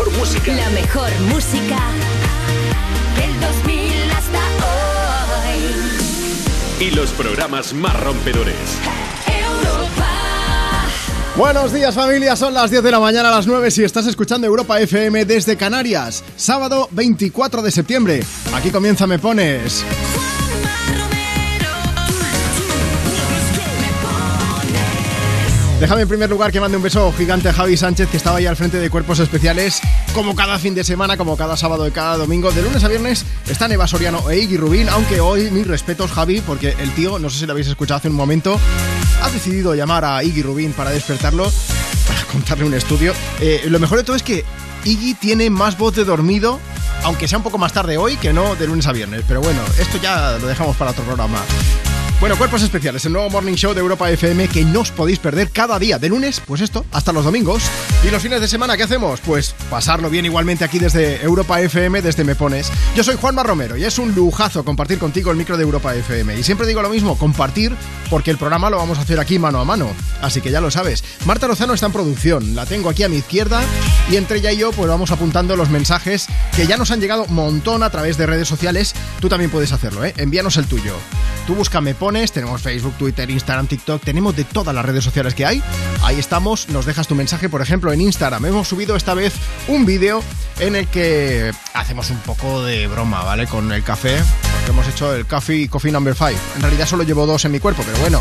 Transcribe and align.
mejor 0.00 0.18
música. 0.18 0.52
La 0.54 0.70
mejor 0.70 1.10
música 1.28 1.78
del 3.16 3.40
2000 3.40 4.10
hasta 4.16 4.38
hoy. 6.78 6.86
Y 6.86 6.90
los 6.92 7.10
programas 7.10 7.74
más 7.74 8.00
rompedores. 8.00 8.78
Europa. 9.26 10.06
Buenos 11.36 11.72
días 11.72 11.94
familia, 11.94 12.34
son 12.34 12.54
las 12.54 12.70
10 12.70 12.82
de 12.82 12.90
la 12.90 13.00
mañana 13.00 13.28
a 13.28 13.32
las 13.32 13.46
9 13.46 13.70
si 13.70 13.84
estás 13.84 14.06
escuchando 14.06 14.46
Europa 14.46 14.80
FM 14.80 15.26
desde 15.26 15.56
Canarias, 15.56 16.24
sábado 16.36 16.88
24 16.92 17.60
de 17.62 17.70
septiembre. 17.70 18.20
Aquí 18.54 18.70
comienza 18.70 19.06
Me 19.06 19.18
Pones. 19.18 19.84
Déjame 25.80 26.02
en 26.02 26.08
primer 26.08 26.28
lugar 26.28 26.52
que 26.52 26.60
mande 26.60 26.76
un 26.76 26.82
beso 26.82 27.10
gigante 27.16 27.48
a 27.48 27.54
Javi 27.54 27.74
Sánchez, 27.74 28.10
que 28.10 28.18
estaba 28.18 28.36
ahí 28.36 28.44
al 28.44 28.54
frente 28.54 28.76
de 28.76 28.90
Cuerpos 28.90 29.18
Especiales, 29.18 29.80
como 30.12 30.36
cada 30.36 30.58
fin 30.58 30.74
de 30.74 30.84
semana, 30.84 31.16
como 31.16 31.38
cada 31.38 31.56
sábado 31.56 31.88
y 31.88 31.90
cada 31.90 32.18
domingo. 32.18 32.52
De 32.52 32.60
lunes 32.60 32.84
a 32.84 32.88
viernes 32.88 33.24
están 33.48 33.72
Eva 33.72 33.86
Soriano 33.86 34.28
e 34.28 34.40
Iggy 34.40 34.58
Rubín, 34.58 34.90
aunque 34.90 35.20
hoy 35.20 35.50
mis 35.50 35.66
respetos, 35.66 36.10
Javi, 36.10 36.42
porque 36.42 36.76
el 36.78 36.90
tío, 36.90 37.18
no 37.18 37.30
sé 37.30 37.38
si 37.38 37.46
lo 37.46 37.52
habéis 37.52 37.66
escuchado 37.66 37.96
hace 37.96 38.08
un 38.08 38.14
momento, 38.14 38.60
ha 39.22 39.30
decidido 39.30 39.74
llamar 39.74 40.04
a 40.04 40.22
Iggy 40.22 40.42
Rubín 40.42 40.74
para 40.74 40.90
despertarlo, 40.90 41.50
para 42.06 42.24
contarle 42.24 42.66
un 42.66 42.74
estudio. 42.74 43.14
Eh, 43.40 43.62
lo 43.64 43.78
mejor 43.78 43.96
de 43.96 44.04
todo 44.04 44.16
es 44.16 44.22
que 44.22 44.44
Iggy 44.84 45.14
tiene 45.14 45.48
más 45.48 45.78
voz 45.78 45.96
de 45.96 46.04
dormido, 46.04 46.60
aunque 47.04 47.26
sea 47.26 47.38
un 47.38 47.44
poco 47.44 47.56
más 47.56 47.72
tarde 47.72 47.96
hoy, 47.96 48.18
que 48.18 48.34
no 48.34 48.54
de 48.54 48.66
lunes 48.66 48.86
a 48.86 48.92
viernes. 48.92 49.24
Pero 49.26 49.40
bueno, 49.40 49.62
esto 49.78 49.96
ya 49.96 50.36
lo 50.38 50.46
dejamos 50.46 50.76
para 50.76 50.90
otro 50.90 51.04
programa. 51.04 51.38
Bueno, 52.20 52.36
Cuerpos 52.36 52.60
Especiales, 52.60 53.02
el 53.06 53.14
nuevo 53.14 53.30
Morning 53.30 53.54
Show 53.54 53.72
de 53.72 53.80
Europa 53.80 54.10
FM 54.10 54.48
que 54.48 54.62
no 54.62 54.80
os 54.80 54.90
podéis 54.90 55.18
perder 55.18 55.48
cada 55.48 55.78
día, 55.78 55.98
de 55.98 56.10
lunes, 56.10 56.42
pues 56.44 56.60
esto, 56.60 56.84
hasta 56.92 57.14
los 57.14 57.24
domingos. 57.24 57.62
Y 58.04 58.10
los 58.10 58.20
fines 58.22 58.42
de 58.42 58.46
semana, 58.46 58.76
¿qué 58.76 58.82
hacemos? 58.82 59.20
Pues 59.22 59.54
pasarlo 59.70 60.10
bien 60.10 60.26
igualmente 60.26 60.62
aquí 60.62 60.78
desde 60.78 61.22
Europa 61.22 61.62
FM, 61.62 62.02
desde 62.02 62.24
Me 62.24 62.34
Pones. 62.34 62.70
Yo 62.94 63.04
soy 63.04 63.16
Juanma 63.16 63.42
Romero 63.42 63.78
y 63.78 63.84
es 63.84 63.98
un 63.98 64.14
lujazo 64.14 64.66
compartir 64.66 64.98
contigo 64.98 65.30
el 65.30 65.38
micro 65.38 65.56
de 65.56 65.62
Europa 65.62 65.94
FM. 65.94 66.38
Y 66.38 66.42
siempre 66.42 66.66
digo 66.66 66.82
lo 66.82 66.90
mismo, 66.90 67.16
compartir, 67.16 67.74
porque 68.10 68.30
el 68.30 68.36
programa 68.36 68.68
lo 68.68 68.76
vamos 68.76 68.98
a 68.98 69.00
hacer 69.00 69.18
aquí 69.18 69.38
mano 69.38 69.58
a 69.58 69.64
mano. 69.64 69.88
Así 70.20 70.42
que 70.42 70.50
ya 70.50 70.60
lo 70.60 70.70
sabes. 70.70 71.02
Marta 71.24 71.48
Lozano 71.48 71.72
está 71.72 71.86
en 71.86 71.92
producción, 71.92 72.54
la 72.54 72.66
tengo 72.66 72.90
aquí 72.90 73.02
a 73.02 73.08
mi 73.08 73.16
izquierda 73.16 73.62
y 74.10 74.16
entre 74.16 74.40
ella 74.40 74.52
y 74.52 74.58
yo 74.58 74.72
pues 74.72 74.90
vamos 74.90 75.10
apuntando 75.10 75.56
los 75.56 75.70
mensajes 75.70 76.26
que 76.54 76.66
ya 76.66 76.76
nos 76.76 76.90
han 76.90 77.00
llegado 77.00 77.24
montón 77.28 77.82
a 77.82 77.88
través 77.88 78.18
de 78.18 78.26
redes 78.26 78.46
sociales. 78.46 78.94
Tú 79.20 79.30
también 79.30 79.50
puedes 79.50 79.72
hacerlo, 79.72 80.04
¿eh? 80.04 80.12
Envíanos 80.18 80.58
el 80.58 80.66
tuyo. 80.66 80.96
Tú 81.46 81.54
busca 81.54 81.80
Me 81.80 81.94
Pones, 81.94 82.09
tenemos 82.10 82.60
Facebook, 82.60 82.94
Twitter, 82.98 83.30
Instagram, 83.30 83.68
TikTok, 83.68 84.02
tenemos 84.02 84.34
de 84.34 84.42
todas 84.42 84.74
las 84.74 84.84
redes 84.84 85.04
sociales 85.04 85.32
que 85.32 85.46
hay. 85.46 85.62
Ahí 86.02 86.18
estamos, 86.18 86.68
nos 86.68 86.84
dejas 86.84 87.06
tu 87.06 87.14
mensaje, 87.14 87.48
por 87.48 87.62
ejemplo, 87.62 87.92
en 87.92 88.00
Instagram. 88.00 88.44
Hemos 88.46 88.66
subido 88.66 88.96
esta 88.96 89.14
vez 89.14 89.32
un 89.68 89.86
vídeo 89.86 90.20
en 90.58 90.74
el 90.74 90.88
que 90.88 91.52
hacemos 91.72 92.10
un 92.10 92.18
poco 92.18 92.64
de 92.64 92.88
broma, 92.88 93.22
¿vale? 93.22 93.46
Con 93.46 93.70
el 93.70 93.84
café, 93.84 94.16
porque 94.52 94.72
hemos 94.72 94.88
hecho 94.88 95.14
el 95.14 95.24
coffee, 95.24 95.68
coffee 95.68 95.92
number 95.92 96.14
5. 96.14 96.30
En 96.56 96.62
realidad 96.62 96.86
solo 96.86 97.04
llevo 97.04 97.26
dos 97.26 97.44
en 97.44 97.52
mi 97.52 97.60
cuerpo, 97.60 97.84
pero 97.86 97.98
bueno. 97.98 98.20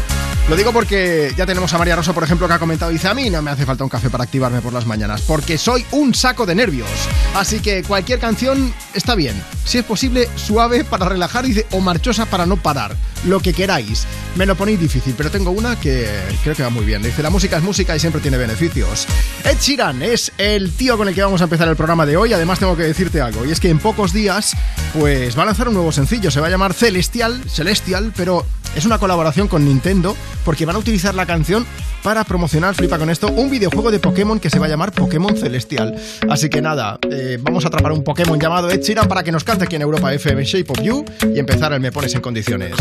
Lo 0.50 0.56
digo 0.56 0.74
porque 0.74 1.32
ya 1.38 1.46
tenemos 1.46 1.72
a 1.76 1.78
María 1.78 1.96
Rosa, 1.96 2.12
por 2.12 2.24
ejemplo, 2.24 2.48
que 2.48 2.56
ha 2.56 2.58
comentado, 2.58 2.90
dice, 2.90 3.08
a 3.08 3.14
mí 3.14 3.30
no 3.30 3.40
me 3.44 3.52
hace 3.52 3.68
falta 3.68 3.84
un 3.84 3.90
café 3.90 4.10
para 4.10 4.24
activarme 4.24 4.62
por 4.62 4.74
las 4.74 4.88
mañanas, 4.88 5.22
porque 5.22 5.60
soy 5.60 5.86
un 5.92 6.16
saco 6.16 6.48
de 6.48 6.56
nervios. 6.56 6.90
Así 7.36 7.60
que 7.60 7.84
cualquier 7.84 8.18
canción 8.18 8.74
está 8.96 9.14
bien. 9.14 9.40
Si 9.64 9.78
es 9.78 9.84
posible, 9.84 10.28
suave 10.36 10.84
para 10.84 11.08
relajar 11.08 11.46
dice, 11.46 11.68
o 11.70 11.82
marchosa 11.82 12.26
para 12.26 12.48
no 12.48 12.58
parar. 12.58 12.96
Lo 13.26 13.42
que 13.42 13.54
queráis. 13.54 14.08
Me 14.36 14.48
lo 14.48 14.56
ponéis 14.56 14.80
difícil, 14.80 15.14
pero 15.16 15.30
tengo 15.30 15.52
una 15.52 15.80
que 15.80 16.10
creo 16.42 16.56
que 16.56 16.64
va 16.64 16.72
muy 16.72 16.84
bien. 16.84 17.04
Dice, 17.04 17.22
la 17.22 17.30
música 17.30 17.58
es 17.58 17.64
música 17.64 17.96
y 17.96 18.00
siempre 18.00 18.20
tiene 18.20 18.38
beneficios. 18.38 19.06
Ed 19.44 19.58
Sheeran 19.60 20.02
es 20.02 20.32
el 20.40 20.72
tío 20.72 20.98
con 20.98 21.08
el 21.08 21.14
que 21.14 21.22
vamos 21.22 21.42
a 21.42 21.44
empezar 21.44 21.68
el 21.68 21.76
programa 21.76 22.08
de 22.08 22.18
hoy. 22.18 22.34
Además 22.34 22.58
tengo 22.58 22.76
que 22.76 22.84
decirte 22.84 23.22
algo, 23.22 23.46
y 23.46 23.52
es 23.52 23.60
que 23.60 23.70
en 23.70 23.78
pocos 23.78 24.14
días, 24.14 24.56
pues 24.98 25.38
va 25.38 25.44
a 25.44 25.46
lanzar 25.46 25.68
un 25.68 25.76
nuevo 25.76 25.92
sencillo. 25.92 26.32
Se 26.32 26.40
va 26.40 26.48
a 26.48 26.50
llamar 26.50 26.74
Celestial, 26.74 27.44
Celestial, 27.48 28.14
pero 28.18 28.48
es 28.76 28.86
una 28.86 29.00
colaboración 29.00 29.48
con 29.48 29.66
Nintendo 29.66 30.16
porque 30.46 30.66
van 30.66 30.76
a 30.76 30.80
utilizar 30.80 31.16
la 31.16 31.26
canción 31.26 31.66
para 32.04 32.24
promocionar, 32.24 32.76
flipa 32.76 32.98
con 32.98 33.10
esto, 33.10 33.28
un 33.28 33.50
videojuego 33.50 33.92
de 33.92 34.00
Pokémon 34.00 34.40
que 34.40 34.50
se 34.50 34.60
va 34.60 34.68
a 34.68 34.70
llamar 34.70 34.92
Pokémon 34.92 35.36
Celestial. 35.36 35.96
Así 36.30 36.50
que 36.50 36.62
nada, 36.62 36.98
eh, 37.12 37.38
vamos 37.42 37.66
a 37.66 37.68
atrapar 37.68 37.92
un 37.92 38.04
Pokémon 38.04 38.40
llamado 38.40 38.70
Ed 38.70 38.82
Sheeran 38.82 39.08
para 39.08 39.24
que 39.24 39.32
nos 39.32 39.44
cante 39.44 39.66
aquí 39.66 39.76
en 39.76 39.82
Europa 39.82 40.14
FM 40.14 40.44
Shape 40.46 40.72
of 40.72 40.82
You 40.82 41.06
y 41.34 41.40
empezar 41.40 41.74
el 41.74 41.82
Me 41.82 41.92
Pones 41.92 42.16
en 42.16 42.22
condiciones. 42.22 42.74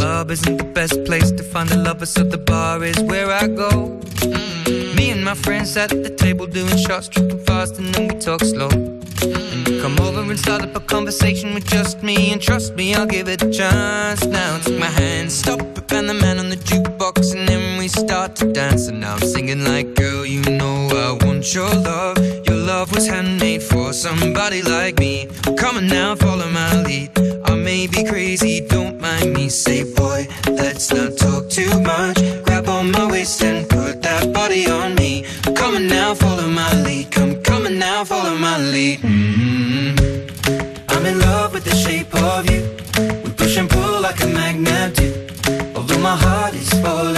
my 5.28 5.34
friends 5.34 5.76
at 5.76 5.91
the 5.91 6.08
table 6.08 6.47
doing 6.47 6.74
shots, 6.78 7.06
tripping 7.06 7.38
fast, 7.44 7.78
and 7.78 7.94
then 7.94 8.08
we 8.08 8.14
talk 8.18 8.41
slow. 8.41 8.70
And 8.70 9.68
you 9.68 9.82
come 9.82 10.00
over 10.00 10.22
and 10.22 10.41
start 10.41 10.62
up 10.62 10.74
a 10.74 10.80
conversation 10.80 11.52
with 11.52 11.66
just 11.66 12.02
me, 12.02 12.32
and 12.32 12.41
trust 12.41 12.74
me, 12.76 12.94
I'll 12.94 13.04
give 13.04 13.28
it 13.28 13.42
a 13.42 13.50
chance. 13.50 14.24
Now 14.24 14.58
take 14.58 14.80
my 14.80 14.86
hand, 14.86 15.30
stop 15.30 15.60
and 15.98 16.08
the 16.08 16.14
man 16.14 16.38
on 16.38 16.48
the 16.48 16.56
jukebox, 16.56 17.34
and 17.34 17.47
start 17.88 18.37
to 18.37 18.53
dance. 18.53 18.88
And 18.88 19.00
now 19.00 19.15
I'm 19.15 19.21
singing 19.21 19.65
like, 19.65 19.94
girl, 19.94 20.25
you 20.25 20.43
know 20.43 20.88
I 20.88 21.25
want 21.25 21.54
your 21.54 21.69
love. 21.69 22.19
Your 22.47 22.56
love 22.56 22.93
was 22.94 23.06
handmade 23.06 23.62
for 23.62 23.93
somebody 23.93 24.62
like 24.62 24.99
me. 24.99 25.28
Come 25.56 25.76
on 25.76 25.87
now, 25.87 26.15
follow 26.15 26.48
my 26.50 26.82
lead. 26.82 27.10
I 27.44 27.54
may 27.54 27.87
be 27.87 28.04
crazy, 28.04 28.60
don't 28.60 29.00
mind 29.00 29.32
me. 29.32 29.48
Say, 29.48 29.84
boy, 29.94 30.28
let's 30.47 30.93
not 30.93 31.16
talk 31.16 31.48
too 31.48 31.71
much. 31.81 32.19
Grab 32.44 32.69
on 32.69 32.91
my 32.91 33.10
waist 33.10 33.43
and 33.43 33.69
put 33.69 34.03
that 34.03 34.32
body 34.32 34.66
on 34.69 34.94
me. 34.94 35.25
Come 35.56 35.75
on 35.77 35.87
now, 35.87 36.15
follow 36.15 36.48
my 36.48 36.72
lead. 36.82 37.10
Come, 37.10 37.43
come 37.43 37.66
on 37.66 37.78
now, 37.78 38.04
follow 38.04 38.37
my 38.37 38.59
lead. 38.59 39.00
mm 39.00 39.98
I'm 40.91 41.06
in 41.06 41.19
love 41.21 41.54
with 41.54 41.65
the 41.65 41.75
shape 41.75 42.12
of 42.15 42.50
you. 42.50 42.60
We 43.22 43.31
push 43.31 43.56
and 43.56 43.71
pull 43.71 44.00
like 44.00 44.21
a 44.22 44.27
magnet 44.27 44.97
do. 44.97 45.09
Although 45.77 46.00
my 46.00 46.16
heart 46.16 46.54
is 46.54 46.69
falling 46.82 47.17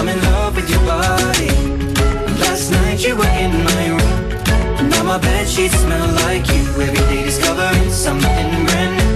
I'm 0.00 0.08
in 0.08 0.18
love 0.22 0.56
with 0.56 0.70
your 0.70 0.80
body. 0.86 1.50
Last 2.40 2.70
night 2.72 3.04
you 3.04 3.14
were 3.16 3.34
in 3.44 3.52
my 3.62 3.88
room. 3.90 4.88
Now 4.88 5.04
my 5.04 5.18
bed 5.18 5.46
sheets 5.46 5.76
smell 5.78 6.08
like 6.24 6.48
you. 6.48 6.64
Every 6.80 7.04
day 7.12 7.24
discovering 7.24 7.90
something 7.90 8.64
brand 8.64 8.96
new. 8.96 9.12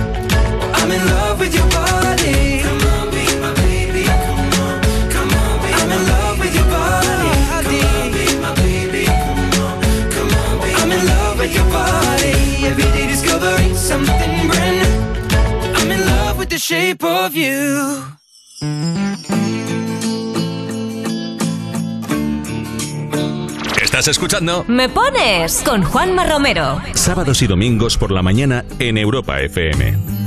I'm 0.75 0.91
in 0.91 1.03
love 1.07 1.41
with 1.41 1.55
your 1.55 1.67
body. 1.71 2.61
Come 2.61 2.85
on, 2.93 3.11
be 3.11 3.25
my 3.41 3.55
baby. 3.65 4.05
Come 4.05 4.53
on, 4.61 4.83
come 5.09 5.31
on, 5.33 5.55
be 5.65 5.73
I'm 5.73 5.91
in 5.91 6.03
love 6.07 6.39
with 6.39 6.55
your 6.55 6.69
body. 6.69 7.33
Come 7.49 7.81
on, 7.89 8.13
be 8.13 8.25
my 8.45 8.55
baby. 8.61 9.05
Come 9.07 9.41
on, 9.65 9.81
come 10.13 10.33
on, 10.37 10.55
be 10.61 10.69
I'm 10.83 10.93
in 10.93 11.07
love 11.07 11.39
with 11.39 11.55
your 11.55 11.69
body. 11.73 12.35
Every 12.69 12.89
day 12.93 13.07
discovering 13.07 13.75
something 13.75 14.49
brand 14.49 14.77
new. 14.83 14.93
I'm 15.81 15.91
in 15.91 16.05
love 16.05 16.37
with 16.37 16.51
the 16.51 16.59
shape 16.59 17.03
of 17.03 17.35
you. 17.35 18.05
Estás 23.95 24.09
escuchando 24.09 24.65
Me 24.67 24.89
pones 24.89 25.63
con 25.65 25.85
Juanma 25.85 26.27
Romero. 26.27 26.83
sábados 26.95 27.43
y 27.43 27.47
domingos 27.47 27.97
por 27.97 28.11
la 28.11 28.23
mañana 28.23 28.65
en 28.81 28.99
Europa 28.99 29.41
FM. 29.41 30.24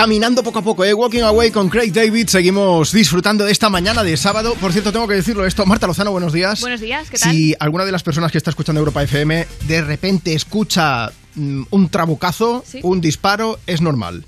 Caminando 0.00 0.42
poco 0.42 0.60
a 0.60 0.62
poco, 0.62 0.82
¿eh? 0.82 0.94
Walking 0.94 1.20
Away 1.20 1.50
con 1.50 1.68
Craig 1.68 1.92
David. 1.92 2.26
Seguimos 2.28 2.90
disfrutando 2.90 3.44
de 3.44 3.52
esta 3.52 3.68
mañana 3.68 4.02
de 4.02 4.16
sábado. 4.16 4.54
Por 4.58 4.72
cierto, 4.72 4.92
tengo 4.92 5.06
que 5.06 5.12
decirlo 5.12 5.44
esto. 5.44 5.66
Marta 5.66 5.86
Lozano, 5.86 6.10
buenos 6.10 6.32
días. 6.32 6.62
Buenos 6.62 6.80
días, 6.80 7.10
¿qué 7.10 7.18
tal? 7.18 7.30
Si 7.30 7.54
alguna 7.60 7.84
de 7.84 7.92
las 7.92 8.02
personas 8.02 8.32
que 8.32 8.38
está 8.38 8.48
escuchando 8.48 8.78
Europa 8.78 9.02
FM 9.02 9.46
de 9.68 9.82
repente 9.82 10.32
escucha 10.32 11.12
mm, 11.34 11.64
un 11.68 11.90
trabucazo, 11.90 12.64
Sí. 12.66 12.80
un 12.82 13.02
disparo, 13.02 13.58
es 13.66 13.82
normal. 13.82 14.24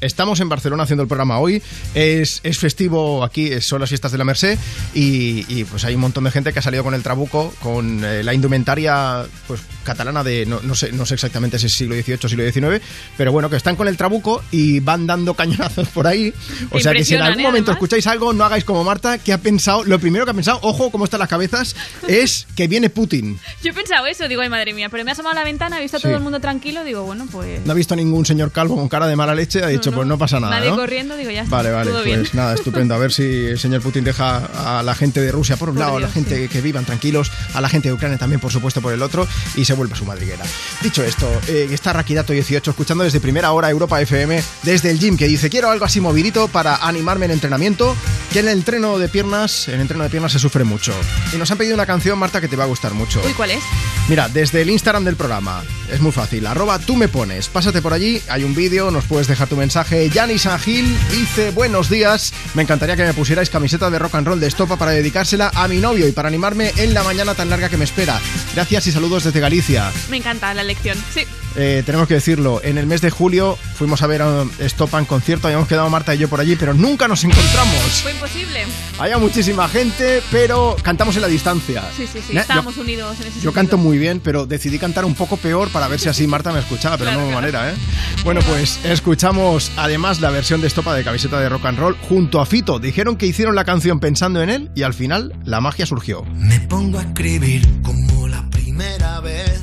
Estamos 0.00 0.38
en 0.38 0.48
Barcelona 0.48 0.84
haciendo 0.84 1.02
el 1.02 1.08
programa 1.08 1.40
hoy. 1.40 1.60
Es, 1.96 2.38
es 2.44 2.58
festivo 2.58 3.24
aquí, 3.24 3.60
son 3.60 3.80
las 3.80 3.88
fiestas 3.88 4.12
de 4.12 4.18
la 4.18 4.24
Merced. 4.24 4.56
Y, 4.94 5.44
y, 5.48 5.64
pues 5.64 5.84
hay 5.84 5.96
un 5.96 6.02
montón 6.02 6.22
de 6.22 6.30
gente 6.30 6.52
que 6.52 6.60
ha 6.60 6.62
salido 6.62 6.84
con 6.84 6.94
el 6.94 7.02
trabuco, 7.02 7.52
con 7.60 8.04
eh, 8.04 8.22
la 8.22 8.32
indumentaria 8.32 9.24
pues 9.48 9.60
catalana 9.84 10.22
de 10.24 10.46
no, 10.46 10.60
no 10.62 10.74
sé, 10.74 10.92
no 10.92 11.06
sé 11.06 11.14
exactamente 11.14 11.58
si 11.58 11.66
es 11.66 11.72
siglo 11.72 11.94
XVIII 11.94 12.18
o 12.24 12.28
siglo 12.28 12.50
XIX, 12.50 12.84
pero 13.16 13.32
bueno, 13.32 13.48
que 13.50 13.56
están 13.56 13.76
con 13.76 13.88
el 13.88 13.96
trabuco 13.96 14.42
y 14.50 14.80
van 14.80 15.06
dando 15.06 15.34
cañonazos 15.34 15.88
por 15.88 16.06
ahí. 16.06 16.32
O 16.70 16.78
sea 16.80 16.92
que 16.92 17.04
si 17.04 17.14
en 17.14 17.22
algún 17.22 17.40
¿eh? 17.40 17.44
momento 17.44 17.70
Además. 17.70 17.76
escucháis 17.82 18.06
algo, 18.06 18.32
no 18.32 18.44
hagáis 18.44 18.64
como 18.64 18.84
Marta, 18.84 19.18
que 19.18 19.32
ha 19.32 19.38
pensado, 19.38 19.84
lo 19.84 19.98
primero 19.98 20.24
que 20.24 20.30
ha 20.32 20.34
pensado, 20.34 20.58
ojo 20.62 20.90
cómo 20.90 21.04
están 21.04 21.20
las 21.20 21.28
cabezas, 21.28 21.74
es 22.08 22.46
que 22.56 22.68
viene 22.68 22.90
Putin. 22.90 23.38
Yo 23.62 23.70
he 23.70 23.74
pensado 23.74 24.06
eso, 24.06 24.28
digo, 24.28 24.42
ay 24.42 24.48
madre 24.48 24.72
mía, 24.74 24.88
pero 24.90 25.04
me 25.04 25.10
ha 25.10 25.14
asomado 25.14 25.32
a 25.32 25.40
la 25.40 25.44
ventana, 25.44 25.78
he 25.78 25.82
visto 25.82 25.96
a 25.96 26.00
Sí. 26.00 26.04
todo 26.04 26.16
el 26.16 26.22
mundo 26.22 26.40
tranquilo, 26.40 26.84
digo, 26.84 27.02
bueno, 27.02 27.26
pues. 27.30 27.64
No 27.66 27.72
ha 27.72 27.74
visto 27.74 27.94
a 27.94 27.96
ningún 27.96 28.24
señor 28.24 28.52
calvo 28.52 28.76
con 28.76 28.88
cara 28.88 29.06
de 29.06 29.16
mala 29.16 29.34
leche, 29.34 29.62
ha 29.62 29.68
dicho, 29.68 29.92
pues 29.92 30.06
no 30.06 30.16
pasa 30.18 30.40
nada. 30.40 30.58
Nadie 30.58 30.70
corriendo, 30.70 31.16
digo, 31.16 31.30
ya 31.30 31.42
está. 31.42 31.56
Vale, 31.56 31.70
vale, 31.70 31.90
todo 31.90 32.02
pues 32.02 32.14
bien. 32.22 32.28
nada, 32.32 32.54
estupendo. 32.54 32.94
A 32.94 32.98
ver 32.98 33.12
si 33.12 33.22
el 33.22 33.58
señor 33.58 33.82
Putin 33.82 34.04
deja 34.04 34.78
a 34.78 34.82
la 34.82 34.94
gente 34.94 35.20
de 35.20 35.30
Rusia 35.32 35.56
por 35.56 35.68
un 35.68 35.74
Por 35.76 35.84
lado, 35.84 35.96
a 35.98 36.00
la 36.00 36.08
gente 36.08 36.42
sí. 36.42 36.48
que 36.48 36.60
vivan 36.60 36.84
tranquilos, 36.84 37.30
a 37.54 37.60
la 37.60 37.68
gente 37.68 37.88
de 37.88 37.94
Ucrania 37.94 38.18
también, 38.18 38.40
por 38.40 38.50
supuesto, 38.52 38.80
por 38.80 38.92
el 38.92 39.02
otro, 39.02 39.26
y 39.56 39.64
se 39.70 39.76
vuelve 39.76 39.94
a 39.94 39.96
su 39.96 40.04
madriguera. 40.04 40.44
Dicho 40.82 41.04
esto, 41.04 41.30
eh, 41.46 41.68
está 41.70 41.92
Rakidato 41.92 42.32
18 42.32 42.72
escuchando 42.72 43.04
desde 43.04 43.20
primera 43.20 43.52
hora 43.52 43.70
Europa 43.70 44.00
FM, 44.00 44.42
desde 44.64 44.90
el 44.90 44.98
gym, 44.98 45.16
que 45.16 45.28
dice, 45.28 45.48
quiero 45.48 45.70
algo 45.70 45.84
así 45.84 46.00
movidito 46.00 46.48
para 46.48 46.74
animarme 46.74 47.26
en 47.26 47.30
entrenamiento, 47.30 47.94
que 48.32 48.40
en 48.40 48.48
el 48.48 48.58
entreno 48.58 48.98
de 48.98 49.08
piernas, 49.08 49.68
en 49.68 49.74
el 49.74 49.82
entreno 49.82 50.02
de 50.02 50.10
piernas 50.10 50.32
se 50.32 50.40
sufre 50.40 50.64
mucho. 50.64 50.92
Y 51.32 51.36
nos 51.36 51.48
han 51.52 51.58
pedido 51.58 51.76
una 51.76 51.86
canción, 51.86 52.18
Marta, 52.18 52.40
que 52.40 52.48
te 52.48 52.56
va 52.56 52.64
a 52.64 52.66
gustar 52.66 52.94
mucho. 52.94 53.22
Uy, 53.24 53.32
¿cuál 53.34 53.52
es? 53.52 53.62
Mira, 54.08 54.28
desde 54.28 54.62
el 54.62 54.70
Instagram 54.70 55.04
del 55.04 55.14
programa, 55.14 55.62
Es 55.90 56.00
muy 56.00 56.12
fácil. 56.12 56.46
Arroba 56.46 56.78
tú 56.78 56.96
me 56.96 57.08
pones. 57.08 57.48
Pásate 57.48 57.82
por 57.82 57.92
allí, 57.92 58.22
hay 58.28 58.44
un 58.44 58.54
vídeo, 58.54 58.90
nos 58.90 59.04
puedes 59.04 59.26
dejar 59.26 59.48
tu 59.48 59.56
mensaje. 59.56 60.08
Yanis 60.10 60.46
Angil 60.46 60.96
dice: 61.10 61.50
Buenos 61.50 61.90
días. 61.90 62.32
Me 62.54 62.62
encantaría 62.62 62.96
que 62.96 63.04
me 63.04 63.14
pusierais 63.14 63.50
camiseta 63.50 63.90
de 63.90 63.98
rock 63.98 64.14
and 64.14 64.26
roll 64.26 64.40
de 64.40 64.46
estopa 64.46 64.76
para 64.76 64.92
dedicársela 64.92 65.50
a 65.54 65.68
mi 65.68 65.78
novio 65.78 66.06
y 66.06 66.12
para 66.12 66.28
animarme 66.28 66.72
en 66.76 66.94
la 66.94 67.02
mañana 67.02 67.34
tan 67.34 67.50
larga 67.50 67.68
que 67.68 67.76
me 67.76 67.84
espera. 67.84 68.20
Gracias 68.54 68.86
y 68.86 68.92
saludos 68.92 69.24
desde 69.24 69.40
Galicia. 69.40 69.90
Me 70.10 70.18
encanta 70.18 70.54
la 70.54 70.62
lección. 70.62 70.96
Sí. 71.12 71.26
Eh, 71.56 71.82
tenemos 71.84 72.06
que 72.06 72.14
decirlo, 72.14 72.60
en 72.62 72.78
el 72.78 72.86
mes 72.86 73.00
de 73.00 73.10
julio 73.10 73.58
fuimos 73.74 74.02
a 74.02 74.06
ver 74.06 74.22
a 74.22 74.44
Estopa 74.60 74.98
en 74.98 75.04
concierto, 75.04 75.48
habíamos 75.48 75.66
quedado 75.68 75.88
Marta 75.90 76.14
y 76.14 76.18
yo 76.18 76.28
por 76.28 76.40
allí, 76.40 76.54
pero 76.56 76.74
nunca 76.74 77.08
nos 77.08 77.24
encontramos. 77.24 77.74
Fue 78.02 78.12
imposible. 78.12 78.64
Había 78.98 79.18
muchísima 79.18 79.68
gente, 79.68 80.22
pero 80.30 80.76
cantamos 80.82 81.16
en 81.16 81.22
la 81.22 81.28
distancia. 81.28 81.82
Sí, 81.96 82.06
sí, 82.06 82.20
sí. 82.26 82.34
Ne- 82.34 82.40
Estábamos 82.42 82.76
yo- 82.76 82.82
unidos 82.82 83.14
en 83.16 83.22
ese 83.22 83.24
Yo 83.28 83.32
sentido. 83.32 83.52
canto 83.52 83.78
muy 83.78 83.98
bien, 83.98 84.20
pero 84.20 84.46
decidí 84.46 84.78
cantar 84.78 85.04
un 85.04 85.14
poco 85.14 85.36
peor 85.36 85.68
para 85.70 85.88
ver 85.88 85.98
si 85.98 86.08
así 86.08 86.26
Marta 86.28 86.52
me 86.52 86.60
escuchaba, 86.60 86.96
pero 86.96 87.10
Claro, 87.10 87.20
no 87.22 87.26
de 87.26 87.32
claro. 87.40 87.58
manera, 87.58 87.72
¿eh? 87.72 87.76
Bueno, 88.24 88.40
pues 88.48 88.78
escuchamos 88.84 89.72
además 89.76 90.20
la 90.20 90.30
versión 90.30 90.60
de 90.60 90.66
Estopa 90.68 90.94
de 90.94 91.02
camiseta 91.04 91.40
de 91.40 91.48
rock 91.48 91.66
and 91.66 91.78
roll 91.78 91.96
junto 92.08 92.40
a 92.40 92.46
Fito. 92.46 92.78
Dijeron 92.78 93.16
que 93.16 93.26
hicieron 93.26 93.54
la 93.54 93.64
canción 93.64 93.98
pensando 93.98 94.42
en 94.42 94.50
él 94.50 94.70
y 94.76 94.82
al 94.82 94.94
final 94.94 95.34
la 95.44 95.60
magia 95.60 95.84
surgió. 95.86 96.22
Me 96.34 96.60
pongo 96.60 96.98
a 96.98 97.02
escribir 97.02 97.66
como 97.82 98.28
la 98.28 98.48
primera 98.50 99.20
vez 99.20 99.59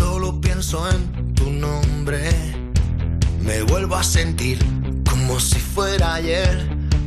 solo 0.00 0.40
pienso 0.40 0.78
en 0.90 1.34
tu 1.34 1.50
nombre. 1.50 2.22
Me 3.42 3.60
vuelvo 3.64 3.96
a 3.96 4.02
sentir 4.02 4.58
como 5.10 5.38
si 5.38 5.60
fuera 5.60 6.14
ayer 6.14 6.56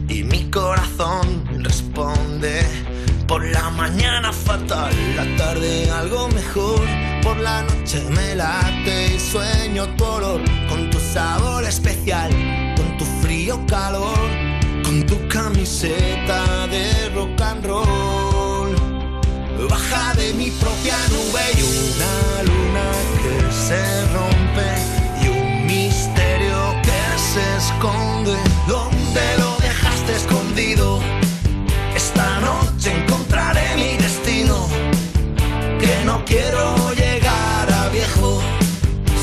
y 0.07 0.23
mi 0.23 0.51
corazón 0.51 1.25
responde. 1.63 2.61
Por 3.27 3.43
la 3.45 3.71
mañana 3.71 4.31
fatal, 4.31 4.93
la 5.15 5.25
tarde 5.37 5.89
algo 5.89 6.27
mejor. 6.39 6.85
Por 7.23 7.37
la 7.37 7.63
noche 7.63 7.99
me 8.11 8.35
late 8.35 9.15
y 9.15 9.19
sueño 9.19 9.87
tu 9.97 10.03
olor 10.03 10.41
con 10.69 10.91
tu 10.91 10.99
sabor 10.99 11.63
especial, 11.63 12.29
con 12.77 12.95
tu 12.99 13.05
frío 13.23 13.55
calor, 13.65 14.29
con 14.83 15.03
tu 15.07 15.17
camiseta 15.29 16.67
de 16.67 17.09
rock 17.15 17.41
and 17.41 17.65
roll. 17.65 18.71
Baja 19.67 20.13
de 20.13 20.33
mi 20.33 20.51
propia 20.51 20.97
nube 21.09 21.43
y 21.57 21.61
una 21.63 22.43
que 22.43 22.52
se 23.73 24.05
rompe 24.13 24.69
y 25.23 25.27
un 25.29 25.65
misterio 25.65 26.59
que 26.83 27.01
se 27.31 27.45
esconde. 27.57 28.35
¿Dónde 28.67 29.25
lo 29.39 29.57
dejaste 29.67 30.11
escondido? 30.15 30.99
Esta 31.95 32.39
noche 32.41 32.91
encontraré 33.01 33.75
mi 33.75 33.97
destino. 33.97 34.67
Que 35.81 35.95
no 36.05 36.23
quiero 36.25 36.93
llegar 36.93 37.65
a 37.81 37.89
viejo 37.89 38.41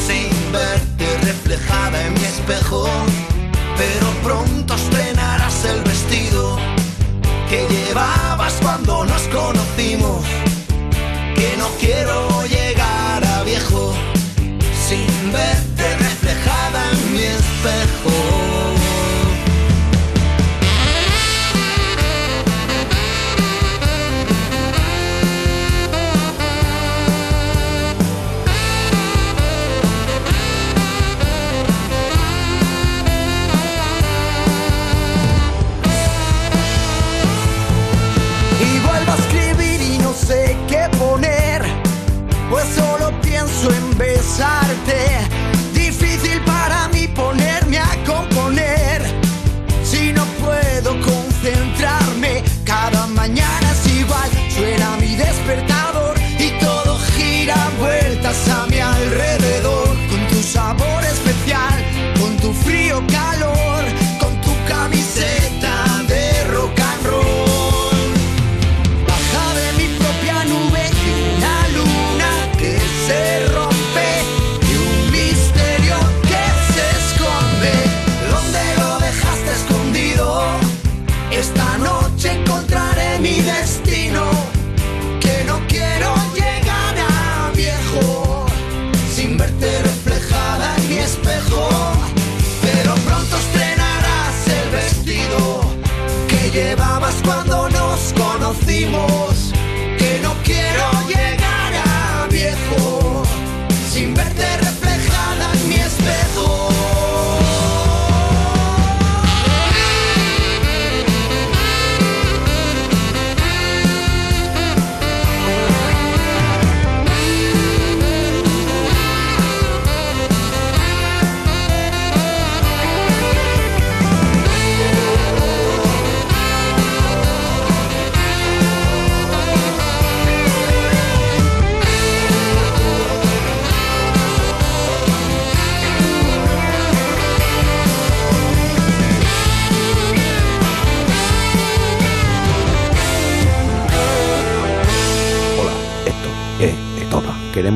sin 0.06 0.30
verte 0.52 1.06
reflejada 1.22 2.06
en 2.06 2.14
mi 2.14 2.24
espejo. 2.24 2.99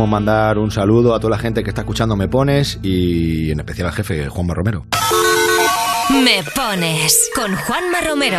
Queremos 0.04 0.20
mandar 0.20 0.58
un 0.58 0.70
saludo 0.70 1.14
a 1.14 1.18
toda 1.18 1.30
la 1.30 1.38
gente 1.38 1.64
que 1.64 1.70
está 1.70 1.80
escuchando 1.80 2.14
Me 2.14 2.28
Pones 2.28 2.78
y 2.82 3.50
en 3.50 3.60
especial 3.60 3.86
al 3.86 3.94
jefe 3.94 4.28
Juanma 4.28 4.52
Romero. 4.52 4.84
Me 6.10 6.42
pones 6.54 7.30
con 7.34 7.56
Juanma 7.56 8.02
Romero. 8.06 8.38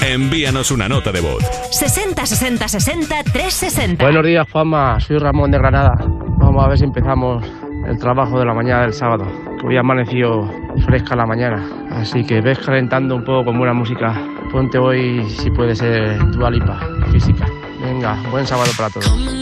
Envíanos 0.00 0.70
una 0.70 0.88
nota 0.88 1.12
de 1.12 1.20
voz. 1.20 1.44
60 1.70 2.24
60 2.24 2.66
60 2.66 3.24
360. 3.24 4.02
Buenos 4.02 4.24
días, 4.24 4.46
Juanma. 4.50 4.98
Soy 5.00 5.18
Ramón 5.18 5.50
de 5.50 5.58
Granada. 5.58 5.96
Vamos 6.38 6.64
a 6.64 6.68
ver 6.68 6.78
si 6.78 6.84
empezamos 6.84 7.44
el 7.86 7.98
trabajo 7.98 8.38
de 8.38 8.46
la 8.46 8.54
mañana 8.54 8.80
del 8.80 8.94
sábado. 8.94 9.26
Hoy 9.66 9.76
ha 9.76 9.80
amanecido 9.80 10.50
fresca 10.86 11.14
la 11.14 11.26
mañana. 11.26 11.62
Así 11.90 12.24
que 12.24 12.40
ves 12.40 12.58
calentando 12.58 13.16
un 13.16 13.24
poco 13.24 13.44
con 13.44 13.58
buena 13.58 13.74
música. 13.74 14.18
Ponte 14.50 14.78
hoy, 14.78 15.28
si 15.28 15.50
puede 15.50 15.76
ser, 15.76 16.18
Dua 16.30 16.50
Lipa, 16.50 16.80
física. 17.12 17.46
Venga, 17.82 18.16
buen 18.30 18.46
sábado 18.46 18.70
para 18.78 18.88
todos. 18.88 19.41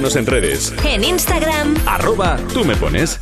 Búscanos 0.00 0.16
en 0.16 0.26
redes. 0.26 0.72
En 0.82 1.04
Instagram. 1.04 1.74
Arroba 1.84 2.38
tú 2.54 2.64
me 2.64 2.74
pones. 2.74 3.19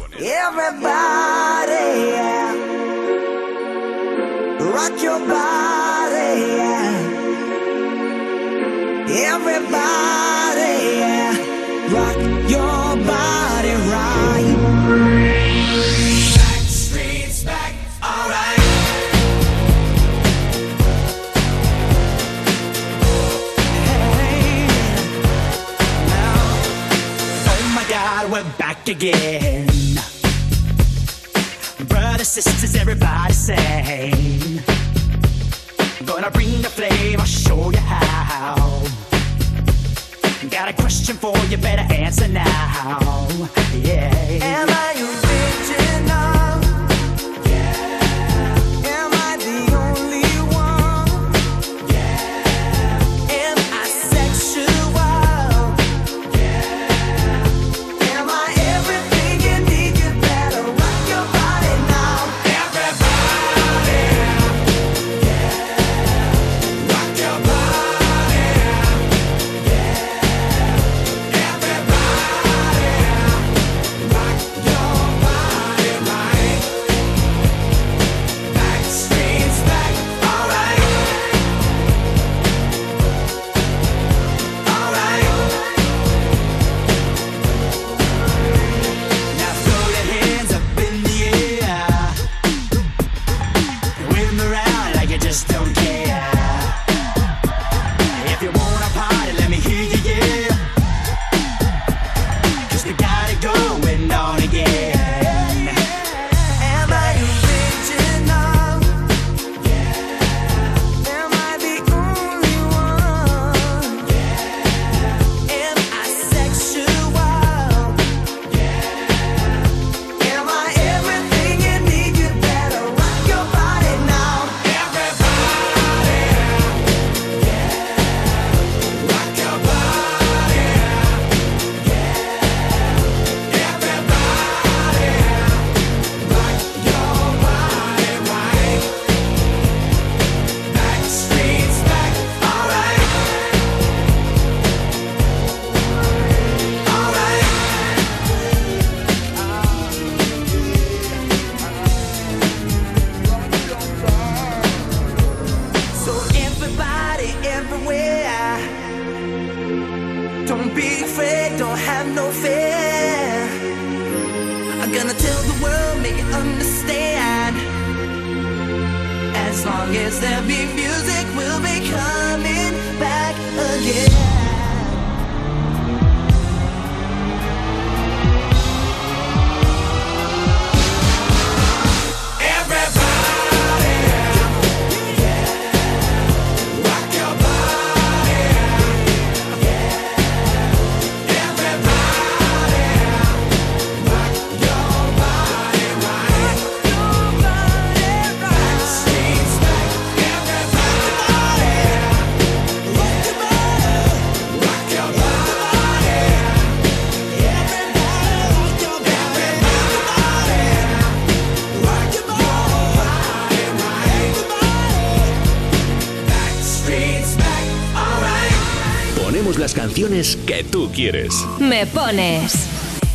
Canciones 220.18 220.37
que 220.46 220.64
tú 220.64 220.90
quieres. 220.92 221.46
Me 221.61 221.87
pones. 221.87 222.68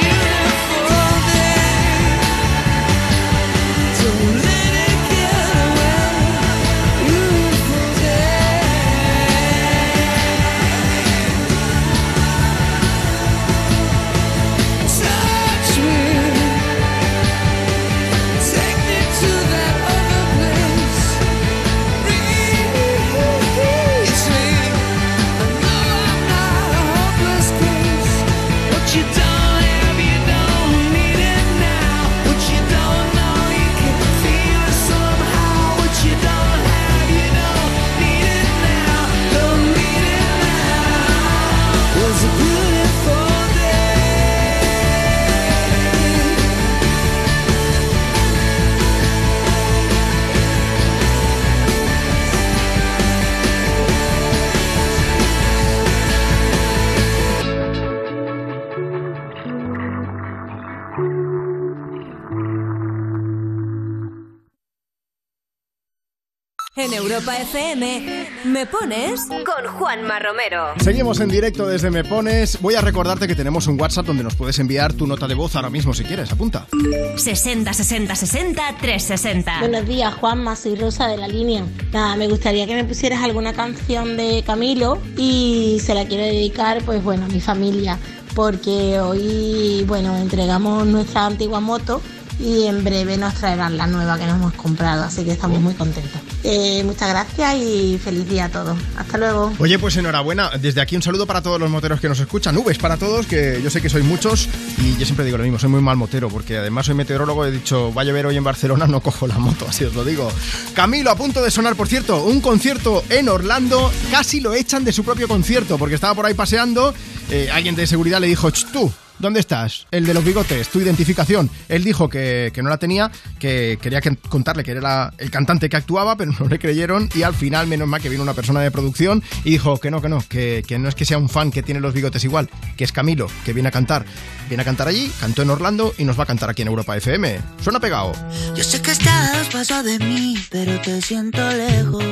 En 66.91 66.97
Europa 66.97 67.37
FM, 67.37 68.27
¿me 68.43 68.65
pones? 68.65 69.21
Con 69.27 69.65
Juanma 69.77 70.19
Romero. 70.19 70.73
Seguimos 70.83 71.21
en 71.21 71.29
directo 71.29 71.65
desde 71.65 71.89
Me 71.89 72.03
Pones. 72.03 72.59
Voy 72.59 72.75
a 72.75 72.81
recordarte 72.81 73.29
que 73.29 73.35
tenemos 73.35 73.67
un 73.67 73.79
WhatsApp 73.79 74.07
donde 74.07 74.25
nos 74.25 74.35
puedes 74.35 74.59
enviar 74.59 74.91
tu 74.91 75.07
nota 75.07 75.25
de 75.25 75.33
voz 75.33 75.55
ahora 75.55 75.69
mismo 75.69 75.93
si 75.93 76.03
quieres. 76.03 76.33
Apunta. 76.33 76.67
60 77.15 77.71
60 77.71 78.13
60 78.13 78.75
360. 78.81 79.59
Buenos 79.59 79.87
días, 79.87 80.13
Juanma, 80.15 80.57
soy 80.57 80.75
Rosa 80.75 81.07
de 81.07 81.15
la 81.15 81.29
línea. 81.29 81.65
Nada, 81.93 82.17
me 82.17 82.27
gustaría 82.27 82.67
que 82.67 82.75
me 82.75 82.83
pusieras 82.83 83.23
alguna 83.23 83.53
canción 83.53 84.17
de 84.17 84.43
Camilo 84.45 84.97
y 85.15 85.77
se 85.81 85.93
la 85.93 86.05
quiero 86.05 86.25
dedicar, 86.25 86.83
pues 86.83 87.01
bueno, 87.01 87.23
a 87.23 87.29
mi 87.29 87.39
familia, 87.39 87.99
porque 88.35 88.99
hoy, 88.99 89.85
bueno, 89.87 90.17
entregamos 90.17 90.85
nuestra 90.87 91.25
antigua 91.25 91.61
moto 91.61 92.01
y 92.41 92.65
en 92.67 92.83
breve 92.83 93.17
nos 93.17 93.33
traerán 93.35 93.77
la 93.77 93.87
nueva 93.87 94.17
que 94.17 94.25
nos 94.25 94.35
hemos 94.35 94.53
comprado, 94.53 95.03
así 95.03 95.23
que 95.23 95.31
estamos 95.31 95.59
muy 95.61 95.73
contentos. 95.75 96.19
Eh, 96.43 96.81
muchas 96.83 97.09
gracias 97.09 97.55
y 97.55 97.99
feliz 98.03 98.27
día 98.27 98.45
a 98.45 98.49
todos. 98.49 98.77
Hasta 98.97 99.17
luego. 99.19 99.53
Oye, 99.59 99.77
pues 99.77 99.95
enhorabuena. 99.97 100.49
Desde 100.59 100.81
aquí 100.81 100.95
un 100.95 101.03
saludo 101.03 101.27
para 101.27 101.41
todos 101.41 101.59
los 101.59 101.69
moteros 101.69 101.99
que 102.01 102.09
nos 102.09 102.19
escuchan. 102.19 102.55
Nubes 102.55 102.79
para 102.79 102.97
todos, 102.97 103.27
que 103.27 103.61
yo 103.63 103.69
sé 103.69 103.79
que 103.81 103.89
sois 103.89 104.03
muchos. 104.03 104.49
Y 104.79 104.97
yo 104.97 105.05
siempre 105.05 105.23
digo 105.23 105.37
lo 105.37 105.43
mismo, 105.43 105.59
soy 105.59 105.69
muy 105.69 105.81
mal 105.81 105.97
motero, 105.97 106.29
porque 106.29 106.57
además 106.57 106.87
soy 106.87 106.95
meteorólogo. 106.95 107.45
He 107.45 107.51
dicho, 107.51 107.93
va 107.93 108.01
a 108.01 108.05
llover 108.05 108.25
hoy 108.25 108.37
en 108.37 108.43
Barcelona, 108.43 108.87
no 108.87 109.01
cojo 109.01 109.27
la 109.27 109.37
moto, 109.37 109.65
así 109.69 109.83
os 109.83 109.93
lo 109.93 110.03
digo. 110.03 110.31
Camilo, 110.73 111.11
a 111.11 111.15
punto 111.15 111.43
de 111.43 111.51
sonar, 111.51 111.75
por 111.75 111.87
cierto, 111.87 112.23
un 112.23 112.41
concierto 112.41 113.03
en 113.09 113.29
Orlando. 113.29 113.91
Casi 114.09 114.39
lo 114.41 114.53
echan 114.55 114.83
de 114.83 114.93
su 114.93 115.03
propio 115.03 115.27
concierto, 115.27 115.77
porque 115.77 115.95
estaba 115.95 116.15
por 116.15 116.25
ahí 116.25 116.33
paseando. 116.33 116.93
eh, 117.29 117.49
alguien 117.53 117.75
de 117.75 117.87
seguridad 117.87 118.19
le 118.19 118.27
dijo, 118.27 118.49
"Ch, 118.51 118.65
tú. 118.73 118.91
¿Dónde 119.21 119.39
estás? 119.39 119.87
El 119.91 120.05
de 120.05 120.13
los 120.13 120.23
bigotes, 120.25 120.67
tu 120.69 120.79
identificación. 120.81 121.49
Él 121.69 121.83
dijo 121.83 122.09
que, 122.09 122.51
que 122.53 122.61
no 122.63 122.69
la 122.69 122.77
tenía, 122.77 123.11
que 123.39 123.77
quería 123.81 124.01
que- 124.01 124.15
contarle 124.17 124.63
que 124.63 124.71
era 124.71 125.13
el 125.17 125.31
cantante 125.31 125.69
que 125.69 125.77
actuaba, 125.77 126.17
pero 126.17 126.31
no 126.39 126.47
le 126.47 126.59
creyeron 126.59 127.09
y 127.15 127.23
al 127.23 127.33
final, 127.33 127.67
menos 127.67 127.87
mal 127.87 128.01
que 128.01 128.09
vino 128.09 128.23
una 128.23 128.33
persona 128.33 128.59
de 128.61 128.71
producción 128.71 129.23
y 129.43 129.51
dijo 129.51 129.77
que 129.79 129.91
no, 129.91 130.01
que 130.01 130.09
no, 130.09 130.23
que, 130.27 130.63
que 130.67 130.79
no 130.79 130.89
es 130.89 130.95
que 130.95 131.05
sea 131.05 131.17
un 131.17 131.29
fan 131.29 131.51
que 131.51 131.63
tiene 131.63 131.79
los 131.79 131.93
bigotes 131.93 132.23
igual, 132.23 132.49
que 132.75 132.83
es 132.83 132.91
Camilo, 132.91 133.27
que 133.45 133.53
viene 133.53 133.69
a 133.69 133.71
cantar. 133.71 134.05
Viene 134.49 134.63
a 134.63 134.65
cantar 134.65 134.87
allí, 134.89 135.09
cantó 135.21 135.43
en 135.43 135.49
Orlando 135.49 135.93
y 135.97 136.03
nos 136.03 136.19
va 136.19 136.23
a 136.23 136.25
cantar 136.25 136.49
aquí 136.49 136.61
en 136.63 136.67
Europa 136.67 136.97
FM. 136.97 137.39
Suena 137.63 137.79
pegado. 137.79 138.11
Yo 138.55 138.63
sé 138.63 138.81
que 138.81 138.91
estás 138.91 139.47
pasos 139.47 139.85
de 139.85 139.97
mí, 139.99 140.35
pero 140.49 140.79
te 140.81 141.01
siento 141.01 141.39
lejos. 141.51 142.03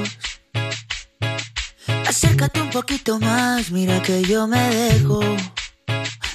Acércate 2.07 2.61
un 2.61 2.69
poquito 2.69 3.19
más, 3.19 3.71
mira 3.71 4.01
que 4.01 4.21
yo 4.23 4.47
me 4.47 4.59
dejo. 4.69 5.19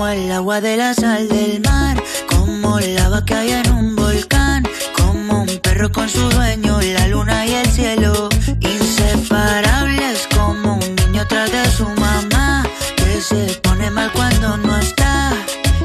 Como 0.00 0.08
el 0.08 0.32
agua 0.32 0.62
de 0.62 0.78
la 0.78 0.94
sal 0.94 1.28
del 1.28 1.60
mar, 1.60 2.02
como 2.26 2.80
lava 2.80 3.22
que 3.22 3.34
hay 3.34 3.50
en 3.50 3.70
un 3.70 3.96
volcán, 3.96 4.66
como 4.96 5.42
un 5.42 5.58
perro 5.58 5.92
con 5.92 6.08
su 6.08 6.26
dueño, 6.30 6.80
la 6.80 7.06
luna 7.08 7.44
y 7.44 7.52
el 7.52 7.66
cielo. 7.66 8.30
Inseparables 8.60 10.26
como 10.34 10.76
un 10.76 10.96
niño 10.96 11.26
tras 11.28 11.52
de 11.52 11.70
su 11.70 11.86
mamá, 11.86 12.66
que 12.96 13.20
se 13.20 13.60
pone 13.60 13.90
mal 13.90 14.10
cuando 14.12 14.56
no 14.56 14.78
está. 14.78 15.34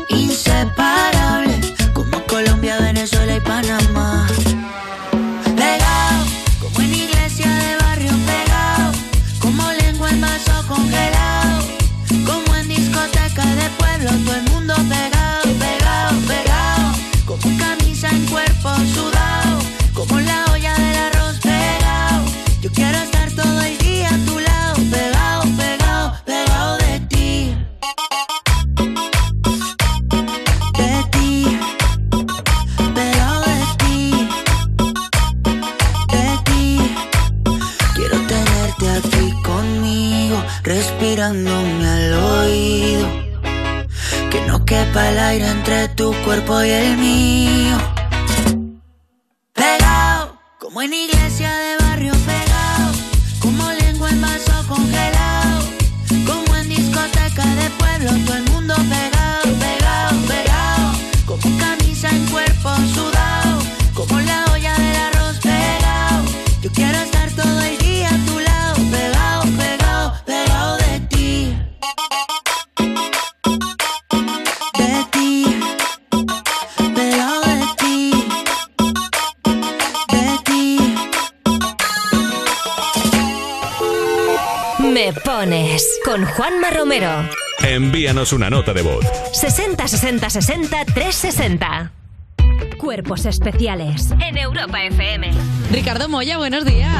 Inseparables 0.08 1.14
respirándome 41.25 41.88
al 41.88 42.13
oído. 42.13 43.07
Que 44.29 44.41
no 44.47 44.65
quepa 44.65 45.09
el 45.09 45.19
aire 45.19 45.47
entre 45.47 45.88
tu 45.89 46.13
cuerpo 46.23 46.61
y 46.63 46.69
el 46.69 46.97
mío. 46.97 47.77
Pegado, 49.53 50.38
como 50.59 50.81
en 50.81 50.93
iglesia 50.93 51.51
de 51.55 51.77
barrio 51.83 52.13
pegado, 52.25 52.91
como 53.39 53.71
lengua 53.71 54.09
en 54.09 54.21
vaso 54.21 54.67
congelado, 54.67 55.63
como 56.25 56.55
en 56.57 56.69
discoteca 56.69 57.45
de 57.55 57.69
pueblo, 57.71 58.11
todo 58.25 58.35
el 58.35 58.43
mundo 58.51 58.64
Con 86.03 86.25
Juanma 86.25 86.71
Romero. 86.71 87.08
Envíanos 87.62 88.34
una 88.34 88.49
nota 88.49 88.73
de 88.73 88.81
voz. 88.81 89.05
60 89.31 89.88
60 89.88 90.29
60 90.31 90.86
360. 90.86 91.91
Cuerpos 92.86 93.26
especiales 93.26 94.13
en 94.21 94.38
Europa 94.38 94.78
FM. 94.86 95.32
Ricardo 95.71 96.08
Moya, 96.08 96.38
buenos 96.38 96.65
días. 96.65 96.93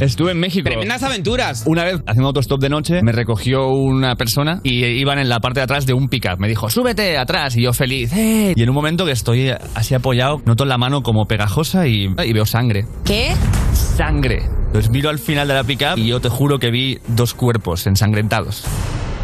Estuve 0.00 0.32
en 0.32 0.40
México. 0.40 0.68
Tremendas 0.68 1.04
aventuras. 1.04 1.62
Una 1.64 1.84
vez 1.84 2.00
haciendo 2.08 2.26
autostop 2.26 2.60
de 2.60 2.68
noche, 2.68 3.02
me 3.04 3.12
recogió 3.12 3.68
una 3.68 4.16
persona 4.16 4.58
y 4.64 4.84
iban 4.84 5.20
en 5.20 5.28
la 5.28 5.38
parte 5.38 5.60
de 5.60 5.64
atrás 5.64 5.86
de 5.86 5.94
un 5.94 6.08
pickup. 6.08 6.40
Me 6.40 6.48
dijo, 6.48 6.68
súbete 6.68 7.18
atrás. 7.18 7.56
Y 7.56 7.62
yo 7.62 7.72
feliz. 7.72 8.12
¡eh! 8.14 8.52
Y 8.56 8.62
en 8.64 8.68
un 8.68 8.74
momento 8.74 9.06
que 9.06 9.12
estoy 9.12 9.50
así 9.76 9.94
apoyado, 9.94 10.42
noto 10.44 10.64
la 10.64 10.76
mano 10.76 11.04
como 11.04 11.26
pegajosa 11.26 11.86
y, 11.86 12.06
y 12.06 12.32
veo 12.32 12.44
sangre. 12.44 12.86
¿Qué? 13.04 13.32
Sangre. 13.74 14.42
Entonces 14.66 14.90
miro 14.90 15.08
al 15.08 15.20
final 15.20 15.46
de 15.46 15.54
la 15.54 15.62
pickup 15.62 15.98
y 15.98 16.08
yo 16.08 16.20
te 16.20 16.30
juro 16.30 16.58
que 16.58 16.72
vi 16.72 16.98
dos 17.06 17.32
cuerpos 17.32 17.86
ensangrentados. 17.86 18.64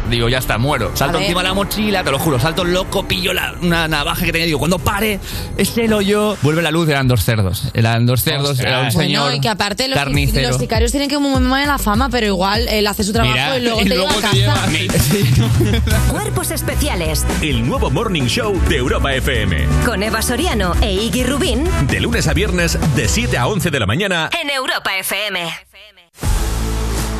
Digo, 0.09 0.29
ya 0.29 0.39
está, 0.39 0.57
muero. 0.57 0.91
Salto 0.95 1.17
A 1.17 1.21
encima 1.21 1.41
de 1.41 1.47
la 1.49 1.53
mochila, 1.53 2.03
te 2.03 2.11
lo 2.11 2.19
juro, 2.19 2.39
salto 2.39 2.63
loco, 2.63 3.03
pillo 3.07 3.33
la, 3.33 3.53
una 3.61 3.87
navaja 3.87 4.25
que 4.25 4.31
tenía. 4.31 4.45
Digo, 4.47 4.59
cuando 4.59 4.79
pare, 4.79 5.19
es 5.57 5.77
él 5.77 5.93
o 5.93 6.01
yo. 6.01 6.35
Vuelve 6.41 6.61
la 6.61 6.71
luz, 6.71 6.89
eran 6.89 7.07
dos 7.07 7.23
cerdos. 7.23 7.63
Eran 7.73 8.05
dos 8.05 8.21
cerdos, 8.23 8.59
era 8.59 8.81
un 8.81 8.91
señor. 8.91 9.23
Bueno, 9.23 9.37
y 9.37 9.41
que 9.41 9.49
aparte 9.49 9.87
los, 9.87 9.97
carnicero. 9.97 10.49
los 10.49 10.57
sicarios 10.57 10.91
tienen 10.91 11.09
que 11.09 11.17
muy 11.19 11.39
mala 11.39 11.77
fama, 11.77 12.09
pero 12.09 12.25
igual 12.25 12.67
él 12.69 12.87
hace 12.87 13.03
su 13.03 13.13
trabajo 13.13 13.33
Mira, 13.33 13.57
y 13.57 13.61
luego 13.61 13.81
y 13.81 13.83
te 13.83 13.95
luego 13.95 14.09
lleva 14.33 14.53
a 14.53 14.65
casa. 14.65 14.69
Cuerpos 16.11 16.51
especiales 16.51 17.25
El 17.41 17.65
nuevo 17.67 17.89
Morning 17.89 18.23
Show 18.27 18.59
de 18.67 18.77
Europa 18.77 19.13
FM. 19.13 19.67
con 19.85 20.03
Eva 20.03 20.21
Soriano 20.21 20.73
e 20.81 20.93
Iggy 20.93 21.23
Rubín 21.23 21.63
De 21.87 21.99
lunes 21.99 22.27
a 22.27 22.33
viernes, 22.33 22.77
de 22.95 23.07
7 23.07 23.37
a 23.37 23.47
11 23.47 23.69
de 23.71 23.79
la 23.79 23.85
mañana. 23.85 24.29
en 24.41 24.49
Europa 24.49 24.97
FM. 24.97 25.49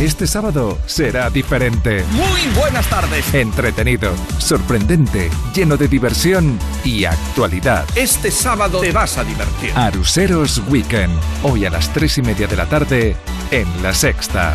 Este 0.00 0.26
sábado 0.26 0.78
será 0.86 1.28
diferente. 1.28 2.02
Muy 2.12 2.40
buenas 2.58 2.88
tardes. 2.88 3.34
Entretenido, 3.34 4.10
sorprendente, 4.38 5.28
lleno 5.54 5.76
de 5.76 5.88
diversión 5.88 6.58
y 6.82 7.04
actualidad. 7.04 7.84
Este 7.94 8.30
sábado 8.30 8.80
te 8.80 8.92
vas 8.92 9.18
a 9.18 9.24
divertir. 9.24 9.72
Aruseros 9.74 10.62
Weekend. 10.68 11.12
Hoy 11.42 11.66
a 11.66 11.70
las 11.70 11.92
tres 11.92 12.16
y 12.16 12.22
media 12.22 12.46
de 12.46 12.56
la 12.56 12.64
tarde 12.64 13.14
en 13.50 13.82
La 13.82 13.92
Sexta. 13.92 14.54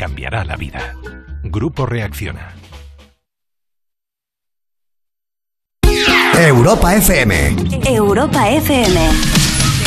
cambiará 0.00 0.46
la 0.46 0.56
vida. 0.56 0.96
Grupo 1.42 1.84
Reacciona. 1.84 2.54
Europa 6.38 6.94
FM. 6.94 7.82
Europa 7.84 8.48
FM. 8.48 8.98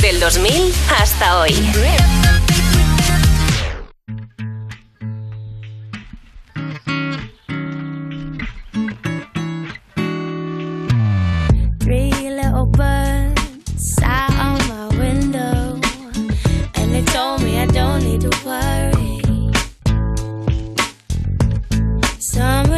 Del 0.01 0.19
2000 0.19 0.71
hasta 1.01 1.39
hoy. 1.39 1.55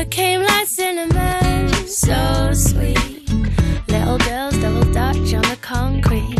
Came 0.09 0.43
like 0.43 0.67
cinnamon, 0.67 1.67
so 1.87 2.53
sweet. 2.53 3.29
Little 3.89 4.17
girls 4.19 4.57
double 4.59 4.85
dutch 4.93 5.33
on 5.33 5.41
the 5.41 5.57
concrete. 5.61 6.39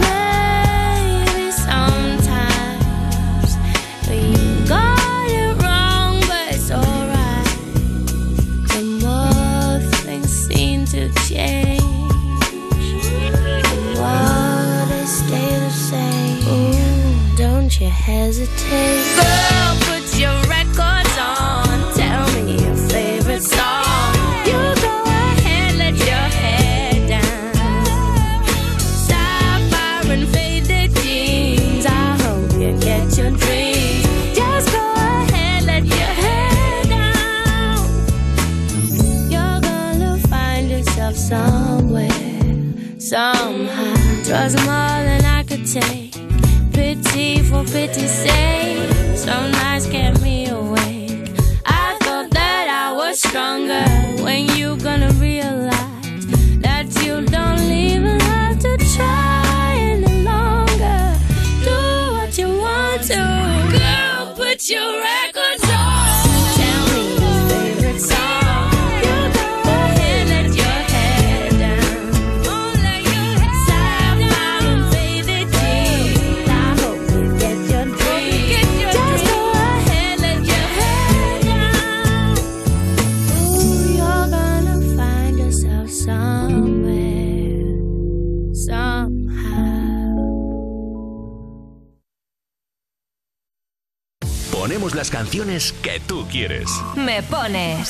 Maybe 0.00 1.50
sometimes 1.50 2.02
somehow. 44.32 44.48
Twas 44.48 44.54
more 44.56 45.04
than 45.04 45.24
I 45.24 45.42
could 45.42 45.66
take. 45.66 46.12
Pity 46.72 47.42
for 47.42 47.64
pity's 47.64 48.10
sake. 48.10 49.16
Some 49.16 49.50
nights 49.52 49.86
kept 49.86 50.22
me 50.22 50.48
awake. 50.48 51.28
I 51.66 51.96
thought 52.00 52.30
that 52.30 52.66
I 52.68 52.92
was 52.96 53.18
stronger. 53.18 53.84
When 54.22 54.48
you 54.56 54.76
gonna 54.76 55.12
Ponemos 94.92 94.94
las 94.94 95.10
canciones 95.10 95.72
que 95.82 96.00
tú 96.06 96.26
quieres. 96.28 96.68
Me 96.96 97.22
pones 97.22 97.88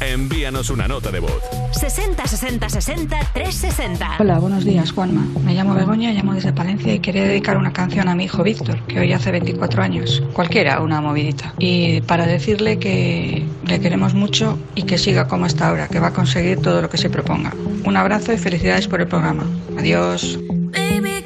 Envíanos 0.00 0.68
una 0.68 0.86
nota 0.86 1.10
de 1.10 1.20
voz. 1.20 1.40
60 1.72 2.26
60 2.26 2.68
60 2.68 3.16
360. 3.32 4.16
Hola, 4.18 4.38
buenos 4.38 4.64
días, 4.64 4.92
Juanma. 4.92 5.26
Me 5.42 5.54
llamo 5.54 5.74
Begoña, 5.74 6.12
llamo 6.12 6.34
desde 6.34 6.52
Palencia 6.52 6.92
y 6.92 6.98
quería 6.98 7.24
dedicar 7.24 7.56
una 7.56 7.72
canción 7.72 8.08
a 8.08 8.14
mi 8.14 8.24
hijo 8.24 8.42
Víctor, 8.42 8.82
que 8.86 9.00
hoy 9.00 9.12
hace 9.14 9.30
24 9.30 9.82
años. 9.82 10.22
Cualquiera, 10.34 10.80
una 10.80 11.00
movidita. 11.00 11.54
Y 11.58 12.02
para 12.02 12.26
decirle 12.26 12.78
que 12.78 13.46
le 13.64 13.80
queremos 13.80 14.12
mucho 14.12 14.58
y 14.74 14.82
que 14.82 14.98
siga 14.98 15.28
como 15.28 15.46
está 15.46 15.68
ahora, 15.68 15.88
que 15.88 15.98
va 15.98 16.08
a 16.08 16.12
conseguir 16.12 16.60
todo 16.60 16.82
lo 16.82 16.90
que 16.90 16.98
se 16.98 17.08
proponga. 17.08 17.54
Un 17.84 17.96
abrazo 17.96 18.34
y 18.34 18.38
felicidades 18.38 18.88
por 18.88 19.00
el 19.00 19.08
programa. 19.08 19.46
Adiós. 19.78 20.38
Baby, 20.50 21.24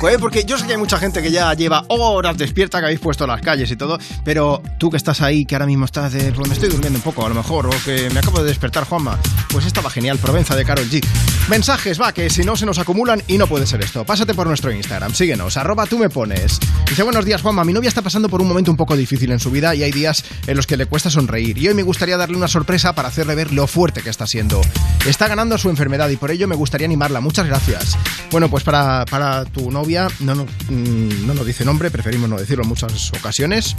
poco, 0.00 0.08
¿eh? 0.08 0.18
Porque 0.18 0.44
yo 0.44 0.56
sé 0.56 0.66
que 0.66 0.72
hay 0.72 0.78
mucha 0.78 0.98
gente 0.98 1.22
que 1.22 1.30
ya 1.30 1.52
lleva 1.52 1.84
horas 1.88 2.38
despierta, 2.38 2.78
que 2.78 2.86
habéis 2.86 3.00
puesto 3.00 3.26
las 3.26 3.42
calles 3.42 3.70
y 3.70 3.76
todo, 3.76 3.98
pero 4.24 4.62
tú 4.78 4.88
que 4.88 4.96
estás 4.96 5.20
ahí, 5.20 5.44
que 5.44 5.54
ahora 5.54 5.66
mismo 5.66 5.84
estás 5.84 6.12
de, 6.12 6.32
pues 6.32 6.48
me 6.48 6.54
estoy 6.54 6.70
durmiendo 6.70 6.98
un 6.98 7.02
poco, 7.02 7.26
a 7.26 7.28
lo 7.28 7.34
mejor, 7.34 7.66
o 7.66 7.70
que 7.84 8.08
me 8.10 8.20
acabo 8.20 8.38
de 8.42 8.48
despertar, 8.48 8.84
Juanma, 8.84 9.18
pues 9.50 9.66
estaba 9.66 9.90
genial, 9.90 10.18
Provenza 10.18 10.56
de 10.56 10.64
Carol 10.64 10.88
G. 10.88 11.04
Mensajes, 11.48 12.00
va, 12.00 12.12
que 12.12 12.30
si 12.30 12.44
no 12.44 12.56
se 12.56 12.64
nos 12.64 12.78
acumulan 12.78 13.22
y 13.26 13.36
no 13.36 13.46
puede 13.46 13.66
ser 13.66 13.82
esto. 13.82 14.06
Pásate 14.06 14.32
por 14.32 14.46
nuestro 14.46 14.72
Instagram, 14.72 15.12
síguenos, 15.12 15.58
arroba 15.58 15.84
tú 15.84 15.98
me 15.98 16.08
pones. 16.08 16.58
Dice, 16.88 17.02
buenos 17.02 17.26
días, 17.26 17.42
Juanma, 17.42 17.64
mi 17.64 17.74
novia 17.74 17.88
está 17.88 18.00
pasando 18.00 18.30
por 18.30 18.40
un 18.40 18.48
momento 18.48 18.70
un 18.70 18.78
poco 18.78 18.96
difícil 18.96 19.30
en 19.32 19.40
su 19.40 19.50
vida 19.50 19.74
y 19.74 19.82
hay 19.82 19.92
días 19.92 20.24
en 20.46 20.56
los 20.56 20.66
que 20.66 20.78
le 20.78 20.86
cuesta 20.86 21.10
sonreír. 21.10 21.58
Y 21.58 21.68
hoy 21.68 21.74
me 21.74 21.82
gustaría 21.82 22.16
darle 22.16 22.38
una 22.38 22.48
sorpresa 22.48 22.94
para 22.94 23.08
hacerle 23.08 23.34
ver 23.34 23.52
lo 23.52 23.66
fuerte 23.66 24.00
que 24.00 24.08
está 24.08 24.26
siendo. 24.26 24.62
Está 25.06 25.28
ganando 25.28 25.58
su 25.58 25.68
enfermedad 25.68 26.08
y 26.08 26.16
por 26.16 26.30
ello 26.30 26.48
me 26.48 26.56
gustaría 26.56 26.86
animarla. 26.86 27.20
Muchas 27.20 27.46
gracias. 27.46 27.98
Bueno, 28.30 28.48
pues 28.48 28.62
para, 28.62 29.04
para 29.06 29.44
tu 29.44 29.72
novia, 29.72 30.08
no, 30.20 30.34
no, 30.34 30.44
mm, 30.44 31.26
no 31.26 31.34
nos 31.34 31.44
dice 31.44 31.64
nombre, 31.64 31.90
preferimos 31.90 32.30
no 32.30 32.38
decirlo 32.38 32.62
en 32.62 32.68
muchas 32.68 33.12
ocasiones. 33.12 33.76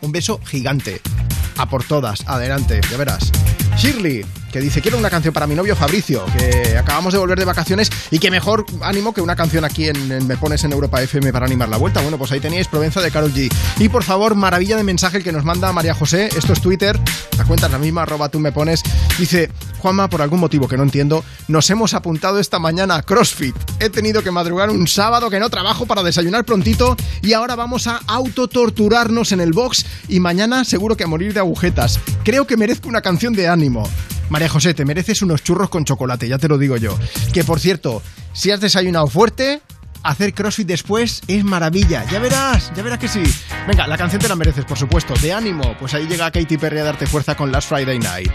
Un 0.00 0.12
beso 0.12 0.40
gigante. 0.44 1.00
A 1.58 1.68
por 1.68 1.84
todas, 1.84 2.26
adelante, 2.26 2.80
ya 2.90 2.96
verás. 2.96 3.30
Shirley, 3.76 4.24
que 4.50 4.60
dice, 4.60 4.80
quiero 4.80 4.98
una 4.98 5.10
canción 5.10 5.34
para 5.34 5.46
mi 5.46 5.54
novio 5.54 5.76
Fabricio, 5.76 6.24
que 6.38 6.76
acabamos 6.76 7.12
de 7.12 7.18
volver 7.18 7.38
de 7.38 7.44
vacaciones 7.44 7.90
y 8.10 8.18
que 8.18 8.30
mejor 8.30 8.64
ánimo 8.82 9.12
que 9.12 9.20
una 9.20 9.36
canción 9.36 9.64
aquí 9.64 9.88
en, 9.88 10.12
en 10.12 10.26
Me 10.26 10.36
Pones 10.36 10.64
en 10.64 10.72
Europa 10.72 11.02
FM 11.02 11.32
para 11.32 11.46
animar 11.46 11.68
la 11.68 11.76
vuelta. 11.76 12.00
Bueno, 12.00 12.18
pues 12.18 12.32
ahí 12.32 12.40
teníais 12.40 12.68
Provenza 12.68 13.00
de 13.00 13.10
Carol 13.10 13.32
G. 13.32 13.52
Y 13.78 13.88
por 13.88 14.04
favor, 14.04 14.34
maravilla 14.34 14.76
de 14.76 14.84
mensaje 14.84 15.18
el 15.18 15.24
que 15.24 15.32
nos 15.32 15.44
manda 15.44 15.72
María 15.72 15.94
José, 15.94 16.28
esto 16.36 16.52
es 16.52 16.60
Twitter, 16.60 16.98
la 17.36 17.44
cuenta 17.44 17.66
es 17.66 17.72
la 17.72 17.78
misma, 17.78 18.02
arroba 18.02 18.28
tú 18.28 18.40
me 18.40 18.52
pones. 18.52 18.82
Dice, 19.18 19.50
Juanma, 19.82 20.08
por 20.08 20.22
algún 20.22 20.38
motivo 20.38 20.68
que 20.68 20.76
no 20.76 20.84
entiendo, 20.84 21.24
nos 21.48 21.68
hemos 21.68 21.92
apuntado 21.92 22.38
esta 22.38 22.60
mañana 22.60 22.94
a 22.94 23.02
CrossFit. 23.02 23.56
He 23.80 23.90
tenido 23.90 24.22
que 24.22 24.30
madrugar 24.30 24.70
un 24.70 24.86
sábado 24.86 25.28
que 25.28 25.40
no 25.40 25.50
trabajo 25.50 25.86
para 25.86 26.04
desayunar 26.04 26.44
prontito 26.44 26.96
y 27.20 27.32
ahora 27.32 27.56
vamos 27.56 27.88
a 27.88 28.00
autotorturarnos 28.06 29.32
en 29.32 29.40
el 29.40 29.52
box 29.52 29.84
y 30.08 30.20
mañana 30.20 30.64
seguro 30.64 30.96
que 30.96 31.02
a 31.02 31.08
morir 31.08 31.34
de 31.34 31.40
agujetas. 31.40 31.98
Creo 32.22 32.46
que 32.46 32.56
merezco 32.56 32.88
una 32.88 33.00
canción 33.00 33.32
de 33.32 33.48
ánimo. 33.48 33.82
María 34.30 34.48
José, 34.48 34.72
te 34.72 34.84
mereces 34.84 35.20
unos 35.20 35.42
churros 35.42 35.68
con 35.68 35.84
chocolate, 35.84 36.28
ya 36.28 36.38
te 36.38 36.46
lo 36.46 36.58
digo 36.58 36.76
yo. 36.76 36.96
Que 37.32 37.42
por 37.42 37.58
cierto, 37.58 38.02
si 38.32 38.52
has 38.52 38.60
desayunado 38.60 39.08
fuerte, 39.08 39.62
hacer 40.04 40.32
CrossFit 40.32 40.68
después 40.68 41.22
es 41.26 41.42
maravilla. 41.42 42.04
Ya 42.08 42.20
verás, 42.20 42.72
ya 42.76 42.84
verás 42.84 43.00
que 43.00 43.08
sí. 43.08 43.22
Venga, 43.66 43.88
la 43.88 43.98
canción 43.98 44.22
te 44.22 44.28
la 44.28 44.36
mereces, 44.36 44.64
por 44.64 44.78
supuesto. 44.78 45.14
De 45.20 45.32
ánimo, 45.32 45.74
pues 45.80 45.92
ahí 45.94 46.06
llega 46.06 46.30
Katy 46.30 46.56
Perry 46.56 46.78
a 46.78 46.84
darte 46.84 47.08
fuerza 47.08 47.36
con 47.36 47.50
Last 47.50 47.68
Friday 47.68 47.98
Night. 47.98 48.30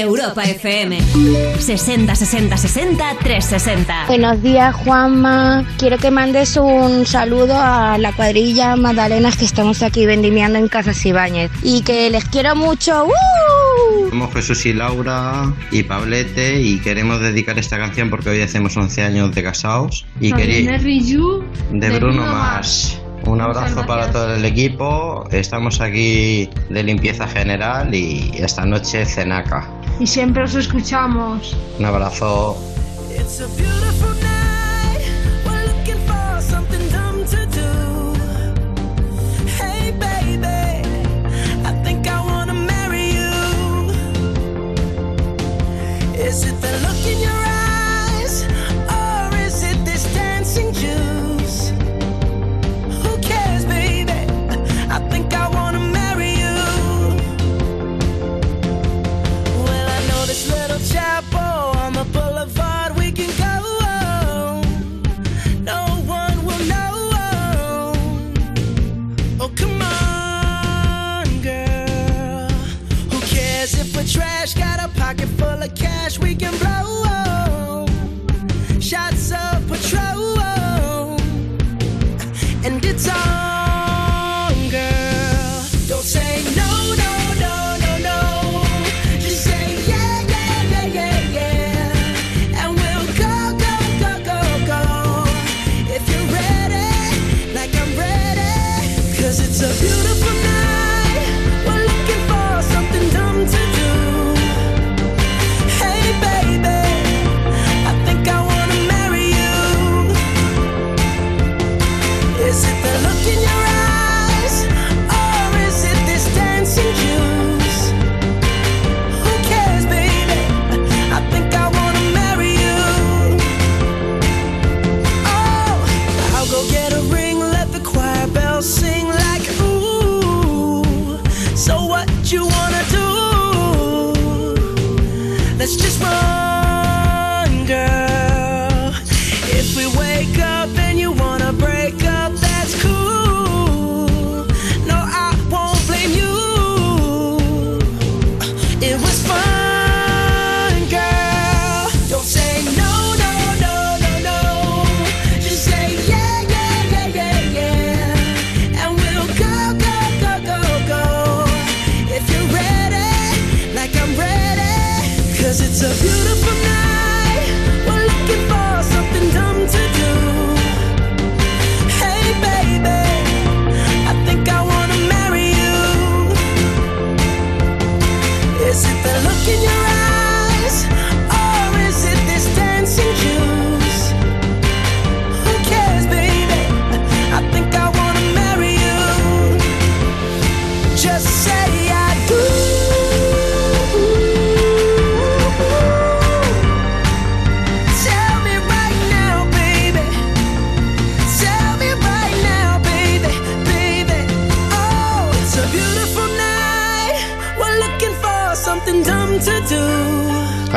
Europa 0.00 0.44
FM. 0.44 1.00
60 1.58 2.14
60 2.14 2.56
60 2.56 3.16
360. 3.20 4.06
Buenos 4.06 4.42
días, 4.42 4.74
Juanma. 4.74 5.64
Quiero 5.78 5.98
que 5.98 6.10
mandes 6.10 6.56
un 6.56 7.06
saludo 7.06 7.54
a 7.58 7.98
la 7.98 8.12
cuadrilla 8.12 8.76
Magdalenas 8.76 9.36
que 9.36 9.44
estamos 9.44 9.82
aquí 9.82 10.06
vendimiando 10.06 10.58
en 10.58 10.68
Casas 10.68 11.04
Ibáñez. 11.04 11.50
Y 11.62 11.82
que 11.82 12.10
les 12.10 12.24
quiero 12.24 12.54
mucho. 12.54 13.06
¡Uh! 13.06 14.08
Somos 14.10 14.32
Jesús 14.32 14.66
y 14.66 14.72
Laura 14.72 15.52
y 15.70 15.82
Pablete 15.82 16.60
y 16.60 16.78
queremos 16.78 17.20
dedicar 17.20 17.58
esta 17.58 17.78
canción 17.78 18.10
porque 18.10 18.30
hoy 18.30 18.40
hacemos 18.40 18.76
11 18.76 19.02
años 19.02 19.34
de 19.34 19.42
casados 19.42 20.06
y 20.20 20.32
quería 20.32 20.78
de 20.78 21.98
Bruno 21.98 22.22
Mars. 22.22 23.00
Un 23.26 23.40
abrazo 23.40 23.84
para 23.84 24.10
todo 24.10 24.34
el 24.36 24.44
equipo. 24.44 25.28
Estamos 25.30 25.80
aquí 25.80 26.48
de 26.70 26.82
limpieza 26.82 27.28
general 27.28 27.94
y 27.94 28.30
esta 28.38 28.64
noche 28.64 29.04
cenaca. 29.04 29.68
Y 30.00 30.06
siempre 30.06 30.44
os 30.44 30.54
escuchamos. 30.54 31.56
Un 31.78 31.84
abrazo. 31.84 32.56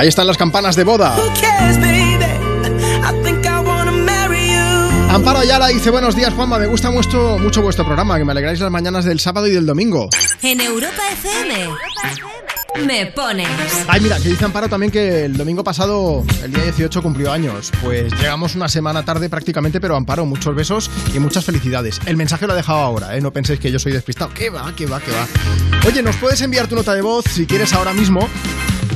Ahí 0.02 0.08
están 0.08 0.26
las 0.26 0.36
campanas 0.36 0.76
de 0.76 0.84
boda. 0.84 1.16
Amparo 5.10 5.38
Ayala 5.38 5.68
dice 5.68 5.92
buenos 5.92 6.16
días 6.16 6.34
Juanma, 6.34 6.58
me 6.58 6.66
gusta 6.66 6.90
mucho, 6.90 7.38
mucho 7.38 7.62
vuestro 7.62 7.86
programa, 7.86 8.18
que 8.18 8.26
me 8.26 8.32
alegráis 8.32 8.60
las 8.60 8.72
mañanas 8.72 9.06
del 9.06 9.20
sábado 9.20 9.46
y 9.46 9.52
del 9.52 9.68
domingo. 9.68 10.10
En 10.42 10.60
Europa 10.60 11.04
FM 11.12 11.70
me 12.88 13.06
pones. 13.12 13.48
Ay, 13.88 14.02
mira, 14.02 14.18
que 14.18 14.30
dice 14.30 14.44
Amparo 14.44 14.68
también 14.68 14.92
que 14.92 15.26
el 15.26 15.38
domingo 15.38 15.64
pasado, 15.64 16.26
el 16.44 16.52
día 16.52 16.64
18, 16.64 17.04
cumplió 17.04 17.32
años. 17.32 17.72
Pues 17.84 18.12
llegamos 18.14 18.56
una 18.56 18.70
semana 18.70 19.06
tarde 19.06 19.30
prácticamente, 19.30 19.80
pero 19.80 19.96
Amparo, 19.96 20.26
muchos 20.26 20.56
besos 20.56 20.90
y 21.14 21.20
muchas 21.20 21.46
felicidades. 21.46 22.02
El 22.08 22.18
mensaje 22.18 22.48
lo 22.48 22.54
he 22.54 22.56
dejado 22.56 22.80
ahora, 22.80 23.16
¿eh? 23.16 23.22
No 23.22 23.32
penséis 23.32 23.60
que 23.60 23.72
yo 23.72 23.78
soy 23.78 23.92
despistado. 23.92 24.32
¿Qué 24.34 24.50
va, 24.50 24.74
qué 24.76 24.88
va, 24.88 25.00
qué 25.00 25.12
va? 25.12 25.28
Oye, 25.88 26.02
nos 26.02 26.16
puedes 26.16 26.42
enviar 26.42 26.66
tu 26.66 26.74
nota 26.74 26.96
de 26.96 27.04
voz 27.04 27.26
si 27.30 27.46
quieres 27.46 27.72
ahora 27.74 27.94
mismo 27.94 28.28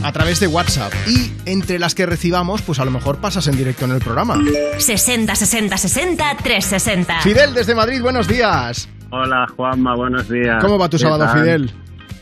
a 0.04 0.12
través 0.12 0.40
de 0.40 0.48
WhatsApp. 0.48 0.94
Y 1.08 1.32
entre 1.46 1.80
las 1.80 1.96
que 1.96 2.06
recibamos, 2.06 2.62
pues 2.62 2.80
a 2.80 2.86
lo 2.86 2.92
mejor 2.92 3.18
pasas 3.18 3.48
en 3.48 3.58
directo 3.58 3.86
en 3.86 3.92
el 3.92 4.00
programa. 4.00 4.38
60 4.78 5.36
60 5.36 5.78
60 5.78 6.38
360. 6.44 7.22
Fidel 7.22 7.54
desde 7.54 7.76
Madrid, 7.76 8.02
buenos 8.02 8.28
días. 8.28 8.90
Hola 9.12 9.46
Juanma, 9.56 9.96
buenos 9.96 10.28
días. 10.30 10.58
¿Cómo 10.62 10.78
va 10.78 10.90
tu 10.90 10.98
¿Qué 10.98 11.04
sábado, 11.04 11.26
tal? 11.26 11.40
Fidel? 11.40 11.74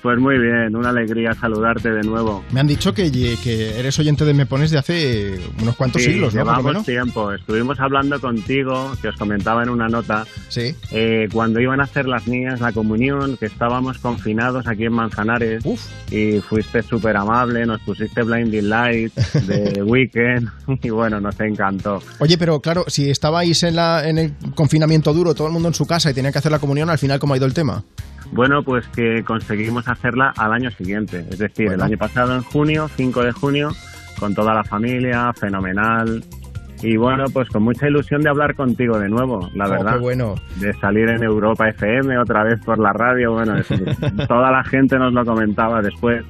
Pues 0.04 0.20
muy 0.20 0.38
bien, 0.38 0.76
una 0.76 0.90
alegría 0.90 1.34
saludarte 1.34 1.90
de 1.90 2.02
nuevo. 2.02 2.44
Me 2.52 2.60
han 2.60 2.68
dicho 2.68 2.94
que, 2.94 3.10
que 3.10 3.80
eres 3.80 3.98
oyente 4.00 4.26
de 4.26 4.34
Me 4.34 4.46
Pones 4.46 4.70
de 4.70 4.78
hace 4.78 5.40
unos 5.62 5.78
cuantos 5.78 6.02
Sí, 6.04 6.12
siglos, 6.12 6.34
¿no? 6.36 6.42
Llevamos 6.42 6.86
tiempo. 6.86 7.32
Estuvimos 7.32 7.80
hablando 7.80 8.20
contigo, 8.20 8.92
que 9.02 9.08
os 9.08 9.16
comentaba 9.16 9.64
en 9.64 9.70
una 9.70 9.88
nota, 9.88 10.26
Sí. 10.50 10.76
eh, 10.92 11.30
cuando 11.32 11.62
iban 11.62 11.80
a 11.80 11.86
hacer 11.86 12.06
las 12.06 12.28
niñas 12.28 12.60
la 12.60 12.74
comunión, 12.74 13.38
que 13.38 13.46
estábamos 13.46 13.98
confinados 14.00 14.68
aquí 14.68 14.84
en 14.84 14.92
Manzanares, 14.94 15.64
y 16.12 16.42
fuiste 16.42 16.84
súper 16.84 17.16
amable, 17.16 17.66
nos 17.66 17.80
pusiste 17.82 18.24
Blinding 18.24 18.68
Light 18.68 19.14
de 19.48 19.82
Weekend, 19.84 20.50
y 20.82 20.90
bueno, 20.90 21.22
nos 21.22 21.40
encantó. 21.40 22.02
Oye, 22.20 22.38
pero 22.38 22.60
claro, 22.60 22.84
si 22.88 23.10
estabais 23.10 23.64
en, 23.64 23.78
la, 23.78 24.06
en 24.06 24.18
el 24.18 24.34
confinamiento 24.54 25.14
duro, 25.14 25.34
todo 25.34 25.48
el 25.48 25.54
mundo 25.54 25.70
en 25.70 25.74
su 25.74 25.86
casa 25.88 26.12
y 26.12 26.14
tenía 26.14 26.34
que 26.34 26.40
hacer 26.40 26.52
la 26.52 26.60
comunión, 26.60 26.90
al 26.90 26.98
final, 26.98 27.20
¿cómo 27.20 27.36
ha 27.36 27.38
ido 27.38 27.46
el 27.46 27.54
tema? 27.54 27.86
Bueno, 28.34 28.64
pues 28.64 28.88
que 28.90 29.24
conseguimos 29.24 29.88
hacerla 29.88 30.34
al 30.38 30.54
año 30.54 30.72
siguiente, 30.72 31.26
es 31.30 31.38
decir, 31.38 31.72
el 31.72 31.82
año 31.82 31.98
pasado 31.98 32.34
en 32.36 32.42
junio, 32.44 32.88
5 32.96 33.24
de 33.24 33.32
junio, 33.32 33.70
con 34.20 34.34
toda 34.34 34.54
la 34.54 34.64
familia, 34.64 35.32
fenomenal. 35.34 36.24
Y 36.82 36.98
bueno, 36.98 37.26
pues 37.32 37.48
con 37.50 37.64
mucha 37.64 37.88
ilusión 37.88 38.22
de 38.22 38.30
hablar 38.30 38.56
contigo 38.56 39.00
de 39.00 39.08
nuevo, 39.08 39.50
la 39.54 39.68
Oh, 39.68 39.70
verdad. 39.70 39.94
qué 39.94 40.00
bueno. 40.00 40.36
De 40.60 40.74
salir 40.74 41.08
en 41.10 41.24
Europa 41.24 41.70
FM 41.70 42.18
otra 42.18 42.44
vez 42.44 42.60
por 42.66 42.78
la 42.80 42.92
radio. 42.92 43.32
Bueno, 43.34 43.56
es- 43.58 43.68
toda 44.28 44.52
la 44.52 44.64
gente 44.66 44.98
nos 44.98 45.14
lo 45.14 45.24
comentaba 45.24 45.82
después. 45.82 46.26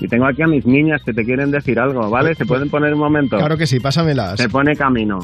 Y 0.00 0.08
tengo 0.08 0.26
aquí 0.26 0.42
a 0.42 0.48
mis 0.48 0.66
niñas 0.66 1.02
que 1.04 1.12
te 1.12 1.24
quieren 1.24 1.52
decir 1.52 1.78
algo, 1.78 2.10
¿vale? 2.10 2.34
¿Se 2.34 2.44
pueden 2.46 2.68
poner 2.68 2.92
un 2.94 2.98
momento? 2.98 3.36
Claro 3.36 3.56
que 3.56 3.66
sí, 3.68 3.78
pásamelas. 3.78 4.40
Se 4.40 4.48
pone 4.48 4.74
camino. 4.74 5.20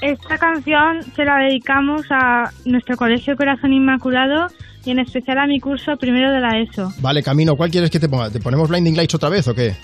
Esta 0.00 0.38
canción 0.38 1.02
se 1.14 1.24
la 1.24 1.36
dedicamos 1.38 2.06
a 2.10 2.50
nuestro 2.64 2.96
Colegio 2.96 3.36
Corazón 3.36 3.72
Inmaculado 3.74 4.46
y 4.84 4.90
en 4.90 4.98
especial 4.98 5.38
a 5.38 5.46
mi 5.46 5.60
curso 5.60 5.96
primero 5.98 6.30
de 6.32 6.40
la 6.40 6.58
ESO. 6.58 6.92
Vale, 7.00 7.22
Camino, 7.22 7.54
¿cuál 7.56 7.70
quieres 7.70 7.90
que 7.90 8.00
te 8.00 8.08
ponga? 8.08 8.30
¿Te 8.30 8.40
ponemos 8.40 8.68
Blinding 8.68 8.96
Lights 8.96 9.14
otra 9.14 9.28
vez 9.28 9.46
o 9.48 9.54
qué? 9.54 9.74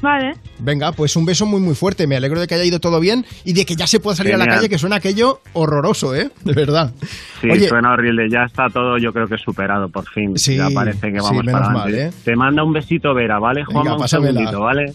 Vale. 0.00 0.34
Venga, 0.60 0.92
pues 0.92 1.16
un 1.16 1.24
beso 1.24 1.44
muy 1.44 1.60
muy 1.60 1.74
fuerte. 1.74 2.06
Me 2.06 2.16
alegro 2.16 2.40
de 2.40 2.46
que 2.46 2.54
haya 2.54 2.64
ido 2.64 2.78
todo 2.78 3.00
bien 3.00 3.24
y 3.44 3.52
de 3.52 3.64
que 3.64 3.74
ya 3.74 3.86
se 3.86 3.98
pueda 4.00 4.14
salir 4.16 4.34
a 4.34 4.38
la 4.38 4.46
calle, 4.46 4.68
que 4.68 4.78
suena 4.78 4.96
aquello 4.96 5.40
horroroso, 5.54 6.14
¿eh? 6.14 6.30
De 6.44 6.52
verdad. 6.52 6.94
Sí, 7.40 7.48
Oye, 7.50 7.68
suena 7.68 7.92
horrible. 7.92 8.28
Ya 8.30 8.44
está 8.44 8.68
todo, 8.72 8.98
yo 8.98 9.12
creo 9.12 9.26
que 9.26 9.36
superado 9.38 9.88
por 9.88 10.08
fin. 10.08 10.36
Sí, 10.36 10.56
ya 10.56 10.68
parece 10.72 11.10
que 11.12 11.18
sí, 11.18 11.26
vamos 11.26 11.44
menos 11.44 11.60
para 11.60 11.72
mal, 11.72 11.82
adelante. 11.88 12.16
¿eh? 12.16 12.22
Te 12.24 12.36
manda 12.36 12.62
un 12.62 12.72
besito, 12.72 13.12
Vera, 13.14 13.38
¿vale, 13.38 13.64
Juanma? 13.64 13.90
Venga, 13.90 14.02
un 14.02 14.08
segundito, 14.08 14.60
¿vale? 14.60 14.92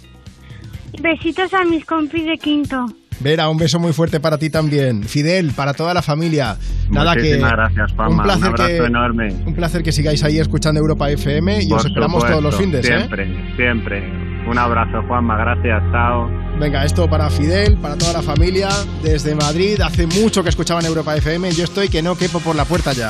Besitos 1.02 1.54
a 1.54 1.66
mis 1.66 1.86
compis 1.86 2.26
de 2.26 2.38
quinto. 2.38 2.86
Vera, 3.20 3.50
un 3.50 3.58
beso 3.58 3.80
muy 3.80 3.94
fuerte 3.94 4.20
para 4.20 4.38
ti 4.38 4.50
también. 4.50 5.04
Fidel, 5.04 5.52
para 5.54 5.74
toda 5.74 5.94
la 5.94 6.02
familia. 6.02 6.58
Nada 6.90 7.14
que. 7.16 7.22
Muchísimas 7.22 7.52
gracias, 7.52 7.92
Juanma. 7.94 8.14
Un 8.14 8.20
Un, 8.20 8.24
placer 8.24 8.48
abrazo 8.48 8.68
que, 8.68 8.78
enorme. 8.78 9.34
un 9.46 9.56
placer 9.56 9.84
que 9.84 9.92
sigáis 9.92 10.24
ahí 10.24 10.40
escuchando 10.40 10.80
Europa 10.80 11.10
FM 11.10 11.64
y 11.64 11.72
os 11.72 11.82
Por 11.84 11.88
esperamos 11.92 12.26
todos 12.26 12.44
los 12.44 12.56
supuesto, 12.56 12.58
findes, 12.82 12.86
¿eh? 12.90 12.98
Siempre, 12.98 13.56
siempre. 13.56 14.24
Un 14.50 14.58
abrazo, 14.58 15.02
Juanma. 15.08 15.38
Gracias, 15.38 15.82
chao. 15.92 16.30
Venga, 16.60 16.84
esto 16.84 17.10
para 17.10 17.30
Fidel, 17.30 17.78
para 17.78 17.98
toda 17.98 18.14
la 18.14 18.22
familia, 18.22 18.68
desde 19.02 19.36
Madrid. 19.36 19.80
Hace 19.82 20.06
mucho 20.06 20.44
que 20.44 20.50
escuchaban 20.50 20.86
Europa 20.86 21.16
FM. 21.16 21.52
Yo 21.54 21.64
estoy 21.64 21.88
que 21.90 22.02
no 22.02 22.16
quepo 22.18 22.40
por 22.42 22.56
la 22.56 22.66
puerta 22.66 22.92
ya. 22.94 23.10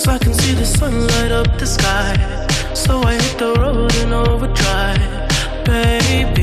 Cause 0.00 0.08
I 0.08 0.16
can 0.16 0.32
see 0.32 0.54
the 0.54 0.64
sun 0.64 1.06
light 1.08 1.30
up 1.30 1.58
the 1.58 1.66
sky. 1.66 2.16
So 2.74 3.02
I 3.02 3.16
hit 3.16 3.36
the 3.36 3.52
road 3.60 3.94
in 3.96 4.14
overdrive, 4.14 5.64
baby. 5.66 6.39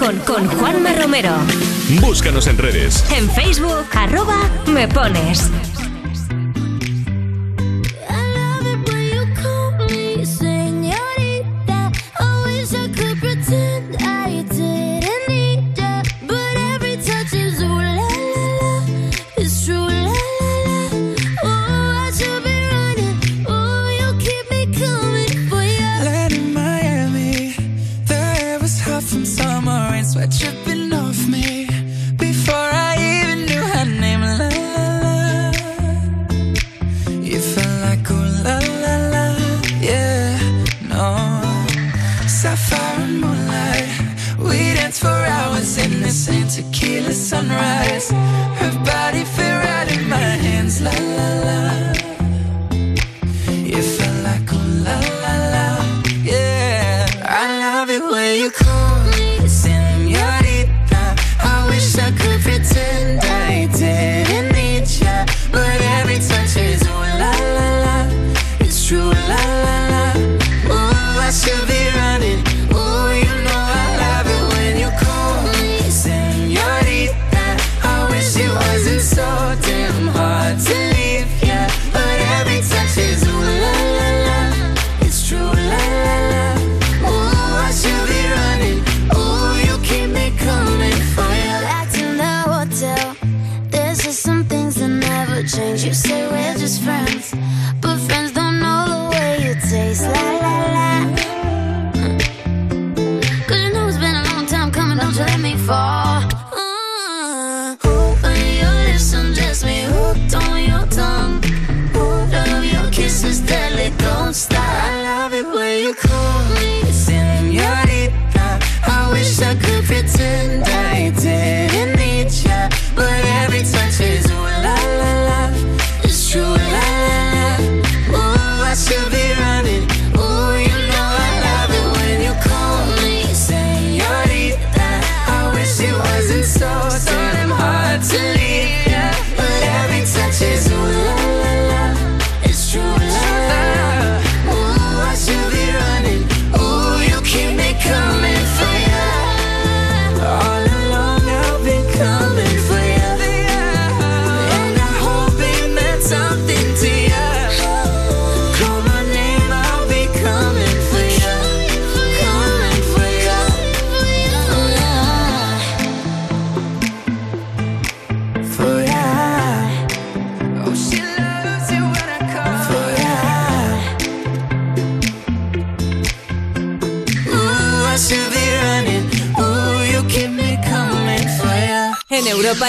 Con, 0.00 0.18
con 0.20 0.46
Juanma 0.48 0.94
Romero. 0.94 1.30
Búscanos 2.00 2.46
en 2.46 2.56
redes. 2.56 3.04
En 3.12 3.30
Facebook, 3.30 3.84
arroba 3.92 4.38
me 4.66 4.88
pones. 4.88 5.50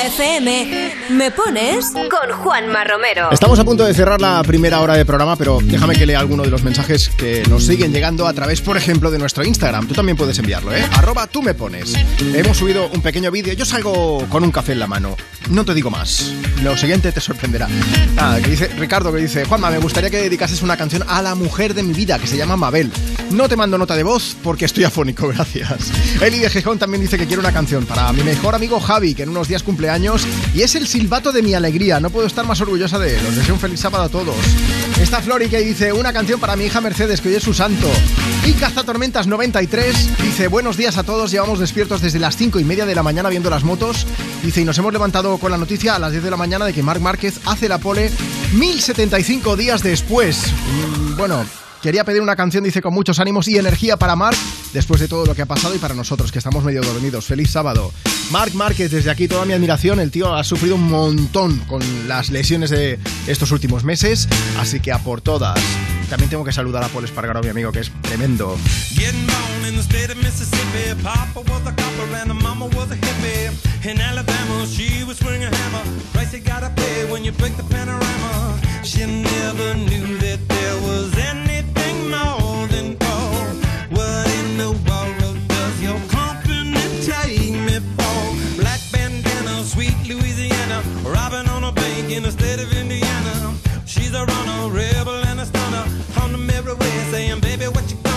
FM, 0.01 0.47
¿me 1.11 1.31
pones? 1.31 1.91
Con 1.91 2.37
Juanma 2.37 2.83
Romero. 2.83 3.29
Estamos 3.31 3.59
a 3.59 3.63
punto 3.63 3.85
de 3.85 3.93
cerrar 3.93 4.21
la 4.21 4.41
primera 4.43 4.79
hora 4.79 4.95
de 4.95 5.05
programa, 5.05 5.35
pero 5.35 5.59
déjame 5.61 5.95
que 5.95 6.05
lea 6.05 6.19
alguno 6.19 6.43
de 6.43 6.49
los 6.49 6.63
mensajes 6.63 7.09
que 7.09 7.43
nos 7.49 7.65
siguen 7.65 7.91
llegando 7.91 8.27
a 8.27 8.33
través, 8.33 8.61
por 8.61 8.77
ejemplo, 8.77 9.11
de 9.11 9.17
nuestro 9.17 9.43
Instagram. 9.43 9.87
Tú 9.87 9.93
también 9.93 10.17
puedes 10.17 10.37
enviarlo, 10.39 10.73
¿eh? 10.73 10.83
Arroba 10.93 11.27
tú 11.27 11.41
me 11.41 11.53
pones. 11.53 11.93
Hemos 12.33 12.57
subido 12.57 12.89
un 12.89 13.01
pequeño 13.01 13.31
vídeo. 13.31 13.53
Yo 13.53 13.65
salgo 13.65 14.25
con 14.29 14.43
un 14.43 14.51
café 14.51 14.71
en 14.71 14.79
la 14.79 14.87
mano. 14.87 15.17
No 15.49 15.65
te 15.65 15.73
digo 15.73 15.89
más. 15.89 16.31
Lo 16.63 16.77
siguiente 16.77 17.11
te 17.11 17.19
sorprenderá. 17.19 17.67
Ah, 18.17 18.37
que 18.41 18.49
dice 18.49 18.67
Ricardo 18.77 19.11
que 19.11 19.19
dice, 19.19 19.45
Juanma, 19.45 19.69
me 19.69 19.79
gustaría 19.79 20.09
que 20.09 20.17
dedicases 20.17 20.61
una 20.61 20.77
canción 20.77 21.03
a 21.07 21.21
la 21.21 21.35
mujer 21.35 21.73
de 21.73 21.83
mi 21.83 21.93
vida, 21.93 22.19
que 22.19 22.27
se 22.27 22.37
llama 22.37 22.55
Mabel. 22.55 22.91
No 23.31 23.49
te 23.49 23.55
mando 23.55 23.77
nota 23.77 23.95
de 23.95 24.03
voz 24.03 24.35
porque 24.43 24.65
estoy 24.65 24.83
afónico, 24.83 25.27
gracias. 25.35 25.91
Eli 26.21 26.39
de 26.39 26.49
Gijón 26.49 26.79
también 26.79 27.01
dice 27.01 27.17
que 27.17 27.25
quiere 27.25 27.39
una 27.39 27.51
canción 27.51 27.85
para 27.85 28.11
mi 28.13 28.23
mejor 28.23 28.55
amigo 28.55 28.79
Javi, 28.79 29.13
que 29.13 29.23
en 29.23 29.29
unos 29.29 29.47
días 29.47 29.63
cumpleaños 29.63 30.25
y 30.53 30.61
es 30.61 30.75
el 30.75 30.87
silbato 31.01 31.31
de 31.31 31.41
mi 31.41 31.55
alegría. 31.55 31.99
No 31.99 32.11
puedo 32.11 32.27
estar 32.27 32.45
más 32.45 32.61
orgullosa 32.61 32.99
de 32.99 33.15
él. 33.17 33.25
Os 33.27 33.35
deseo 33.35 33.55
un 33.55 33.59
feliz 33.59 33.79
sábado 33.79 34.03
a 34.03 34.09
todos. 34.09 34.35
Está 35.01 35.19
Flori 35.19 35.49
que 35.49 35.57
dice 35.57 35.91
una 35.91 36.13
canción 36.13 36.39
para 36.39 36.55
mi 36.55 36.65
hija 36.65 36.79
Mercedes, 36.79 37.21
que 37.21 37.29
hoy 37.29 37.35
es 37.35 37.43
su 37.43 37.55
santo. 37.55 37.89
Y 38.45 38.53
Cazatormentas 38.53 39.25
93 39.25 40.21
dice 40.21 40.47
buenos 40.47 40.77
días 40.77 40.97
a 40.97 41.03
todos. 41.03 41.31
Llevamos 41.31 41.57
despiertos 41.57 42.01
desde 42.01 42.19
las 42.19 42.37
5 42.37 42.59
y 42.59 42.65
media 42.65 42.85
de 42.85 42.93
la 42.93 43.01
mañana 43.01 43.29
viendo 43.29 43.49
las 43.49 43.63
motos. 43.63 44.05
Dice 44.43 44.61
y 44.61 44.63
nos 44.65 44.77
hemos 44.77 44.93
levantado 44.93 45.39
con 45.39 45.49
la 45.49 45.57
noticia 45.57 45.95
a 45.95 45.99
las 45.99 46.11
10 46.11 46.23
de 46.23 46.29
la 46.29 46.37
mañana 46.37 46.65
de 46.65 46.73
que 46.73 46.83
Marc 46.83 47.01
Márquez 47.01 47.39
hace 47.45 47.67
la 47.67 47.79
pole 47.79 48.11
1075 48.53 49.57
días 49.57 49.81
después. 49.81 50.37
Mm, 50.45 51.17
Bueno, 51.17 51.43
Quería 51.81 52.03
pedir 52.03 52.21
una 52.21 52.35
canción, 52.35 52.63
dice, 52.63 52.79
con 52.79 52.93
muchos 52.93 53.19
ánimos 53.19 53.47
y 53.47 53.57
energía 53.57 53.97
para 53.97 54.15
Marc, 54.15 54.37
después 54.71 55.01
de 55.01 55.07
todo 55.07 55.25
lo 55.25 55.33
que 55.33 55.41
ha 55.41 55.47
pasado 55.47 55.73
y 55.73 55.79
para 55.79 55.95
nosotros, 55.95 56.31
que 56.31 56.37
estamos 56.37 56.63
medio 56.63 56.81
dormidos. 56.81 57.25
Feliz 57.25 57.49
sábado. 57.49 57.91
Marc 58.29 58.53
Márquez, 58.53 58.91
desde 58.91 59.09
aquí 59.09 59.27
toda 59.27 59.45
mi 59.45 59.53
admiración. 59.53 59.99
El 59.99 60.11
tío 60.11 60.35
ha 60.35 60.43
sufrido 60.43 60.75
un 60.75 60.87
montón 60.87 61.57
con 61.67 61.81
las 62.07 62.29
lesiones 62.29 62.69
de 62.69 62.99
estos 63.25 63.51
últimos 63.51 63.83
meses, 63.83 64.29
así 64.59 64.79
que 64.79 64.91
a 64.91 64.99
por 64.99 65.21
todas. 65.21 65.59
También 66.07 66.29
tengo 66.29 66.43
que 66.43 66.51
saludar 66.51 66.83
a 66.83 66.87
Paul 66.87 67.05
Espargaro, 67.05 67.41
mi 67.41 67.49
amigo, 67.49 67.71
que 67.71 67.79
es 67.79 67.91
tremendo. 68.01 68.57
In 73.83 73.99
Alabama, 73.99 74.67
she 74.67 75.03
was 75.03 75.19
a 75.23 75.25
hammer. 75.25 75.83
Price 76.13 76.31
you 76.33 76.39
gotta 76.39 76.69
pay 76.75 77.11
when 77.11 77.23
you 77.23 77.31
break 77.31 77.57
the 77.57 77.63
panorama. 77.63 78.59
She 78.83 79.07
never 79.07 79.73
knew 79.73 80.19
that 80.19 80.39
there 80.47 80.75
was 80.81 81.17
anything 81.17 81.50
She's 93.85 94.13
a 94.13 94.25
runner, 94.25 94.69
rebel 94.73 95.23
and 95.25 95.39
a 95.39 95.45
stunner. 95.45 95.85
Mirror 96.37 96.75
saying, 97.11 97.39
baby, 97.41 97.65
what 97.65 97.91
you 97.91 98.10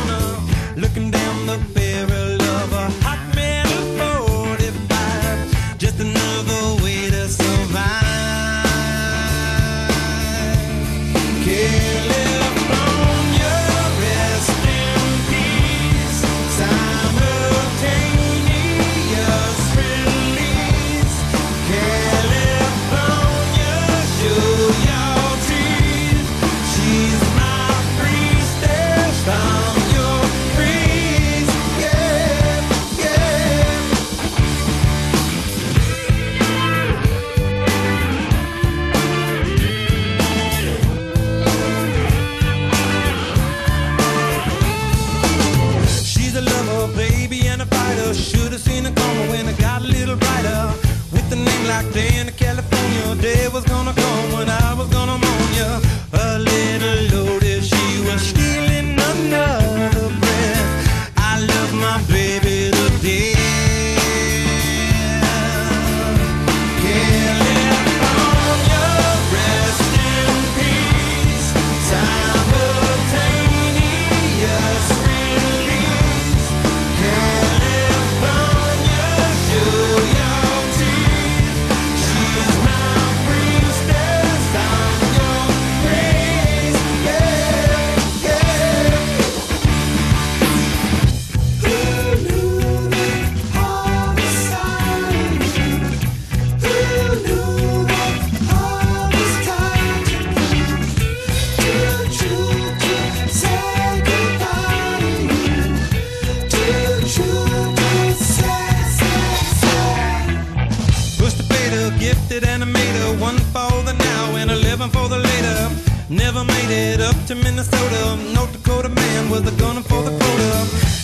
to 117.26 117.34
Minnesota. 117.34 118.16
North 118.34 118.52
Dakota 118.52 118.88
man 118.88 119.30
was 119.30 119.40
a 119.46 119.56
gunner 119.56 119.82
for 119.82 120.02
the 120.02 120.10
quota. 120.10 120.52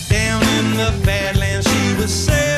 Down 0.08 0.42
in 0.58 0.76
the 0.76 0.90
Badlands, 1.04 1.66
she 1.70 1.94
was 1.94 2.12
saving 2.12 2.49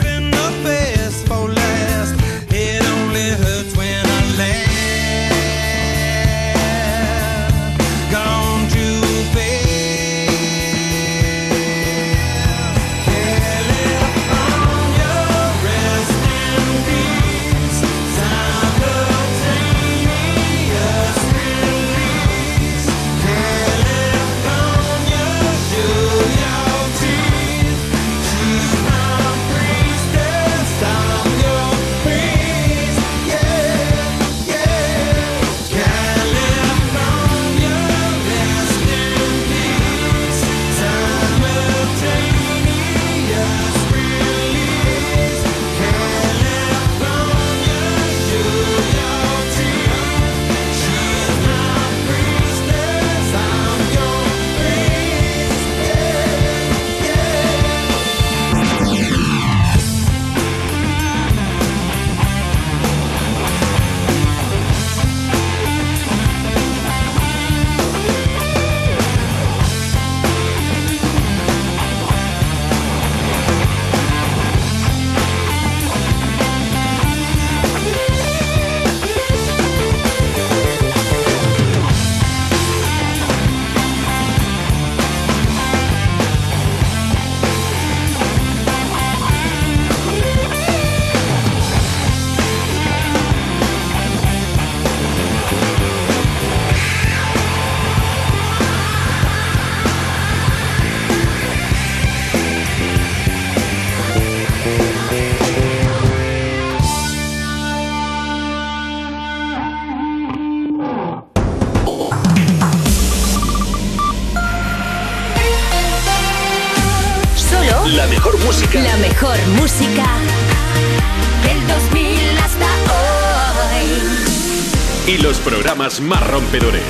más 126.00 126.26
rompedores. 126.26 126.82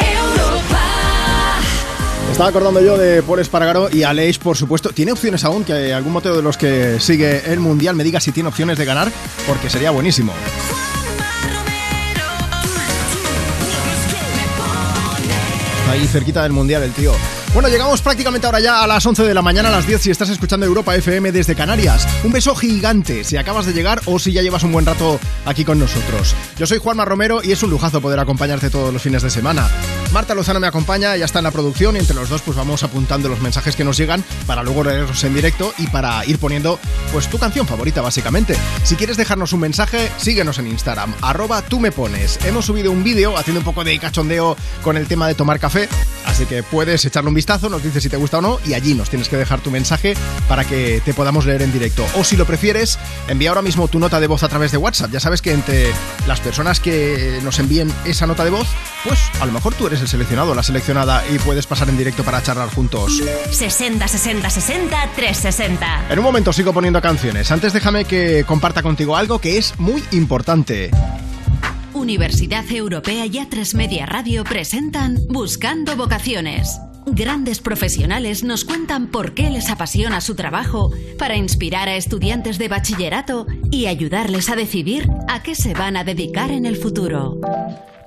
Europa. 0.00 0.80
Estaba 2.30 2.50
acordando 2.50 2.80
yo 2.80 2.96
de 2.96 3.22
Paul 3.22 3.40
Espargaro 3.40 3.88
y 3.92 4.04
Aleix, 4.04 4.38
por 4.38 4.56
supuesto. 4.56 4.90
¿Tiene 4.90 5.12
opciones 5.12 5.44
aún 5.44 5.64
que 5.64 5.92
algún 5.92 6.12
motivo 6.12 6.36
de 6.36 6.42
los 6.42 6.56
que 6.56 7.00
sigue 7.00 7.52
el 7.52 7.58
Mundial 7.58 7.96
me 7.96 8.04
diga 8.04 8.20
si 8.20 8.32
tiene 8.32 8.48
opciones 8.48 8.78
de 8.78 8.84
ganar? 8.84 9.10
Porque 9.46 9.68
sería 9.70 9.90
buenísimo. 9.90 10.32
Ahí 15.90 16.06
cerquita 16.06 16.42
del 16.42 16.52
Mundial 16.52 16.82
el 16.82 16.92
tío. 16.92 17.12
Bueno, 17.54 17.70
llegamos 17.70 18.02
prácticamente 18.02 18.46
ahora 18.46 18.60
ya 18.60 18.82
a 18.82 18.86
las 18.86 19.04
11 19.04 19.24
de 19.24 19.34
la 19.34 19.42
mañana, 19.42 19.68
a 19.68 19.72
las 19.72 19.86
10 19.86 20.02
si 20.02 20.10
estás 20.10 20.28
escuchando 20.28 20.66
Europa 20.66 20.94
FM 20.94 21.32
desde 21.32 21.54
Canarias. 21.54 22.06
Un 22.22 22.30
beso 22.30 22.54
gigante 22.54 23.24
si 23.24 23.36
acabas 23.36 23.66
de 23.66 23.72
llegar 23.72 24.00
o 24.04 24.18
si 24.18 24.32
ya 24.32 24.42
llevas 24.42 24.62
un 24.64 24.72
buen 24.72 24.84
rato 24.84 25.18
aquí 25.46 25.64
con 25.64 25.78
nosotros. 25.78 26.34
Yo 26.58 26.66
soy 26.66 26.78
Juanma 26.78 27.04
Romero 27.04 27.40
y 27.42 27.52
es 27.52 27.62
un 27.62 27.70
lujazo 27.70 28.00
poder 28.00 28.20
acompañarte 28.20 28.70
todos 28.70 28.92
los 28.92 29.02
fines 29.02 29.22
de 29.22 29.30
semana. 29.30 29.66
Marta 30.12 30.34
Lozano 30.34 30.58
me 30.58 30.66
acompaña, 30.66 31.16
ya 31.16 31.26
está 31.26 31.40
en 31.40 31.44
la 31.44 31.50
producción 31.50 31.94
y 31.94 31.98
entre 31.98 32.14
los 32.14 32.30
dos 32.30 32.40
pues 32.40 32.56
vamos 32.56 32.82
apuntando 32.82 33.28
los 33.28 33.40
mensajes 33.42 33.76
que 33.76 33.84
nos 33.84 33.98
llegan 33.98 34.24
para 34.46 34.62
luego 34.62 34.82
leerlos 34.82 35.22
en 35.24 35.34
directo 35.34 35.74
y 35.76 35.86
para 35.88 36.24
ir 36.24 36.38
poniendo 36.38 36.80
pues 37.12 37.28
tu 37.28 37.38
canción 37.38 37.66
favorita 37.66 38.00
básicamente. 38.00 38.56
Si 38.84 38.96
quieres 38.96 39.18
dejarnos 39.18 39.52
un 39.52 39.60
mensaje, 39.60 40.10
síguenos 40.16 40.58
en 40.58 40.66
Instagram, 40.66 41.14
arroba 41.20 41.60
tú 41.60 41.78
me 41.78 41.92
pones. 41.92 42.38
Hemos 42.46 42.64
subido 42.64 42.90
un 42.90 43.04
vídeo 43.04 43.36
haciendo 43.36 43.60
un 43.60 43.64
poco 43.64 43.84
de 43.84 43.98
cachondeo 43.98 44.56
con 44.82 44.96
el 44.96 45.06
tema 45.06 45.28
de 45.28 45.34
tomar 45.34 45.60
café, 45.60 45.88
así 46.24 46.46
que 46.46 46.62
puedes 46.62 47.04
echarle 47.04 47.28
un 47.28 47.34
vistazo, 47.34 47.68
nos 47.68 47.82
dices 47.82 48.02
si 48.02 48.08
te 48.08 48.16
gusta 48.16 48.38
o 48.38 48.40
no 48.40 48.60
y 48.64 48.72
allí 48.72 48.94
nos 48.94 49.10
tienes 49.10 49.28
que 49.28 49.36
dejar 49.36 49.60
tu 49.60 49.70
mensaje 49.70 50.14
para 50.48 50.64
que 50.64 51.02
te 51.04 51.12
podamos 51.12 51.44
leer 51.44 51.60
en 51.60 51.72
directo. 51.72 52.06
O 52.16 52.24
si 52.24 52.36
lo 52.36 52.46
prefieres, 52.46 52.98
envía 53.28 53.50
ahora 53.50 53.62
mismo 53.62 53.88
tu 53.88 53.98
nota 53.98 54.20
de 54.20 54.26
voz 54.26 54.42
a 54.42 54.48
través 54.48 54.72
de 54.72 54.78
WhatsApp. 54.78 55.10
Ya 55.10 55.20
sabes 55.20 55.42
que 55.42 55.52
entre 55.52 55.92
las 56.26 56.40
personas 56.40 56.80
que 56.80 57.40
nos 57.44 57.58
envíen 57.58 57.92
esa 58.06 58.26
nota 58.26 58.44
de 58.44 58.50
voz, 58.50 58.68
pues 59.04 59.18
a 59.40 59.46
lo 59.46 59.52
mejor 59.52 59.74
tú 59.74 59.86
eres 59.86 59.97
el 60.00 60.08
seleccionado 60.08 60.54
la 60.54 60.62
seleccionada 60.62 61.24
y 61.28 61.38
puedes 61.38 61.66
pasar 61.66 61.88
en 61.88 61.96
directo 61.96 62.24
para 62.24 62.42
charlar 62.42 62.68
juntos. 62.70 63.22
60 63.50 64.08
60 64.08 64.50
60 64.50 65.10
360. 65.14 66.06
En 66.10 66.18
un 66.18 66.24
momento 66.24 66.52
sigo 66.52 66.72
poniendo 66.72 67.00
canciones. 67.00 67.50
Antes 67.50 67.72
déjame 67.72 68.04
que 68.04 68.44
comparta 68.46 68.82
contigo 68.82 69.16
algo 69.16 69.40
que 69.40 69.58
es 69.58 69.78
muy 69.78 70.02
importante. 70.12 70.90
Universidad 71.94 72.70
Europea 72.70 73.26
y 73.26 73.32
A3 73.32 73.74
Media 73.74 74.06
Radio 74.06 74.44
presentan 74.44 75.18
Buscando 75.28 75.96
Vocaciones. 75.96 76.78
Grandes 77.06 77.60
profesionales 77.60 78.44
nos 78.44 78.64
cuentan 78.64 79.08
por 79.08 79.32
qué 79.34 79.50
les 79.50 79.70
apasiona 79.70 80.20
su 80.20 80.34
trabajo 80.34 80.90
para 81.18 81.36
inspirar 81.36 81.88
a 81.88 81.96
estudiantes 81.96 82.58
de 82.58 82.68
bachillerato 82.68 83.46
y 83.70 83.86
ayudarles 83.86 84.50
a 84.50 84.56
decidir 84.56 85.08
a 85.26 85.42
qué 85.42 85.54
se 85.54 85.74
van 85.74 85.96
a 85.96 86.04
dedicar 86.04 86.50
en 86.50 86.66
el 86.66 86.76
futuro. 86.76 87.40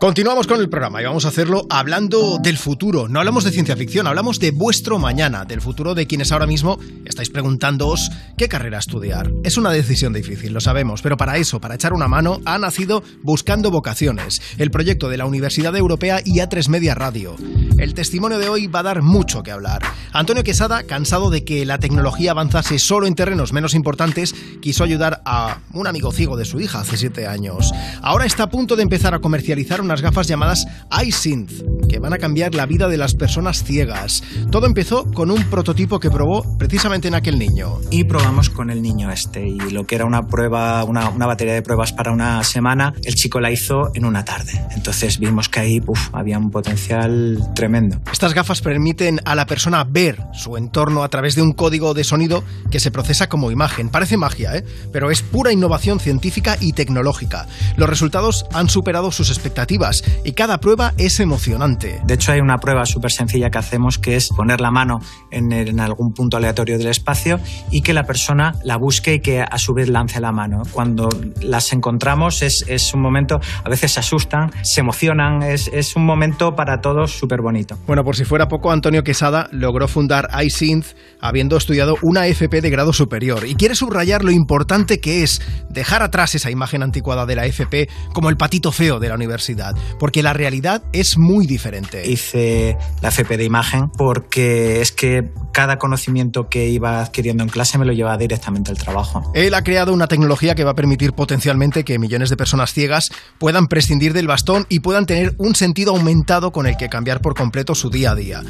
Continuamos 0.02 0.47
con 0.47 0.60
el 0.60 0.68
programa 0.68 0.99
y 0.99 1.06
vamos 1.06 1.26
a 1.26 1.28
hacerlo 1.28 1.68
hablando 1.70 2.39
del 2.39 2.58
futuro. 2.58 3.08
No 3.08 3.20
hablamos 3.20 3.43
de 3.43 3.52
ciencia 3.52 3.78
ficción, 3.78 4.08
hablamos 4.08 4.39
de 4.39 4.49
vuestro 4.49 4.97
mañana, 4.97 5.45
del 5.45 5.62
futuro 5.62 5.93
de 5.93 6.08
quienes 6.08 6.32
ahora 6.32 6.47
mismo 6.47 6.80
estáis 7.06 7.30
preguntándoos 7.30 8.10
qué 8.36 8.49
carrera 8.49 8.80
estudiar. 8.80 9.32
Es 9.43 9.58
una 9.58 9.70
decisión 9.70 10.12
difícil, 10.12 10.54
lo 10.54 10.60
sabemos, 10.60 11.04
pero 11.04 11.18
para 11.18 11.38
eso, 11.38 11.62
para 11.62 11.76
echar 11.76 11.93
una 11.93 12.08
mano, 12.08 12.41
ha 12.45 12.58
nacido 12.58 13.04
Buscando 13.22 13.70
Vocaciones, 13.70 14.41
el 14.58 14.72
proyecto 14.72 15.08
de 15.08 15.18
la 15.18 15.28
Universidad 15.28 15.76
Europea 15.76 16.20
y 16.26 16.39
A3 16.39 16.68
Media 16.70 16.95
Radio. 16.95 17.36
El 17.78 17.93
testimonio 17.93 18.39
de 18.39 18.49
hoy 18.49 18.66
va 18.66 18.80
a 18.80 18.84
dar 18.84 19.04
mucho 19.04 19.43
que 19.43 19.52
hablar. 19.52 19.84
Antonio 20.14 20.43
Quesada, 20.43 20.82
cansado 20.82 21.30
de 21.30 21.45
que 21.45 21.64
la 21.64 21.78
tecnología 21.78 22.32
avanzase 22.32 22.80
solo 22.80 23.06
en 23.06 23.14
terrenos 23.14 23.54
menos 23.54 23.76
importantes, 23.76 24.34
quiso 24.64 24.84
ayudar 24.84 25.22
a 25.26 25.60
un 25.74 25.86
amigo 25.86 26.12
ciego 26.12 26.38
de 26.38 26.45
su 26.45 26.60
hija 26.60 26.80
hace 26.80 26.97
siete 26.97 27.28
años. 27.28 27.72
Ahora 28.02 28.26
está 28.26 28.43
a 28.43 28.49
punto 28.49 28.76
de 28.76 28.82
empezar 28.82 29.14
a 29.14 29.20
comercializar 29.20 29.80
unas 29.92 30.02
gafas 30.02 30.26
llamadas 30.28 30.66
iSynth, 31.06 31.52
que 31.89 32.00
van 32.00 32.14
a 32.14 32.18
cambiar 32.18 32.56
la 32.56 32.66
vida 32.66 32.88
de 32.88 32.96
las 32.96 33.14
personas 33.14 33.66
ciegas. 33.66 34.24
Todo 34.50 34.66
empezó 34.66 35.04
con 35.12 35.30
un 35.30 35.44
prototipo 35.50 36.00
que 36.00 36.10
probó 36.10 36.58
precisamente 36.58 37.10
en 37.10 37.16
aquel 37.16 37.38
niño. 37.38 37.74
Y 37.89 38.06
probamos 38.06 38.50
con 38.50 38.70
el 38.70 38.82
niño 38.82 39.12
este. 39.12 39.46
Y 39.46 39.60
lo 39.72 39.86
que 39.86 39.96
era 39.96 40.06
una 40.06 40.22
prueba, 40.28 40.82
una, 40.86 41.10
una 41.10 41.28
batería 41.28 41.56
de 41.56 41.62
pruebas 41.62 41.92
para 41.92 42.14
una 42.14 42.42
semana, 42.46 42.94
el 43.04 43.16
chico 43.16 43.42
la 43.42 43.52
hizo 43.52 43.92
en 43.94 44.06
una 44.06 44.24
tarde. 44.24 44.54
Entonces 44.78 45.20
vimos 45.20 45.50
que 45.50 45.60
ahí 45.60 45.82
uf, 45.86 46.08
había 46.14 46.38
un 46.38 46.52
potencial 46.52 47.38
tremendo. 47.54 48.00
Estas 48.14 48.34
gafas 48.34 48.62
permiten 48.62 49.20
a 49.26 49.36
la 49.36 49.46
persona 49.46 49.84
ver 49.84 50.24
su 50.32 50.56
entorno 50.56 51.04
a 51.04 51.10
través 51.10 51.36
de 51.36 51.42
un 51.42 51.52
código 51.52 51.94
de 51.94 52.06
sonido 52.06 52.46
que 52.72 52.80
se 52.80 52.92
procesa 52.92 53.28
como 53.28 53.52
imagen. 53.52 53.89
Parece 53.89 54.16
magia, 54.16 54.56
¿eh? 54.56 54.64
pero 54.94 55.12
es 55.12 55.22
pura 55.22 55.52
innovación 55.52 56.00
científica 56.00 56.56
y 56.62 56.72
tecnológica. 56.72 57.48
Los 57.76 57.89
resultados 57.89 58.46
han 58.54 58.70
superado 58.70 59.12
sus 59.12 59.30
expectativas 59.30 59.81
y 60.24 60.34
cada 60.34 60.60
prueba 60.60 60.94
es 60.98 61.20
emocionante. 61.20 62.02
De 62.06 62.14
hecho, 62.14 62.32
hay 62.32 62.40
una 62.40 62.58
prueba 62.58 62.86
súper 62.86 63.12
sencilla 63.12 63.50
que 63.50 63.58
hacemos 63.58 63.98
que 63.98 64.16
es 64.16 64.30
poner 64.30 64.62
la 64.62 64.72
mano 64.72 65.00
en, 65.32 65.52
en 65.52 65.80
algún 65.80 66.14
punto 66.14 66.38
aleatorio 66.38 66.78
del 66.78 66.88
espacio 66.88 67.40
y 67.72 67.82
que 67.82 67.94
la 67.94 68.04
persona 68.04 68.54
la 68.64 68.78
busque 68.78 69.16
y 69.16 69.20
que 69.20 69.42
a 69.42 69.58
su 69.58 69.74
vez 69.74 69.90
lance 69.90 70.20
la 70.20 70.32
mano. 70.32 70.64
Cuando 70.72 71.10
las 71.42 71.74
encontramos 71.74 72.42
es, 72.42 72.64
es 72.68 72.94
un 72.94 73.02
momento, 73.02 73.40
a 73.64 73.70
veces 73.70 73.94
se 73.94 74.00
asustan, 74.00 74.52
se 74.64 74.82
emocionan, 74.82 75.42
es, 75.44 75.70
es 75.74 75.96
un 75.96 76.06
momento 76.06 76.56
para 76.56 76.82
todos 76.82 77.12
súper 77.12 77.42
bonito. 77.42 77.78
Bueno, 77.88 78.04
por 78.04 78.16
si 78.16 78.24
fuera 78.24 78.48
poco, 78.48 78.72
Antonio 78.72 79.04
Quesada 79.04 79.48
logró 79.52 79.88
fundar 79.88 80.30
iSynth 80.44 80.88
habiendo 81.20 81.58
estudiado 81.58 81.98
una 82.02 82.28
FP 82.28 82.62
de 82.62 82.70
grado 82.70 82.94
superior 82.94 83.46
y 83.48 83.56
quiere 83.56 83.76
subrayar 83.76 84.24
lo 84.24 84.32
importante 84.32 85.00
que 85.00 85.24
es 85.24 85.42
dejar 85.70 86.04
atrás 86.04 86.36
esa 86.36 86.52
imagen 86.52 86.84
anticuada 86.84 87.26
de 87.26 87.36
la 87.36 87.46
FP 87.46 87.90
como 88.14 88.30
el 88.30 88.38
patito 88.38 88.72
feo 88.72 89.00
de 89.00 89.10
la 89.10 89.16
universidad, 89.16 89.71
porque 90.00 90.24
la 90.24 90.34
realidad 90.34 90.84
es 90.94 91.18
muy 91.18 91.46
diferente. 91.48 92.10
Hice 92.10 92.78
la 93.02 93.10
FP 93.10 93.38
de 93.38 93.44
imagen 93.44 93.90
porque 93.90 94.82
es 94.82 94.92
que 94.92 95.30
cada 95.54 95.78
conocimiento 95.78 96.48
que 96.50 96.70
iba 96.70 97.02
adquiriendo 97.02 97.44
en 97.44 97.50
clase 97.50 97.78
me 97.78 97.86
lo 97.86 97.94
llevaba 97.94 98.18
directamente 98.18 98.72
al 98.72 98.78
trabajo. 98.78 99.32
Él 99.34 99.54
ha 99.54 99.64
creado 99.64 99.94
una 99.94 100.08
tecnología 100.08 100.56
que 100.56 100.64
va 100.64 100.72
a 100.72 100.76
permitir 100.76 101.14
potencialmente 101.14 101.84
que 101.84 102.00
millones 102.00 102.30
de 102.30 102.38
personas 102.38 102.74
ciegas 102.74 103.12
puedan 103.38 103.68
prescindir 103.68 104.14
del 104.14 104.28
bastón 104.28 104.66
y 104.70 104.80
puedan 104.80 105.06
tener 105.06 105.36
un 105.38 105.56
sentido 105.56 105.96
aumentado 105.96 106.52
con 106.52 106.68
el 106.68 106.78
que 106.78 106.90
cambiar 106.90 107.22
por 107.22 107.36
completo 107.36 107.76
su 107.76 107.90
día 107.90 108.12
a 108.12 108.16
día. 108.16 108.42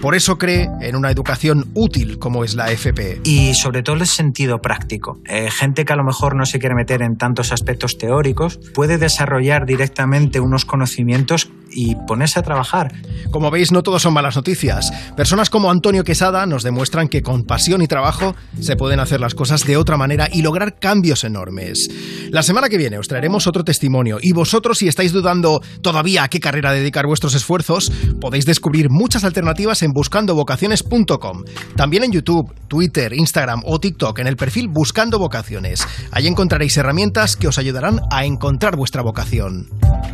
Por 0.00 0.14
eso 0.14 0.38
cree 0.38 0.68
en 0.80 0.96
una 0.96 1.10
educación 1.10 1.70
útil 1.74 2.18
como 2.18 2.44
es 2.44 2.54
la 2.54 2.70
FP. 2.70 3.20
Y 3.24 3.54
sobre 3.54 3.82
todo 3.82 3.96
el 3.96 4.06
sentido 4.06 4.60
práctico. 4.60 5.20
Eh, 5.26 5.50
gente 5.50 5.84
que 5.84 5.92
a 5.92 5.96
lo 5.96 6.04
mejor 6.04 6.36
no 6.36 6.46
se 6.46 6.58
quiere 6.58 6.74
meter 6.74 7.02
en 7.02 7.16
tantos 7.16 7.52
aspectos 7.52 7.98
teóricos 7.98 8.60
puede 8.74 8.98
desarrollar 8.98 9.66
directamente 9.66 10.40
unos 10.40 10.64
conocimientos 10.68 11.50
y 11.78 11.94
ponerse 11.94 12.40
a 12.40 12.42
trabajar. 12.42 12.92
Como 13.30 13.52
veis, 13.52 13.70
no 13.70 13.84
todo 13.84 14.00
son 14.00 14.12
malas 14.12 14.34
noticias. 14.34 14.90
Personas 15.16 15.48
como 15.48 15.70
Antonio 15.70 16.02
Quesada 16.02 16.44
nos 16.44 16.64
demuestran 16.64 17.06
que 17.06 17.22
con 17.22 17.44
pasión 17.44 17.82
y 17.82 17.86
trabajo 17.86 18.34
se 18.60 18.74
pueden 18.74 18.98
hacer 18.98 19.20
las 19.20 19.36
cosas 19.36 19.64
de 19.64 19.76
otra 19.76 19.96
manera 19.96 20.28
y 20.32 20.42
lograr 20.42 20.80
cambios 20.80 21.22
enormes. 21.22 21.88
La 22.30 22.42
semana 22.42 22.68
que 22.68 22.78
viene 22.78 22.98
os 22.98 23.06
traeremos 23.06 23.46
otro 23.46 23.62
testimonio 23.62 24.18
y 24.20 24.32
vosotros 24.32 24.78
si 24.78 24.88
estáis 24.88 25.12
dudando 25.12 25.60
todavía 25.80 26.24
a 26.24 26.28
qué 26.28 26.40
carrera 26.40 26.72
dedicar 26.72 27.06
vuestros 27.06 27.34
esfuerzos, 27.34 27.92
podéis 28.20 28.44
descubrir 28.44 28.88
muchas 28.90 29.22
alternativas 29.22 29.82
en 29.82 29.92
buscandovocaciones.com. 29.92 31.44
También 31.76 32.02
en 32.02 32.10
YouTube, 32.10 32.52
Twitter, 32.66 33.12
Instagram 33.12 33.62
o 33.64 33.78
TikTok 33.78 34.18
en 34.18 34.26
el 34.26 34.36
perfil 34.36 34.66
Buscando 34.68 35.20
Vocaciones. 35.20 35.86
Ahí 36.10 36.26
encontraréis 36.26 36.76
herramientas 36.76 37.36
que 37.36 37.46
os 37.46 37.58
ayudarán 37.58 38.00
a 38.10 38.24
encontrar 38.24 38.76
vuestra 38.76 39.02
vocación. 39.02 39.68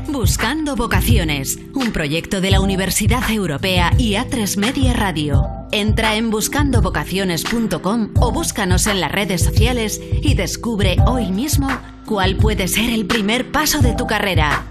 Buscando 0.08 0.76
Vocaciones, 0.76 1.53
un 1.74 1.92
proyecto 1.92 2.40
de 2.40 2.50
la 2.50 2.60
Universidad 2.60 3.30
Europea 3.30 3.92
y 3.98 4.12
A3 4.14 4.56
Media 4.56 4.92
Radio. 4.92 5.44
Entra 5.72 6.16
en 6.16 6.30
buscandovocaciones.com 6.30 8.10
o 8.20 8.32
búscanos 8.32 8.86
en 8.86 9.00
las 9.00 9.12
redes 9.12 9.42
sociales 9.42 10.00
y 10.22 10.34
descubre 10.34 10.96
hoy 11.06 11.30
mismo 11.30 11.68
cuál 12.04 12.36
puede 12.36 12.68
ser 12.68 12.90
el 12.90 13.06
primer 13.06 13.50
paso 13.50 13.80
de 13.80 13.94
tu 13.94 14.06
carrera. 14.06 14.64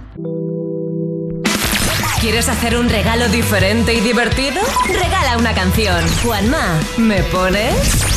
¿Quieres 2.22 2.48
hacer 2.48 2.78
un 2.78 2.90
regalo 2.90 3.28
diferente 3.28 3.94
y 3.94 4.00
divertido? 4.00 4.62
Regala 4.88 5.38
una 5.38 5.54
canción. 5.54 6.02
Juanma, 6.24 6.80
¿me 6.98 7.22
pones? 7.24 8.14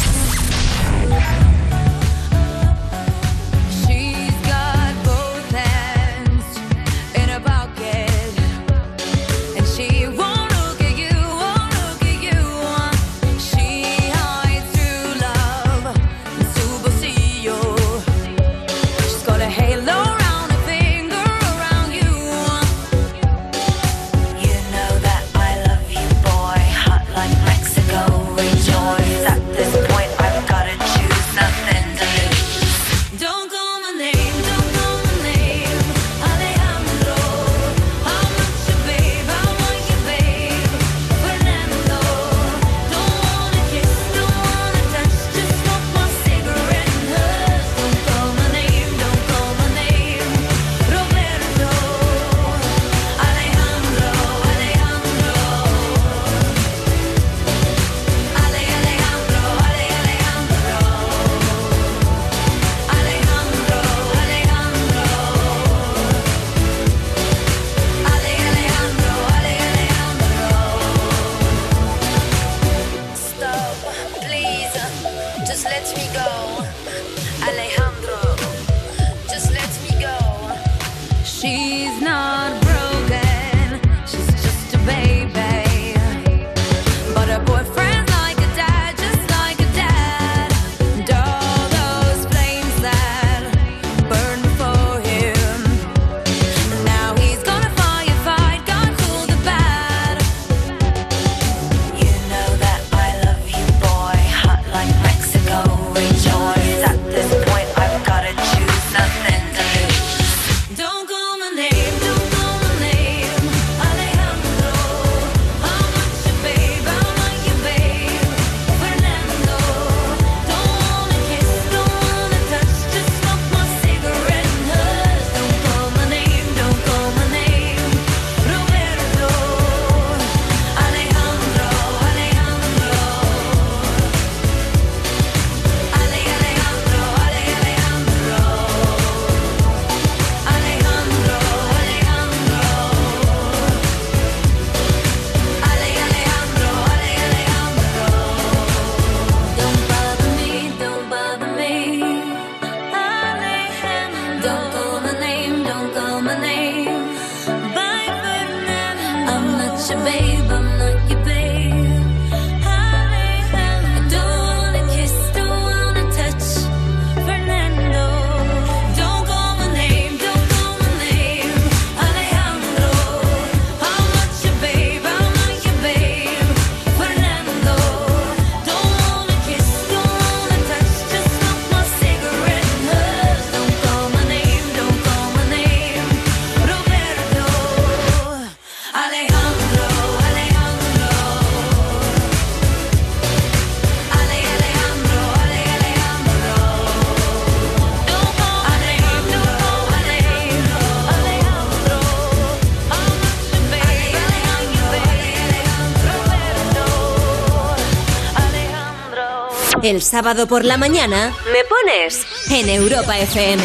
El 209.87 210.03
sábado 210.03 210.49
por 210.49 210.65
la 210.65 210.77
mañana 210.79 211.33
me 211.53 211.61
pones 211.63 212.27
en 212.51 212.69
Europa 212.69 213.17
FM. 213.21 213.63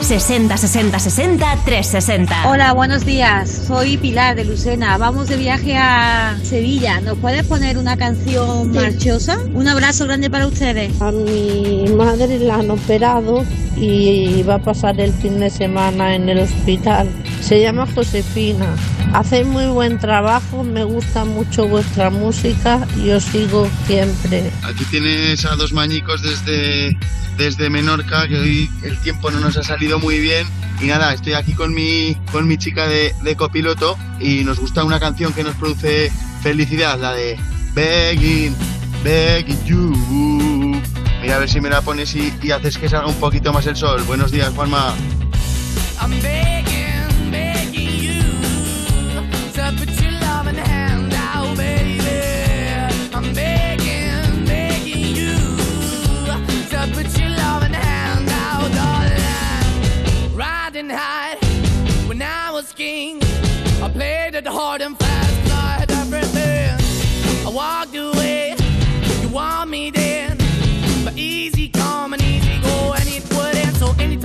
60 0.00 0.56
60 0.56 0.98
60 0.98 1.58
360. 1.64 2.50
Hola, 2.50 2.72
buenos 2.72 3.06
días. 3.06 3.66
Soy 3.68 3.96
Pilar 3.96 4.34
de 4.34 4.44
Lucena. 4.44 4.98
Vamos 4.98 5.28
de 5.28 5.36
viaje 5.36 5.76
a 5.76 6.36
Sevilla. 6.42 7.00
¿Nos 7.02 7.18
puedes 7.18 7.46
poner 7.46 7.78
una 7.78 7.96
canción 7.96 8.72
marchosa? 8.72 9.38
Un 9.54 9.68
abrazo 9.68 10.06
grande 10.06 10.28
para 10.28 10.48
ustedes. 10.48 11.00
A 11.00 11.12
mi 11.12 11.84
madre 11.96 12.40
la 12.40 12.56
han 12.56 12.72
operado 12.72 13.44
y 13.76 14.42
va 14.42 14.56
a 14.56 14.58
pasar 14.58 15.00
el 15.00 15.12
fin 15.12 15.38
de 15.38 15.50
semana 15.50 16.16
en 16.16 16.30
el 16.30 16.40
hospital. 16.40 17.08
Se 17.40 17.60
llama 17.60 17.86
Josefina. 17.94 18.74
Hacéis 19.14 19.46
muy 19.46 19.66
buen 19.66 20.00
trabajo, 20.00 20.64
me 20.64 20.82
gusta 20.82 21.24
mucho 21.24 21.68
vuestra 21.68 22.10
música 22.10 22.84
y 22.96 23.10
os 23.10 23.22
sigo 23.22 23.68
siempre. 23.86 24.50
Aquí 24.64 24.84
tienes 24.86 25.44
a 25.44 25.54
dos 25.54 25.72
mañicos 25.72 26.20
desde, 26.20 26.98
desde 27.36 27.70
Menorca, 27.70 28.26
que 28.26 28.36
hoy 28.36 28.70
el 28.82 28.98
tiempo 28.98 29.30
no 29.30 29.38
nos 29.38 29.56
ha 29.56 29.62
salido 29.62 30.00
muy 30.00 30.18
bien. 30.18 30.48
Y 30.80 30.86
nada, 30.86 31.14
estoy 31.14 31.34
aquí 31.34 31.52
con 31.52 31.72
mi, 31.72 32.16
con 32.32 32.48
mi 32.48 32.58
chica 32.58 32.88
de, 32.88 33.14
de 33.22 33.36
copiloto 33.36 33.96
y 34.18 34.42
nos 34.42 34.58
gusta 34.58 34.82
una 34.82 34.98
canción 34.98 35.32
que 35.32 35.44
nos 35.44 35.54
produce 35.54 36.10
felicidad, 36.42 36.98
la 36.98 37.14
de 37.14 37.38
Begging, 37.72 38.52
Begging 39.04 39.64
You. 39.64 40.82
Mira 41.22 41.36
a 41.36 41.38
ver 41.38 41.48
si 41.48 41.60
me 41.60 41.70
la 41.70 41.82
pones 41.82 42.16
y, 42.16 42.32
y 42.42 42.50
haces 42.50 42.76
que 42.76 42.88
salga 42.88 43.06
un 43.06 43.20
poquito 43.20 43.52
más 43.52 43.64
el 43.68 43.76
sol. 43.76 44.02
Buenos 44.08 44.32
días, 44.32 44.52
Juanma. 44.56 44.92
I'm 46.00 46.10
begging, 46.20 46.73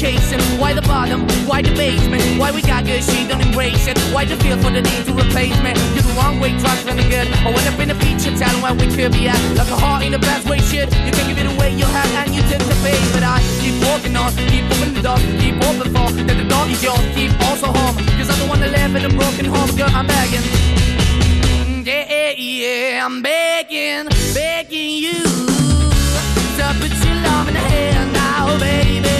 chasing, 0.00 0.40
why 0.58 0.72
the 0.72 0.80
bottom, 0.88 1.28
why 1.44 1.60
the 1.60 1.68
basement, 1.76 2.24
why 2.40 2.50
we 2.50 2.62
got 2.62 2.86
good, 2.86 3.04
she 3.04 3.28
don't 3.28 3.42
embrace 3.42 3.86
it. 3.86 3.98
Why 4.14 4.24
the 4.24 4.34
feel 4.40 4.56
for 4.56 4.72
the 4.72 4.80
need 4.80 5.04
to 5.04 5.12
replace 5.12 5.52
me? 5.60 5.76
You're 5.92 6.08
the 6.08 6.14
wrong 6.16 6.40
way, 6.40 6.56
trying 6.56 6.80
to 6.88 7.04
good. 7.04 7.28
I 7.44 7.52
went 7.52 7.68
up 7.68 7.78
in 7.78 7.90
a 7.90 7.96
feature 8.00 8.32
town 8.32 8.56
where 8.64 8.72
we 8.72 8.88
could 8.96 9.12
be 9.12 9.28
at. 9.28 9.36
Like 9.60 9.68
a 9.68 9.76
heart 9.76 10.02
in 10.02 10.12
the 10.12 10.18
best 10.18 10.48
way, 10.48 10.58
shit. 10.64 10.88
You 11.04 11.12
can 11.12 11.28
give 11.28 11.36
it 11.36 11.48
away, 11.52 11.76
you 11.76 11.84
have, 11.84 12.10
and 12.16 12.34
you 12.34 12.40
tend 12.48 12.64
to 12.64 12.76
pay. 12.80 12.96
But 13.12 13.24
I 13.28 13.44
keep 13.60 13.76
walking 13.84 14.16
on, 14.16 14.32
keep 14.48 14.64
moving 14.72 14.94
the 14.96 15.02
door, 15.04 15.20
keep 15.36 15.56
open 15.68 15.92
for 15.92 16.08
that 16.16 16.36
the 16.40 16.48
dog 16.48 16.70
is 16.72 16.82
yours, 16.82 17.04
keep 17.12 17.32
also 17.44 17.68
home. 17.68 17.96
Cause 18.16 18.30
I 18.32 18.38
don't 18.40 18.48
wanna 18.48 18.72
live 18.72 18.96
in 18.96 19.04
a 19.04 19.12
broken 19.12 19.44
home, 19.44 19.68
girl, 19.76 19.92
I'm 19.92 20.06
begging. 20.06 20.46
Yeah, 21.84 22.08
yeah, 22.08 22.32
yeah, 22.40 23.04
I'm 23.04 23.20
begging, 23.20 24.08
begging 24.32 24.96
you 25.04 25.20
to 26.56 26.66
put 26.80 26.92
your 27.04 27.16
love 27.28 27.48
in 27.48 27.54
the 27.54 27.60
hand 27.60 28.12
now, 28.14 28.58
baby. 28.58 29.19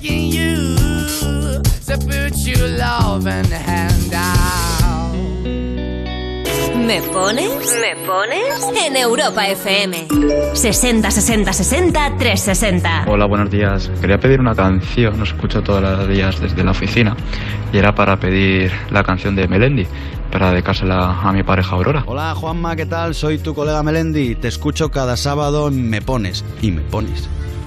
begging 0.00 0.32
you. 0.32 0.76
To 1.86 1.98
put 1.98 2.36
your 2.46 2.68
loving 2.78 3.50
hand 3.50 4.14
out. 4.14 5.14
¿Me 6.76 7.02
pones? 7.02 7.76
¿Me 7.80 8.06
pones? 8.06 8.86
En 8.86 8.96
Europa 8.96 9.48
FM. 9.48 10.08
60 10.54 11.10
60 11.10 11.52
60 11.52 12.16
360. 12.18 13.04
Hola, 13.08 13.26
buenos 13.26 13.50
días. 13.50 13.90
Quería 14.00 14.18
pedir 14.18 14.40
una 14.40 14.54
canción, 14.54 15.20
os 15.20 15.28
escucho 15.28 15.62
todos 15.62 15.82
los 15.82 16.08
días 16.08 16.40
desde 16.40 16.64
la 16.64 16.72
oficina 16.72 17.16
y 17.72 17.78
era 17.78 17.94
para 17.94 18.18
pedir 18.18 18.72
la 18.90 19.04
canción 19.04 19.36
de 19.36 19.46
Melendi, 19.46 19.86
para 20.32 20.50
dedicársela 20.50 21.20
a 21.20 21.32
mi 21.32 21.42
pareja 21.42 21.76
Aurora. 21.76 22.02
Hola 22.06 22.34
Juanma, 22.34 22.74
¿qué 22.74 22.86
tal? 22.86 23.14
Soy 23.14 23.38
tu 23.38 23.54
colega 23.54 23.82
Melendi. 23.82 24.34
Te 24.34 24.48
escucho 24.48 24.90
cada 24.90 25.16
sábado 25.16 25.68
en 25.68 25.88
Me 25.90 26.00
Pones. 26.00 26.44
Y 26.62 26.72
me 26.72 26.80
pones. 26.80 27.28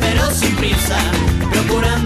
Pero 0.00 0.30
sin 0.30 0.54
prisa, 0.56 0.98
procurando 1.52 1.97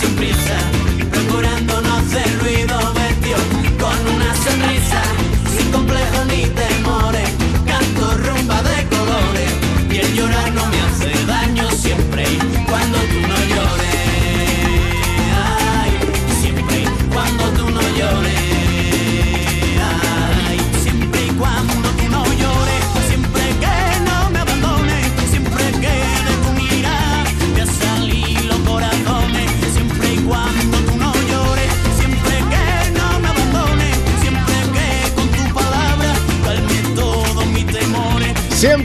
sin 0.00 0.16
prisa. 0.16 0.69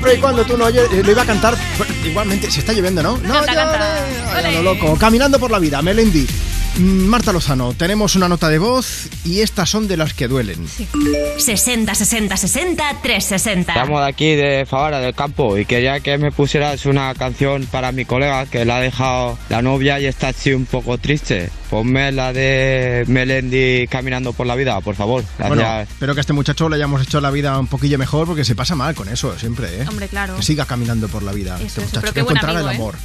Siempre 0.06 0.20
y 0.20 0.22
cuando 0.22 0.46
tú 0.46 0.56
no 0.56 0.66
oyes, 0.66 0.88
eh, 0.92 1.02
lo 1.04 1.12
iba 1.12 1.24
a 1.24 1.26
cantar 1.26 1.58
igualmente. 2.04 2.52
Se 2.52 2.60
está 2.60 2.74
lloviendo, 2.74 3.02
¿no? 3.02 3.18
No, 3.18 3.34
Canta, 3.34 3.56
canta. 3.56 4.38
A 4.38 4.52
lo 4.52 4.62
loco. 4.62 4.96
Caminando 5.00 5.40
por 5.40 5.50
la 5.50 5.58
vida, 5.58 5.82
Melendi. 5.82 6.28
Mm, 6.78 7.06
Marta 7.08 7.32
Lozano, 7.32 7.74
tenemos 7.74 8.18
una 8.18 8.28
nota 8.28 8.50
de 8.50 8.58
voz 8.58 9.08
y 9.24 9.40
estas 9.40 9.70
son 9.70 9.88
de 9.88 9.96
las 9.96 10.14
que 10.14 10.28
duelen. 10.28 10.68
60 11.38 11.96
60 11.96 12.36
60 12.36 12.84
360. 13.02 13.72
Estamos 13.72 14.02
de 14.02 14.08
aquí 14.10 14.36
de 14.36 14.66
Favara 14.66 15.00
del 15.00 15.16
campo 15.16 15.58
y 15.58 15.66
quería 15.66 16.02
que 16.02 16.18
me 16.18 16.34
pusieras 16.34 16.86
una 16.86 17.14
canción 17.16 17.66
para 17.68 17.94
mi 17.94 18.04
colega 18.04 18.46
que 18.46 18.66
la 18.66 18.78
ha 18.78 18.82
dejado 18.82 19.38
la 19.48 19.62
novia 19.62 20.02
y 20.02 20.06
está 20.06 20.30
así 20.30 20.54
un 20.54 20.66
poco 20.66 20.98
triste. 20.98 21.50
Ponme 21.70 22.12
la 22.12 22.34
de 22.34 23.06
Melendi 23.08 23.88
caminando 23.88 24.34
por 24.34 24.46
la 24.46 24.56
vida, 24.56 24.80
por 24.82 24.96
favor. 24.96 25.24
Gracias. 25.38 25.58
Bueno, 25.58 25.80
espero 25.82 26.14
que 26.14 26.20
a 26.20 26.22
este 26.22 26.34
muchacho 26.34 26.68
le 26.68 26.76
hayamos 26.76 27.02
hecho 27.02 27.22
la 27.22 27.32
vida 27.32 27.58
un 27.58 27.68
poquillo 27.68 27.98
mejor 27.98 28.28
porque 28.28 28.44
se 28.44 28.54
pasa 28.54 28.76
mal 28.76 28.94
con 28.96 29.08
eso 29.08 29.38
siempre, 29.40 29.82
¿eh? 29.82 29.86
Hombre, 29.88 30.10
claro. 30.10 30.36
Que 30.36 30.44
siga 30.44 30.66
caminando 30.66 31.08
por 31.08 31.24
la 31.24 31.32
vida 31.32 31.56
Eso, 31.56 31.66
este 31.66 31.82
muchacho, 31.82 32.02
pero 32.02 32.14
que 32.14 32.22
buen 32.22 32.38
encontrara 32.38 32.60
el 32.60 32.68
amigo, 32.68 32.84
amor. 32.84 32.96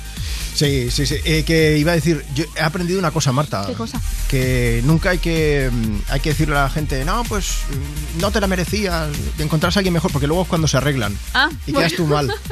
Sí, 0.61 0.91
sí, 0.91 1.07
sí. 1.07 1.17
Eh, 1.25 1.43
que 1.43 1.79
iba 1.79 1.93
a 1.93 1.95
decir, 1.95 2.23
yo 2.35 2.45
he 2.55 2.61
aprendido 2.61 2.99
una 2.99 3.11
cosa, 3.13 3.33
Marta. 3.33 3.65
¿Qué 3.67 3.73
cosa? 3.73 3.99
Que 4.29 4.83
nunca 4.85 5.09
hay 5.11 5.19
que 5.19 5.71
mm, 5.73 5.97
hay 6.11 6.21
que 6.21 6.29
decirle 6.31 6.55
a 6.59 6.65
la 6.65 6.69
gente, 6.69 7.03
no, 7.07 7.25
pues 7.25 7.61
mm, 7.71 8.21
no 8.21 8.31
te 8.31 8.43
la 8.43 8.47
merecías, 8.47 9.09
encontrarse 9.39 9.79
a 9.79 9.81
alguien 9.81 9.95
mejor, 9.95 10.13
porque 10.13 10.27
luego 10.27 10.43
es 10.43 10.49
cuando 10.49 10.69
se 10.69 10.77
arreglan. 10.77 11.17
Ah, 11.33 11.49
Y 11.67 11.73
quedas 11.73 11.95
tú 11.95 12.07
mal. 12.07 12.31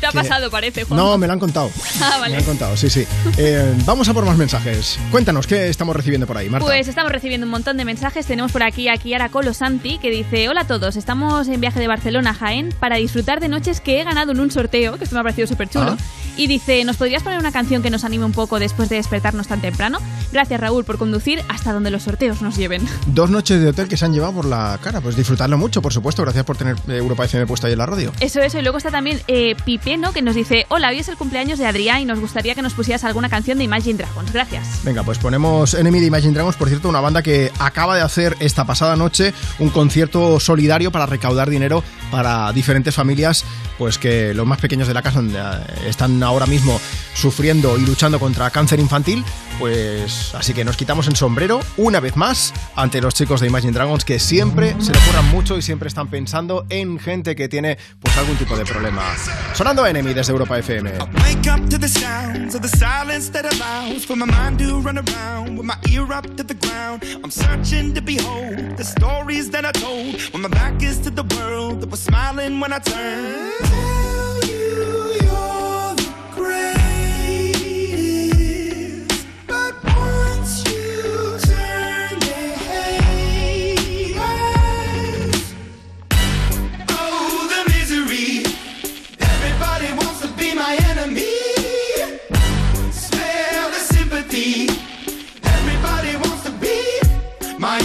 Te 0.00 0.06
ha 0.06 0.10
Que- 0.10 0.18
pasado, 0.18 0.48
parece, 0.50 0.84
Juan. 0.84 0.96
No, 1.00 1.18
me 1.18 1.26
lo 1.26 1.32
han 1.32 1.40
contado. 1.40 1.70
Ah, 2.00 2.12
Me 2.16 2.20
vale. 2.20 2.34
lo 2.34 2.38
han 2.40 2.44
contado, 2.44 2.76
sí, 2.76 2.88
sí. 2.90 3.04
Eh, 3.38 3.74
vamos 3.86 4.08
a 4.08 4.14
por 4.14 4.24
más 4.24 4.36
mensajes. 4.36 4.98
Cuéntanos, 5.10 5.46
¿qué 5.48 5.68
estamos 5.68 5.96
recibiendo 5.96 6.26
por 6.26 6.36
ahí, 6.36 6.48
Marta? 6.50 6.64
Pues 6.66 6.86
estamos 6.86 7.10
recibiendo 7.10 7.46
un 7.46 7.50
montón 7.50 7.76
de 7.78 7.84
mensajes. 7.84 8.24
Tenemos 8.26 8.52
por 8.52 8.62
aquí 8.62 8.88
a 8.88 8.96
Kiara 8.98 9.30
Colosanti 9.30 9.98
que 9.98 10.10
dice: 10.10 10.48
Hola 10.50 10.60
a 10.60 10.66
todos, 10.66 10.94
estamos 10.96 11.48
en 11.48 11.60
viaje 11.60 11.80
de 11.80 11.88
Barcelona 11.88 12.30
a 12.30 12.34
Jaén 12.34 12.72
para 12.78 12.96
disfrutar 12.96 13.40
de 13.40 13.48
noches 13.48 13.80
que 13.80 14.00
he 14.00 14.04
ganado 14.04 14.30
en 14.32 14.38
un 14.40 14.50
sorteo, 14.52 14.98
que 14.98 15.04
esto 15.04 15.14
me 15.16 15.20
ha 15.20 15.24
parecido 15.24 15.48
súper 15.48 15.68
chulo. 15.68 15.96
Ah. 15.98 16.04
Y 16.36 16.46
dice: 16.46 16.84
¿Nos 16.84 16.96
podrías 16.96 17.24
poner 17.24 17.37
una 17.38 17.52
canción 17.52 17.82
que 17.82 17.90
nos 17.90 18.04
anime 18.04 18.24
un 18.24 18.32
poco 18.32 18.58
después 18.58 18.88
de 18.88 18.96
despertarnos 18.96 19.48
tan 19.48 19.60
temprano? 19.60 19.98
Gracias, 20.32 20.60
Raúl, 20.60 20.84
por 20.84 20.98
conducir 20.98 21.42
hasta 21.48 21.72
donde 21.72 21.90
los 21.90 22.02
sorteos 22.02 22.42
nos 22.42 22.56
lleven. 22.56 22.86
Dos 23.06 23.30
noches 23.30 23.60
de 23.60 23.68
hotel 23.68 23.88
que 23.88 23.96
se 23.96 24.04
han 24.04 24.12
llevado 24.12 24.34
por 24.34 24.44
la 24.44 24.78
cara. 24.82 25.00
Pues 25.00 25.16
disfrutarlo 25.16 25.58
mucho, 25.58 25.82
por 25.82 25.92
supuesto. 25.92 26.22
Gracias 26.22 26.44
por 26.44 26.56
tener 26.56 26.76
eh, 26.88 26.96
Europa 26.96 27.24
FM 27.24 27.46
puesto 27.46 27.66
ahí 27.66 27.72
en 27.72 27.78
la 27.78 27.86
radio. 27.86 28.12
Eso, 28.20 28.40
eso. 28.40 28.58
Y 28.58 28.62
luego 28.62 28.78
está 28.78 28.90
también 28.90 29.20
eh, 29.28 29.54
Pipe, 29.64 29.96
¿no? 29.96 30.12
Que 30.12 30.22
nos 30.22 30.34
dice: 30.34 30.66
Hola, 30.68 30.88
hoy 30.88 30.98
es 30.98 31.08
el 31.08 31.16
cumpleaños 31.16 31.58
de 31.58 31.66
Adrián 31.66 32.00
y 32.00 32.04
nos 32.04 32.20
gustaría 32.20 32.54
que 32.54 32.62
nos 32.62 32.74
pusieras 32.74 33.04
alguna 33.04 33.28
canción 33.28 33.58
de 33.58 33.64
Imagine 33.64 33.98
Dragons. 33.98 34.32
Gracias. 34.32 34.80
Venga, 34.84 35.02
pues 35.02 35.18
ponemos 35.18 35.74
Enemy 35.74 36.00
de 36.00 36.06
Imagine 36.06 36.34
Dragons, 36.34 36.56
por 36.56 36.68
cierto, 36.68 36.88
una 36.88 37.00
banda 37.00 37.22
que 37.22 37.52
acaba 37.58 37.96
de 37.96 38.02
hacer 38.02 38.36
esta 38.40 38.64
pasada 38.64 38.96
noche 38.96 39.32
un 39.58 39.70
concierto 39.70 40.40
solidario 40.40 40.90
para 40.92 41.06
recaudar 41.06 41.50
dinero 41.50 41.82
para 42.10 42.52
diferentes 42.52 42.94
familias, 42.94 43.44
pues 43.76 43.98
que 43.98 44.34
los 44.34 44.46
más 44.46 44.58
pequeños 44.60 44.88
de 44.88 44.94
la 44.94 45.02
casa 45.02 45.20
donde, 45.20 45.38
eh, 45.38 45.88
están 45.88 46.22
ahora 46.22 46.46
mismo 46.46 46.80
sufriendo 47.18 47.76
y 47.76 47.84
luchando 47.84 48.20
contra 48.20 48.50
cáncer 48.50 48.78
infantil, 48.78 49.24
pues 49.58 50.34
así 50.34 50.54
que 50.54 50.64
nos 50.64 50.76
quitamos 50.76 51.08
el 51.08 51.16
sombrero 51.16 51.60
una 51.76 52.00
vez 52.00 52.16
más 52.16 52.54
ante 52.76 53.00
los 53.00 53.14
chicos 53.14 53.40
de 53.40 53.48
Imagine 53.48 53.72
Dragons 53.72 54.04
que 54.04 54.20
siempre 54.20 54.76
se 54.80 54.92
le 54.92 54.98
ocurran 54.98 55.28
mucho 55.30 55.58
y 55.58 55.62
siempre 55.62 55.88
están 55.88 56.08
pensando 56.08 56.64
en 56.68 56.98
gente 56.98 57.34
que 57.34 57.48
tiene 57.48 57.78
pues 58.00 58.16
algún 58.16 58.36
tipo 58.36 58.56
de 58.56 58.64
problema. 58.64 59.02
Sonando 59.54 59.86
Enemy 59.86 60.14
desde 60.14 60.32
Europa 60.32 60.58
FM. 60.58 60.92
Stories 68.78 69.50
that 69.50 69.64
I. 69.64 69.78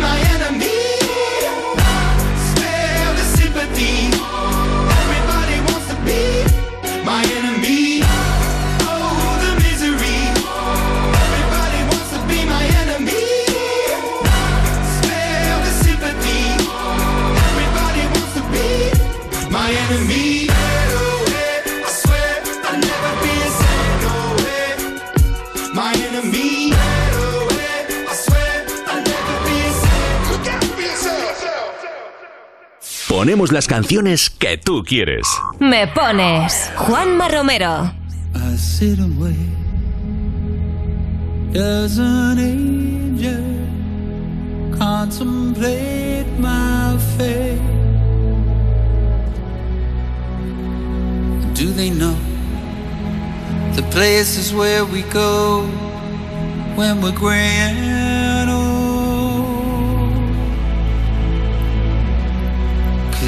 my 0.00 0.18
enemy. 0.34 0.77
Ponemos 33.18 33.50
las 33.50 33.66
canciones 33.66 34.30
que 34.30 34.58
tú 34.58 34.84
quieres. 34.84 35.26
Me 35.58 35.88
pones 35.88 36.70
Juanma 36.76 37.28
Romero. 37.28 37.92
I 38.32 38.56
sit 38.56 39.00
and 39.00 39.20
wait. 39.20 39.34
Does 41.52 41.98
an 41.98 42.38
angel 42.38 43.42
contemplate 44.78 46.28
my 46.38 46.96
fate? 47.16 47.58
Do 51.54 51.72
they 51.72 51.90
know 51.90 52.14
the 53.74 53.82
places 53.90 54.54
where 54.54 54.84
we 54.84 55.02
go 55.12 55.64
when 56.76 57.02
we're 57.02 57.10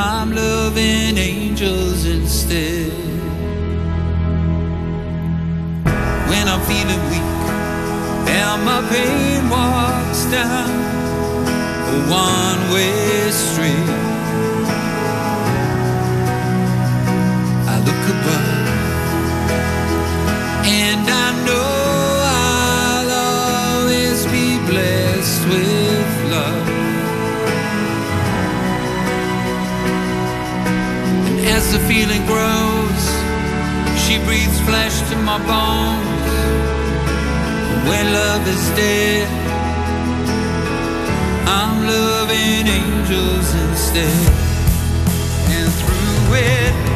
I'm 0.00 0.32
loving 0.32 1.18
angels 1.18 2.06
instead. 2.06 2.92
When 6.30 6.46
I'm 6.46 6.62
feeling 6.70 7.02
weak 7.10 7.30
and 8.30 8.64
my 8.64 8.80
pain 8.90 9.50
walks 9.50 10.24
down 10.30 10.70
a 11.90 11.98
one 12.08 12.60
way 12.72 13.30
street, 13.32 13.90
I 17.66 17.76
look 17.86 18.04
above 18.14 18.68
and 20.64 21.10
I 21.10 21.28
know 21.44 21.70
I'll 22.46 23.10
always 23.82 24.24
be 24.26 24.58
blessed 24.70 25.48
with 25.48 25.77
as 31.58 31.72
the 31.72 31.80
feeling 31.90 32.24
grows, 32.24 33.04
she 34.04 34.14
breathes 34.26 34.60
flesh 34.60 34.96
to 35.10 35.16
my 35.30 35.38
bones. 35.50 36.30
When 37.88 38.04
love 38.12 38.46
is 38.46 38.64
dead, 38.76 39.26
I'm 41.58 41.74
loving 41.84 42.64
angels 42.80 43.48
instead. 43.64 44.32
And 45.56 45.68
through 45.80 46.34
it 46.36 46.87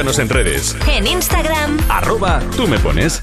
Búscanos 0.00 0.18
en 0.18 0.28
redes. 0.30 0.76
En 0.88 1.06
Instagram, 1.06 1.76
Arroba 1.90 2.40
tú 2.56 2.66
me 2.66 2.78
pones. 2.78 3.22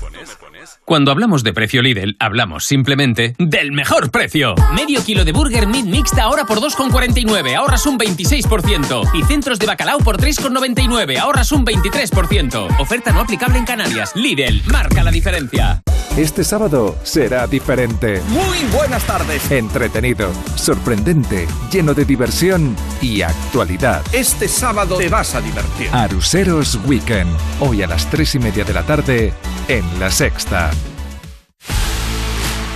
Cuando 0.85 1.09
hablamos 1.09 1.43
de 1.43 1.51
precio 1.51 1.81
Lidl, 1.81 2.15
hablamos 2.19 2.65
simplemente 2.65 3.33
del 3.39 3.71
mejor 3.71 4.11
precio. 4.11 4.53
Medio 4.75 5.03
kilo 5.03 5.25
de 5.25 5.31
burger 5.31 5.65
meat 5.65 5.85
mixta 5.85 6.21
ahora 6.21 6.45
por 6.45 6.59
2,49, 6.59 7.55
ahorras 7.55 7.87
un 7.87 7.97
26%. 7.97 9.09
Y 9.15 9.23
centros 9.23 9.57
de 9.57 9.65
bacalao 9.65 9.97
por 10.01 10.19
3,99, 10.19 11.17
ahorras 11.17 11.51
un 11.51 11.65
23%. 11.65 12.79
Oferta 12.79 13.11
no 13.11 13.21
aplicable 13.21 13.57
en 13.57 13.65
Canarias. 13.65 14.11
Lidl, 14.15 14.61
marca 14.67 15.03
la 15.03 15.09
diferencia. 15.09 15.81
Este 16.17 16.43
sábado 16.43 16.95
será 17.03 17.45
diferente. 17.45 18.23
Muy 18.29 18.57
buenas 18.75 19.05
tardes. 19.05 19.51
Entretenido, 19.51 20.31
sorprendente, 20.55 21.47
lleno 21.71 21.93
de 21.93 22.05
diversión 22.05 22.75
y 22.99 23.21
actualidad. 23.21 24.01
Este 24.11 24.47
sábado 24.47 24.97
te 24.97 25.09
vas 25.09 25.35
a 25.35 25.41
divertir. 25.41 25.89
Aruseros 25.91 26.79
Weekend. 26.87 27.29
Hoy 27.59 27.83
a 27.83 27.87
las 27.87 28.09
tres 28.09 28.33
y 28.33 28.39
media 28.39 28.63
de 28.63 28.73
la 28.73 28.81
tarde 28.81 29.31
en 29.67 29.99
La 29.99 30.09
Sexta. 30.09 30.71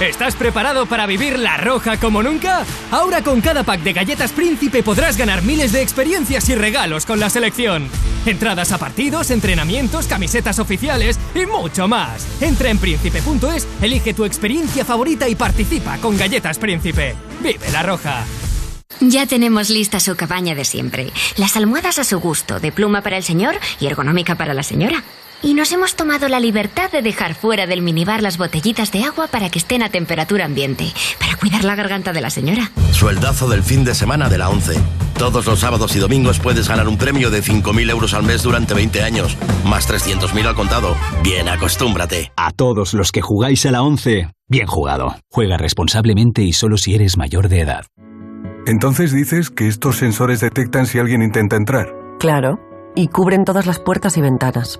¿Estás 0.01 0.35
preparado 0.35 0.87
para 0.87 1.05
vivir 1.05 1.37
la 1.37 1.57
roja 1.57 1.97
como 1.97 2.23
nunca? 2.23 2.65
Ahora 2.89 3.21
con 3.21 3.39
cada 3.39 3.63
pack 3.63 3.81
de 3.81 3.93
galletas 3.93 4.31
Príncipe 4.31 4.81
podrás 4.81 5.15
ganar 5.15 5.43
miles 5.43 5.73
de 5.73 5.83
experiencias 5.83 6.49
y 6.49 6.55
regalos 6.55 7.05
con 7.05 7.19
la 7.19 7.29
selección. 7.29 7.87
Entradas 8.25 8.71
a 8.71 8.79
partidos, 8.79 9.29
entrenamientos, 9.29 10.07
camisetas 10.07 10.57
oficiales 10.57 11.19
y 11.35 11.45
mucho 11.45 11.87
más. 11.87 12.27
Entra 12.41 12.71
en 12.71 12.79
príncipe.es, 12.79 13.67
elige 13.79 14.15
tu 14.15 14.25
experiencia 14.25 14.83
favorita 14.83 15.29
y 15.29 15.35
participa 15.35 15.99
con 15.99 16.17
Galletas 16.17 16.57
Príncipe. 16.57 17.15
Vive 17.39 17.69
la 17.71 17.83
roja. 17.83 18.25
Ya 19.01 19.27
tenemos 19.27 19.69
lista 19.69 19.99
su 19.99 20.15
cabaña 20.15 20.55
de 20.55 20.65
siempre. 20.65 21.11
Las 21.37 21.55
almohadas 21.57 21.99
a 21.99 22.03
su 22.03 22.19
gusto, 22.19 22.59
de 22.59 22.71
pluma 22.71 23.01
para 23.01 23.17
el 23.17 23.23
señor 23.23 23.55
y 23.79 23.85
ergonómica 23.85 24.33
para 24.33 24.55
la 24.55 24.63
señora. 24.63 25.03
Y 25.43 25.55
nos 25.55 25.71
hemos 25.71 25.95
tomado 25.95 26.27
la 26.27 26.39
libertad 26.39 26.91
de 26.91 27.01
dejar 27.01 27.33
fuera 27.33 27.65
del 27.65 27.81
minibar 27.81 28.21
las 28.21 28.37
botellitas 28.37 28.91
de 28.91 29.03
agua 29.03 29.27
para 29.27 29.49
que 29.49 29.57
estén 29.57 29.81
a 29.81 29.89
temperatura 29.89 30.45
ambiente, 30.45 30.85
para 31.19 31.35
cuidar 31.35 31.63
la 31.63 31.75
garganta 31.75 32.13
de 32.13 32.21
la 32.21 32.29
señora. 32.29 32.71
Sueldazo 32.91 33.49
del 33.49 33.63
fin 33.63 33.83
de 33.83 33.95
semana 33.95 34.29
de 34.29 34.37
la 34.37 34.49
11. 34.49 34.79
Todos 35.17 35.45
los 35.47 35.59
sábados 35.59 35.95
y 35.95 35.99
domingos 35.99 36.39
puedes 36.39 36.69
ganar 36.69 36.87
un 36.87 36.97
premio 36.97 37.31
de 37.31 37.41
5.000 37.41 37.89
euros 37.89 38.13
al 38.13 38.23
mes 38.23 38.43
durante 38.43 38.75
20 38.75 39.01
años, 39.01 39.35
más 39.65 39.89
300.000 39.89 40.45
al 40.45 40.55
contado. 40.55 40.95
Bien, 41.23 41.49
acostúmbrate. 41.49 42.31
A 42.35 42.51
todos 42.51 42.93
los 42.93 43.11
que 43.11 43.21
jugáis 43.21 43.65
a 43.65 43.71
la 43.71 43.81
11, 43.81 44.29
bien 44.47 44.67
jugado. 44.67 45.15
Juega 45.31 45.57
responsablemente 45.57 46.43
y 46.43 46.53
solo 46.53 46.77
si 46.77 46.93
eres 46.93 47.17
mayor 47.17 47.49
de 47.49 47.61
edad. 47.61 47.85
Entonces 48.67 49.11
dices 49.11 49.49
que 49.49 49.67
estos 49.67 49.97
sensores 49.97 50.39
detectan 50.39 50.85
si 50.85 50.99
alguien 50.99 51.23
intenta 51.23 51.55
entrar. 51.55 51.95
Claro, 52.19 52.59
y 52.95 53.07
cubren 53.07 53.43
todas 53.43 53.65
las 53.65 53.79
puertas 53.79 54.17
y 54.17 54.21
ventanas. 54.21 54.79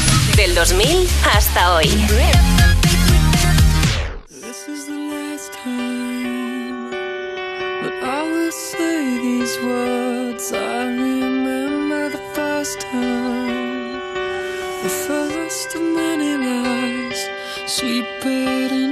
Del 0.41 0.55
2000 0.55 1.07
hasta 1.23 1.75
hoy. 1.75 1.87
This 4.27 4.67
is 4.67 4.87
the 4.87 4.97
last 5.13 5.53
time 5.53 6.89
that 6.89 8.03
I 8.03 8.23
will 8.23 8.51
say 8.51 9.19
these 9.21 9.59
words. 9.61 10.51
I 10.51 10.85
remember 10.85 12.09
the 12.09 12.23
first 12.33 12.79
time, 12.79 14.01
the 14.81 14.89
first 14.89 15.75
of 15.75 15.81
many 15.81 16.37
lies, 16.37 17.29
sweep 17.67 18.05
it 18.25 18.71
into 18.71 18.90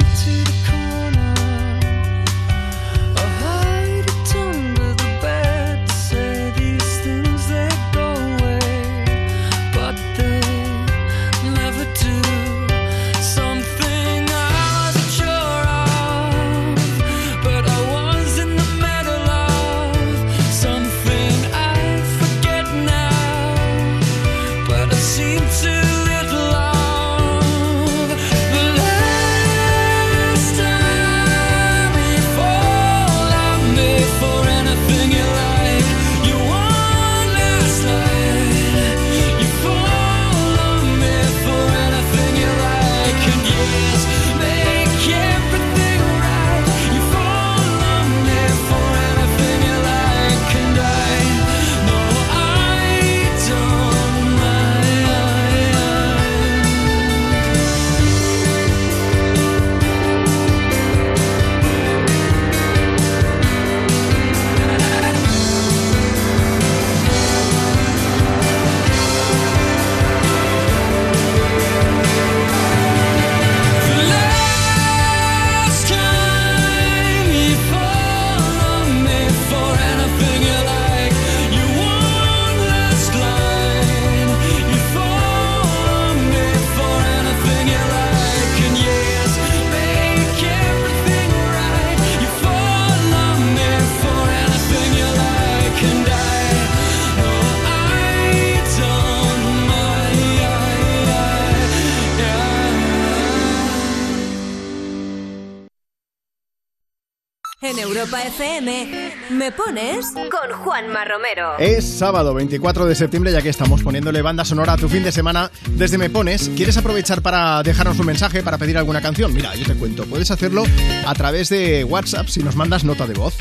En 107.70 107.78
Europa 107.78 108.18
FM, 108.24 109.19
¿me 109.30 109.52
pones? 109.52 110.08
Con 110.14 110.58
Juanma 110.64 111.06
Romero. 111.06 111.58
Es 111.60 111.98
sábado 111.98 112.34
24 112.34 112.86
de 112.86 112.96
septiembre, 112.96 113.32
ya 113.32 113.42
que 113.42 113.50
estamos 113.50 113.84
poniéndole 113.84 114.22
banda 114.22 114.44
sonora 114.44 114.74
a 114.74 114.78
tu 114.78 114.90
fin 114.90 115.04
de 115.04 115.12
semana 115.12 115.52
desde 115.72 115.98
Me 115.98 116.10
Pones. 116.10 116.50
¿Quieres 116.56 116.78
aprovechar 116.78 117.22
para 117.22 117.62
dejarnos 117.64 118.00
un 118.00 118.08
mensaje, 118.08 118.42
para 118.44 118.58
pedir 118.58 118.78
alguna 118.78 119.02
canción? 119.02 119.34
Mira, 119.34 119.56
yo 119.56 119.66
te 119.66 119.76
cuento. 119.76 120.06
Puedes 120.06 120.32
hacerlo 120.32 120.64
a 121.06 121.14
través 121.14 121.50
de 121.50 121.84
WhatsApp 121.84 122.28
si 122.28 122.42
nos 122.42 122.56
mandas 122.56 122.84
nota 122.84 123.06
de 123.06 123.14
voz. 123.14 123.36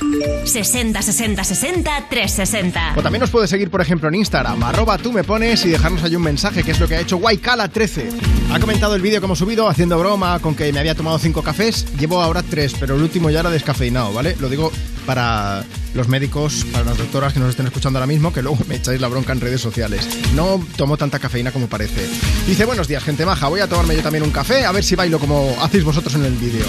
60 0.44 1.00
60 1.00 1.44
60 1.44 1.90
360. 2.10 2.94
O 2.96 3.02
también 3.02 3.20
nos 3.20 3.30
puedes 3.30 3.50
seguir, 3.50 3.70
por 3.70 3.80
ejemplo, 3.80 4.08
en 4.08 4.16
Instagram, 4.16 4.62
arroba 4.62 4.98
tú 4.98 5.12
me 5.12 5.24
pones 5.24 5.64
y 5.64 5.70
dejarnos 5.70 6.02
ahí 6.04 6.16
un 6.16 6.22
mensaje, 6.22 6.62
que 6.62 6.72
es 6.72 6.80
lo 6.80 6.88
que 6.88 6.96
ha 6.96 7.00
hecho 7.00 7.18
Waikala13. 7.18 8.52
Ha 8.52 8.60
comentado 8.60 8.94
el 8.94 9.02
vídeo 9.02 9.20
que 9.20 9.26
hemos 9.26 9.38
subido 9.38 9.68
haciendo 9.68 9.98
broma 9.98 10.38
con 10.40 10.54
que 10.54 10.72
me 10.72 10.80
había 10.80 10.94
tomado 10.94 11.18
cinco 11.18 11.42
cafés. 11.42 11.86
Llevo 11.98 12.20
ahora 12.20 12.42
tres, 12.42 12.74
pero 12.78 12.94
el 12.96 13.02
último 13.02 13.30
ya 13.30 13.40
era 13.40 13.50
descafeinado, 13.50 14.12
¿vale? 14.12 14.36
Lo 14.40 14.48
digo 14.48 14.72
para 15.08 15.64
los 15.94 16.08
médicos, 16.08 16.66
para 16.72 16.84
las 16.84 16.98
doctoras 16.98 17.32
que 17.32 17.40
nos 17.40 17.50
estén 17.50 17.66
escuchando 17.66 17.98
ahora 17.98 18.06
mismo, 18.06 18.32
que 18.32 18.42
luego 18.42 18.58
me 18.68 18.76
echáis 18.76 19.00
la 19.00 19.08
bronca 19.08 19.32
en 19.32 19.40
redes 19.40 19.60
sociales. 19.60 20.08
No 20.34 20.64
tomo 20.76 20.96
tanta 20.96 21.18
cafeína 21.18 21.52
como 21.52 21.68
parece. 21.68 22.06
Dice, 22.46 22.64
buenos 22.64 22.88
días, 22.88 23.02
gente 23.02 23.24
maja, 23.26 23.48
voy 23.48 23.60
a 23.60 23.68
tomarme 23.68 23.96
yo 23.96 24.02
también 24.02 24.24
un 24.24 24.30
café, 24.30 24.64
a 24.64 24.72
ver 24.72 24.84
si 24.84 24.94
bailo 24.94 25.18
como 25.18 25.56
hacéis 25.60 25.84
vosotros 25.84 26.14
en 26.14 26.24
el 26.24 26.34
vídeo. 26.34 26.66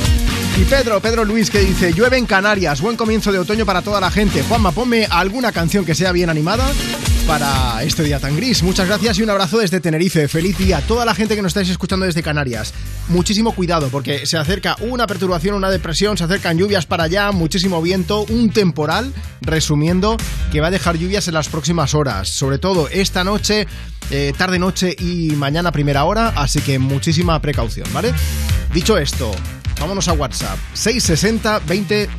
Y 0.60 0.64
Pedro, 0.64 1.00
Pedro 1.02 1.24
Luis, 1.24 1.50
que 1.50 1.60
dice, 1.60 1.94
llueve 1.94 2.18
en 2.18 2.26
Canarias, 2.26 2.82
buen 2.82 2.98
comienzo 2.98 3.32
de 3.32 3.40
otoño 3.40 3.66
para 3.66 3.82
toda 3.82 4.02
la 4.02 4.12
gente. 4.12 4.44
Juanma, 4.44 4.72
ponme 4.72 5.08
alguna 5.10 5.52
canción 5.52 5.86
que 5.86 5.96
sea 5.96 6.12
bien 6.12 6.30
animada 6.30 6.66
para 7.30 7.84
este 7.84 8.04
día 8.04 8.20
tan 8.20 8.36
gris. 8.36 8.64
Muchas 8.64 8.88
gracias 8.88 9.20
y 9.20 9.22
un 9.22 9.30
abrazo 9.30 9.60
desde 9.60 9.80
Tenerife. 9.80 10.28
Feliz 10.28 10.58
día 10.58 10.80
a 10.80 10.82
toda 10.82 11.06
la 11.06 11.14
gente 11.14 11.36
que 11.36 11.44
nos 11.44 11.52
estáis 11.52 11.70
escuchando 11.70 12.08
desde 12.08 12.24
Canarias. 12.24 12.74
Muchísimo 13.08 13.54
cuidado 13.54 13.90
porque 13.90 14.26
se 14.26 14.36
acerca 14.36 14.76
una 14.80 15.06
perturbación, 15.06 15.54
una 15.54 15.70
depresión, 15.70 16.18
se 16.18 16.24
acercan 16.24 16.58
lluvias 16.58 16.88
para 16.88 17.04
allá, 17.04 17.32
muchísimo 17.32 17.84
viento, 17.84 18.26
un 18.30 18.50
temporal, 18.50 19.09
resumiendo, 19.42 20.18
que 20.52 20.62
va 20.62 20.68
a 20.68 20.72
dejar 20.72 20.98
lluvias 20.98 21.28
en 21.28 21.34
las 21.34 21.50
próximas 21.50 21.94
horas. 21.94 22.30
Sobre 22.30 22.58
todo 22.58 22.88
esta 22.90 23.24
noche, 23.24 23.68
eh, 24.12 24.34
tarde 24.38 24.60
noche 24.60 24.96
y 24.98 25.32
mañana 25.32 25.72
primera 25.72 26.04
hora, 26.06 26.34
así 26.36 26.62
que 26.62 26.80
muchísima 26.80 27.40
precaución, 27.42 27.88
¿vale? 27.94 28.14
Dicho 28.74 28.98
esto, 28.98 29.32
vámonos 29.80 30.08
a 30.08 30.14
WhatsApp. 30.14 30.58
660 30.74 31.60
20 31.68 32.10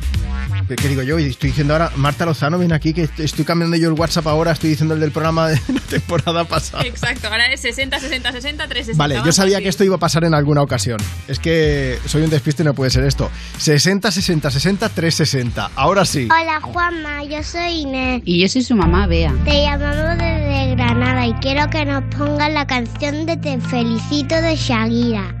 ¿Qué, 0.75 0.87
digo 0.87 1.01
yo? 1.01 1.19
Y 1.19 1.25
estoy 1.25 1.49
diciendo 1.49 1.73
ahora, 1.73 1.91
Marta 1.95 2.25
Lozano 2.25 2.57
viene 2.57 2.75
aquí, 2.75 2.93
que 2.93 3.09
estoy 3.17 3.45
cambiando 3.45 3.75
yo 3.77 3.89
el 3.89 3.99
WhatsApp 3.99 4.27
ahora, 4.27 4.51
estoy 4.51 4.71
diciendo 4.71 4.93
el 4.93 5.01
del 5.01 5.11
programa 5.11 5.49
de 5.49 5.55
la 5.73 5.79
temporada 5.81 6.43
pasada. 6.45 6.83
Exacto, 6.83 7.27
ahora 7.27 7.51
es 7.51 7.61
60 7.61 7.99
60 7.99 8.31
60 8.31 8.67
360. 8.67 8.97
Vale, 8.97 9.21
yo 9.25 9.31
sabía 9.31 9.59
que 9.61 9.69
esto 9.69 9.83
iba 9.83 9.95
a 9.95 9.99
pasar 9.99 10.23
en 10.23 10.33
alguna 10.33 10.61
ocasión. 10.61 10.99
Es 11.27 11.39
que 11.39 11.99
soy 12.05 12.23
un 12.23 12.29
despiste 12.29 12.63
y 12.63 12.65
no 12.65 12.73
puede 12.73 12.91
ser 12.91 13.03
esto. 13.03 13.29
60, 13.57 14.11
60, 14.11 14.51
60, 14.51 14.89
360. 14.89 15.71
Ahora 15.75 16.05
sí. 16.05 16.27
Hola 16.31 16.61
Juanma, 16.61 17.23
yo 17.23 17.43
soy 17.43 17.81
Inés. 17.81 18.21
Y 18.25 18.41
yo 18.41 18.47
soy 18.47 18.63
su 18.63 18.75
mamá, 18.75 19.07
Bea. 19.07 19.33
Te 19.43 19.63
llamamos 19.63 20.17
desde 20.17 20.75
Granada 20.75 21.27
y 21.27 21.33
quiero 21.35 21.69
que 21.69 21.85
nos 21.85 22.03
pongan 22.15 22.53
la 22.53 22.65
canción 22.67 23.25
de 23.25 23.37
Te 23.37 23.59
felicito 23.59 24.35
de 24.35 24.55
Shakira. 24.55 25.40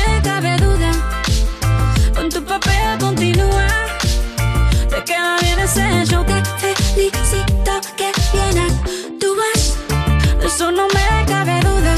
eso 10.61 10.71
no 10.71 10.87
me 10.89 11.25
cabe 11.25 11.59
duda. 11.61 11.95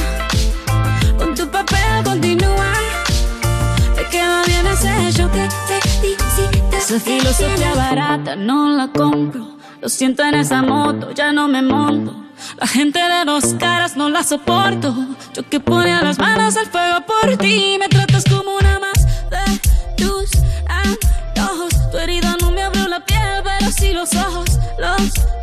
Con 1.17 1.35
tu 1.35 1.45
papel 1.49 2.03
continúa. 2.03 2.71
Te 3.95 4.05
queda 4.09 4.41
bien 4.45 4.65
ese 4.67 5.11
show. 5.11 5.29
Te 5.29 5.49
felicito. 5.81 6.77
Esa 6.77 6.99
filosofía 6.99 7.73
barata 7.75 8.37
no 8.37 8.69
la 8.69 8.87
compro. 8.87 9.57
Lo 9.81 9.89
siento 9.89 10.23
en 10.23 10.35
esa 10.35 10.61
moto, 10.61 11.11
ya 11.11 11.33
no 11.33 11.49
me 11.49 11.61
monto. 11.61 12.15
La 12.57 12.65
gente 12.67 12.99
de 12.99 13.25
dos 13.25 13.53
caras 13.59 13.97
no 13.97 14.09
la 14.09 14.23
soporto. 14.23 14.95
Yo 15.33 15.49
que 15.49 15.59
ponía 15.59 16.01
las 16.01 16.17
manos 16.17 16.55
al 16.55 16.67
fuego 16.67 17.01
por 17.05 17.35
ti. 17.35 17.75
Me 17.77 17.89
tratas 17.89 18.23
como 18.23 18.55
una 18.55 18.79
más 18.79 19.05
de 19.33 19.59
tus 19.97 20.29
antojos. 20.67 21.91
Tu 21.91 21.97
herida 21.97 22.37
no 22.39 22.51
me 22.51 22.61
abrió 22.61 22.87
la 22.87 23.03
piel, 23.03 23.41
pero 23.43 23.71
sí 23.71 23.91
los 23.91 24.13
ojos. 24.15 24.57
Los 24.79 25.42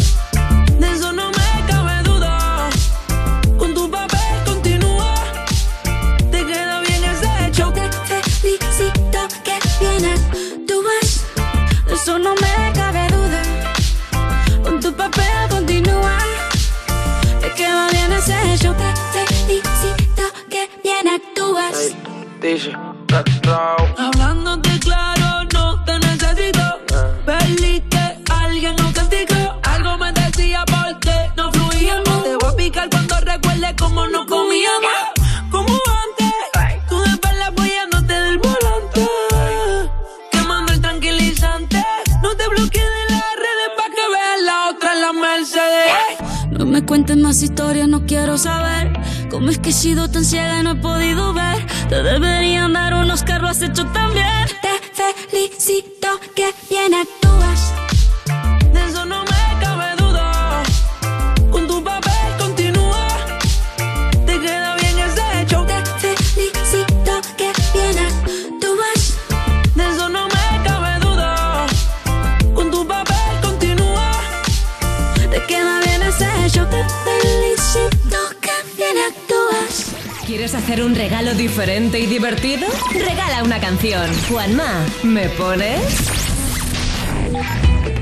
Hablándote 23.99 24.79
claro, 24.79 25.47
no 25.53 25.83
te 25.83 25.99
necesito. 25.99 26.79
Perdí 27.23 27.81
que 27.81 28.17
alguien 28.31 28.75
no 28.77 28.91
castigó. 28.91 29.59
Algo 29.61 29.95
me 29.99 30.11
decía 30.11 30.65
porque 30.65 31.13
no 31.37 31.51
fluíamos. 31.51 32.23
Te 32.23 32.35
voy 32.37 32.49
a 32.51 32.55
picar 32.55 32.89
cuando 32.89 33.19
recuerde 33.19 33.75
cómo 33.77 34.07
no 34.07 34.25
comíamos. 34.25 35.01
Como 35.51 35.71
antes, 35.71 36.33
tú 36.89 36.99
de 37.01 37.11
espalda 37.11 37.47
apoyándote 37.49 38.11
del 38.11 38.39
volante. 38.39 39.07
Quemando 40.31 40.73
el 40.73 40.81
tranquilizante. 40.81 41.85
No 42.23 42.35
te 42.35 42.47
bloquees 42.47 42.89
de 42.97 43.13
las 43.13 43.35
redes 43.37 43.69
pa' 43.77 43.89
que 43.95 44.01
veas 44.13 44.41
la 44.43 44.69
otra 44.71 44.93
en 44.93 45.01
la 45.01 45.13
Mercedes. 45.13 46.49
No 46.49 46.65
me 46.65 46.83
cuentes 46.83 47.17
más 47.17 47.43
historias, 47.43 47.87
no 47.87 48.03
quiero 48.07 48.35
saber. 48.39 48.99
¿Cómo 49.31 49.49
es 49.49 49.59
que 49.59 49.69
he 49.69 49.73
sido 49.73 50.09
tan 50.09 50.25
ciega 50.25 50.59
y 50.59 50.63
no 50.63 50.71
he 50.71 50.75
podido 50.75 51.33
ver? 51.33 51.65
Te 51.87 52.03
deberían 52.03 52.73
dar 52.73 52.93
unos 52.93 53.23
carros 53.23 53.51
has 53.51 53.61
hecho 53.61 53.85
también. 53.87 54.27
Te 54.61 55.29
felicito 55.29 56.19
que 56.35 56.53
bien 56.69 56.93
actúas. 56.93 57.90
Hacer 80.71 80.85
un 80.85 80.95
regalo 80.95 81.33
diferente 81.33 81.99
y 81.99 82.05
divertido? 82.05 82.65
Regala 82.93 83.43
una 83.43 83.59
canción. 83.59 84.09
Juanma, 84.29 84.85
¿me 85.03 85.27
pones? 85.27 85.81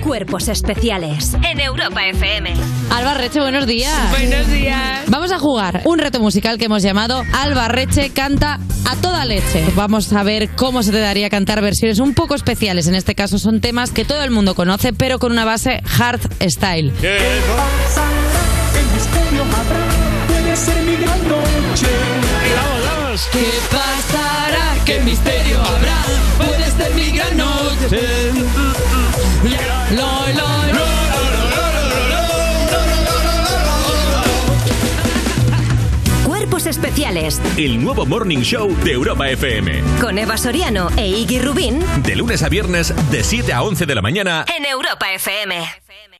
Cuerpos 0.03 0.47
especiales 0.49 1.35
en 1.49 1.61
Europa 1.61 2.05
FM. 2.05 2.53
Albarreche, 2.91 3.39
buenos 3.39 3.65
días. 3.65 4.11
Buenos 4.11 4.47
días. 4.51 5.01
Vamos 5.07 5.31
a 5.31 5.39
jugar 5.39 5.81
un 5.85 5.97
reto 5.97 6.19
musical 6.19 6.59
que 6.59 6.65
hemos 6.65 6.83
llamado 6.83 7.23
Albarreche 7.33 8.11
canta 8.11 8.59
a 8.87 8.95
toda 8.97 9.25
leche. 9.25 9.65
Vamos 9.75 10.13
a 10.13 10.21
ver 10.21 10.49
cómo 10.49 10.83
se 10.83 10.91
te 10.91 10.99
daría 10.99 11.31
cantar 11.31 11.63
versiones 11.63 11.97
un 11.97 12.13
poco 12.13 12.35
especiales. 12.35 12.85
En 12.85 12.93
este 12.93 13.15
caso 13.15 13.39
son 13.39 13.61
temas 13.61 13.89
que 13.89 14.05
todo 14.05 14.23
el 14.23 14.29
mundo 14.29 14.53
conoce, 14.53 14.93
pero 14.93 15.17
con 15.17 15.31
una 15.31 15.43
base 15.43 15.81
hard 15.97 16.21
style. 16.47 16.93
El 17.01 18.85
misterio 18.93 19.41
habrá, 19.41 19.87
puede 20.27 20.55
ser 20.55 20.83
mi 20.83 20.97
gran 20.97 21.27
noche. 21.27 22.28
¿Qué 23.31 23.51
pasará? 23.69 24.75
¿Qué 24.85 24.99
misterio 25.01 25.59
habrá? 25.61 26.03
Puede 26.37 26.71
ser 26.71 26.93
mi 26.95 27.11
gran 27.11 27.37
noche. 27.37 28.31
Lo, 29.91 30.27
lo, 30.33 30.79
Cuerpos 36.25 36.65
especiales 36.67 37.41
El 37.57 37.83
nuevo 37.83 38.05
Morning 38.05 38.39
Show 38.39 38.75
de 38.83 38.91
Europa 38.91 39.29
FM. 39.29 39.81
con 39.99 40.17
Eva 40.17 40.37
Soriano 40.37 40.89
e 40.97 41.07
Iggy 41.07 41.39
Rubín 41.41 41.83
De 42.03 42.15
lunes 42.15 42.43
a 42.43 42.49
viernes, 42.49 42.93
de 43.11 43.23
7 43.23 43.53
a 43.53 43.63
11 43.63 43.85
de 43.85 43.95
la 43.95 44.01
mañana. 44.01 44.45
en 44.55 44.65
Europa 44.65 45.11
FM. 45.13 45.55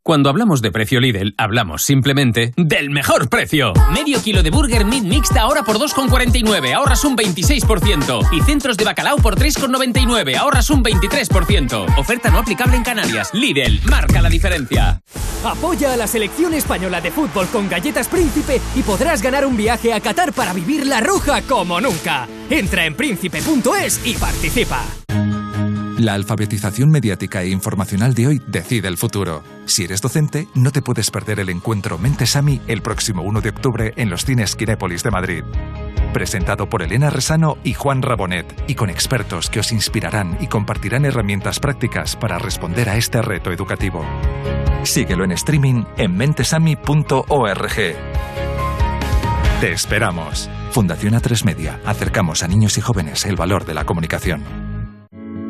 Cuando 0.10 0.32
hablamos 0.32 0.64
de 0.64 0.72
precio 0.72 1.00
Lidl, 1.00 1.36
hablamos 1.38 1.84
simplemente 1.84 2.52
del 2.58 2.90
mejor 2.90 3.30
precio. 3.30 3.74
Medio 3.94 4.20
kilo 4.24 4.42
de 4.42 4.50
burger 4.50 4.84
meat 4.84 5.04
mixta 5.04 5.42
ahora 5.42 5.62
por 5.62 5.78
2,49, 5.78 6.74
ahorras 6.74 7.06
un 7.06 7.16
26%. 7.16 8.28
Y 8.32 8.42
centros 8.42 8.76
de 8.76 8.86
bacalao 8.86 9.18
por 9.18 9.36
3,99, 9.36 10.36
ahorras 10.36 10.72
un 10.72 10.84
23%. 10.84 12.00
Oferta 12.00 12.32
no 12.32 12.40
aplicable 12.40 12.76
en 12.76 12.82
Canarias. 12.82 13.30
Lidl, 13.36 13.82
marca 13.88 14.20
la 14.20 14.30
diferencia. 14.30 15.00
Apoya 15.46 15.94
a 15.94 15.98
la 15.98 16.08
selección 16.08 16.56
española 16.56 17.02
de 17.02 17.12
fútbol 17.12 17.46
con 17.50 17.70
galletas 17.70 18.08
Príncipe 18.08 18.60
y 18.76 18.82
podrás 18.82 19.22
ganar 19.22 19.46
un 19.46 19.56
viaje 19.56 19.94
a 19.94 20.00
Qatar 20.00 20.34
para 20.34 20.54
vivir 20.54 20.88
la 20.88 21.02
roja 21.02 21.44
como 21.44 21.80
nunca. 21.80 22.28
Entra 22.50 22.84
en 22.84 22.96
príncipe.es 22.96 24.02
y 24.04 24.16
participa. 24.16 24.82
La 26.00 26.14
alfabetización 26.14 26.92
mediática 26.92 27.42
e 27.42 27.50
informacional 27.50 28.14
de 28.14 28.28
hoy 28.28 28.42
decide 28.48 28.88
el 28.88 28.96
futuro. 28.96 29.44
Si 29.66 29.84
eres 29.84 30.02
docente, 30.02 30.48
no 30.56 30.72
te 30.72 30.82
puedes 30.82 31.12
perder 31.12 31.42
el 31.42 31.50
encuentro 31.50 31.98
Mentesami 31.98 32.62
el 32.68 32.82
próximo 32.82 33.22
1 33.22 33.42
de 33.42 33.50
octubre 33.50 33.94
en 33.98 34.10
los 34.10 34.24
cines 34.24 34.56
Kinépolis 34.56 35.04
de 35.04 35.12
Madrid. 35.12 35.44
Presentado 36.14 36.70
por 36.70 36.84
Elena 36.84 37.10
Resano 37.10 37.58
y 37.66 37.74
Juan 37.74 38.02
Rabonet, 38.02 38.46
y 38.66 38.76
con 38.76 38.90
expertos 38.90 39.50
que 39.50 39.60
os 39.60 39.74
inspirarán 39.74 40.38
y 40.40 40.48
compartirán 40.48 41.04
herramientas 41.04 41.60
prácticas 41.60 42.16
para 42.16 42.40
responder 42.40 42.88
a 42.88 42.96
este 42.96 43.22
reto 43.22 43.52
educativo. 43.52 44.06
Síguelo 44.84 45.26
en 45.26 45.34
streaming 45.34 45.84
en 45.98 46.16
mentesami.org. 46.16 47.76
Te 49.60 49.72
esperamos. 49.74 50.50
Fundación 50.72 51.16
A3 51.16 51.44
Media. 51.44 51.82
Acercamos 51.86 52.42
a 52.42 52.48
niños 52.48 52.78
y 52.78 52.82
jóvenes 52.82 53.26
el 53.26 53.36
valor 53.36 53.66
de 53.66 53.74
la 53.74 53.84
comunicación. 53.84 54.69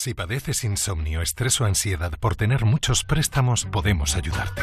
Si 0.00 0.14
padeces 0.14 0.62
insomnio, 0.62 1.22
estrés 1.22 1.60
o 1.60 1.64
ansiedad 1.64 2.12
por 2.20 2.36
tener 2.36 2.64
muchos 2.64 3.02
préstamos, 3.02 3.64
podemos 3.64 4.14
ayudarte. 4.14 4.62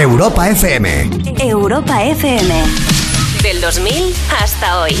Europa 0.00 0.48
FM. 0.48 0.86
Europa 1.40 2.02
FM. 2.02 2.50
Del 3.42 3.60
2000 3.60 4.12
hasta 4.28 4.80
hoy. 4.80 4.94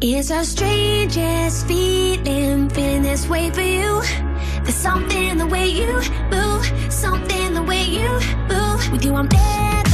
It's 0.00 0.28
the 0.28 0.44
strangest 0.44 1.68
feeling, 1.68 2.68
feeling 2.70 3.02
this 3.02 3.28
way 3.28 3.50
for 3.50 3.60
you. 3.60 4.02
There's 4.64 4.74
something 4.74 5.28
in 5.28 5.38
the 5.38 5.46
way 5.46 5.68
you 5.68 6.00
move, 6.30 6.66
something 6.88 7.54
the 7.54 7.62
way 7.62 7.84
you 7.84 8.08
move. 8.48 8.90
With 8.90 9.04
you, 9.04 9.14
I'm 9.14 9.28
never 9.28 9.91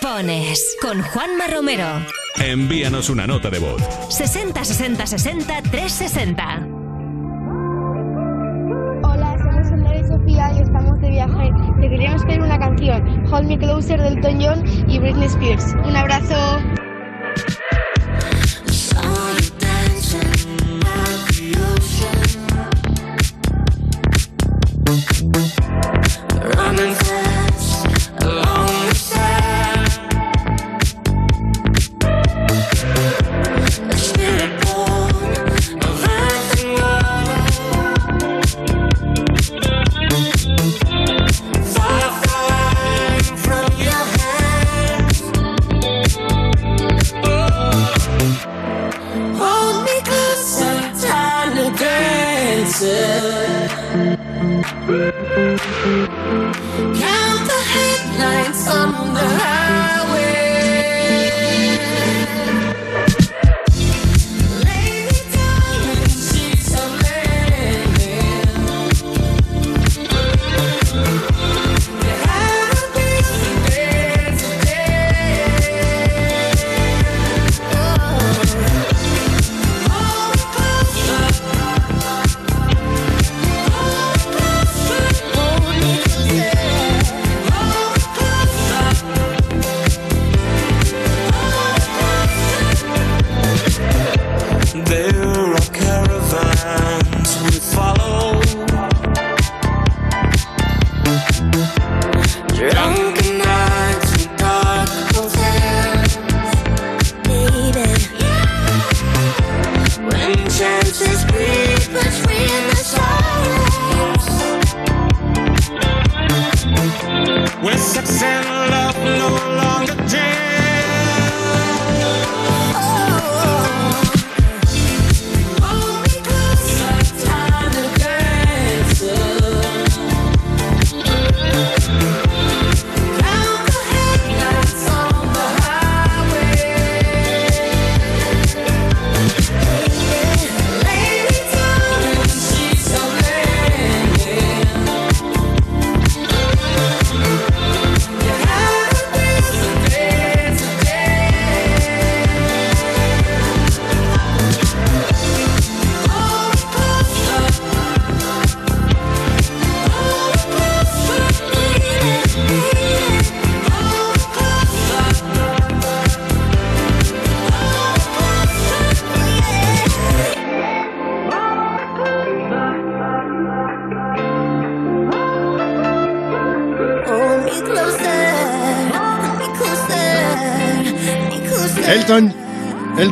pones 0.00 0.76
con 0.80 1.02
Juanma 1.02 1.46
Romero. 1.48 1.86
Envíanos 2.36 3.10
una 3.10 3.26
nota 3.26 3.50
de 3.50 3.58
voz. 3.58 3.82
60 4.08 4.64
60 4.64 5.06
60 5.06 5.62
360. 5.62 6.66
Hola, 9.02 9.36
somos 9.38 9.68
Sandra 9.68 9.98
y 9.98 10.04
Sofía 10.04 10.52
y 10.54 10.62
estamos 10.62 11.00
de 11.00 11.10
viaje. 11.10 11.50
Te 11.80 11.88
queríamos 11.88 12.24
pedir 12.24 12.40
una 12.40 12.58
canción, 12.58 13.26
Hold 13.32 13.48
Me 13.48 13.58
Closer 13.58 14.00
del 14.00 14.16
Elton 14.16 14.40
John 14.40 14.64
y 14.88 14.98
Britney 14.98 15.26
Spears. 15.26 15.74
Un 15.84 15.96
abrazo. 15.96 16.60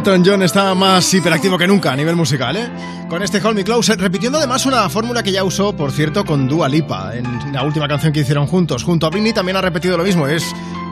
John 0.05 0.43
está 0.43 0.74
más 0.74 1.15
hiperactivo 1.15 1.57
que 1.57 1.66
nunca 1.69 1.93
a 1.93 1.97
nivel 1.97 2.16
musical, 2.16 2.57
¿eh? 2.57 2.69
Con 3.09 3.23
este 3.23 3.39
Hold 3.39 3.55
Me 3.55 3.62
Close, 3.62 3.95
repitiendo 3.95 4.39
además 4.39 4.66
una 4.66 4.89
fórmula 4.89 5.23
que 5.23 5.31
ya 5.31 5.45
usó, 5.45 5.77
por 5.77 5.93
cierto, 5.93 6.24
con 6.24 6.49
Dua 6.49 6.69
Lipa 6.69 7.15
en 7.15 7.53
la 7.53 7.62
última 7.62 7.87
canción 7.87 8.12
que 8.12 8.20
hicieron 8.20 8.49
juntos. 8.49 8.83
Junto 8.83 9.07
a 9.07 9.11
Britney 9.11 9.33
también 9.33 9.57
ha 9.57 9.61
repetido 9.61 9.97
lo 9.97 10.03
mismo, 10.03 10.27
es 10.27 10.43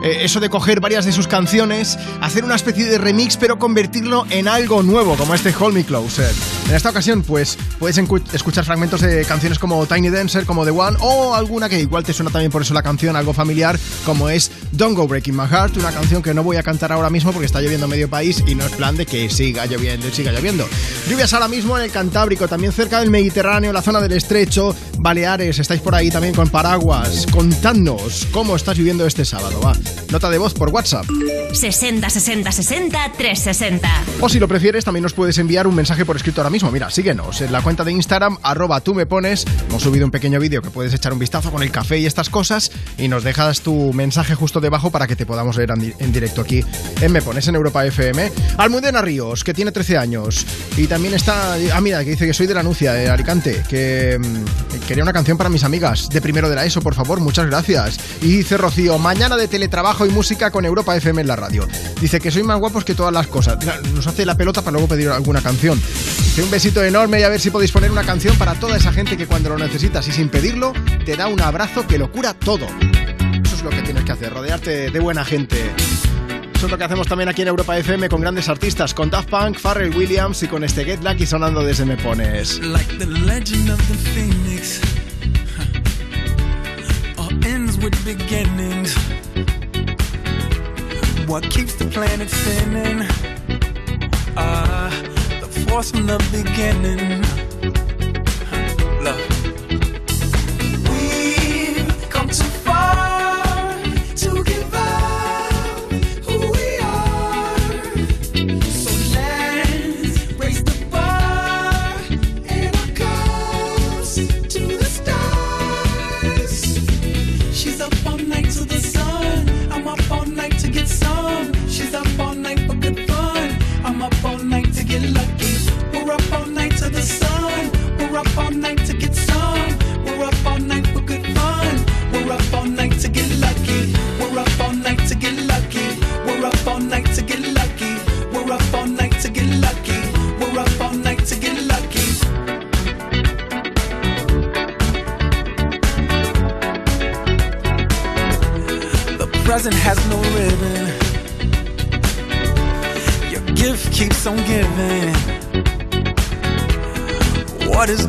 eh, 0.03 0.19
eso 0.21 0.39
de 0.39 0.49
coger 0.49 0.79
varias 0.79 1.03
de 1.03 1.11
sus 1.11 1.27
canciones, 1.27 1.99
hacer 2.21 2.45
una 2.45 2.55
especie 2.55 2.85
de 2.85 2.97
remix, 2.97 3.35
pero 3.35 3.59
convertirlo 3.59 4.25
en 4.29 4.47
algo 4.47 4.81
nuevo, 4.81 5.15
como 5.15 5.35
este 5.35 5.53
Hold 5.59 5.75
Me 5.75 5.83
Closer. 5.83 6.33
En 6.69 6.75
esta 6.75 6.89
ocasión, 6.89 7.21
pues, 7.21 7.57
puedes 7.79 7.99
escuchar 8.33 8.63
fragmentos 8.63 9.01
de 9.01 9.25
canciones 9.25 9.59
como 9.59 9.85
Tiny 9.87 10.09
Dancer, 10.09 10.45
como 10.45 10.63
The 10.63 10.71
One, 10.71 10.97
o 11.01 11.35
alguna 11.35 11.67
que 11.67 11.79
igual 11.79 12.03
te 12.03 12.13
suena 12.13 12.31
también 12.31 12.51
por 12.51 12.61
eso 12.61 12.73
la 12.73 12.81
canción, 12.81 13.15
algo 13.15 13.33
familiar, 13.33 13.77
como 14.05 14.29
es 14.29 14.51
Don't 14.81 14.97
Go 14.97 15.07
Breaking 15.07 15.35
My 15.35 15.45
Heart, 15.45 15.77
una 15.77 15.91
canción 15.91 16.23
que 16.23 16.33
no 16.33 16.41
voy 16.41 16.57
a 16.57 16.63
cantar 16.63 16.91
ahora 16.91 17.11
mismo 17.11 17.31
porque 17.31 17.45
está 17.45 17.61
lloviendo 17.61 17.87
medio 17.87 18.09
país 18.09 18.43
y 18.47 18.55
no 18.55 18.65
es 18.65 18.71
plan 18.71 18.97
de 18.97 19.05
que 19.05 19.29
siga 19.29 19.67
lloviendo 19.67 20.07
y 20.07 20.11
siga 20.11 20.31
lloviendo. 20.31 20.67
Lluvias 21.07 21.31
ahora 21.33 21.47
mismo 21.47 21.77
en 21.77 21.83
el 21.83 21.91
Cantábrico, 21.91 22.47
también 22.47 22.73
cerca 22.73 22.99
del 22.99 23.11
Mediterráneo, 23.11 23.71
la 23.73 23.83
zona 23.83 24.01
del 24.01 24.13
Estrecho, 24.13 24.75
Baleares, 24.97 25.59
estáis 25.59 25.81
por 25.81 25.93
ahí 25.93 26.09
también 26.09 26.33
con 26.33 26.49
paraguas. 26.49 27.27
Contadnos 27.31 28.27
cómo 28.31 28.55
estás 28.55 28.75
viviendo 28.75 29.05
este 29.05 29.23
sábado, 29.23 29.61
va. 29.61 29.73
Nota 30.11 30.31
de 30.31 30.39
voz 30.39 30.55
por 30.55 30.69
WhatsApp. 30.69 31.05
60 31.53 32.09
60 32.09 32.51
60 32.51 33.11
360. 33.17 33.89
O 34.19 34.29
si 34.29 34.39
lo 34.39 34.47
prefieres, 34.47 34.83
también 34.83 35.03
nos 35.03 35.13
puedes 35.13 35.37
enviar 35.37 35.67
un 35.67 35.75
mensaje 35.75 36.05
por 36.05 36.15
escrito 36.15 36.41
ahora 36.41 36.49
mismo. 36.49 36.71
Mira, 36.71 36.89
síguenos 36.89 37.41
en 37.41 37.51
la 37.51 37.61
cuenta 37.61 37.83
de 37.83 37.91
Instagram, 37.91 38.37
arroba 38.41 38.81
tú 38.81 38.95
me 38.95 39.05
pones. 39.05 39.45
Hemos 39.69 39.83
subido 39.83 40.05
un 40.05 40.11
pequeño 40.11 40.39
vídeo 40.39 40.63
que 40.63 40.71
puedes 40.71 40.93
echar 40.93 41.13
un 41.13 41.19
vistazo 41.19 41.51
con 41.51 41.61
el 41.61 41.71
café 41.71 41.99
y 41.99 42.07
estas 42.07 42.29
cosas 42.29 42.71
y 42.97 43.07
nos 43.07 43.23
dejas 43.23 43.61
tu 43.61 43.93
mensaje 43.93 44.35
justo 44.35 44.59
debajo 44.59 44.91
para 44.91 45.07
que 45.07 45.15
te 45.15 45.25
podamos 45.25 45.55
leer 45.57 45.71
en 45.71 45.79
di- 45.79 45.93
en 45.99 46.11
directo 46.11 46.41
aquí 46.41 46.63
en 47.01 47.11
Me 47.11 47.21
Pones 47.21 47.47
en 47.47 47.55
Europa 47.55 47.85
FM. 47.85 48.31
Almudena 48.57 49.01
Ríos, 49.01 49.43
que 49.43 49.53
tiene 49.53 49.71
13 49.71 49.97
años. 49.97 50.45
Y 50.77 50.87
también 50.87 51.13
está, 51.13 51.55
ah 51.73 51.81
mira, 51.81 52.03
que 52.03 52.11
dice 52.11 52.25
que 52.27 52.33
soy 52.33 52.47
de 52.47 52.53
la 52.53 52.63
Nucia, 52.63 52.93
de 52.93 53.09
Alicante, 53.09 53.63
que 53.67 54.17
mm, 54.19 54.87
quería 54.87 55.03
una 55.03 55.13
canción 55.13 55.37
para 55.37 55.49
mis 55.49 55.63
amigas 55.63 56.09
de 56.09 56.21
primero 56.21 56.49
de 56.49 56.55
la 56.55 56.65
ESO, 56.65 56.81
por 56.81 56.95
favor, 56.95 57.19
muchas 57.19 57.45
gracias. 57.47 57.97
Y 58.21 58.37
dice 58.37 58.57
Rocío, 58.57 58.97
mañana 58.97 59.35
de 59.37 59.47
teletrabajo 59.47 60.05
y 60.05 60.09
música 60.09 60.51
con 60.51 60.65
Europa 60.65 60.95
FM 60.95 61.21
en 61.21 61.27
la 61.27 61.35
radio. 61.35 61.67
Dice 61.99 62.19
que 62.19 62.31
soy 62.31 62.43
más 62.43 62.59
guapos 62.59 62.83
que 62.85 62.95
todas 62.95 63.13
las 63.13 63.27
cosas. 63.27 63.57
Nos 63.93 64.07
hace 64.07 64.25
la 64.25 64.35
pelota 64.35 64.61
para 64.61 64.73
luego 64.73 64.87
pedir 64.87 65.09
alguna 65.09 65.41
canción. 65.41 65.79
Dice 65.79 66.43
un 66.43 66.51
besito 66.51 66.83
enorme 66.83 67.19
y 67.19 67.23
a 67.23 67.29
ver 67.29 67.39
si 67.41 67.49
podéis 67.49 67.71
poner 67.71 67.91
una 67.91 68.03
canción 68.03 68.35
para 68.37 68.53
toda 68.55 68.77
esa 68.77 68.93
gente 68.93 69.17
que 69.17 69.27
cuando 69.27 69.49
lo 69.49 69.57
necesitas 69.57 70.07
y 70.07 70.11
sin 70.11 70.29
pedirlo, 70.29 70.73
te 71.05 71.15
da 71.15 71.27
un 71.27 71.41
abrazo 71.41 71.87
que 71.87 71.97
lo 71.97 72.11
cura 72.11 72.33
todo. 72.33 72.67
Eso 73.43 73.55
es 73.55 73.63
lo 73.63 73.69
que 73.69 73.81
tienes 73.81 74.03
que 74.03 74.11
hacer, 74.11 74.33
rodearte 74.33 74.91
de 74.91 74.99
buena 74.99 75.25
gente. 75.25 75.71
Eso 76.53 76.67
es 76.67 76.71
lo 76.71 76.77
que 76.77 76.83
hacemos 76.83 77.07
también 77.07 77.27
aquí 77.27 77.41
en 77.41 77.47
Europa 77.47 77.75
FM 77.77 78.07
con 78.07 78.21
grandes 78.21 78.47
artistas, 78.47 78.93
con 78.93 79.09
Daft 79.09 79.29
Punk, 79.29 79.57
Pharrell 79.57 79.95
Williams 79.95 80.43
y 80.43 80.47
con 80.47 80.63
este 80.63 80.85
Get 80.85 81.01
Lucky 81.03 81.25
sonando 81.25 81.63
desde 81.63 81.85
Me 81.85 81.97
Pones. 81.97 82.59
Like 82.59 82.97
the 82.99 83.07
legend 83.07 83.71
of 83.71 83.81
phoenix. 84.13 84.79
All 87.17 87.31
ends 87.45 87.77
with 87.77 87.95
beginnings. 88.05 88.95
What 91.27 91.49
keeps 91.49 91.75
the 91.77 91.85
planet 91.85 92.29
spinning? 92.29 93.07
Ah, 94.37 94.91
the 95.39 95.47
force 95.67 95.91
from 95.91 96.05
beginning. 96.31 97.23
Love. 99.01 99.30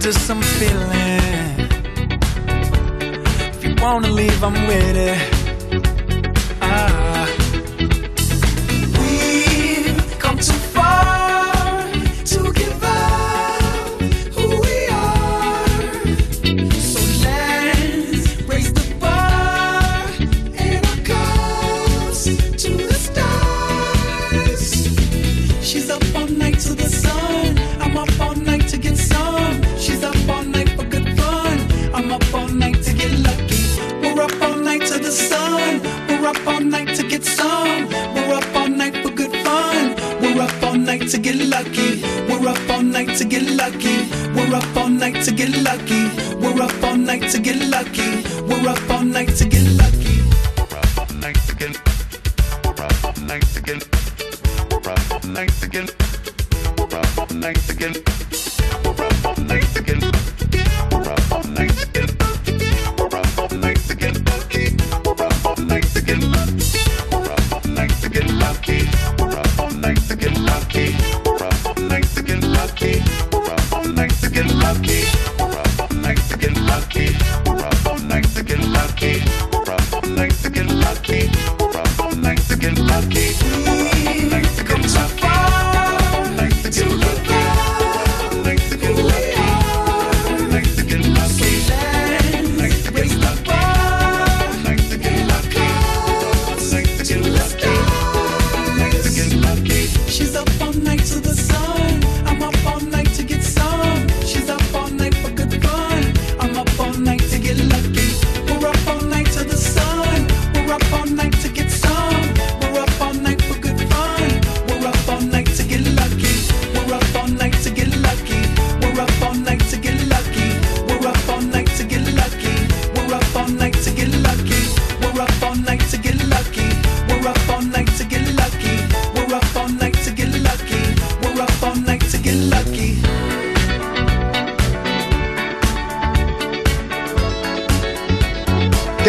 Is 0.05 0.21
some 0.21 0.43
feeling? 0.43 1.21
If 3.55 3.63
you 3.63 3.77
wanna 3.81 4.09
leave, 4.09 4.43
I'm 4.43 4.67
with 4.67 4.97
it. 4.97 5.32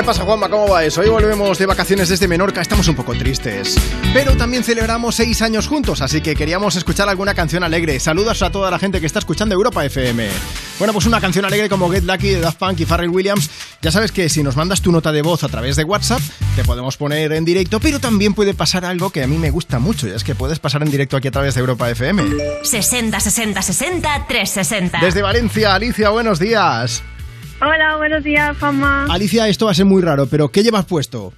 ¿Qué 0.04 0.08
pasa, 0.08 0.26
Juanma? 0.26 0.50
¿Cómo 0.50 0.68
va 0.68 0.84
eso? 0.84 1.00
Hoy 1.00 1.08
volvemos 1.08 1.58
de 1.58 1.66
vacaciones 1.66 2.10
desde 2.10 2.28
Menorca, 2.28 2.60
estamos 2.60 2.86
un 2.90 2.96
poco 2.96 3.14
tristes. 3.14 3.78
Pero 4.14 4.36
también 4.36 4.62
celebramos 4.62 5.16
seis 5.16 5.42
años 5.42 5.66
juntos, 5.66 6.02
así 6.02 6.20
que 6.20 6.36
queríamos 6.36 6.76
escuchar 6.76 7.08
alguna 7.08 7.34
canción 7.34 7.64
alegre. 7.64 7.98
Saludos 8.02 8.42
a 8.42 8.52
toda 8.52 8.70
la 8.70 8.80
gente 8.80 9.00
que 9.00 9.06
está 9.06 9.20
escuchando 9.20 9.56
Europa 9.56 9.86
FM. 9.86 10.28
Bueno, 10.78 10.92
pues 10.92 11.06
una 11.06 11.22
canción 11.22 11.46
alegre 11.46 11.70
como 11.70 11.90
Get 11.90 12.04
Lucky 12.04 12.32
de 12.32 12.42
Daft 12.42 12.58
Punk 12.58 12.82
y 12.82 12.86
Pharrell 12.86 13.12
Williams. 13.12 13.50
Ya 13.82 13.92
sabes 13.92 14.12
que 14.12 14.28
si 14.28 14.44
nos 14.44 14.58
mandas 14.58 14.82
tu 14.82 14.92
nota 14.92 15.14
de 15.14 15.22
voz 15.22 15.46
a 15.46 15.48
través 15.48 15.78
de 15.78 15.86
WhatsApp, 15.86 16.20
te 16.58 16.66
podemos 16.66 16.98
poner 16.98 17.32
en 17.32 17.46
directo, 17.46 17.80
pero 17.80 18.02
también 18.02 18.34
puede 18.34 18.54
pasar 18.54 18.84
algo 18.84 19.10
que 19.10 19.24
a 19.24 19.28
mí 19.28 19.38
me 19.38 19.52
gusta 19.52 19.80
mucho, 19.80 20.10
y 20.10 20.12
es 20.12 20.26
que 20.26 20.36
puedes 20.36 20.60
pasar 20.60 20.84
en 20.84 20.92
directo 20.92 21.16
aquí 21.16 21.30
a 21.30 21.32
través 21.32 21.54
de 21.54 21.62
Europa 21.62 21.90
FM. 21.90 22.24
60 22.62 23.22
60 23.22 23.62
60 23.62 24.26
360. 24.28 25.00
Desde 25.00 25.22
Valencia, 25.22 25.74
Alicia, 25.74 26.10
buenos 26.10 26.40
días. 26.40 27.02
Hola, 27.62 27.98
buenos 27.98 28.24
días, 28.24 28.58
fama. 28.58 29.06
Alicia, 29.10 29.48
esto 29.48 29.66
va 29.66 29.72
a 29.72 29.76
ser 29.76 29.86
muy 29.86 30.02
raro, 30.02 30.28
pero 30.28 30.50
¿qué 30.52 30.64
llevas 30.64 30.86
puesto? 30.86 31.34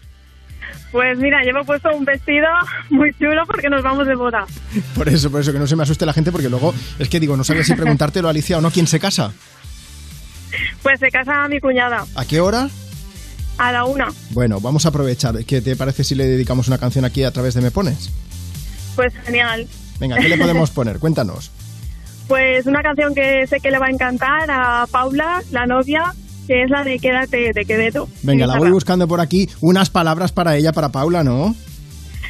Pues 0.91 1.17
mira, 1.19 1.43
llevo 1.43 1.63
puesto 1.65 1.89
un 1.95 2.05
vestido 2.05 2.47
muy 2.89 3.13
chulo 3.13 3.43
porque 3.45 3.69
nos 3.69 3.83
vamos 3.83 4.07
de 4.07 4.15
boda. 4.15 4.45
Por 4.95 5.09
eso, 5.09 5.29
por 5.29 5.41
eso, 5.41 5.51
que 5.51 5.59
no 5.59 5.67
se 5.67 5.75
me 5.75 5.83
asuste 5.83 6.05
la 6.05 6.13
gente, 6.13 6.31
porque 6.31 6.49
luego 6.49 6.73
es 6.97 7.09
que 7.09 7.19
digo, 7.19 7.35
no 7.37 7.43
sabía 7.43 7.63
si 7.63 7.73
preguntártelo, 7.75 8.29
Alicia, 8.29 8.57
o 8.57 8.61
no, 8.61 8.71
¿quién 8.71 8.87
se 8.87 8.99
casa? 8.99 9.33
Pues 10.81 10.99
se 11.01 11.11
casa 11.11 11.47
mi 11.49 11.59
cuñada 11.59 12.05
¿A 12.15 12.23
qué 12.25 12.39
hora? 12.39 12.69
a 13.57 13.71
la 13.71 13.85
una. 13.85 14.07
Bueno, 14.31 14.59
vamos 14.59 14.85
a 14.85 14.89
aprovechar. 14.89 15.43
¿Qué 15.45 15.61
te 15.61 15.75
parece 15.75 16.03
si 16.03 16.13
le 16.15 16.25
dedicamos 16.25 16.67
una 16.67 16.77
canción 16.77 17.05
aquí 17.05 17.23
a 17.23 17.31
través 17.31 17.53
de 17.53 17.61
Me 17.61 17.71
Pones? 17.71 18.09
Pues 18.95 19.13
genial. 19.25 19.65
Venga, 19.99 20.17
¿qué 20.17 20.27
le 20.27 20.37
podemos 20.37 20.71
poner? 20.71 20.99
Cuéntanos. 20.99 21.51
Pues 22.27 22.65
una 22.65 22.81
canción 22.81 23.13
que 23.13 23.45
sé 23.47 23.57
que 23.59 23.69
le 23.71 23.79
va 23.79 23.87
a 23.87 23.91
encantar 23.91 24.49
a 24.49 24.85
Paula, 24.91 25.41
la 25.51 25.65
novia, 25.65 26.13
que 26.47 26.63
es 26.63 26.69
la 26.69 26.83
de 26.83 26.97
Quédate 26.97 27.51
de 27.53 27.65
Quevedo. 27.65 28.07
Venga, 28.23 28.47
la 28.47 28.57
voy 28.57 28.71
buscando 28.71 29.07
por 29.07 29.21
aquí. 29.21 29.47
Unas 29.61 29.89
palabras 29.89 30.31
para 30.31 30.55
ella, 30.55 30.71
para 30.71 30.89
Paula, 30.89 31.23
¿no? 31.23 31.53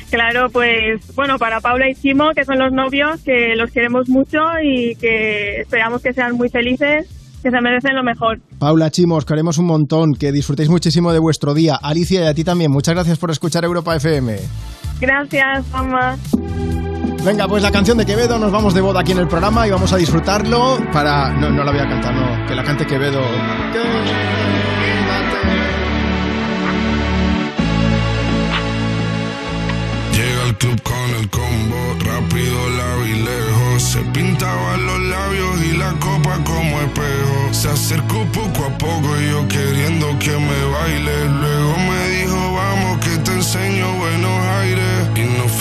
Claro, 0.10 0.50
pues 0.52 1.02
bueno, 1.16 1.38
para 1.38 1.60
Paula 1.60 1.90
y 1.90 1.96
Chimo, 1.96 2.32
que 2.36 2.46
son 2.46 2.60
los 2.60 2.72
novios, 2.72 3.22
que 3.24 3.56
los 3.56 3.72
queremos 3.72 4.08
mucho 4.08 4.40
y 4.64 4.96
que 4.96 5.62
esperamos 5.62 6.02
que 6.02 6.14
sean 6.14 6.36
muy 6.36 6.50
felices, 6.50 7.08
que 7.42 7.50
se 7.50 7.62
merecen 7.62 7.96
lo 7.96 8.04
mejor. 8.04 8.40
Paula, 8.60 8.92
Chimo, 8.92 9.16
os 9.16 9.26
queremos 9.26 9.58
un 9.58 9.66
montón. 9.66 10.14
Que 10.14 10.32
disfrutéis 10.32 10.70
muchísimo 10.70 11.12
de 11.12 11.20
vuestro 11.20 11.54
día. 11.54 11.76
Alicia 11.82 12.24
y 12.24 12.28
a 12.28 12.34
ti 12.34 12.44
también. 12.44 12.72
Muchas 12.72 12.96
gracias 12.96 13.18
por 13.18 13.32
escuchar 13.32 13.66
Europa 13.66 13.96
FM. 13.96 14.38
Gracias, 15.00 15.68
mamá. 15.72 16.18
Venga, 17.24 17.48
pues 17.48 17.64
la 17.64 17.72
canción 17.72 17.98
de 17.98 18.06
Quevedo, 18.06 18.38
nos 18.38 18.52
vamos 18.52 18.76
de 18.76 18.82
boda 18.82 19.00
aquí 19.02 19.12
en 19.12 19.18
el 19.18 19.28
programa 19.28 19.68
y 19.68 19.72
vamos 19.72 19.92
a 19.92 19.98
disfrutarlo 19.98 20.78
para... 20.94 21.32
No, 21.32 21.50
no 21.50 21.64
la 21.64 21.72
voy 21.72 21.82
a 21.82 21.90
cantar, 21.90 22.14
no, 22.14 22.46
que 22.48 22.54
la 22.54 22.64
cante 22.64 22.86
Quevedo. 22.86 23.20
Llega 30.14 30.44
al 30.44 30.58
club 30.60 30.82
con 30.84 31.10
el 31.20 31.30
combo, 31.30 31.96
rápido 32.00 32.70
la 32.78 32.96
vi 33.04 33.14
lejos. 33.24 33.82
Se 33.82 34.02
pintaban 34.14 34.86
los 34.86 35.00
labios 35.00 35.64
y 35.64 35.78
la 35.78 35.92
copa 35.94 36.38
como 36.46 36.80
espejo. 36.82 37.54
Se 37.54 37.70
acercó 37.70 38.24
poco 38.32 38.66
a 38.66 38.78
poco 38.78 39.20
y 39.20 39.32
yo 39.32 39.48
queriendo 39.48 40.08
que 40.20 40.30
me 40.30 40.66
baile. 40.74 41.26
Luego 41.42 41.78
me 41.90 42.10
dijo, 42.10 42.54
vamos 42.54 43.00
que 43.00 43.18
te 43.18 43.32
enseño 43.32 44.00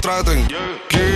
por 0.00 0.10
más 0.10 1.15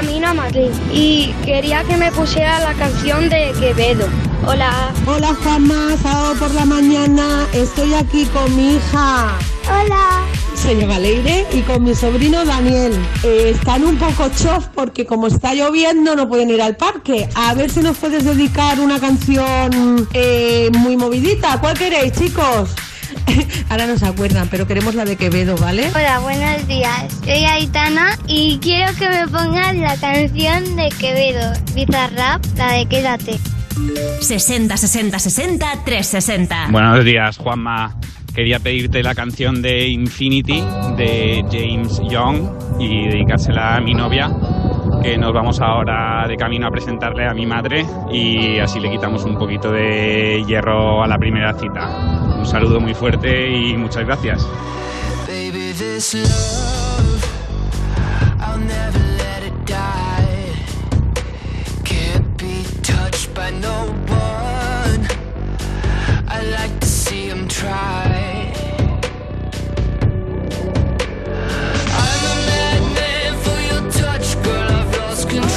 camino 0.00 0.28
a 0.28 0.34
Madrid 0.34 0.70
y 0.92 1.32
quería 1.44 1.82
que 1.82 1.96
me 1.96 2.12
pusiera 2.12 2.60
la 2.60 2.72
canción 2.74 3.28
de 3.28 3.52
Quevedo. 3.58 4.06
Hola. 4.46 4.92
Hola 5.08 5.34
Juanma, 5.42 5.96
sábado 6.00 6.36
por 6.38 6.54
la 6.54 6.64
mañana 6.64 7.48
estoy 7.52 7.94
aquí 7.94 8.24
con 8.26 8.54
mi 8.54 8.76
hija. 8.76 9.36
Hola. 9.66 10.24
Se 10.54 10.76
llama 10.76 11.00
Leire 11.00 11.48
y 11.52 11.62
con 11.62 11.82
mi 11.82 11.96
sobrino 11.96 12.44
Daniel. 12.44 12.92
Eh, 13.24 13.54
están 13.56 13.82
un 13.84 13.96
poco 13.96 14.28
chof 14.28 14.68
porque 14.72 15.04
como 15.04 15.26
está 15.26 15.52
lloviendo 15.52 16.14
no 16.14 16.28
pueden 16.28 16.50
ir 16.50 16.62
al 16.62 16.76
parque. 16.76 17.28
A 17.34 17.54
ver 17.54 17.68
si 17.68 17.80
nos 17.80 17.96
puedes 17.96 18.24
dedicar 18.24 18.78
una 18.78 19.00
canción 19.00 20.06
eh, 20.12 20.70
muy 20.78 20.96
movidita. 20.96 21.58
¿Cuál 21.60 21.76
queréis, 21.76 22.12
chicos? 22.12 22.70
Ahora 23.68 23.86
no 23.86 23.96
se 23.98 24.06
acuerdan, 24.06 24.48
pero 24.50 24.66
queremos 24.66 24.94
la 24.94 25.04
de 25.04 25.16
Quevedo, 25.16 25.56
¿vale? 25.56 25.88
Hola, 25.94 26.18
buenos 26.20 26.66
días. 26.66 27.12
Soy 27.24 27.44
Aitana 27.44 28.18
y 28.26 28.58
quiero 28.58 28.92
que 28.94 29.08
me 29.08 29.28
pongan 29.28 29.80
la 29.80 29.96
canción 29.96 30.76
de 30.76 30.88
Quevedo, 30.98 31.52
Bizarrap, 31.74 32.44
la 32.56 32.72
de 32.72 32.86
Quédate. 32.86 33.38
60 34.20 34.76
60 34.76 35.18
60 35.18 35.66
360. 35.84 36.68
Buenos 36.70 37.04
días, 37.04 37.36
Juanma. 37.38 37.96
quería 38.34 38.58
pedirte 38.58 39.02
la 39.02 39.14
canción 39.14 39.62
de 39.62 39.88
Infinity 39.88 40.62
de 40.96 41.44
James 41.50 42.00
Young 42.10 42.80
y 42.80 43.08
dedicársela 43.08 43.76
a 43.76 43.80
mi 43.80 43.94
novia, 43.94 44.30
que 45.02 45.16
nos 45.18 45.32
vamos 45.32 45.60
ahora 45.60 46.26
de 46.28 46.36
camino 46.36 46.66
a 46.66 46.70
presentarle 46.70 47.26
a 47.26 47.34
mi 47.34 47.46
madre 47.46 47.84
y 48.10 48.58
así 48.58 48.80
le 48.80 48.90
quitamos 48.90 49.24
un 49.24 49.38
poquito 49.38 49.70
de 49.70 50.44
hierro 50.46 51.02
a 51.02 51.06
la 51.06 51.18
primera 51.18 51.52
cita. 51.54 51.88
Un 52.38 52.46
saludo 52.46 52.80
muy 52.80 52.94
fuerte 52.94 53.50
y 53.50 53.76
muchas 53.76 54.04
gracias. 54.04 54.46
By 63.38 63.52
no 63.52 63.86
one. 64.08 65.06
I 66.26 66.42
like 66.50 66.80
to 66.80 66.86
see 66.86 67.28
him 67.28 67.46
try. 67.46 68.27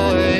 aches 0.00 0.39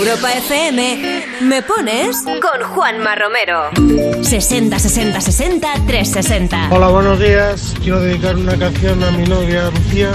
Europa 0.00 0.32
FM, 0.32 1.24
¿me 1.42 1.60
pones? 1.60 2.22
Con 2.22 2.62
Juanma 2.70 3.14
Romero. 3.16 3.68
60 4.22 4.78
60 4.78 5.20
60 5.20 5.74
360. 5.86 6.68
Hola, 6.70 6.88
buenos 6.88 7.20
días. 7.20 7.74
Quiero 7.82 8.00
dedicar 8.00 8.34
una 8.36 8.58
canción 8.58 9.04
a 9.04 9.10
mi 9.10 9.24
novia 9.24 9.70
Lucía, 9.70 10.12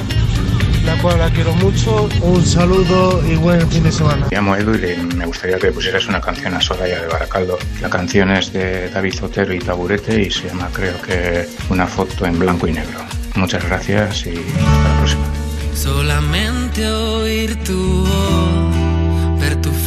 la 0.85 0.99
cual 1.03 1.19
la 1.19 1.29
quiero 1.29 1.53
mucho. 1.53 2.09
Un 2.23 2.43
saludo 2.43 3.21
y 3.29 3.35
buen 3.35 3.69
fin 3.69 3.83
de 3.83 3.91
semana. 3.91 4.25
Me 4.31 4.35
llamo 4.35 4.55
Edu 4.55 4.73
y 4.73 5.15
me 5.15 5.27
gustaría 5.27 5.59
que 5.59 5.71
pusieras 5.71 6.07
una 6.07 6.19
canción 6.19 6.55
a 6.55 6.61
Soraya 6.61 7.01
de 7.01 7.07
Baracaldo. 7.07 7.59
La 7.79 7.89
canción 7.89 8.31
es 8.31 8.51
de 8.53 8.89
David 8.89 9.23
Otero 9.23 9.53
y 9.53 9.59
Taburete 9.59 10.19
y 10.19 10.31
se 10.31 10.47
llama, 10.47 10.67
creo 10.73 10.99
que, 11.03 11.47
Una 11.69 11.85
foto 11.85 12.25
en 12.25 12.39
blanco 12.39 12.67
y 12.67 12.73
negro. 12.73 13.01
Muchas 13.35 13.63
gracias 13.63 14.25
y 14.25 14.31
hasta 14.31 14.89
la 14.89 14.97
próxima. 14.97 15.45
Solamente 15.75 16.89
oír 16.89 17.61
tu 17.63 18.05
voz, 18.05 18.55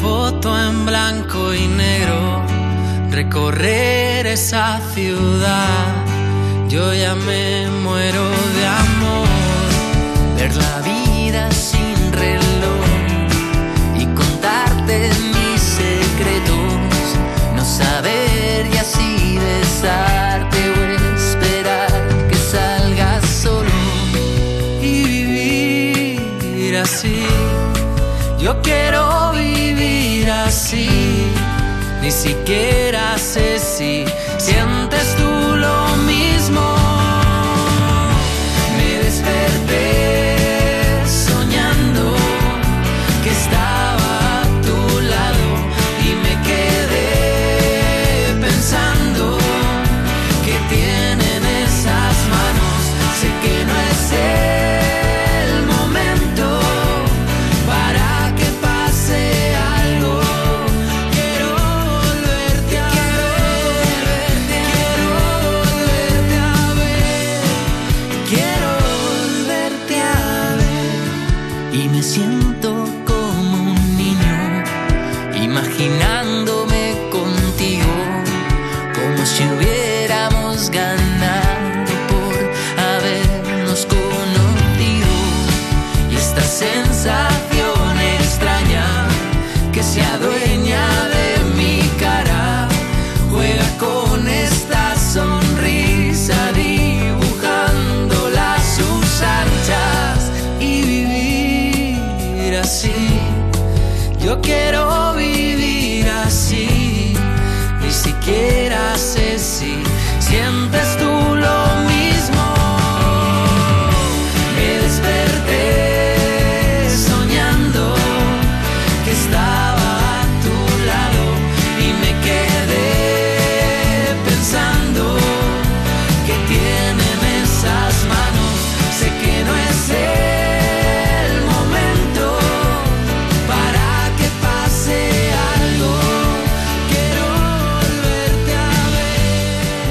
foto 0.09 0.49
en 0.59 0.87
blanco 0.87 1.53
y 1.53 1.67
negro, 1.67 2.43
recorrer 3.11 4.27
esa 4.27 4.81
ciudad. 4.95 5.87
Yo 6.69 6.95
ya 6.95 7.15
me 7.15 7.69
muero 7.85 8.25
de 8.57 8.65
amor, 8.85 9.29
ver 10.37 10.53
la 10.65 10.77
vida 10.93 11.43
sin 11.51 11.97
reloj 12.25 12.87
y 14.03 14.05
contarte 14.21 14.97
mis 15.35 15.61
secretos, 15.81 17.05
no 17.57 17.65
saber 17.65 18.67
y 18.73 18.77
así 18.85 19.39
besarte 19.49 20.61
o 20.75 20.81
esperar 21.17 21.93
que 22.31 22.39
salgas 22.55 23.25
solo 23.45 23.79
y 24.81 24.93
vivir 25.15 26.79
así. 26.79 27.27
Yo 28.39 28.53
quiero 28.63 29.28
así. 30.59 30.89
Ni 32.03 32.11
siquiera 32.11 33.17
sé 33.17 33.59
si 33.59 34.05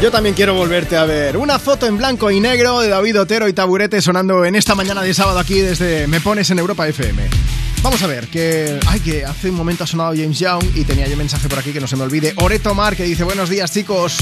Yo 0.07 0.11
también 0.11 0.35
quiero 0.35 0.53
volverte 0.53 0.95
a 0.95 1.03
ver. 1.03 1.35
Una 1.35 1.59
foto 1.59 1.85
en 1.85 1.97
blanco 1.97 2.31
y 2.31 2.39
negro 2.39 2.79
de 2.79 2.88
David 2.88 3.19
Otero 3.19 3.49
y 3.49 3.51
Taburete 3.51 4.01
sonando 4.01 4.45
en 4.45 4.55
esta 4.55 4.73
mañana 4.73 5.01
de 5.01 5.13
sábado 5.13 5.38
aquí 5.38 5.59
desde 5.59 6.07
Me 6.07 6.21
Pones 6.21 6.49
en 6.49 6.59
Europa 6.59 6.88
FM. 6.88 7.23
Vamos 7.84 8.01
a 8.01 8.07
ver, 8.07 8.29
que, 8.29 8.79
ay, 8.88 9.01
que 9.01 9.25
hace 9.25 9.49
un 9.49 9.57
momento 9.57 9.84
ha 9.84 9.88
sonado 9.88 10.13
James 10.15 10.39
Young 10.39 10.63
y 10.75 10.85
tenía 10.85 11.09
yo 11.09 11.17
mensaje 11.17 11.49
por 11.49 11.59
aquí 11.59 11.73
que 11.73 11.81
no 11.81 11.88
se 11.88 11.97
me 11.97 12.03
olvide. 12.03 12.34
Oreto 12.38 12.73
Mar 12.73 12.95
que 12.95 13.03
dice, 13.03 13.25
buenos 13.25 13.49
días 13.49 13.69
chicos. 13.73 14.15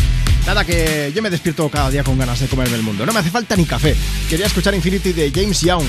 Nada, 0.48 0.66
que 0.66 1.12
yo 1.14 1.22
me 1.22 1.30
despierto 1.30 1.70
cada 1.70 1.92
día 1.92 2.04
con 2.04 2.18
ganas 2.18 2.40
de 2.40 2.48
comerme 2.48 2.78
el 2.78 2.82
mundo. 2.82 3.06
No 3.06 3.14
me 3.14 3.20
hace 3.20 3.30
falta 3.30 3.56
ni 3.56 3.66
café. 3.66 3.96
Quería 4.28 4.48
escuchar 4.48 4.74
Infinity 4.74 5.14
de 5.14 5.32
James 5.32 5.62
Young. 5.62 5.86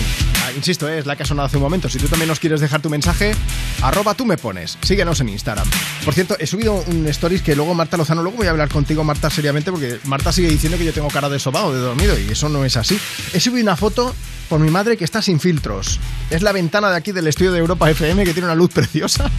Insisto, 0.57 0.89
es 0.89 1.05
la 1.07 1.17
que 1.17 1.23
ha 1.23 1.27
sonado 1.27 1.47
hace 1.47 1.59
un 1.59 1.63
momento. 1.63 1.89
Si 1.89 1.99
tú 1.99 2.09
también 2.09 2.29
nos 2.29 2.41
quieres 2.41 2.61
dejar 2.61 2.81
tu 2.81 2.89
mensaje, 2.89 3.35
arroba 3.83 4.15
tú 4.15 4.25
me 4.25 4.39
pones. 4.39 4.79
Síguenos 4.83 5.21
en 5.21 5.29
Instagram. 5.29 5.69
Por 6.05 6.15
cierto, 6.15 6.37
he 6.39 6.47
subido 6.47 6.83
un 6.87 7.07
stories 7.09 7.43
que 7.43 7.55
luego 7.55 7.75
Marta 7.75 7.97
Lozano, 7.97 8.23
luego 8.23 8.39
voy 8.39 8.47
a 8.47 8.51
hablar 8.51 8.71
contigo, 8.71 9.05
Marta, 9.05 9.29
seriamente, 9.29 9.71
porque 9.71 9.99
Marta 10.05 10.33
sigue 10.33 10.49
diciendo 10.49 10.79
que 10.79 10.85
yo 10.85 10.93
tengo 10.93 11.09
cara 11.09 11.29
de 11.29 11.39
sobao, 11.39 11.73
de 11.73 11.81
dormido, 11.81 12.19
y 12.19 12.33
eso 12.33 12.49
no 12.49 12.65
es 12.65 12.77
así. 12.77 12.99
He 13.35 13.41
subido 13.41 13.63
una 13.63 13.77
foto 13.77 14.15
por 14.49 14.61
mi 14.61 14.71
madre 14.71 14.97
que 14.97 15.05
está 15.05 15.21
sin 15.21 15.41
filtros. 15.41 16.01
Es 16.31 16.43
la 16.43 16.53
ventana 16.53 16.91
de 16.91 16.97
aquí 16.97 17.13
del 17.13 17.27
estudio 17.27 17.53
de 17.53 17.59
Europa 17.59 17.91
FM 17.91 18.25
que 18.25 18.33
tiene 18.33 18.47
una 18.47 18.55
luz 18.55 18.71
preciosa 18.75 19.31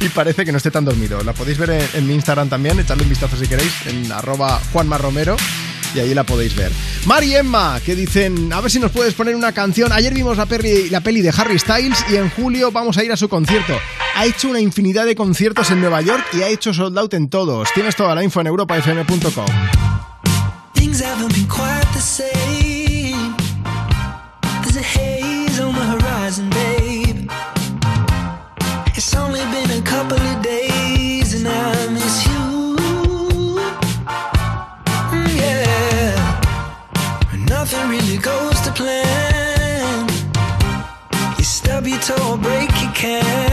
y 0.00 0.08
parece 0.10 0.44
que 0.44 0.52
no 0.52 0.58
esté 0.58 0.70
tan 0.70 0.84
dormido. 0.84 1.22
La 1.24 1.32
podéis 1.32 1.58
ver 1.58 1.70
en, 1.70 1.88
en 1.94 2.06
mi 2.06 2.14
Instagram 2.14 2.48
también, 2.48 2.78
echadle 2.78 3.04
un 3.04 3.08
vistazo 3.08 3.36
si 3.36 3.46
queréis, 3.46 3.72
en 3.86 4.12
arroba 4.12 4.60
Juanma 4.72 4.98
Romero. 4.98 5.36
Y 5.94 6.00
ahí 6.00 6.14
la 6.14 6.24
podéis 6.24 6.54
ver. 6.54 6.72
Mari 7.06 7.34
Emma, 7.34 7.80
que 7.84 7.94
dicen, 7.94 8.52
a 8.52 8.60
ver 8.60 8.70
si 8.70 8.78
nos 8.78 8.90
puedes 8.90 9.14
poner 9.14 9.36
una 9.36 9.52
canción. 9.52 9.92
Ayer 9.92 10.14
vimos 10.14 10.36
la, 10.36 10.46
peli, 10.46 10.88
la 10.90 11.00
peli 11.00 11.22
de 11.22 11.30
Harry 11.36 11.58
Styles 11.58 12.04
y 12.10 12.16
en 12.16 12.30
julio 12.30 12.70
vamos 12.70 12.96
a 12.98 13.04
ir 13.04 13.12
a 13.12 13.16
su 13.16 13.28
concierto. 13.28 13.74
Ha 14.16 14.26
hecho 14.26 14.48
una 14.48 14.60
infinidad 14.60 15.06
de 15.06 15.14
conciertos 15.14 15.70
en 15.70 15.80
Nueva 15.80 16.00
York 16.00 16.24
y 16.32 16.42
ha 16.42 16.48
hecho 16.48 16.72
sold 16.72 16.98
out 16.98 17.14
en 17.14 17.28
todos. 17.28 17.68
Tienes 17.74 17.96
toda 17.96 18.14
la 18.14 18.22
info 18.22 18.40
en 18.40 18.46
europafm.com. 18.46 19.46
stub 42.02 42.18
your 42.18 42.18
toe 42.18 42.32
or 42.32 42.38
break 42.38 42.70
your 42.82 42.92
can. 42.92 43.51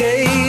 Okay. 0.00 0.39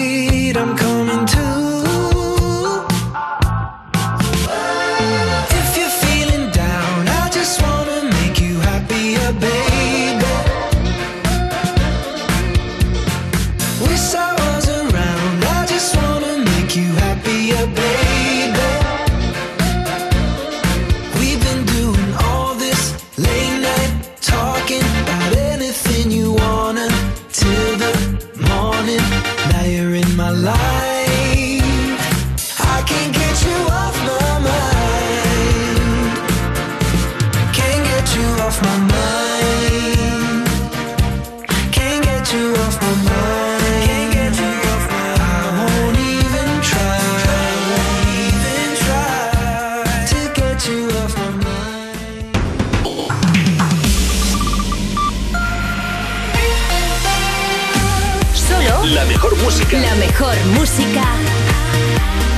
Música 60.72 61.04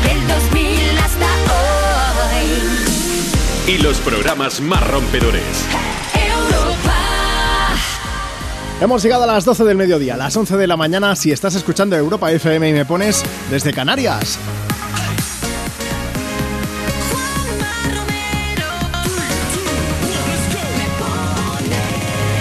del 0.03 0.27
2000 0.27 0.97
hasta 0.97 1.25
hoy. 3.67 3.75
Y 3.75 3.77
los 3.77 3.99
programas 3.99 4.59
más 4.59 4.87
rompedores. 4.87 5.43
Europa. 6.15 6.95
Hemos 8.81 9.03
llegado 9.03 9.25
a 9.25 9.27
las 9.27 9.45
12 9.45 9.65
del 9.65 9.77
mediodía, 9.77 10.15
a 10.15 10.17
las 10.17 10.35
11 10.35 10.57
de 10.57 10.65
la 10.65 10.75
mañana, 10.75 11.15
si 11.15 11.31
estás 11.31 11.53
escuchando 11.53 11.95
Europa 11.95 12.31
FM 12.31 12.69
y 12.69 12.73
me 12.73 12.85
pones 12.85 13.23
desde 13.51 13.71
Canarias. 13.71 14.39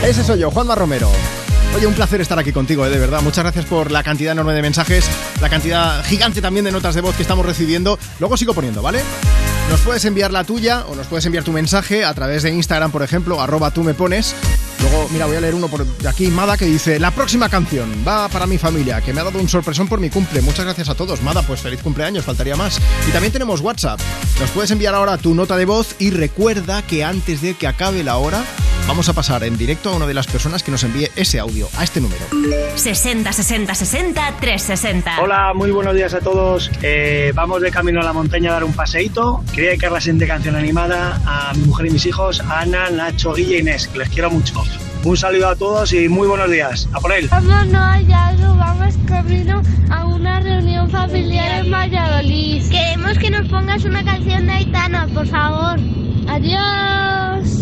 Ese 0.03 0.25
soy 0.25 0.39
yo, 0.39 0.51
Juanma 0.51 0.75
Romero. 0.75 1.11
Oye, 1.75 1.87
un 1.87 1.95
placer 1.95 2.21
estar 2.21 2.39
aquí 2.39 2.53
contigo, 2.53 2.85
eh, 2.85 2.91
de 2.91 2.99
verdad. 2.99 3.23
Muchas 3.23 3.45
gracias 3.45 3.65
por 3.65 3.91
la 3.91 4.03
cantidad 4.03 4.33
enorme 4.33 4.53
de 4.53 4.63
mensajes, 4.63 5.09
la 5.41 5.49
cantidad 5.49 6.05
gigante 6.05 6.43
también 6.43 6.65
de 6.65 6.73
notas 6.73 6.95
de 6.95 7.01
voz 7.01 7.17
que 7.17 7.23
estamos 7.23 7.47
recibiendo. 7.47 7.99
Luego 8.21 8.37
sigo 8.37 8.53
poniendo, 8.53 8.83
¿vale? 8.83 9.01
Nos 9.71 9.81
puedes 9.81 10.05
enviar 10.05 10.33
la 10.33 10.45
tuya 10.45 10.85
o 10.87 10.95
nos 10.95 11.07
puedes 11.07 11.25
enviar 11.25 11.45
tu 11.45 11.53
mensaje 11.53 12.05
a 12.05 12.13
través 12.13 12.43
de 12.43 12.51
Instagram, 12.51 12.91
por 12.91 13.03
ejemplo, 13.03 13.41
arroba 13.41 13.71
tú 13.71 13.83
me 13.83 13.95
pones. 13.95 14.35
Luego, 14.83 15.09
mira, 15.13 15.25
voy 15.27 15.37
a 15.37 15.41
leer 15.41 15.55
uno 15.55 15.69
por 15.69 15.87
aquí, 16.07 16.27
Mada, 16.27 16.59
que 16.59 16.67
dice, 16.67 16.99
la 16.99 17.11
próxima 17.11 17.49
canción 17.49 18.05
va 18.07 18.29
para 18.29 18.47
mi 18.47 18.59
familia, 18.59 19.01
que 19.01 19.15
me 19.15 19.21
ha 19.21 19.25
dado 19.25 19.39
un 19.39 19.49
sorpresón 19.49 19.89
por 19.89 19.99
mi 19.99 20.11
cumple. 20.11 20.43
Muchas 20.43 20.67
gracias 20.67 20.91
a 20.91 20.95
todos. 20.95 21.23
Mada, 21.23 21.41
pues 21.43 21.61
feliz 21.63 21.81
cumpleaños, 21.81 22.25
faltaría 22.25 22.57
más. 22.57 22.81
Y 23.09 23.13
también 23.13 23.33
tenemos 23.33 23.61
WhatsApp. 23.61 23.99
Nos 24.41 24.51
puedes 24.51 24.71
enviar 24.73 24.95
ahora 24.95 25.17
tu 25.17 25.35
nota 25.35 25.57
de 25.57 25.65
voz 25.65 25.95
y 25.99 26.11
recuerda 26.11 26.83
que 26.83 27.03
antes 27.03 27.41
de 27.41 27.55
que 27.55 27.67
acabe 27.67 28.05
la 28.05 28.19
hora, 28.19 28.45
vamos 28.87 29.09
a 29.09 29.13
pasar 29.13 29.45
en 29.45 29.57
directo 29.57 29.91
a 29.91 29.97
una 29.97 30.07
de 30.07 30.15
las 30.15 30.27
personas 30.27 30.63
que 30.63 30.71
nos 30.71 30.85
envíe 30.85 31.09
ese 31.17 31.39
audio, 31.39 31.69
a 31.77 31.85
este 31.85 32.01
número. 32.01 32.23
60 32.75 33.33
60 33.33 33.75
60 33.75 34.35
360. 34.41 35.23
Hola, 35.23 35.53
muy 35.55 35.71
buenos 35.71 35.95
días 35.95 36.15
a 36.15 36.21
todos. 36.21 36.71
Eh, 36.83 37.33
vamos 37.35 37.63
de 37.63 37.71
camino 37.71 38.01
a 38.01 38.05
la 38.05 38.13
montaña 38.13 38.51
a 38.51 38.55
dar 38.55 38.65
un 38.65 38.73
paseíto. 38.73 39.43
Quería 39.53 39.71
dedicar 39.71 39.93
la 39.93 40.01
siguiente 40.01 40.27
canción 40.27 40.57
animada 40.57 41.21
a 41.27 41.55
mi 41.55 41.65
mujer 41.65 41.87
y 41.87 41.91
mis 41.91 42.07
hijos, 42.07 42.41
Ana, 42.41 42.91
Nacho, 42.91 43.35
Guille 43.35 43.57
e 43.57 43.61
Inés, 43.61 43.89
que 43.89 43.99
les 43.99 44.09
quiero 44.09 44.31
mucho. 44.31 44.63
Un 45.05 45.17
saludo 45.17 45.49
a 45.49 45.57
todos 45.57 45.93
y 45.93 46.09
muy 46.09 46.29
buenos 46.29 46.51
días. 46.51 46.89
A 46.93 47.01
por 47.01 47.13
él. 47.13 47.29
Vámonos 47.29 48.07
ya, 48.07 48.35
vamos 48.39 48.95
camino 49.07 49.63
a 49.91 50.05
una 50.05 50.41
reunión 50.41 50.89
familiar 50.91 51.65
en 51.65 51.73
Valladolid. 51.73 52.63
Queremos 52.71 53.19
que 53.19 53.31
nos 53.31 53.49
pongas 53.49 53.85
una 53.85 54.05
canción 54.05 54.47
de 54.47 54.53
Aitana, 54.53 55.09
por 55.13 55.27
favor. 55.27 55.81
Adiós. 56.29 57.62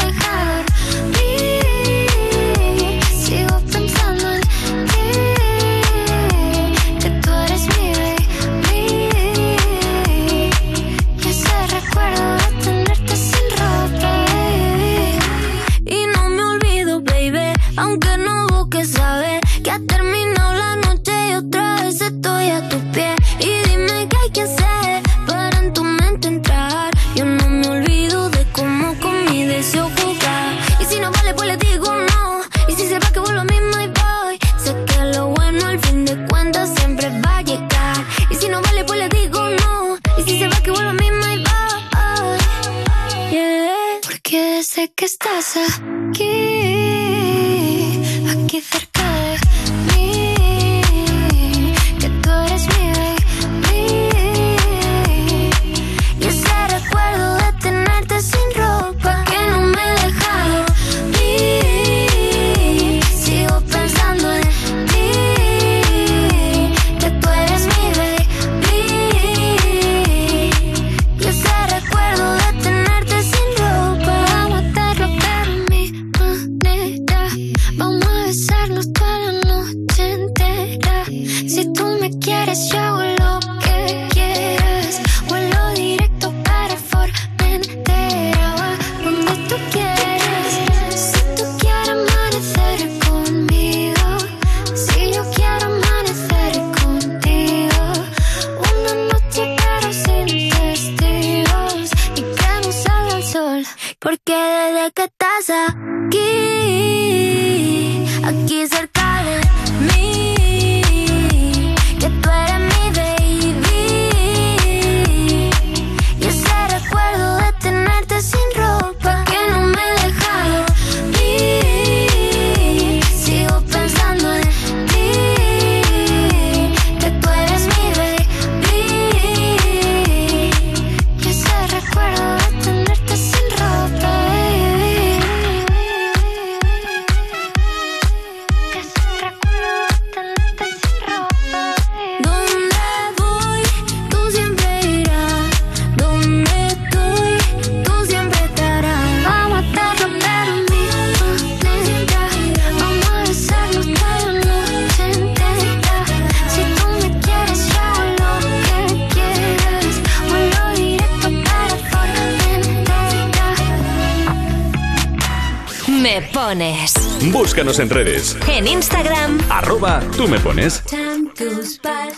Búscanos 167.61 167.79
en 167.79 167.89
redes. 167.91 168.37
En 168.47 168.67
Instagram. 168.67 169.39
Arroba 169.51 170.01
tú 170.17 170.27
me 170.27 170.39
pones. 170.39 170.81
Time 170.85 171.31
goes 171.37 171.79
by 171.79 172.11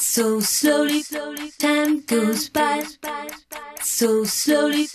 so 0.00 0.40
slowly. 0.40 1.04
Time 1.58 2.02
goes 2.08 2.48
by 2.48 2.82
so 3.82 4.24
slowly. 4.24 4.87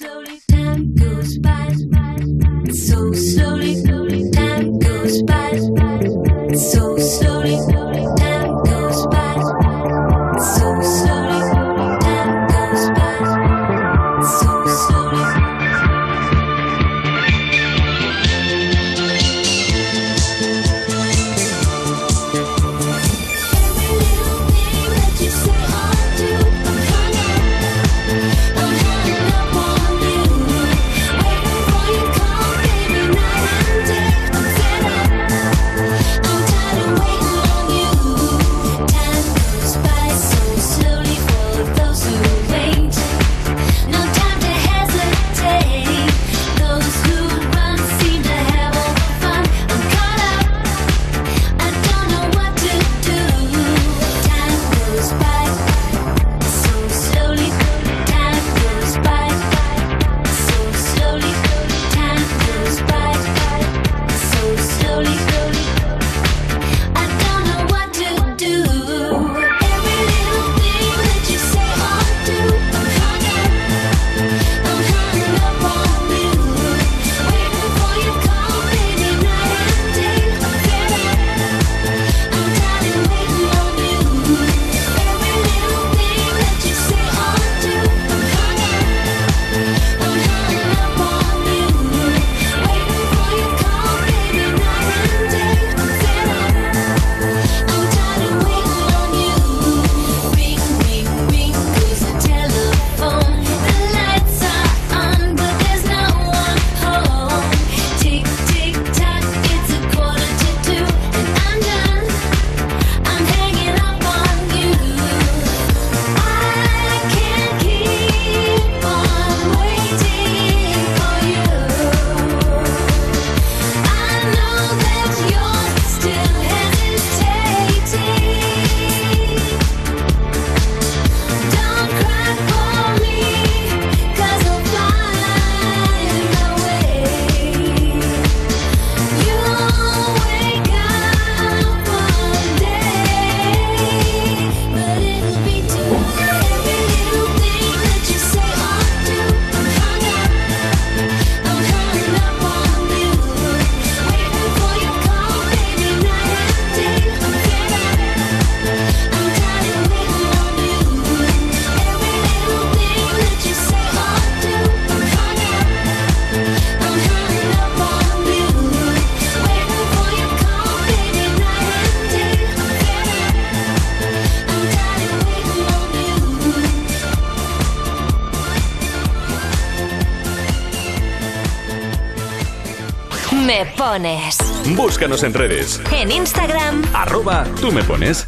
Pones. 183.94 184.40
Búscanos 184.76 185.22
en 185.22 185.36
redes. 185.36 185.80
En 185.92 186.12
Instagram, 186.12 186.82
Arroba 186.96 187.46
tú 187.62 187.72
me 187.72 187.84
pones. 187.84 188.28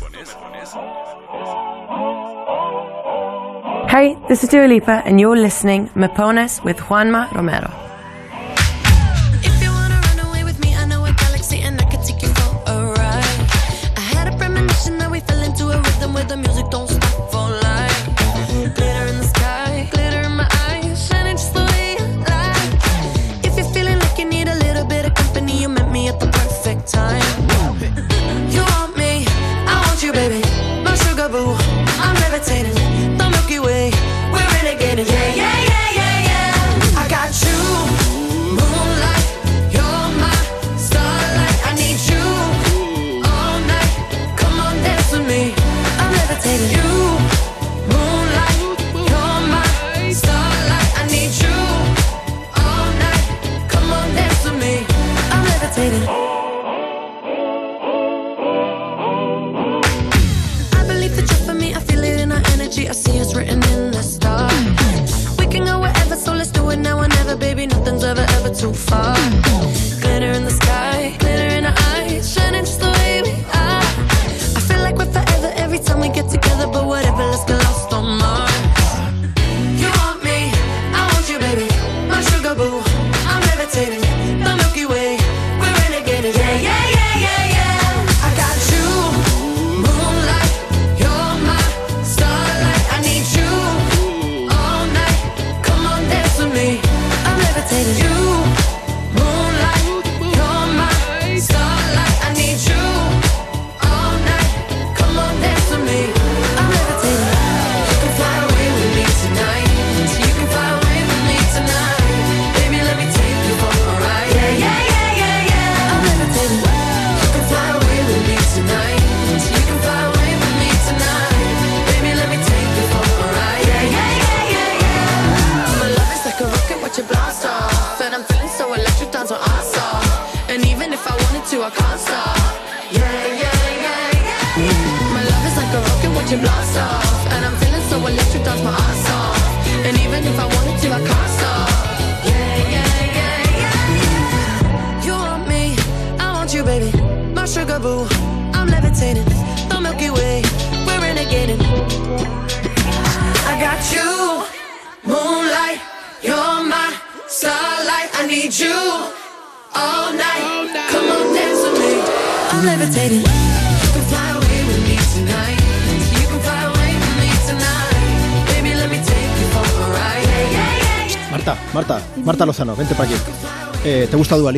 Hey, 3.90 4.16
this 4.28 4.44
is 4.44 4.50
Dua 4.52 4.68
Lipa, 4.68 5.02
and 5.08 5.20
you're 5.20 5.36
listening 5.36 5.90
Me 5.96 6.08
Pones 6.08 6.64
with 6.64 6.78
Juanma 6.78 7.32
Romero. 7.32 7.85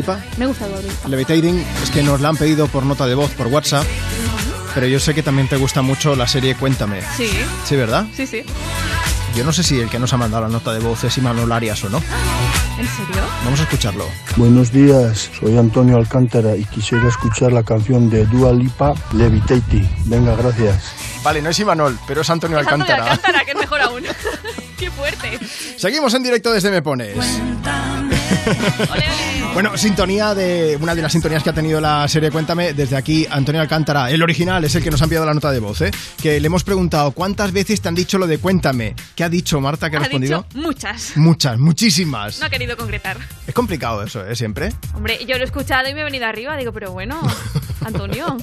Dualipa? 0.07 0.37
Me 0.37 0.45
gusta 0.45 0.67
Dua 0.67 0.81
Lipa. 0.81 1.07
Levitating 1.07 1.65
es 1.83 1.91
que 1.91 2.03
nos 2.03 2.21
la 2.21 2.29
han 2.29 2.37
pedido 2.37 2.67
por 2.67 2.83
nota 2.83 3.05
de 3.05 3.15
voz 3.15 3.31
por 3.31 3.47
WhatsApp, 3.47 3.85
pero 4.73 4.87
yo 4.87 4.99
sé 4.99 5.13
que 5.13 5.23
también 5.23 5.47
te 5.47 5.57
gusta 5.57 5.81
mucho 5.81 6.15
la 6.15 6.27
serie 6.27 6.55
Cuéntame. 6.55 7.01
Sí. 7.15 7.29
Sí, 7.65 7.75
¿verdad? 7.75 8.05
Sí, 8.15 8.25
sí. 8.25 8.43
Yo 9.35 9.43
no 9.43 9.51
sé 9.51 9.61
si 9.61 9.79
el 9.79 9.89
que 9.89 9.99
nos 9.99 10.13
ha 10.13 10.17
mandado 10.17 10.43
la 10.43 10.49
nota 10.49 10.73
de 10.73 10.79
voz 10.79 11.03
es 11.03 11.17
Imanol 11.17 11.51
Arias 11.51 11.83
o 11.83 11.89
no. 11.89 11.97
¿En 11.97 12.87
serio? 12.87 13.21
Vamos 13.43 13.59
a 13.59 13.63
escucharlo. 13.63 14.05
Buenos 14.35 14.71
días, 14.71 15.29
soy 15.39 15.57
Antonio 15.57 15.97
Alcántara 15.97 16.55
y 16.55 16.63
quisiera 16.65 17.07
escuchar 17.07 17.51
la 17.51 17.63
canción 17.63 18.09
de 18.09 18.25
Dua 18.25 18.53
Lipa, 18.53 18.93
Levitating. 19.13 19.87
Venga, 20.05 20.35
gracias. 20.35 20.91
Vale, 21.23 21.41
no 21.41 21.49
es 21.49 21.59
Imanol, 21.59 21.99
pero 22.07 22.21
es 22.21 22.29
Antonio 22.29 22.57
Es 22.57 22.65
Antonio 22.65 22.85
Alcántara. 22.85 23.11
Alcántara, 23.11 23.45
que 23.45 23.51
es 23.51 23.57
mejor 23.57 23.81
aún. 23.81 24.03
Qué 24.77 24.91
fuerte. 24.91 25.39
Seguimos 25.77 26.13
en 26.13 26.23
directo 26.23 26.51
desde 26.51 26.71
Me 26.71 26.81
Pones. 26.81 27.17
Bueno, 29.57 29.75
sintonía 29.75 30.35
de 30.35 30.77
una 30.79 30.93
de 30.93 31.01
las 31.01 31.11
sintonías 31.11 31.41
que 31.41 31.49
ha 31.49 31.53
tenido 31.53 31.81
la 31.81 32.07
serie 32.07 32.29
Cuéntame. 32.29 32.73
Desde 32.73 32.95
aquí, 32.95 33.25
Antonio 33.27 33.59
Alcántara, 33.59 34.11
el 34.11 34.21
original, 34.21 34.63
es 34.63 34.75
el 34.75 34.83
que 34.83 34.91
nos 34.91 35.01
ha 35.01 35.05
enviado 35.05 35.25
la 35.25 35.33
nota 35.33 35.51
de 35.51 35.57
voz, 35.59 35.81
¿eh? 35.81 35.89
Que 36.21 36.39
le 36.39 36.45
hemos 36.45 36.63
preguntado 36.63 37.09
cuántas 37.09 37.51
veces 37.51 37.81
te 37.81 37.87
han 37.87 37.95
dicho 37.95 38.19
lo 38.19 38.27
de 38.27 38.37
Cuéntame. 38.37 38.93
¿Qué 39.15 39.23
ha 39.23 39.29
dicho 39.29 39.59
Marta? 39.59 39.89
¿Qué 39.89 39.95
ha, 39.95 39.99
ha 39.99 40.03
respondido? 40.03 40.45
dicho 40.47 40.61
muchas. 40.61 41.17
Muchas, 41.17 41.57
muchísimas. 41.57 42.39
No 42.39 42.45
ha 42.45 42.49
querido 42.51 42.77
concretar. 42.77 43.17
Es 43.47 43.53
complicado 43.55 44.03
eso, 44.03 44.23
¿eh? 44.23 44.35
Siempre. 44.35 44.71
Hombre, 44.93 45.25
yo 45.25 45.35
lo 45.37 45.41
he 45.41 45.45
escuchado 45.45 45.89
y 45.89 45.95
me 45.95 46.01
he 46.01 46.03
venido 46.03 46.27
arriba. 46.27 46.55
Digo, 46.55 46.71
pero 46.71 46.91
bueno, 46.91 47.19
Antonio. 47.83 48.37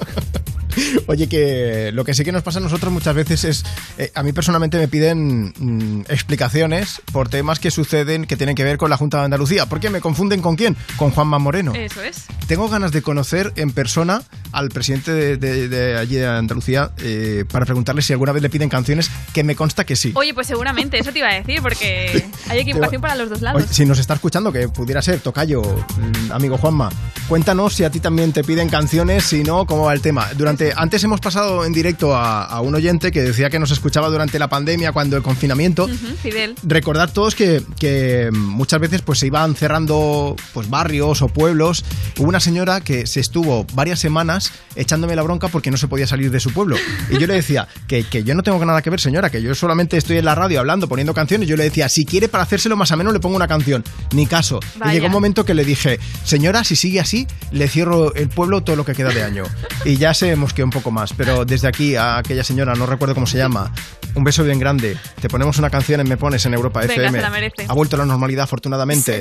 Oye, 1.07 1.29
que 1.29 1.91
lo 1.93 2.05
que 2.05 2.15
sí 2.15 2.25
que 2.25 2.33
nos 2.33 2.43
pasa 2.43 2.59
a 2.59 2.63
nosotros 2.63 2.93
muchas 2.93 3.15
veces 3.15 3.45
es, 3.45 3.65
eh, 3.99 4.11
a 4.15 4.23
mí 4.23 4.33
personalmente 4.33 4.79
me 4.79 4.89
piden 4.89 5.53
mm, 5.57 6.05
explicaciones 6.09 7.03
por 7.13 7.29
temas 7.29 7.59
que 7.59 7.71
suceden 7.71 8.25
que 8.25 8.37
tienen 8.37 8.55
que 8.55 8.65
ver 8.65 8.79
con 8.79 8.91
la 8.91 8.97
Junta 8.97 9.19
de 9.19 9.25
Andalucía. 9.25 9.67
¿Por 9.67 9.81
qué 9.81 9.91
me 9.91 10.01
confunden 10.01 10.41
con 10.41 10.57
quién? 10.57 10.77
Con 10.97 11.11
Juanma 11.11 11.39
Moreno. 11.39 11.73
Eso 11.75 12.03
es. 12.03 12.25
Tengo 12.47 12.69
ganas 12.69 12.93
de 12.93 13.03
conocer 13.03 13.53
en 13.57 13.71
persona 13.73 14.23
al 14.55 14.69
presidente 14.71 15.13
de, 15.13 15.37
de- 15.37 15.69
de 15.69 15.97
allí 15.99 16.17
de 16.17 16.27
Andalucía 16.27 16.91
eh, 16.99 17.45
para 17.51 17.65
preguntarle 17.67 18.03
si 18.03 18.13
alguna 18.13 18.33
vez 18.33 18.43
le 18.43 18.51
piden 18.51 18.69
canciones, 18.69 19.11
que 19.33 19.45
me 19.45 19.55
consta 19.57 19.85
que 19.85 19.97
sí. 19.97 20.13
Oye, 20.15 20.33
pues 20.35 20.47
seguramente, 20.47 20.99
eso 20.99 21.13
te 21.13 21.19
iba 21.19 21.29
a 21.29 21.35
decir, 21.35 21.61
porque 21.63 22.25
hay 22.49 22.59
equivocación 22.61 23.01
para 23.03 23.17
los 23.17 23.29
dos 23.31 23.43
lados. 23.43 23.63
Oye, 23.65 23.73
si 23.73 23.85
nos 23.85 23.99
está 23.99 24.15
escuchando, 24.15 24.53
que 24.53 24.69
pudiera 24.69 25.03
ser, 25.03 25.21
Tocayo, 25.21 25.63
mm, 25.63 26.33
amigo 26.33 26.57
Juanma, 26.59 26.91
cuéntanos 27.29 27.75
si 27.75 27.85
a 27.85 27.91
ti 27.91 28.01
también 28.01 28.33
te 28.33 28.45
piden 28.45 28.69
canciones, 28.69 29.25
si 29.25 29.43
no, 29.43 29.67
cómo 29.67 29.85
va 29.85 29.93
el 29.93 30.01
tema. 30.01 30.29
Durante, 30.37 30.73
antes 30.77 31.03
hemos 31.05 31.21
pasado 31.21 31.65
en 31.65 31.73
directo 31.73 32.15
a, 32.17 32.45
a 32.45 32.61
un 32.61 32.75
oyente 32.75 33.11
que 33.13 33.23
decía 33.23 33.51
que 33.51 33.59
nos 33.59 33.71
escuchaba 33.71 34.09
durante 34.09 34.39
la 34.39 34.49
pandemia, 34.49 34.93
cuando 34.93 35.17
el 35.17 35.23
confinamiento. 35.23 35.89
Fidel. 36.23 36.55
Recordar 36.63 37.11
todos 37.11 37.35
que, 37.35 37.63
que 37.79 38.31
muchas 38.33 38.81
veces 38.81 39.03
pues 39.03 39.19
se 39.19 39.27
iban 39.27 39.55
cerrando 39.57 40.37
pues 40.53 40.69
barrios 40.71 41.23
o 41.23 41.29
pueblos. 41.29 41.85
Hubo 42.19 42.29
una 42.29 42.41
señora 42.41 42.81
que 42.81 43.07
se 43.07 43.21
estuvo 43.21 43.65
varias 43.75 43.99
semanas 44.01 44.44
echándome 44.77 45.17
la 45.17 45.23
bronca 45.23 45.49
porque 45.49 45.71
no 45.71 45.77
se 45.77 45.89
podía 45.89 46.07
salir 46.07 46.31
de 46.31 46.41
su 46.41 46.53
pueblo. 46.53 46.77
Y 47.11 47.19
yo 47.19 47.27
le 47.27 47.35
decía 47.35 47.69
que, 47.87 48.05
que 48.05 48.25
yo 48.25 48.35
no 48.35 48.43
tengo 48.43 48.63
nada 48.65 48.83
que 48.83 48.91
ver, 48.91 49.01
señora, 49.01 49.31
que 49.31 49.43
yo 49.43 49.55
solamente 49.55 49.97
estoy 49.97 50.19
en 50.19 50.25
la 50.25 50.35
radio 50.35 50.61
hablando, 50.61 50.89
poniendo 50.89 51.15
canciones. 51.15 51.49
Yo 51.49 51.57
le 51.57 51.65
decía, 51.65 51.89
si 51.89 52.05
quiere 52.05 52.29
para 52.29 52.45
hacérselo 52.45 52.77
más 52.77 52.93
ameno 52.93 53.13
le 53.13 53.21
pongo 53.21 53.37
una 53.37 53.49
canción. 53.49 53.85
Ni 54.13 54.27
caso. 54.27 54.61
Y 54.87 54.93
llegó 54.93 55.07
un 55.07 55.13
momento 55.13 55.45
que 55.45 55.55
le 55.55 55.65
dije, 55.65 55.99
señora, 56.25 56.65
si 56.65 56.77
sigue 56.77 57.01
así, 57.01 57.27
le 57.51 57.69
cierro 57.69 58.15
el 58.15 58.29
pueblo 58.29 58.63
todo 58.63 58.77
lo 58.77 58.85
que 58.85 58.95
queda 58.95 59.11
de 59.11 59.23
año. 59.23 59.45
Y 59.85 59.97
ya 59.97 60.15
se 60.15 60.35
mosqueó 60.37 60.65
un 60.65 60.71
poco 60.71 60.91
más. 60.91 61.13
Pero 61.13 61.45
desde 61.45 61.69
aquí 61.69 61.97
a 61.97 62.19
aquella 62.19 62.45
señora, 62.45 62.75
no 62.75 62.87
recuerdo 62.87 63.15
cómo 63.15 63.27
se 63.27 63.39
llama, 63.39 63.73
un 64.15 64.25
beso 64.25 64.45
bien 64.45 64.59
grande. 64.59 64.97
Te 65.21 65.29
ponemos 65.29 65.59
una 65.59 65.71
canción 65.71 66.01
en 66.01 66.09
Me 66.09 66.17
Pones 66.17 66.47
en 66.47 66.55
Europa 66.55 66.83
FM. 66.85 67.23
Ha 67.69 67.75
vuelto 67.75 67.97
a 67.97 67.99
la 68.01 68.07
normalidad, 68.07 68.45
afortunadamente. 68.45 69.21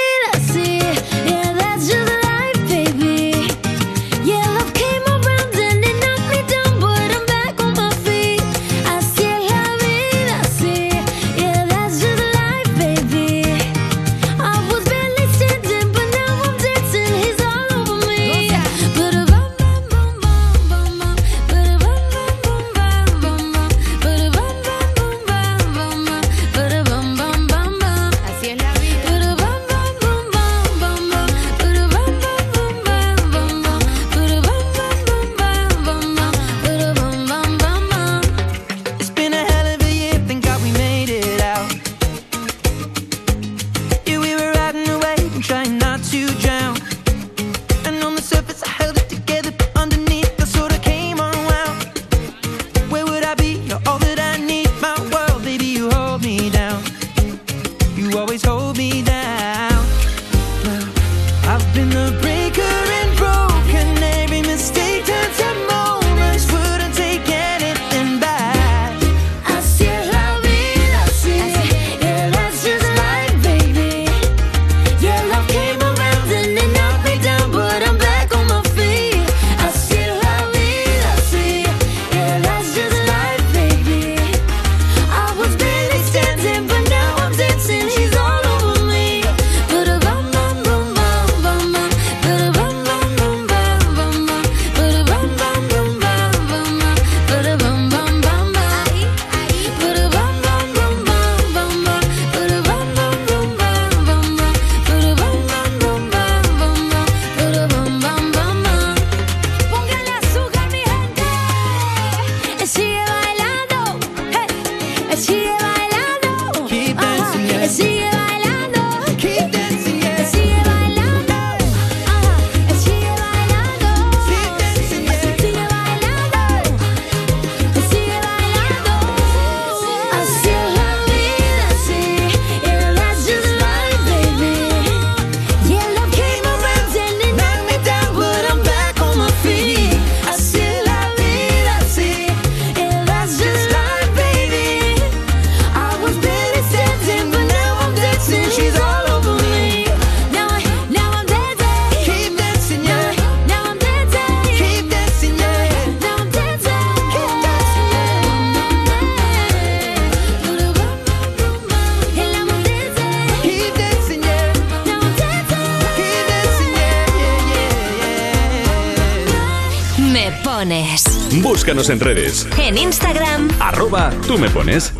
Búscanos 171.61 171.91
en 171.91 171.99
redes. 171.99 172.47
En 172.57 172.75
Instagram. 172.75 173.47
Arroba 173.59 174.09
tú 174.25 174.39
me 174.39 174.49
pones. 174.49 174.91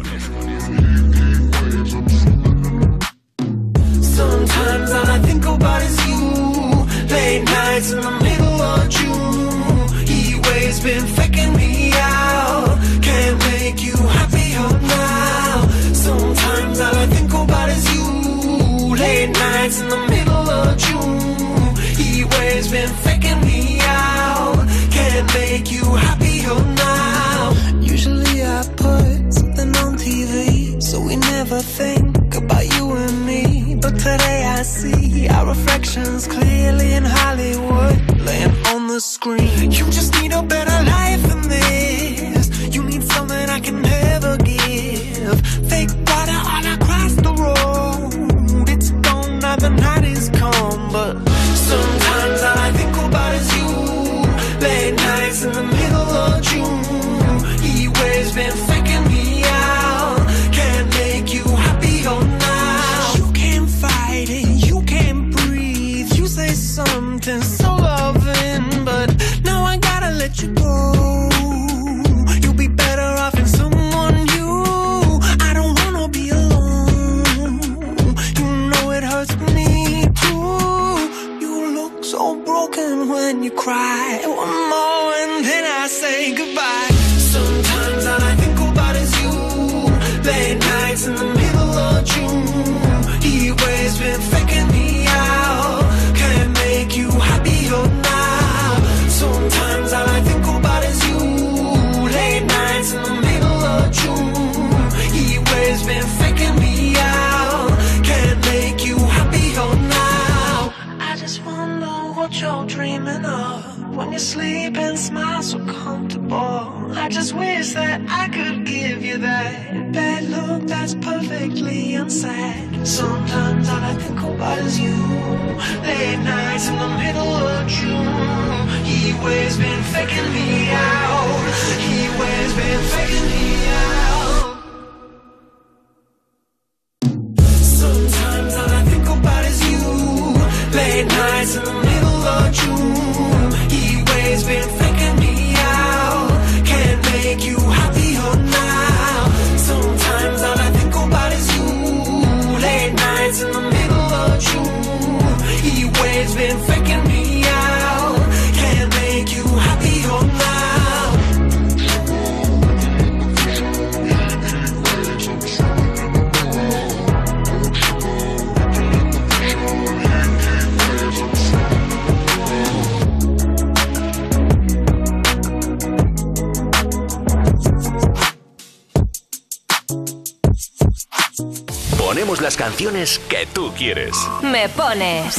Pones. 184.91 185.35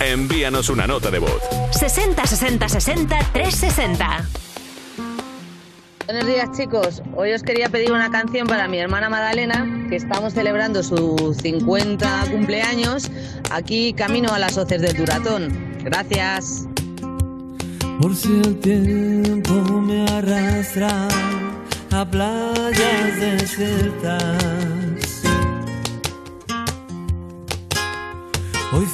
Envíanos 0.00 0.70
una 0.70 0.86
nota 0.86 1.10
de 1.10 1.18
voz. 1.18 1.42
60 1.72 2.26
60 2.26 2.68
60 2.68 3.18
360. 3.34 4.28
Buenos 6.06 6.26
días 6.26 6.48
chicos, 6.56 7.02
hoy 7.14 7.32
os 7.32 7.42
quería 7.42 7.68
pedir 7.68 7.92
una 7.92 8.10
canción 8.10 8.46
para 8.46 8.66
mi 8.66 8.78
hermana 8.78 9.10
Madalena, 9.10 9.66
que 9.90 9.96
estamos 9.96 10.32
celebrando 10.32 10.82
su 10.82 11.36
50 11.38 12.30
cumpleaños 12.30 13.10
aquí 13.50 13.92
camino 13.92 14.32
a 14.32 14.38
las 14.38 14.56
hoces 14.56 14.80
del 14.80 14.96
Duratón. 14.96 15.76
Gracias. 15.84 16.66
Por 18.00 18.16
si 18.16 18.40
el 18.40 18.58
tiempo 18.60 19.52
me 19.82 20.08
arrastra 20.08 21.08
a 21.90 22.06
playas 22.06 23.20
desiertas. 23.20 24.67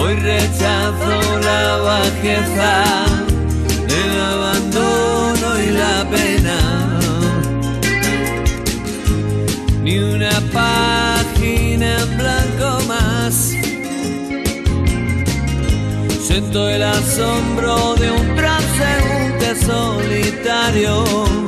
Hoy 0.00 0.14
rechazo 0.14 1.40
la 1.40 1.76
bajeza, 1.78 2.84
el 3.88 4.20
abandono 4.20 5.60
y 5.60 5.70
la 5.70 6.06
pena. 6.10 6.58
Ni 9.82 9.98
una 9.98 10.40
página 10.52 11.98
en 12.02 12.16
blanco 12.16 12.84
más. 12.86 13.54
Siento 16.26 16.68
el 16.68 16.82
asombro 16.82 17.94
de 17.96 18.10
un 18.10 18.36
transeúnte 18.36 19.54
solitario. 19.66 21.47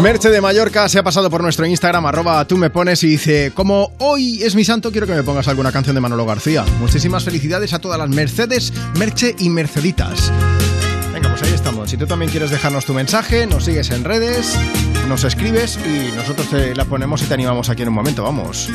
Merche 0.00 0.30
de 0.30 0.40
Mallorca 0.40 0.88
se 0.88 0.98
ha 0.98 1.02
pasado 1.02 1.28
por 1.28 1.42
nuestro 1.42 1.66
Instagram, 1.66 2.06
arroba 2.06 2.46
tú 2.46 2.56
me 2.56 2.70
pones 2.70 3.02
y 3.04 3.08
dice, 3.08 3.52
como 3.54 3.92
hoy 3.98 4.42
es 4.42 4.54
mi 4.54 4.64
santo, 4.64 4.90
quiero 4.90 5.06
que 5.06 5.12
me 5.12 5.22
pongas 5.22 5.46
alguna 5.46 5.72
canción 5.72 5.94
de 5.94 6.00
Manolo 6.00 6.24
García. 6.24 6.64
Muchísimas 6.78 7.22
felicidades 7.22 7.74
a 7.74 7.80
todas 7.80 7.98
las 7.98 8.08
Mercedes, 8.08 8.72
Merche 8.96 9.34
y 9.38 9.50
Merceditas. 9.50 10.32
Venga, 11.12 11.28
pues 11.28 11.42
ahí 11.42 11.52
estamos. 11.52 11.90
Si 11.90 11.98
tú 11.98 12.06
también 12.06 12.30
quieres 12.30 12.50
dejarnos 12.50 12.86
tu 12.86 12.94
mensaje, 12.94 13.46
nos 13.46 13.66
sigues 13.66 13.90
en 13.90 14.04
redes, 14.04 14.56
nos 15.06 15.24
escribes 15.24 15.78
y 15.84 16.12
nosotros 16.16 16.48
te 16.48 16.74
la 16.74 16.86
ponemos 16.86 17.20
y 17.22 17.26
te 17.26 17.34
animamos 17.34 17.68
aquí 17.68 17.82
en 17.82 17.88
un 17.88 17.94
momento, 17.94 18.22
vamos. 18.22 18.70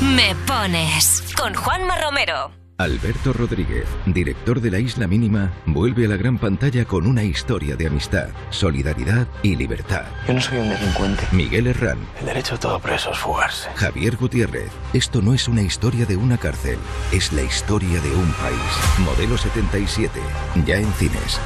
Me 0.00 0.34
pones 0.46 1.22
con 1.36 1.54
Juanma 1.54 1.96
Romero. 2.00 2.63
Alberto 2.76 3.32
Rodríguez, 3.32 3.86
director 4.04 4.60
de 4.60 4.68
La 4.68 4.80
Isla 4.80 5.06
Mínima, 5.06 5.52
vuelve 5.64 6.06
a 6.06 6.08
la 6.08 6.16
gran 6.16 6.38
pantalla 6.38 6.84
con 6.84 7.06
una 7.06 7.22
historia 7.22 7.76
de 7.76 7.86
amistad, 7.86 8.30
solidaridad 8.50 9.28
y 9.44 9.54
libertad. 9.54 10.06
Yo 10.26 10.34
no 10.34 10.40
soy 10.40 10.58
un 10.58 10.70
delincuente. 10.70 11.22
Miguel 11.30 11.68
Herrán, 11.68 11.98
El 12.18 12.26
derecho 12.26 12.54
de 12.56 12.62
todo 12.62 12.80
preso 12.80 13.12
es 13.12 13.18
fugarse. 13.18 13.68
Javier 13.76 14.16
Gutiérrez. 14.16 14.72
Esto 14.92 15.22
no 15.22 15.34
es 15.34 15.46
una 15.46 15.62
historia 15.62 16.04
de 16.04 16.16
una 16.16 16.36
cárcel, 16.36 16.78
es 17.12 17.32
la 17.32 17.42
historia 17.42 18.00
de 18.00 18.12
un 18.12 18.32
país. 18.32 18.98
Modelo 18.98 19.38
77, 19.38 20.18
ya 20.66 20.76
en 20.76 20.92
cines. 20.94 21.38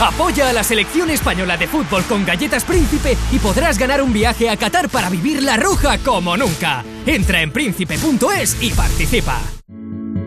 Apoya 0.00 0.48
a 0.48 0.52
la 0.52 0.62
selección 0.62 1.10
española 1.10 1.56
de 1.56 1.66
fútbol 1.66 2.04
con 2.04 2.24
Galletas 2.24 2.64
Príncipe 2.64 3.16
y 3.32 3.38
podrás 3.40 3.78
ganar 3.78 4.00
un 4.00 4.12
viaje 4.12 4.48
a 4.48 4.56
Qatar 4.56 4.88
para 4.88 5.10
vivir 5.10 5.42
la 5.42 5.56
roja 5.56 5.98
como 5.98 6.36
nunca. 6.36 6.84
Entra 7.04 7.42
en 7.42 7.50
príncipe.es 7.50 8.62
y 8.62 8.70
participa. 8.70 9.40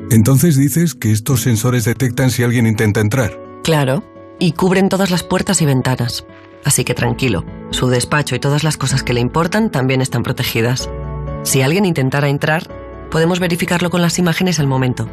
Entonces 0.09 0.57
dices 0.57 0.93
que 0.93 1.13
estos 1.13 1.41
sensores 1.41 1.85
detectan 1.85 2.31
si 2.31 2.43
alguien 2.43 2.67
intenta 2.67 2.99
entrar. 2.99 3.39
Claro, 3.63 4.03
y 4.39 4.51
cubren 4.51 4.89
todas 4.89 5.09
las 5.09 5.23
puertas 5.23 5.61
y 5.61 5.65
ventanas. 5.65 6.25
Así 6.65 6.83
que 6.83 6.93
tranquilo, 6.93 7.45
su 7.69 7.87
despacho 7.87 8.35
y 8.35 8.39
todas 8.39 8.65
las 8.65 8.75
cosas 8.75 9.03
que 9.03 9.13
le 9.13 9.21
importan 9.21 9.71
también 9.71 10.01
están 10.01 10.23
protegidas. 10.23 10.89
Si 11.43 11.61
alguien 11.61 11.85
intentara 11.85 12.27
entrar, 12.27 12.69
podemos 13.09 13.39
verificarlo 13.39 13.89
con 13.89 14.01
las 14.01 14.19
imágenes 14.19 14.59
al 14.59 14.67
momento. 14.67 15.07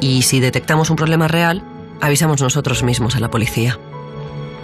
Y 0.00 0.22
si 0.22 0.38
detectamos 0.38 0.90
un 0.90 0.96
problema 0.96 1.26
real, 1.26 1.64
avisamos 2.00 2.40
nosotros 2.40 2.84
mismos 2.84 3.16
a 3.16 3.20
la 3.20 3.30
policía. 3.30 3.80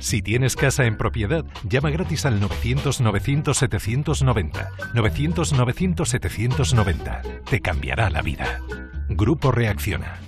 Si 0.00 0.22
tienes 0.22 0.56
casa 0.56 0.86
en 0.86 0.96
propiedad, 0.96 1.44
llama 1.68 1.90
gratis 1.90 2.24
al 2.26 2.40
900-900-790. 2.40 4.68
900-900-790. 4.94 7.44
Te 7.44 7.60
cambiará 7.60 8.10
la 8.10 8.22
vida. 8.22 8.60
Grupo 9.08 9.52
Reacciona. 9.52 10.18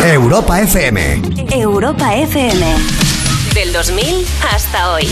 Europa 0.00 0.60
FM. 0.60 1.22
Europa 1.52 2.16
FM. 2.16 2.66
Del 3.54 3.72
2000 3.72 4.26
hasta 4.52 4.94
hoy. 4.94 5.06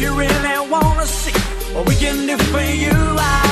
If 0.00 0.06
you 0.06 0.14
really 0.14 0.70
wanna 0.70 1.04
see. 1.04 1.38
What 1.74 1.86
we 1.86 1.94
can 1.94 2.26
do 2.26 2.38
for 2.44 2.62
you, 2.62 2.90
I 2.90 3.49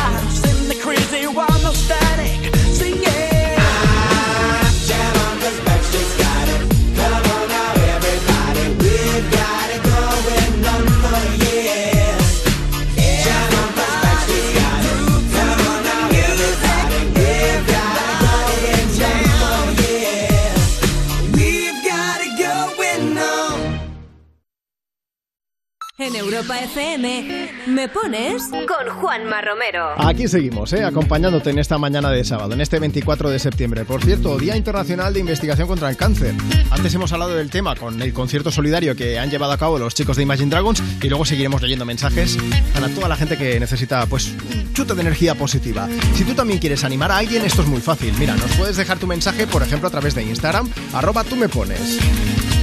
Europa 26.38 26.60
FM, 26.60 27.48
¿me 27.66 27.88
pones? 27.88 28.44
Con 28.44 28.94
Juanma 29.00 29.40
Romero. 29.40 29.94
Aquí 29.98 30.28
seguimos, 30.28 30.72
¿eh? 30.72 30.84
acompañándote 30.84 31.50
en 31.50 31.58
esta 31.58 31.78
mañana 31.78 32.10
de 32.10 32.22
sábado, 32.22 32.52
en 32.52 32.60
este 32.60 32.78
24 32.78 33.30
de 33.30 33.40
septiembre. 33.40 33.84
Por 33.84 34.04
cierto, 34.04 34.38
Día 34.38 34.56
Internacional 34.56 35.12
de 35.12 35.18
Investigación 35.18 35.66
contra 35.66 35.90
el 35.90 35.96
Cáncer. 35.96 36.36
Antes 36.70 36.94
hemos 36.94 37.12
hablado 37.12 37.34
del 37.34 37.50
tema 37.50 37.74
con 37.74 38.00
el 38.00 38.12
concierto 38.12 38.52
solidario 38.52 38.94
que 38.94 39.18
han 39.18 39.30
llevado 39.30 39.52
a 39.52 39.58
cabo 39.58 39.80
los 39.80 39.96
chicos 39.96 40.16
de 40.16 40.22
Imagine 40.22 40.48
Dragons 40.48 40.80
y 41.02 41.08
luego 41.08 41.24
seguiremos 41.24 41.60
leyendo 41.60 41.84
mensajes 41.84 42.38
para 42.72 42.88
toda 42.88 43.08
la 43.08 43.16
gente 43.16 43.36
que 43.36 43.58
necesita 43.58 44.06
pues 44.06 44.28
un 44.28 44.72
chute 44.74 44.94
de 44.94 45.00
energía 45.00 45.34
positiva. 45.34 45.88
Si 46.14 46.22
tú 46.22 46.34
también 46.34 46.60
quieres 46.60 46.84
animar 46.84 47.10
a 47.10 47.16
alguien, 47.16 47.44
esto 47.44 47.62
es 47.62 47.68
muy 47.68 47.80
fácil. 47.80 48.14
Mira, 48.16 48.36
nos 48.36 48.52
puedes 48.52 48.76
dejar 48.76 48.98
tu 48.98 49.08
mensaje, 49.08 49.48
por 49.48 49.64
ejemplo, 49.64 49.88
a 49.88 49.90
través 49.90 50.14
de 50.14 50.22
Instagram, 50.22 50.70
arroba 50.92 51.24
tú 51.24 51.34
me 51.34 51.48
pones. 51.48 51.98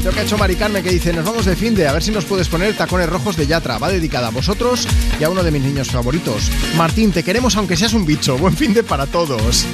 Lo 0.06 0.12
que 0.12 0.20
ha 0.20 0.24
hecho 0.24 0.38
Mari 0.38 0.56
Carmen 0.56 0.84
que 0.84 0.92
dice, 0.92 1.12
nos 1.14 1.26
vamos 1.26 1.46
de 1.46 1.56
fin 1.56 1.74
de, 1.74 1.88
a 1.88 1.92
ver 1.92 2.04
si 2.04 2.12
nos 2.12 2.26
puedes 2.26 2.48
poner 2.48 2.78
tacones 2.78 3.10
rojos 3.10 3.36
de 3.38 3.48
Yatra. 3.48 3.80
Va 3.80 3.90
dedicada 3.90 4.28
a 4.28 4.30
vosotros 4.30 4.88
y 5.20 5.24
a 5.24 5.32
uno 5.32 5.42
de 5.42 5.50
mis 5.50 5.64
niños 5.64 5.90
favoritos. 5.90 6.52
Martín, 6.78 7.12
te 7.12 7.24
queremos 7.24 7.58
aunque 7.58 7.76
seas 7.76 7.94
un 7.94 8.06
bicho. 8.06 8.38
Buen 8.38 8.56
fin 8.56 8.72
de 8.76 8.84
para 8.84 9.08
todos. 9.08 9.66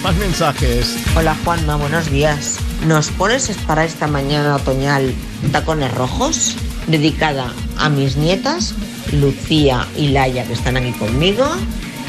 Más 0.00 0.14
mensajes. 0.14 0.94
Hola 1.16 1.36
Juanma, 1.44 1.74
buenos 1.74 2.08
días. 2.08 2.58
¿Nos 2.86 3.08
pones 3.08 3.50
para 3.66 3.84
esta 3.84 4.06
mañana 4.06 4.54
otoñal 4.54 5.12
tacones 5.50 5.92
rojos? 5.92 6.54
Dedicada 6.86 7.52
a 7.76 7.88
mis 7.88 8.16
nietas, 8.16 8.76
Lucía 9.10 9.88
y 9.96 10.10
Laia, 10.10 10.44
que 10.44 10.52
están 10.52 10.76
aquí 10.76 10.92
conmigo, 10.92 11.48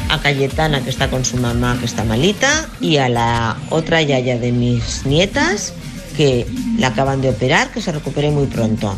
a 0.08 0.20
Cayetana 0.20 0.84
que 0.84 0.90
está 0.90 1.10
con 1.10 1.24
su 1.24 1.36
mamá 1.36 1.76
que 1.80 1.86
está 1.86 2.04
malita 2.04 2.68
y 2.80 2.98
a 2.98 3.08
la 3.08 3.56
otra 3.70 4.02
yaya 4.02 4.38
de 4.38 4.52
mis 4.52 5.04
nietas 5.04 5.72
que 6.16 6.46
la 6.78 6.88
acaban 6.88 7.20
de 7.20 7.30
operar 7.30 7.70
que 7.70 7.82
se 7.82 7.92
recupere 7.92 8.30
muy 8.30 8.46
pronto. 8.46 8.96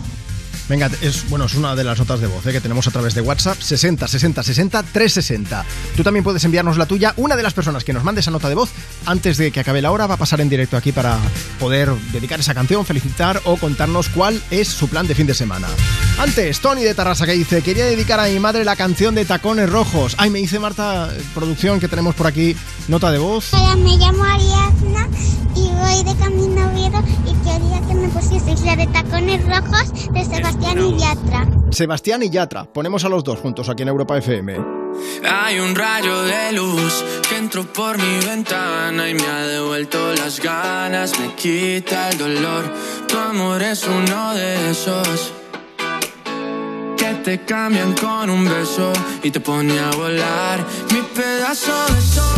Venga, 0.68 0.90
es, 1.00 1.28
bueno, 1.30 1.46
es 1.46 1.54
una 1.54 1.74
de 1.74 1.82
las 1.82 1.98
notas 1.98 2.20
de 2.20 2.26
voz 2.26 2.44
¿eh? 2.46 2.52
que 2.52 2.60
tenemos 2.60 2.86
a 2.86 2.90
través 2.90 3.14
de 3.14 3.22
WhatsApp, 3.22 3.58
60 3.58 4.06
60 4.06 4.42
60 4.42 4.82
360. 4.82 5.64
Tú 5.96 6.02
también 6.02 6.22
puedes 6.22 6.44
enviarnos 6.44 6.76
la 6.76 6.84
tuya. 6.84 7.14
Una 7.16 7.36
de 7.36 7.42
las 7.42 7.54
personas 7.54 7.84
que 7.84 7.94
nos 7.94 8.04
mande 8.04 8.20
esa 8.20 8.30
nota 8.30 8.50
de 8.50 8.54
voz 8.54 8.70
antes 9.06 9.38
de 9.38 9.50
que 9.50 9.60
acabe 9.60 9.80
la 9.80 9.90
hora 9.90 10.06
va 10.06 10.14
a 10.14 10.18
pasar 10.18 10.42
en 10.42 10.50
directo 10.50 10.76
aquí 10.76 10.92
para 10.92 11.18
poder 11.58 11.90
dedicar 12.12 12.40
esa 12.40 12.52
canción, 12.52 12.84
felicitar 12.84 13.40
o 13.44 13.56
contarnos 13.56 14.10
cuál 14.10 14.42
es 14.50 14.68
su 14.68 14.88
plan 14.88 15.06
de 15.06 15.14
fin 15.14 15.26
de 15.26 15.34
semana. 15.34 15.68
Antes, 16.18 16.60
Tony 16.60 16.82
de 16.82 16.94
Tarrasa 16.94 17.24
que 17.24 17.32
dice, 17.32 17.62
quería 17.62 17.86
dedicar 17.86 18.20
a 18.20 18.26
mi 18.26 18.38
madre 18.38 18.64
la 18.64 18.76
canción 18.76 19.14
de 19.14 19.24
Tacones 19.24 19.70
Rojos. 19.70 20.16
Ay, 20.18 20.28
me 20.28 20.38
dice 20.38 20.58
Marta, 20.58 21.08
producción 21.34 21.80
que 21.80 21.88
tenemos 21.88 22.14
por 22.14 22.26
aquí, 22.26 22.54
nota 22.88 23.10
de 23.10 23.18
voz. 23.18 23.54
Hola, 23.54 23.76
me 23.76 23.96
llamo 23.96 24.22
Ariadna 24.22 25.08
y 25.54 25.70
voy 25.70 26.04
de 26.04 26.14
camino 26.18 26.60
a 26.60 26.68
Oviedo 26.68 27.02
y 27.24 27.32
quería 27.44 27.80
que 27.86 27.94
me 27.94 28.08
pusieseis 28.08 28.60
la 28.62 28.76
de 28.76 28.86
tacones 28.88 29.42
rojos 29.46 30.12
de 30.12 30.24
Sebastián 30.24 30.57
y 30.60 30.98
Yatra. 30.98 31.46
Sebastián 31.70 32.22
y 32.22 32.30
Yatra, 32.30 32.64
ponemos 32.64 33.04
a 33.04 33.08
los 33.08 33.24
dos 33.24 33.38
juntos 33.38 33.68
aquí 33.68 33.82
en 33.82 33.88
Europa 33.88 34.16
FM. 34.18 34.56
Hay 35.30 35.58
un 35.60 35.74
rayo 35.74 36.22
de 36.22 36.52
luz 36.52 37.04
que 37.28 37.36
entró 37.36 37.64
por 37.72 37.98
mi 37.98 38.26
ventana 38.26 39.08
y 39.08 39.14
me 39.14 39.26
ha 39.26 39.46
devuelto 39.46 40.14
las 40.14 40.40
ganas, 40.40 41.18
me 41.20 41.34
quita 41.34 42.10
el 42.10 42.18
dolor. 42.18 42.64
Tu 43.06 43.16
amor 43.16 43.62
es 43.62 43.86
uno 43.86 44.34
de 44.34 44.70
esos 44.70 45.32
que 46.96 47.14
te 47.24 47.44
cambian 47.44 47.94
con 47.94 48.30
un 48.30 48.44
beso 48.44 48.92
y 49.22 49.30
te 49.30 49.40
pone 49.40 49.78
a 49.78 49.90
volar. 49.90 50.64
Mi 50.92 51.02
pedazo 51.02 51.72
de 51.94 52.00
sol, 52.00 52.37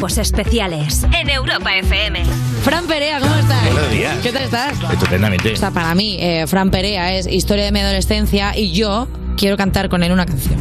Cuerpos 0.00 0.16
especiales 0.16 1.04
en 1.12 1.28
Europa 1.28 1.76
FM. 1.76 2.24
Fran 2.64 2.86
Perea, 2.86 3.20
¿cómo 3.20 3.34
estás? 3.34 3.70
Buenos 3.70 3.90
días. 3.90 4.16
¿Qué 4.22 4.32
tal 4.32 4.44
estás? 4.44 4.72
Estupendamente. 4.90 5.52
O 5.52 5.56
sea, 5.56 5.72
para 5.72 5.94
mí, 5.94 6.16
eh, 6.18 6.46
Fran 6.46 6.70
Perea 6.70 7.12
es 7.12 7.26
historia 7.26 7.66
de 7.66 7.72
mi 7.72 7.80
adolescencia 7.80 8.56
y 8.56 8.72
yo 8.72 9.08
quiero 9.36 9.58
cantar 9.58 9.90
con 9.90 10.02
él 10.02 10.10
una 10.10 10.24
canción. 10.24 10.58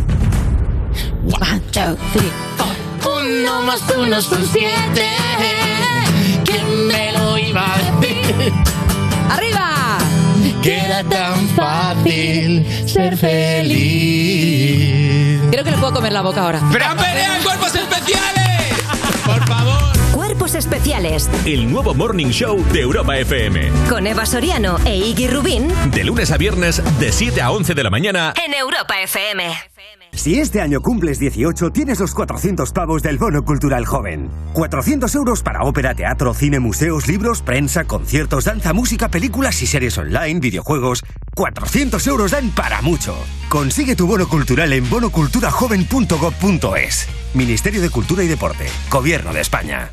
One, 1.24 1.61
two, 1.72 1.95
three, 2.11 2.30
four. 2.58 2.68
Uno 3.24 3.61
más 3.61 3.82
uno 3.98 4.22
son 4.22 4.45
siete. 4.45 5.08
¿Quién 6.43 6.88
me 6.88 7.14
lo 7.14 7.38
iba 7.38 7.76
a 7.76 7.77
decir? 8.01 8.51
¡Arriba! 9.30 10.00
Que 10.61 10.80
era 10.82 11.01
tan 11.06 11.48
fácil 11.56 12.68
ser 12.85 13.16
feliz. 13.16 14.59
Creo 15.50 15.64
que 15.64 15.72
le 15.72 15.77
puedo 15.77 15.93
comer 15.93 16.11
la 16.11 16.24
boca 16.24 16.42
ahora. 16.42 16.59
¡Fran 16.72 16.98
Perea 16.98 17.39
Cuerpos 20.50 20.66
especiales 20.66 21.30
El 21.45 21.72
nuevo 21.72 21.94
Morning 21.94 22.30
Show 22.30 22.66
de 22.74 22.82
Europa 22.82 23.16
FM. 23.18 23.69
con 23.88 24.08
Eva 24.08 24.26
Soriano 24.26 24.80
e 24.84 24.98
Iggy 24.98 25.28
Rubín 25.28 25.68
De 25.94 26.03
lunes 26.03 26.32
a 26.32 26.38
viernes, 26.38 26.82
de 27.00 27.11
7 27.11 27.40
a 27.42 27.52
11 27.52 27.76
de 27.76 27.84
la 27.84 27.92
mañana. 27.92 28.34
en 28.44 28.56
Europa 28.56 29.00
FM. 29.00 29.44
Si 30.11 30.40
este 30.40 30.60
año 30.61 30.82
cumples 30.82 31.19
18, 31.19 31.69
tienes 31.69 32.00
los 32.00 32.16
400 32.16 32.72
pavos 32.72 33.03
del 33.03 33.19
Bono 33.19 33.45
Cultural 33.45 33.86
Joven. 33.86 34.32
400 34.53 35.14
euros 35.16 35.44
para 35.44 35.61
ópera, 35.64 35.94
teatro, 35.94 36.34
cine, 36.34 36.60
museos, 36.60 37.08
libros, 37.08 37.44
prensa, 37.44 37.84
conciertos, 37.86 38.45
danza, 38.45 38.74
música, 38.74 39.10
películas 39.10 39.61
y 39.61 39.68
series 39.68 40.00
online, 40.00 40.40
videojuegos. 40.40 41.03
400 41.36 42.08
euros 42.08 42.32
dan 42.32 42.50
para 42.52 42.82
mucho. 42.82 43.16
Consigue 43.50 43.95
tu 43.95 44.08
bono 44.08 44.28
cultural 44.28 44.74
en 44.74 44.90
bonoculturajoven.gov.es. 44.90 47.08
Ministerio 47.36 47.82
de 47.82 47.92
Cultura 47.92 48.24
y 48.24 48.28
Deporte. 48.28 48.66
Gobierno 48.90 49.32
de 49.32 49.42
España. 49.42 49.92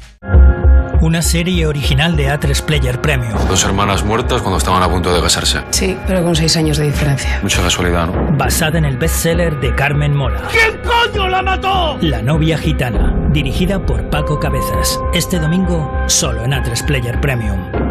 Una 1.07 1.23
serie 1.23 1.69
original 1.69 2.17
de 2.17 2.29
A3 2.29 2.65
Player 2.65 3.01
Premium. 3.01 3.39
Dos 3.49 3.65
hermanas 3.65 4.05
muertas 4.05 4.43
cuando 4.43 4.59
estaban 4.59 4.83
a 4.83 4.89
punto 4.89 5.15
de 5.15 5.23
casarse. 5.23 5.61
Sí, 5.71 5.97
pero 6.05 6.25
con 6.25 6.35
seis 6.35 6.57
años 6.57 6.79
de 6.79 6.87
diferencia. 6.87 7.39
Mucha 7.45 7.63
casualidad, 7.63 8.09
¿no? 8.09 8.37
Basada 8.37 8.77
en 8.79 8.85
el 8.85 8.97
bestseller 8.97 9.61
de 9.61 9.73
Carmen 9.77 10.13
Mola. 10.13 10.43
¿Quién 10.51 10.81
coño 10.83 11.29
la 11.29 11.43
mató? 11.43 11.97
La 12.01 12.23
novia 12.23 12.59
gitana, 12.59 13.15
dirigida 13.31 13.79
por 13.87 14.11
Paco 14.11 14.41
Cabezas. 14.41 14.99
Este 15.15 15.39
domingo, 15.39 15.89
solo 16.09 16.45
en 16.45 16.51
A3 16.51 16.85
Player 16.85 17.21
Premium. 17.21 17.86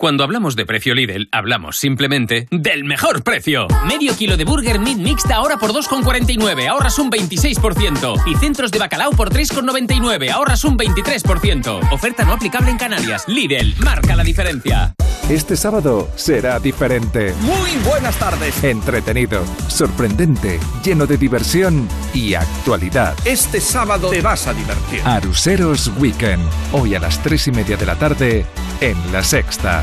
Cuando 0.00 0.22
hablamos 0.22 0.54
de 0.54 0.64
precio 0.64 0.94
Lidl, 0.94 1.28
hablamos 1.32 1.76
simplemente 1.76 2.46
del 2.52 2.84
mejor 2.84 3.24
precio. 3.24 3.66
Medio 3.84 4.14
kilo 4.14 4.36
de 4.36 4.44
burger 4.44 4.78
meat 4.78 4.98
mixta 4.98 5.34
ahora 5.34 5.56
por 5.56 5.72
2,49, 5.72 6.68
ahorras 6.68 7.00
un 7.00 7.10
26%. 7.10 8.22
Y 8.28 8.36
centros 8.36 8.70
de 8.70 8.78
bacalao 8.78 9.10
por 9.10 9.30
3,99, 9.30 10.30
ahorras 10.30 10.62
un 10.62 10.78
23%. 10.78 11.92
Oferta 11.92 12.24
no 12.24 12.34
aplicable 12.34 12.70
en 12.70 12.78
Canarias. 12.78 13.24
Lidl, 13.26 13.74
marca 13.78 14.14
la 14.14 14.22
diferencia. 14.22 14.94
Este 15.28 15.56
sábado 15.56 16.08
será 16.14 16.60
diferente. 16.60 17.34
Muy 17.40 17.76
buenas 17.84 18.16
tardes. 18.20 18.62
Entretenido, 18.62 19.44
sorprendente, 19.66 20.60
lleno 20.84 21.06
de 21.06 21.18
diversión 21.18 21.88
y 22.14 22.34
actualidad. 22.34 23.16
Este 23.24 23.60
sábado 23.60 24.10
te 24.10 24.22
vas 24.22 24.46
a 24.46 24.54
divertir. 24.54 25.02
Aruseros 25.04 25.90
Weekend. 25.98 26.42
Hoy 26.72 26.94
a 26.94 27.00
las 27.00 27.20
tres 27.20 27.48
y 27.48 27.50
media 27.50 27.76
de 27.76 27.84
la 27.84 27.96
tarde 27.96 28.46
en 28.80 29.12
La 29.12 29.22
Sexta. 29.22 29.82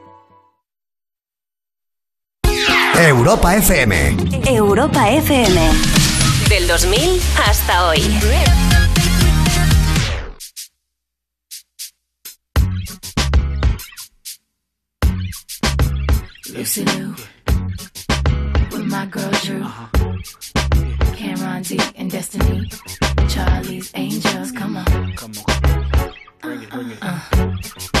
Europa 3.07 3.55
FM. 3.55 4.15
Europa 4.47 5.09
FM. 5.09 5.71
Del 6.49 6.67
2000 6.67 7.19
hasta 7.35 7.87
hoy. 7.87 7.99
Lucy 16.53 16.85
Liu 16.85 17.15
with 18.71 18.85
my 18.85 19.07
girl 19.07 19.31
Drew. 19.41 19.65
Cameron 21.15 21.63
D 21.63 21.79
and 21.97 22.11
Destiny. 22.11 22.69
Charlie's 23.27 23.91
Angels, 23.95 24.51
come 24.51 24.77
on. 24.77 25.13
Come 25.15 25.33
on. 25.47 26.13
Bring 26.41 26.61
it, 26.61 26.69
bring 26.69 26.91
it. 26.91 28.00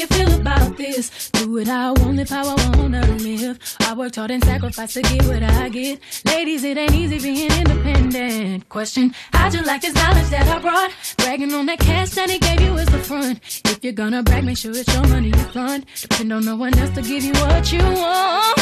you 0.00 0.06
feel 0.06 0.32
about 0.40 0.76
this. 0.78 1.30
Do 1.32 1.52
what 1.52 1.68
I 1.68 1.90
want, 1.92 2.16
live 2.16 2.30
how 2.30 2.56
I 2.56 2.76
wanna 2.76 3.06
live. 3.18 3.58
I 3.80 3.92
worked 3.92 4.16
hard 4.16 4.30
and 4.30 4.42
sacrificed 4.42 4.94
to 4.94 5.02
get 5.02 5.26
what 5.26 5.42
I 5.42 5.68
get. 5.68 6.00
Ladies, 6.24 6.64
it 6.64 6.78
ain't 6.78 6.94
easy 6.94 7.18
being 7.18 7.52
independent. 7.52 8.68
Question, 8.70 9.14
how'd 9.32 9.52
you 9.52 9.62
like 9.62 9.82
this 9.82 9.94
knowledge 9.94 10.30
that 10.30 10.46
I 10.48 10.58
brought? 10.58 10.90
Bragging 11.18 11.52
on 11.52 11.66
that 11.66 11.80
cash 11.80 12.10
that 12.10 12.30
he 12.30 12.38
gave 12.38 12.60
you 12.62 12.74
is 12.78 12.88
the 12.88 12.98
front. 12.98 13.40
If 13.66 13.84
you're 13.84 13.92
gonna 13.92 14.22
brag, 14.22 14.44
make 14.44 14.56
sure 14.56 14.72
it's 14.74 14.92
your 14.94 15.06
money 15.08 15.28
you 15.28 15.44
fund. 15.52 15.84
Depend 16.00 16.32
on 16.32 16.44
no 16.46 16.56
one 16.56 16.76
else 16.78 16.94
to 16.94 17.02
give 17.02 17.22
you 17.22 17.32
what 17.34 17.70
you 17.70 17.82
want. 17.82 18.58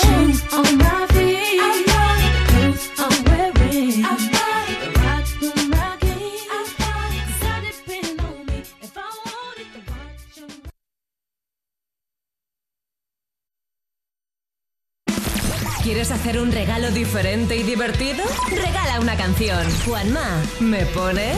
Shoes 0.00 0.52
on 0.52 0.78
my 0.78 1.06
feet. 1.14 1.60
I 1.60 1.82
bought 1.88 2.20
it. 2.26 2.34
The 2.36 2.52
clothes 2.52 2.90
I'm 2.98 3.24
wearing. 3.24 4.43
¿Quieres 15.84 16.10
hacer 16.10 16.40
un 16.40 16.50
regalo 16.50 16.90
diferente 16.92 17.56
y 17.56 17.62
divertido? 17.62 18.24
Regala 18.48 19.00
una 19.00 19.18
canción. 19.18 19.70
Juanma, 19.84 20.42
¿me 20.58 20.86
pones? 20.86 21.36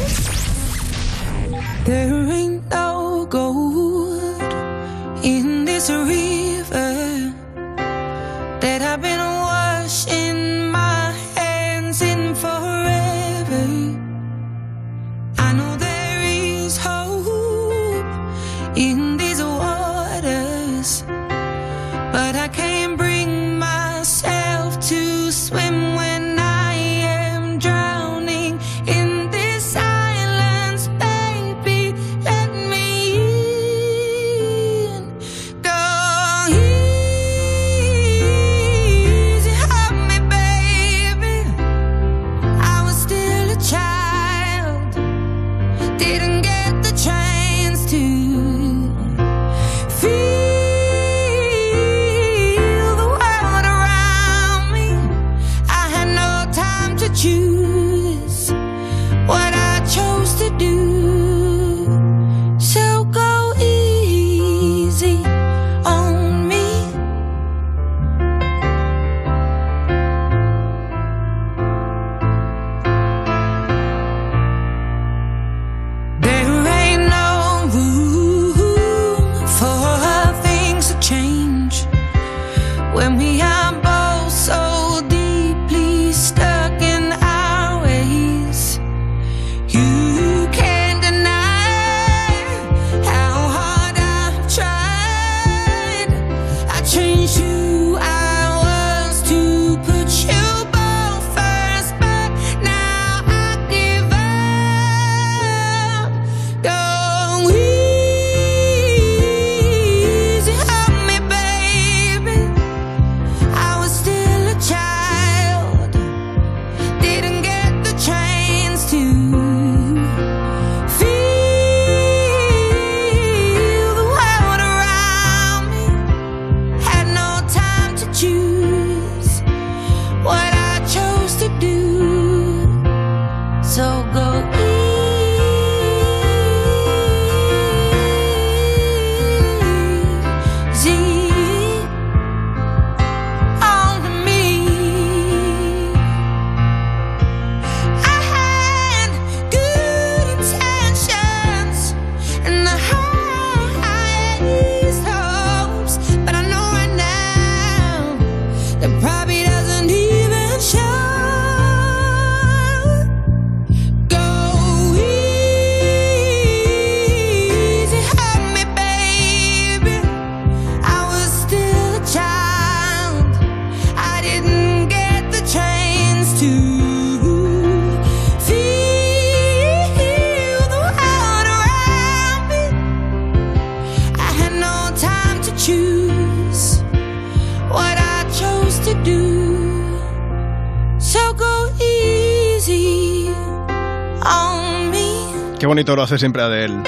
Hace 196.07 196.19
siempre 196.19 196.43
Adele. 196.43 196.83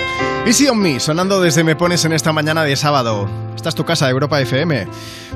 Easy 0.47 0.69
on 0.69 0.79
Me, 0.79 1.01
sonando 1.01 1.41
desde 1.41 1.65
Me 1.65 1.75
Pones 1.75 2.05
en 2.05 2.13
esta 2.13 2.33
mañana 2.33 2.63
de 2.63 2.77
sábado. 2.77 3.29
Esta 3.57 3.69
es 3.69 3.75
tu 3.75 3.85
casa, 3.85 4.09
Europa 4.09 4.41
FM. 4.41 4.87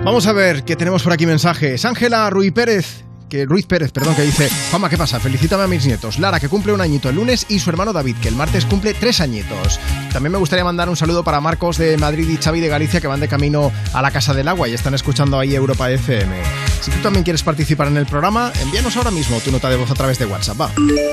Vamos 0.04 0.26
a 0.28 0.32
ver 0.32 0.64
qué 0.64 0.76
tenemos 0.76 1.02
por 1.02 1.12
aquí 1.12 1.26
mensajes. 1.26 1.84
Ángela 1.84 2.30
Ruiz 2.30 2.52
Pérez. 2.52 3.04
Que 3.28 3.44
Ruiz 3.44 3.66
Pérez, 3.66 3.92
perdón, 3.92 4.14
que 4.14 4.22
dice, 4.22 4.48
Juanma, 4.70 4.88
¿qué 4.88 4.96
pasa? 4.96 5.18
Felicítame 5.18 5.64
a 5.64 5.66
mis 5.66 5.84
nietos. 5.84 6.18
Lara, 6.18 6.38
que 6.38 6.48
cumple 6.48 6.72
un 6.72 6.80
añito 6.80 7.08
el 7.08 7.16
lunes, 7.16 7.46
y 7.48 7.58
su 7.58 7.70
hermano 7.70 7.92
David, 7.92 8.16
que 8.22 8.28
el 8.28 8.36
martes 8.36 8.66
cumple 8.66 8.94
tres 8.94 9.20
añitos. 9.20 9.80
También 10.12 10.32
me 10.32 10.38
gustaría 10.38 10.64
mandar 10.64 10.88
un 10.88 10.96
saludo 10.96 11.24
para 11.24 11.40
Marcos 11.40 11.78
de 11.78 11.96
Madrid 11.96 12.28
y 12.28 12.36
Xavi 12.36 12.60
de 12.60 12.68
Galicia, 12.68 13.00
que 13.00 13.08
van 13.08 13.20
de 13.20 13.28
camino 13.28 13.72
a 13.94 14.02
la 14.02 14.10
Casa 14.10 14.34
del 14.34 14.48
Agua 14.48 14.68
y 14.68 14.74
están 14.74 14.94
escuchando 14.94 15.38
ahí 15.38 15.54
Europa 15.54 15.90
FM. 15.90 16.61
Si 16.82 16.90
tú 16.90 16.98
también 16.98 17.22
quieres 17.22 17.44
participar 17.44 17.86
en 17.86 17.96
el 17.96 18.06
programa, 18.06 18.50
envíanos 18.60 18.96
ahora 18.96 19.12
mismo 19.12 19.38
tu 19.38 19.52
nota 19.52 19.70
de 19.70 19.76
voz 19.76 19.88
a 19.92 19.94
través 19.94 20.18
de 20.18 20.26
WhatsApp. 20.26 20.60
Va. 20.62 20.70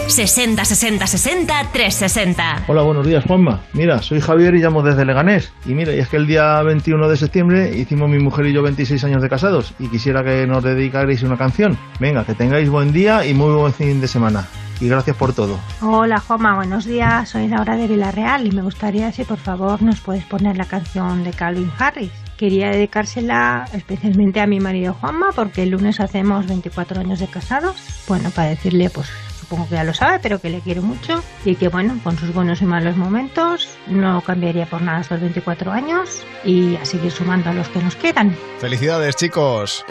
60 0.08 0.66
60 0.66 1.06
60 1.06 1.70
360. 1.72 2.64
Hola, 2.66 2.82
buenos 2.82 3.06
días, 3.06 3.24
Juanma. 3.24 3.62
Mira, 3.74 4.02
soy 4.02 4.20
Javier 4.20 4.56
y 4.56 4.62
llamo 4.62 4.82
desde 4.82 5.06
Leganés. 5.06 5.54
Y 5.68 5.76
mira, 5.76 5.94
y 5.94 6.00
es 6.00 6.10
que 6.10 6.18
el 6.18 6.26
día 6.26 6.60
21 6.64 7.08
de 7.08 7.18
septiembre 7.18 7.78
hicimos 7.78 8.10
mi 8.10 8.18
mujer 8.18 8.48
y 8.48 8.54
yo 8.54 8.64
26 8.64 9.04
años 9.04 9.22
de 9.22 9.30
casados 9.30 9.76
y 9.78 9.90
quisiera 9.90 10.24
que 10.24 10.48
nos 10.48 10.64
dedicarais 10.64 11.22
una 11.22 11.38
canción. 11.38 11.78
Venga, 12.00 12.26
que 12.26 12.34
tengáis 12.34 12.68
buen 12.68 12.92
día 12.92 13.28
y 13.28 13.36
muy 13.36 13.54
buen 13.54 13.72
fin 13.72 14.02
de 14.02 14.08
semana. 14.08 14.48
Y 14.80 14.88
gracias 14.88 15.16
por 15.18 15.34
todo. 15.34 15.60
Hola 15.82 16.20
Juanma, 16.20 16.56
buenos 16.56 16.86
días. 16.86 17.30
Soy 17.30 17.48
Laura 17.48 17.76
de 17.76 17.88
Villarreal 17.88 18.48
y 18.48 18.52
me 18.52 18.62
gustaría 18.62 19.12
si 19.12 19.26
por 19.26 19.38
favor 19.38 19.82
nos 19.82 20.00
puedes 20.00 20.24
poner 20.24 20.58
la 20.58 20.66
canción 20.66 21.24
de 21.24 21.32
Calvin 21.32 21.72
Harris. 21.78 22.12
Quería 22.38 22.70
dedicársela 22.70 23.66
especialmente 23.74 24.40
a 24.40 24.48
mi 24.48 24.62
marido 24.62 24.94
Juanma 24.94 25.32
porque 25.36 25.64
el 25.64 25.72
lunes 25.72 26.00
hacemos 26.00 26.48
24 26.48 27.02
años 27.02 27.20
de 27.20 27.28
casados. 27.28 27.76
Bueno, 28.08 28.30
para 28.32 28.50
decirle 28.50 28.90
pues 28.90 29.10
supongo 29.38 29.68
que 29.68 29.76
ya 29.76 29.84
lo 29.84 29.94
sabe, 29.94 30.20
pero 30.20 30.40
que 30.40 30.50
le 30.50 30.62
quiero 30.62 30.82
mucho 30.82 31.22
y 31.44 31.56
que 31.56 31.68
bueno, 31.68 32.00
con 32.04 32.18
sus 32.18 32.34
buenos 32.34 32.62
y 32.62 32.66
malos 32.66 32.96
momentos 32.96 33.68
no 33.88 34.22
cambiaría 34.22 34.66
por 34.68 34.82
nada 34.82 35.02
estos 35.02 35.20
24 35.20 35.72
años 35.72 36.24
y 36.46 36.78
a 36.78 36.86
seguir 36.86 37.12
sumando 37.12 37.50
a 37.50 37.54
los 37.54 37.68
que 37.68 37.82
nos 37.82 37.96
quedan. 37.98 38.34
Felicidades, 38.60 39.18
chicos. 39.18 39.84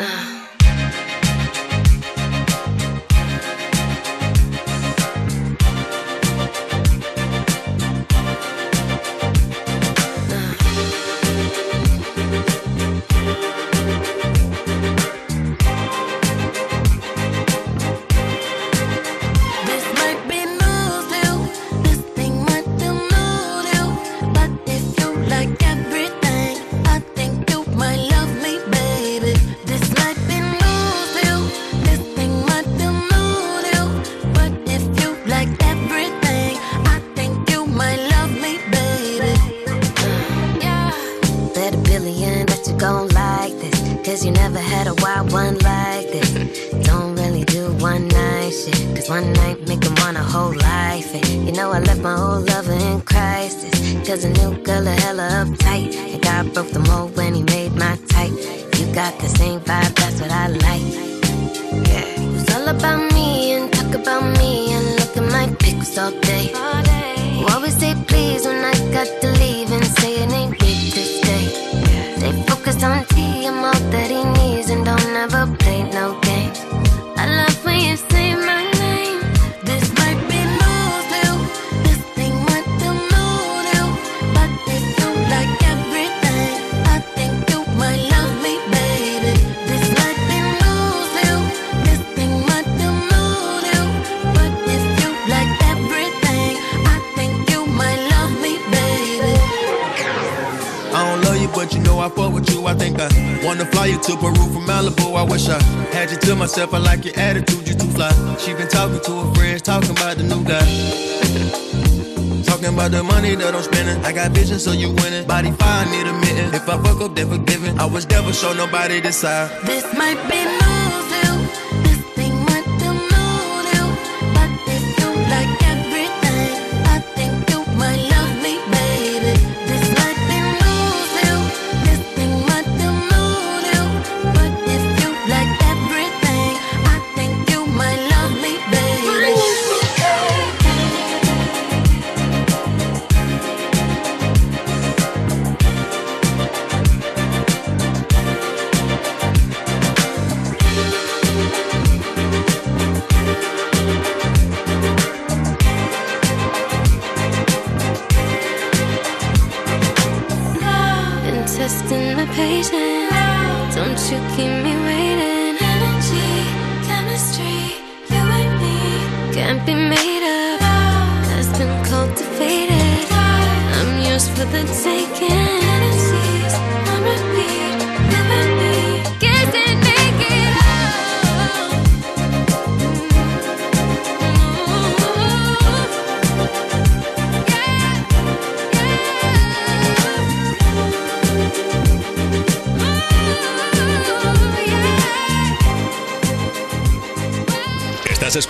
Vision, 114.59 114.73
so 114.73 114.79
you 114.79 114.91
winning. 115.03 115.27
Body 115.27 115.53
fine, 115.53 115.91
need 115.91 116.07
a 116.07 116.13
mitten. 116.13 116.55
If 116.55 116.69
I 116.69 116.83
fuck 116.83 117.01
up, 117.01 117.15
then 117.15 117.29
forgiven. 117.29 117.79
I 117.79 117.87
was 117.87 118.09
never 118.09 118.33
show 118.33 118.53
nobody 118.53 119.01
this 119.01 119.19
side. 119.19 119.51
This 119.65 119.85
might 119.95 120.21
be 120.29 120.68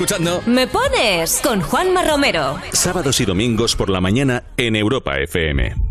escuchando 0.08 0.42
Me 0.46 0.66
pones 0.66 1.40
con 1.42 1.60
Juanma 1.60 2.02
Romero. 2.02 2.58
sábados 2.72 3.20
y 3.20 3.26
domingos 3.26 3.76
por 3.76 3.90
la 3.90 4.00
mañana 4.00 4.44
en 4.56 4.76
Europa 4.76 5.18
FM. 5.18 5.87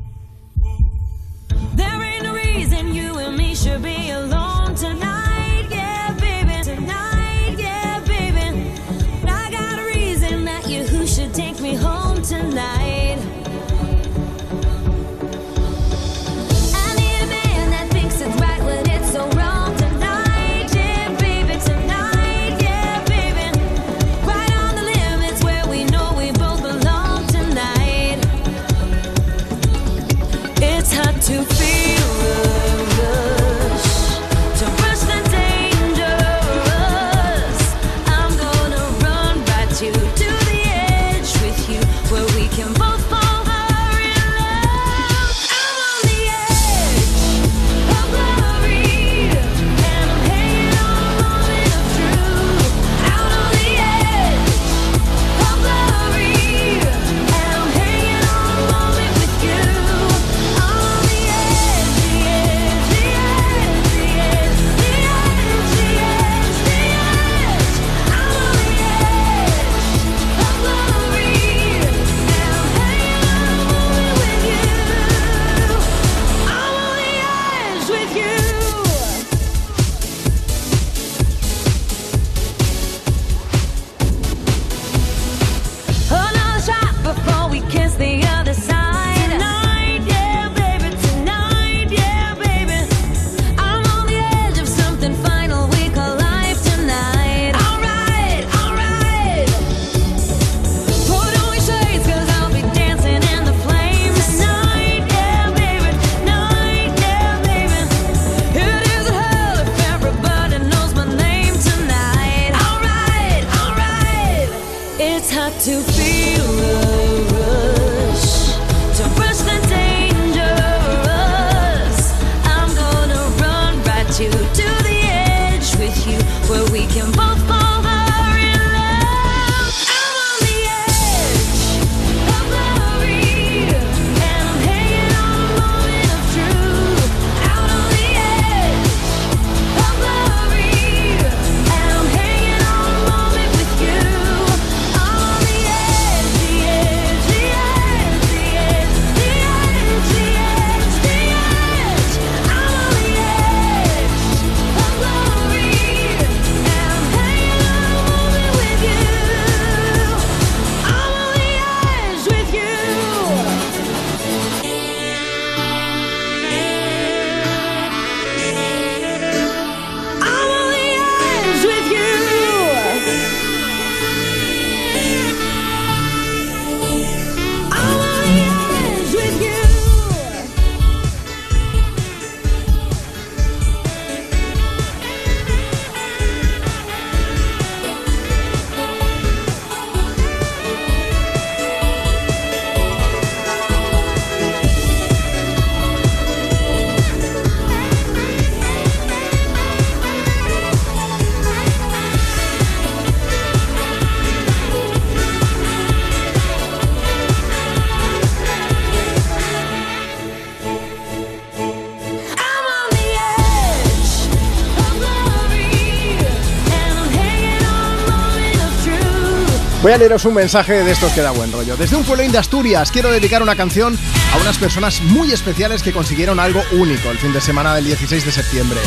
Voy 219.87 219.93
a 219.93 219.97
leeros 219.97 220.25
un 220.25 220.33
mensaje 220.33 220.83
de 220.83 220.91
estos 220.91 221.13
que 221.13 221.21
da 221.21 221.31
buen 221.31 221.49
rollo. 221.49 221.77
Desde 221.77 221.95
un 221.95 222.03
pueblo 222.03 222.29
de 222.29 222.37
Asturias 222.37 222.91
quiero 222.91 223.09
dedicar 223.09 223.41
una 223.41 223.55
canción 223.55 223.97
a 224.33 224.37
unas 224.41 224.57
personas 224.57 225.01
muy 225.01 225.31
especiales 225.31 225.81
que 225.81 225.93
consiguieron 225.93 226.41
algo 226.41 226.61
único 226.73 227.09
el 227.09 227.17
fin 227.17 227.31
de 227.31 227.39
semana 227.39 227.73
del 227.73 227.85
16 227.85 228.25
de 228.25 228.31
septiembre. 228.33 228.81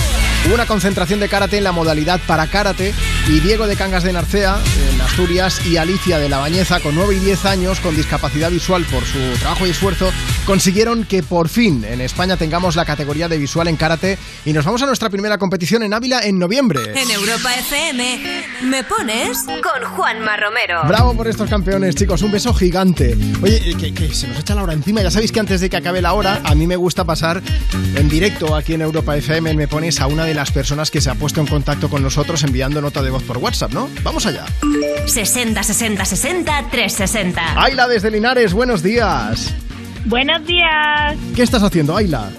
Hubo 0.45 0.53
una 0.53 0.67
concentración 0.67 1.19
de 1.19 1.31
karate 1.31 1.57
en 1.57 1.65
la 1.65 1.73
modalidad 1.73 2.20
para 2.27 2.49
karate 2.49 2.93
y 3.29 3.41
Diego 3.41 3.67
de 3.67 3.77
Cangas 3.77 4.03
de 4.03 4.12
Narcea, 4.12 4.59
en 4.93 5.01
Asturias, 5.01 5.65
y 5.65 5.79
Alicia 5.79 6.19
de 6.19 6.29
La 6.29 6.37
Bañeza, 6.37 6.81
con 6.81 6.95
9 6.95 7.15
y 7.15 7.19
10 7.20 7.45
años, 7.47 7.81
con 7.81 7.97
discapacidad 7.97 8.51
visual 8.51 8.85
por 8.85 9.05
su 9.05 9.19
trabajo 9.39 9.67
y 9.67 9.70
esfuerzo, 9.70 10.12
consiguieron 10.45 11.05
que 11.05 11.23
por 11.23 11.49
fin 11.49 11.85
en 11.85 12.03
España 12.03 12.37
tengamos 12.37 12.77
la 12.77 12.85
categoría 12.85 13.29
de 13.29 13.39
visual 13.39 13.69
en 13.69 13.77
karate 13.77 14.19
y 14.45 14.53
nos 14.53 14.67
vamos 14.67 14.83
a 14.83 14.87
nuestra 14.87 15.09
primera 15.09 15.39
competición 15.39 15.83
en 15.83 15.95
Ávila 15.95 16.20
en 16.25 16.39
noviembre. 16.39 16.81
En 16.95 17.11
Europa 17.11 17.55
FM, 17.55 18.40
¿me 18.63 18.85
pones? 18.85 19.45
Con 19.45 19.85
Juanma 19.97 20.37
Romero. 20.37 20.83
Bravo 20.87 21.15
por 21.15 21.29
estos 21.29 21.49
campeones, 21.49 21.95
chicos. 21.95 22.23
Un 22.23 22.31
beso 22.33 22.53
gigante. 22.55 23.17
Oye, 23.43 23.75
que, 23.79 23.93
que 23.93 24.13
se 24.15 24.29
nos 24.29 24.39
echa 24.39 24.55
la 24.55 24.63
hora 24.63 24.73
encima. 24.73 25.03
Ya 25.03 25.11
sabéis 25.11 25.33
que 25.33 25.41
antes 25.41 25.61
de 25.61 25.71
que 25.71 25.77
acabe 25.77 26.01
la 26.03 26.13
hora, 26.13 26.41
a 26.45 26.55
mí 26.55 26.67
me 26.67 26.77
gusta 26.77 27.05
pasar 27.05 27.43
en 27.95 28.09
directo 28.09 28.55
aquí 28.55 28.75
en 28.75 28.83
Europa 28.83 29.17
FM. 29.17 29.55
Me 29.55 29.69
pones 29.69 30.01
a 30.01 30.07
una 30.07 30.25
de 30.25 30.35
las 30.35 30.51
personas 30.53 30.91
que 30.91 31.01
se 31.01 31.11
ha 31.11 31.15
puesto 31.15 31.41
en 31.41 31.47
contacto 31.47 31.89
con 31.89 32.03
nosotros 32.03 32.43
enviando 32.43 32.81
nota 32.81 33.03
de 33.03 33.11
voz 33.11 33.23
por 33.23 33.39
WhatsApp, 33.39 33.73
¿no? 33.73 33.89
Vamos 34.03 34.27
allá. 34.27 34.45
60 35.07 35.63
60 35.63 36.05
60 36.05 36.69
360. 36.71 37.63
Ayla 37.63 37.89
desde 37.89 38.11
Linares, 38.11 38.53
buenos 38.53 38.83
días. 38.83 39.55
Buenos 40.07 40.47
días. 40.47 41.17
¿Qué 41.37 41.43
estás 41.43 41.63
haciendo, 41.63 41.97
Ayla? 41.97 42.31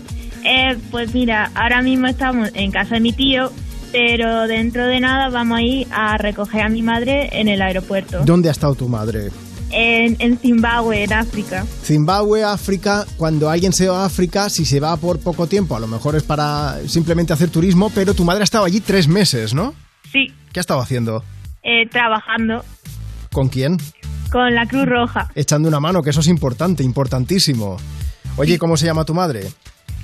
Eh, 0.44 0.76
pues 0.90 1.14
mira, 1.14 1.52
ahora 1.54 1.82
mismo 1.82 2.08
estamos 2.08 2.50
en 2.56 2.72
casa 2.72 2.96
de 2.96 3.02
mi 3.02 3.14
tío, 3.14 3.52
pero 3.92 4.48
dentro 4.48 4.86
de 4.88 5.00
nada 5.00 5.30
vamos 5.30 5.60
a 5.60 5.62
ir 5.62 5.88
a 5.92 6.18
recoger 6.18 6.62
a 6.62 6.70
mi 6.70 6.82
madre 6.82 7.30
en 7.40 7.48
el 7.48 7.62
aeropuerto. 7.62 8.22
¿Dónde 8.26 8.50
ha 8.50 8.52
estado 8.52 8.76
tu 8.76 8.88
madre? 8.90 9.30
En, 9.74 10.18
en 10.20 10.38
Zimbabue, 10.38 11.04
en 11.04 11.14
África. 11.14 11.66
Zimbabue, 11.84 12.44
África, 12.44 13.06
cuando 13.18 13.50
alguien 13.50 13.72
se 13.72 13.88
va 13.88 14.04
a 14.04 14.06
África, 14.06 14.50
si 14.50 14.66
se 14.66 14.80
va 14.82 14.98
por 14.98 15.20
poco 15.20 15.48
tiempo, 15.48 15.76
a 15.76 15.80
lo 15.80 15.88
mejor 15.88 16.16
es 16.16 16.24
para 16.24 16.78
simplemente 16.88 17.32
hacer 17.32 17.50
turismo, 17.50 17.90
pero 17.96 18.14
tu 18.14 18.26
madre 18.26 18.42
ha 18.42 18.44
estado 18.44 18.66
allí 18.66 18.82
tres 18.82 19.08
meses, 19.08 19.54
¿no? 19.54 19.74
Sí, 20.12 20.28
¿Qué 20.52 20.60
ha 20.60 20.62
estado 20.62 20.82
haciendo? 20.82 21.24
eh, 21.64 21.88
trabajando 21.90 22.66
¿Con 23.32 23.48
quién? 23.48 23.78
con 24.30 24.54
la 24.56 24.66
Cruz 24.66 24.86
Roja. 24.88 25.30
Echando 25.36 25.68
una 25.70 25.80
mano, 25.80 26.02
que 26.02 26.10
eso 26.10 26.20
es 26.22 26.28
importante, 26.28 26.84
importantísimo. 26.84 27.78
Oye, 28.38 28.58
¿cómo 28.58 28.76
se 28.78 28.86
llama 28.86 29.04
tu 29.06 29.14
madre? 29.14 29.48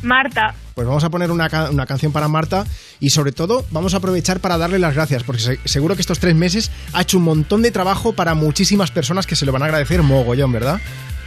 Marta, 0.03 0.53
Pues 0.75 0.87
vamos 0.87 1.03
a 1.03 1.09
poner 1.09 1.31
una, 1.31 1.49
ca- 1.49 1.69
una 1.71 1.85
canción 1.85 2.11
para 2.11 2.27
Marta 2.27 2.65
y 2.99 3.09
sobre 3.09 3.31
todo 3.31 3.65
vamos 3.71 3.93
a 3.93 3.97
aprovechar 3.97 4.39
para 4.39 4.57
darle 4.57 4.79
las 4.79 4.93
gracias 4.93 5.23
porque 5.23 5.41
se- 5.41 5.59
seguro 5.65 5.95
que 5.95 6.01
estos 6.01 6.19
tres 6.19 6.35
meses 6.35 6.69
ha 6.93 7.01
hecho 7.01 7.17
un 7.17 7.23
montón 7.23 7.61
de 7.63 7.71
trabajo 7.71 8.13
para 8.13 8.35
muchísimas 8.35 8.91
personas 8.91 9.25
que 9.25 9.35
se 9.35 9.45
lo 9.45 9.51
van 9.51 9.63
a 9.63 9.65
agradecer 9.65 10.03
mogollón, 10.03 10.51
¿verdad? 10.51 10.79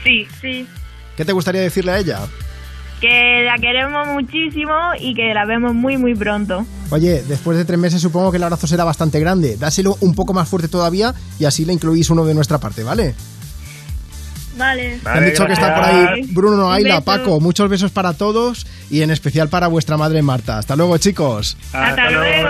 sí, 0.05 0.27
sí. 0.41 0.67
¿Qué 1.17 1.25
te 1.25 1.33
gustaría 1.33 1.61
decirle 1.61 1.93
a 1.93 1.99
ella? 1.99 2.21
Que 3.01 3.45
la 3.47 3.57
queremos 3.59 4.07
muchísimo 4.09 4.73
y 4.99 5.15
que 5.15 5.33
la 5.35 5.45
vemos 5.47 5.75
muy, 5.75 5.97
muy 5.97 6.15
pronto. 6.15 6.65
Oye, 6.91 7.23
después 7.27 7.57
de 7.57 7.65
tres 7.65 7.79
meses 7.79 8.01
supongo 8.01 8.31
que 8.31 8.37
el 8.37 8.43
abrazo 8.43 8.67
será 8.67 8.85
bastante 8.85 9.19
grande. 9.21 9.57
Dáselo 9.59 9.97
un 10.01 10.15
poco 10.15 10.33
más 10.35 10.49
fuerte 10.49 10.69
todavía 10.69 11.15
y 11.39 11.45
así 11.47 11.65
le 11.65 11.73
incluís 11.73 12.11
uno 12.11 12.25
de 12.27 12.35
nuestra 12.35 12.59
parte, 12.59 12.83
¿vale? 12.85 13.15
Vale. 14.57 14.99
Me 15.05 15.11
han 15.11 15.25
dicho 15.25 15.47
que 15.47 15.53
está 15.53 15.75
por 15.75 15.85
ahí 15.85 16.23
Bruno, 16.31 16.69
beso. 16.99 17.03
Paco. 17.05 17.41
Muchos 17.41 17.69
besos 17.69 17.91
para 17.91 18.13
todos 18.15 18.67
y 18.91 19.03
en 19.03 19.11
especial 19.11 19.49
para 19.49 19.69
vuestra 19.69 19.97
madre 19.97 20.23
Marta. 20.23 20.59
Hasta 20.59 20.77
luego, 20.77 20.99
chicos. 20.99 21.57
Hasta, 21.73 22.11
luego. 22.11 22.49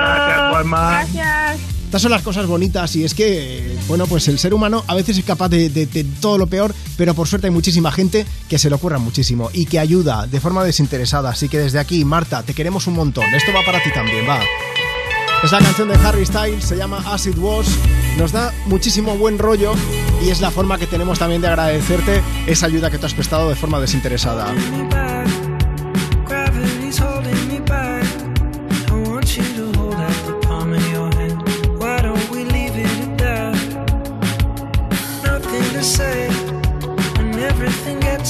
Gracias. 0.63 1.61
Estas 1.85 2.03
son 2.03 2.13
las 2.13 2.23
cosas 2.23 2.47
bonitas 2.47 2.95
y 2.95 3.05
es 3.05 3.15
que, 3.15 3.77
bueno, 3.89 4.07
pues 4.07 4.29
el 4.29 4.39
ser 4.39 4.55
humano 4.55 4.85
a 4.87 4.95
veces 4.95 5.19
es 5.19 5.25
capaz 5.25 5.49
de, 5.49 5.69
de- 5.71 5.87
de 5.87 6.05
todo 6.21 6.39
lo 6.39 6.47
peor, 6.47 6.73
pero 6.97 7.15
por 7.15 7.27
suerte 7.27 7.49
hay 7.49 7.53
muchísima 7.53 7.91
gente 7.91 8.25
que 8.49 8.59
se 8.61 8.69
le 8.69 8.77
ocurra 8.77 8.99
muchísimo 8.99 9.51
y 9.53 9.67
que 9.67 9.81
ayuda 9.81 10.29
de 10.29 10.39
forma 10.41 10.63
desinteresada. 10.63 11.31
Así 11.31 11.49
que 11.49 11.59
desde 11.59 11.81
aquí, 11.81 12.05
Marta, 12.05 12.45
te 12.45 12.55
queremos 12.55 12.87
un 12.87 12.95
montón. 12.95 13.25
Esto 13.35 13.53
va 13.53 13.65
para 13.67 13.83
ti 13.83 13.91
también, 13.93 14.25
va. 14.29 14.39
Es 15.43 15.53
la 15.53 15.59
canción 15.59 15.89
de 15.89 15.95
Harry 15.95 16.27
Styles, 16.27 16.65
se 16.65 16.77
llama 16.77 17.03
As 17.07 17.27
It 17.27 17.39
Was. 17.39 17.67
Nos 18.19 18.31
da 18.31 18.53
muchísimo 18.67 19.17
buen 19.17 19.39
rollo 19.39 19.73
y 20.23 20.29
es 20.29 20.43
la 20.43 20.51
forma 20.51 20.77
que 20.77 20.87
tenemos 20.87 21.19
también 21.19 21.41
de 21.41 21.49
agradecerte 21.49 22.23
esa 22.47 22.67
ayuda 22.67 22.91
que 22.91 22.99
te 22.99 23.07
has 23.07 23.15
prestado 23.15 23.49
de 23.49 23.55
forma 23.55 23.81
desinteresada. 23.81 24.53
Gravity's 26.29 27.01
holding 27.01 27.49
me 27.49 27.61
back. 27.61 27.91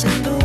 I 0.04 0.39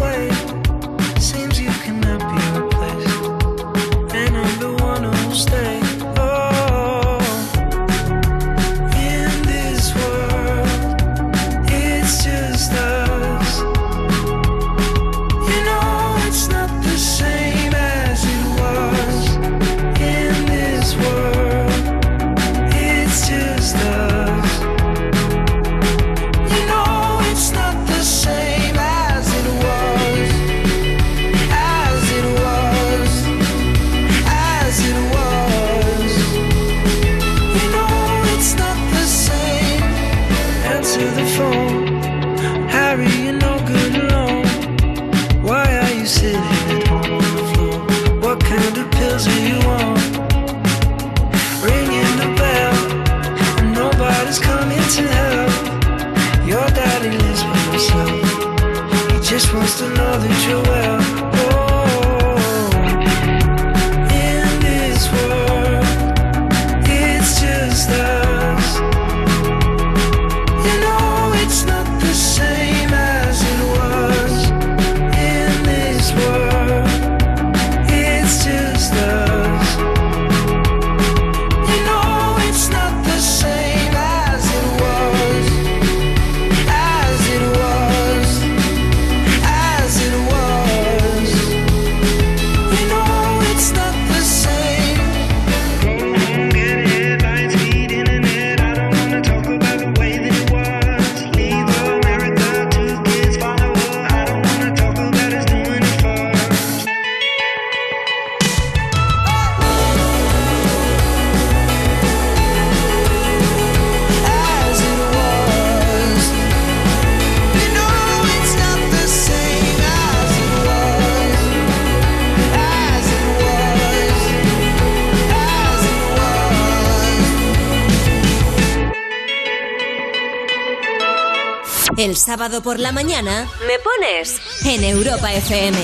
sábado 132.16 132.61
por 132.61 132.80
la 132.80 132.92
mañana, 132.92 133.48
me 133.68 133.80
pones 133.80 134.40
en 134.66 134.84
Europa 134.84 135.34
FM 135.34 135.77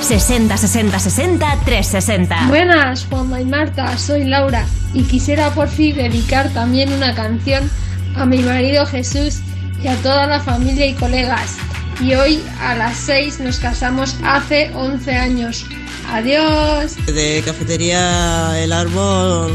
60 0.00 0.56
60 0.56 0.98
60 0.98 1.60
360. 1.64 2.48
Buenas, 2.48 3.06
Juanma 3.06 3.40
y 3.40 3.44
Marta, 3.44 3.96
soy 3.98 4.24
Laura 4.24 4.66
y 4.92 5.02
quisiera 5.04 5.50
por 5.54 5.68
fin 5.68 5.96
dedicar 5.96 6.52
también 6.52 6.92
una 6.92 7.14
canción 7.14 7.70
a 8.16 8.26
mi 8.26 8.38
marido 8.38 8.86
Jesús 8.86 9.40
y 9.82 9.88
a 9.88 9.96
toda 9.96 10.26
la 10.26 10.40
familia 10.40 10.86
y 10.86 10.94
colegas. 10.94 11.56
Y 12.00 12.14
hoy 12.14 12.42
a 12.60 12.74
las 12.74 12.96
6 12.96 13.40
nos 13.40 13.58
casamos 13.58 14.16
hace 14.24 14.70
11 14.74 15.16
años. 15.16 15.66
Adiós. 16.10 16.96
De 17.06 17.42
Cafetería 17.44 18.58
El 18.62 18.72
Árbol 18.72 19.52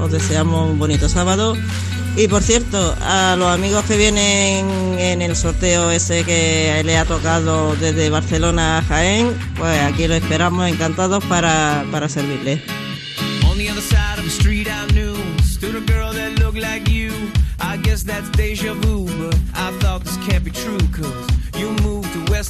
os 0.00 0.10
deseamos 0.10 0.70
un 0.70 0.78
bonito 0.78 1.08
sábado 1.08 1.56
y 2.20 2.28
por 2.28 2.42
cierto, 2.42 2.94
a 3.00 3.34
los 3.38 3.48
amigos 3.48 3.82
que 3.86 3.96
vienen 3.96 4.68
en 4.98 5.22
el 5.22 5.34
sorteo 5.34 5.90
ese 5.90 6.22
que 6.22 6.82
le 6.84 6.98
ha 6.98 7.06
tocado 7.06 7.74
desde 7.76 8.10
Barcelona 8.10 8.76
a 8.76 8.82
Jaén, 8.82 9.34
pues 9.56 9.80
aquí 9.80 10.06
lo 10.06 10.12
esperamos 10.12 10.68
encantados 10.68 11.24
para, 11.24 11.82
para 11.90 12.10
servirle. 12.10 12.62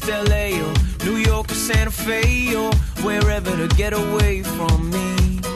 LA 0.09 0.61
or 0.61 0.73
New 1.05 1.19
York 1.19 1.51
or 1.51 1.55
Santa 1.55 1.91
Fe 1.91 2.57
or 2.57 2.73
wherever 3.03 3.51
to 3.57 3.69
get 3.77 3.93
away 3.93 4.43
from 4.43 4.91
me. 4.91 5.50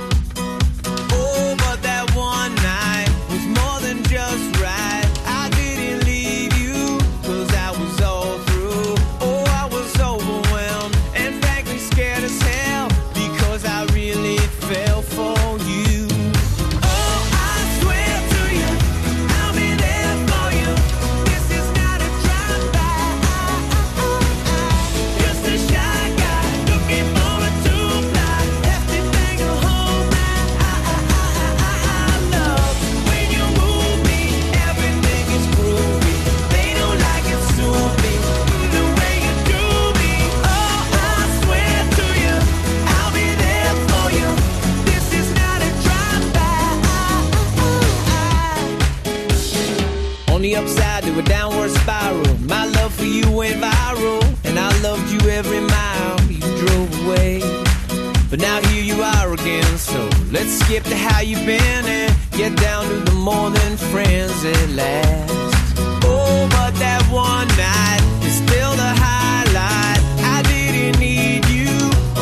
Let's 60.44 60.58
skip 60.58 60.84
to 60.84 60.94
how 60.94 61.20
you've 61.22 61.46
been 61.46 61.86
and 61.86 62.14
get 62.32 62.54
down 62.56 62.86
to 62.86 62.96
the 62.96 63.12
more 63.12 63.48
than 63.48 63.78
friends 63.78 64.44
at 64.44 64.68
last. 64.76 65.78
Oh, 66.04 66.46
but 66.50 66.72
that 66.80 67.00
one 67.10 67.48
night 67.56 68.02
is 68.26 68.34
still 68.44 68.72
the 68.76 68.92
highlight. 69.04 70.02
I 70.36 70.42
didn't 70.42 71.00
need 71.00 71.46
you 71.48 71.72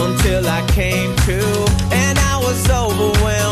until 0.06 0.46
I 0.48 0.64
came 0.68 1.16
to, 1.26 1.40
and 1.90 2.16
I 2.16 2.38
was 2.38 2.70
overwhelmed. 2.70 3.51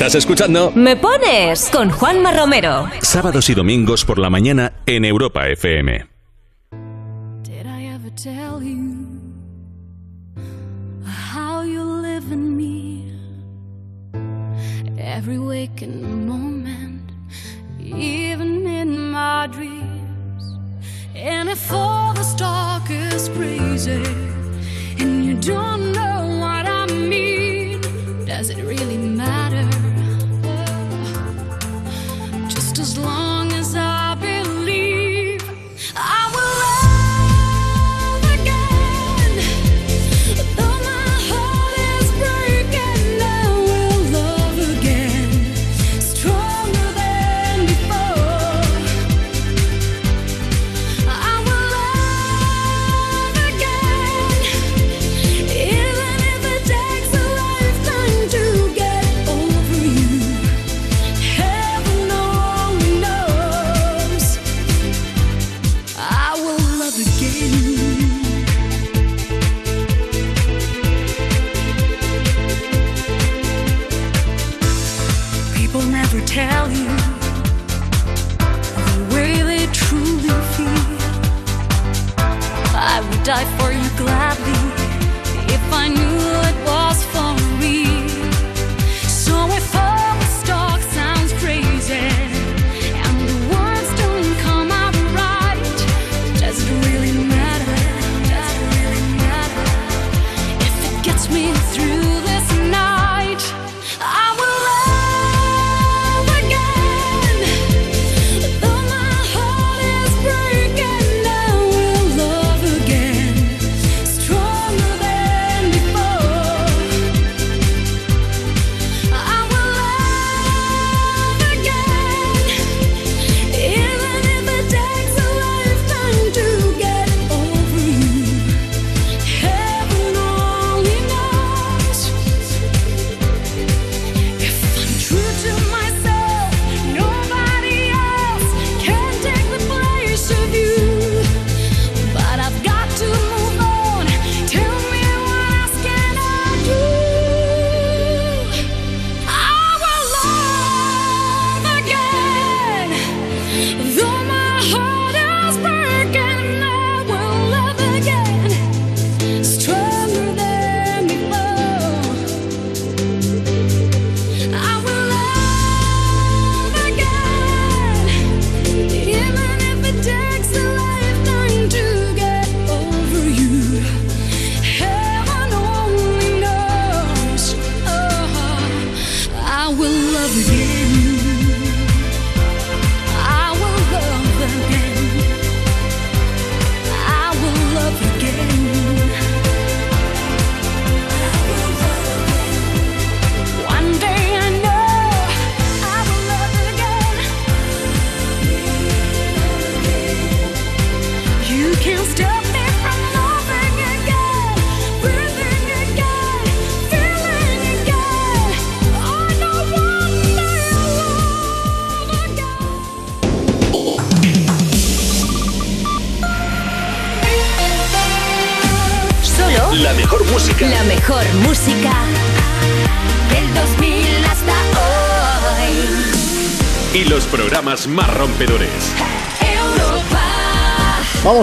Estás 0.00 0.14
escuchando 0.14 0.72
Me 0.74 0.96
pones 0.96 1.68
con 1.68 1.90
Juanma 1.90 2.32
Romero. 2.32 2.88
sábados 3.02 3.50
y 3.50 3.54
domingos 3.54 4.06
por 4.06 4.18
la 4.18 4.30
mañana 4.30 4.72
en 4.86 5.04
Europa 5.04 5.46
FM. 5.46 6.09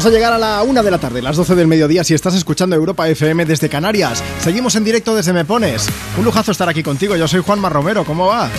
A 0.08 0.10
llegar 0.10 0.32
a 0.32 0.38
la 0.38 0.64
una 0.64 0.84
de 0.84 0.92
la 0.92 1.00
tarde, 1.00 1.22
las 1.22 1.36
12 1.36 1.56
del 1.56 1.68
mediodía, 1.68 2.02
si 2.04 2.14
estás 2.14 2.34
escuchando 2.34 2.78
Europa 2.78 3.10
FM 3.10 3.44
desde 3.46 3.68
Canarias. 3.68 4.24
Seguimos 4.40 4.76
en 4.76 4.86
directo 4.86 5.14
desde 5.14 5.34
Me 5.34 5.44
Pones. 5.44 5.88
Un 6.18 6.24
lujazo 6.24 6.52
estar 6.52 6.70
aquí 6.70 6.82
contigo. 6.82 7.18
Yo 7.18 7.28
soy 7.28 7.42
Juanma 7.42 7.68
Romero. 7.68 8.06
¿Cómo 8.06 8.28
va? 8.28 8.50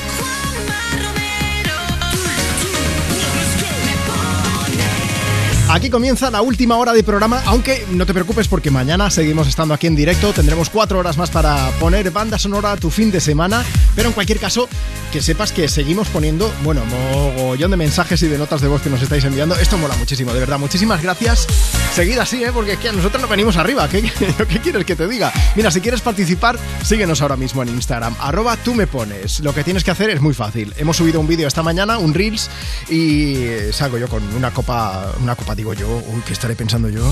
Aquí 5.71 5.91
comienza 5.91 6.31
la 6.31 6.41
última 6.41 6.77
hora 6.79 6.95
de 6.95 7.03
programa, 7.03 7.43
aunque 7.45 7.85
no 7.93 8.07
te 8.07 8.15
preocupes 8.15 8.49
porque 8.49 8.71
mañana 8.71 9.11
seguimos 9.11 9.47
estando 9.47 9.75
aquí 9.75 9.87
en 9.87 9.97
directo, 9.97 10.33
tendremos 10.33 10.71
cuatro 10.71 10.99
horas 10.99 11.19
más 11.19 11.31
para 11.31 11.71
poner 11.79 12.11
banda 12.11 12.39
sonora 12.39 12.73
a 12.73 12.77
tu 12.79 12.89
fin 12.89 13.11
de 13.11 13.21
semana, 13.21 13.63
pero 13.95 14.09
en 14.09 14.15
cualquier 14.15 14.39
caso, 14.39 14.67
que 15.13 15.23
sepas 15.23 15.53
que 15.53 15.69
seguimos 15.69 16.09
poniendo, 16.09 16.53
bueno, 16.63 16.85
mogollón 16.85 17.71
de 17.71 17.77
mensajes 17.77 18.23
y 18.23 18.29
de 18.29 18.37
notas 18.37 18.61
de 18.61 18.69
voz 18.69 18.83
que 18.83 18.91
nos 18.91 19.01
estáis 19.01 19.25
enviando, 19.25 19.55
esto 19.57 19.79
mola 19.79 19.97
muchísimo, 19.97 20.33
de 20.33 20.41
verdad, 20.41 20.59
muchísimas 20.59 21.03
gracias, 21.03 21.47
seguid 21.95 22.19
así, 22.19 22.45
¿eh? 22.45 22.51
porque 22.53 22.73
es 22.73 22.79
que 22.79 22.91
a 22.91 22.93
nosotros 22.93 23.23
no 23.23 23.29
venimos 23.29 23.57
arriba, 23.57 23.89
¿qué, 23.91 24.03
quieres 24.03 24.85
que 24.85 24.97
te 24.97 25.09
diga? 25.09 25.33
Mira, 25.57 25.71
si 25.71 25.81
quieres 25.81 26.01
participar, 26.01 26.59
síguenos 26.85 27.23
ahora 27.23 27.37
mismo 27.37 27.63
en 27.63 27.71
Instagram, 27.71 28.15
arroba 28.21 28.57
tú 28.57 28.75
me 28.75 28.87
pones, 28.87 29.41
lo 29.41 29.55
que 29.55 29.65
tienes 29.65 29.85
que 29.85 29.91
hacer 29.91 30.11
es 30.11 30.21
muy 30.21 30.35
fácil, 30.35 30.75
hemos 30.77 30.97
subido 30.97 31.21
un 31.21 31.27
vídeo 31.27 31.49
esta 31.49 31.63
mañana, 31.63 31.99
un 31.99 32.13
Reels, 32.13 32.51
y 32.91 33.47
salgo 33.73 33.99
yo 33.99 34.09
con 34.09 34.23
una 34.35 34.51
copa, 34.51 35.13
una 35.23 35.37
copa, 35.37 35.55
digo 35.55 35.73
yo, 35.73 35.89
uy, 35.89 36.23
¿qué 36.27 36.33
estaré 36.33 36.55
pensando 36.55 36.89
yo? 36.89 37.05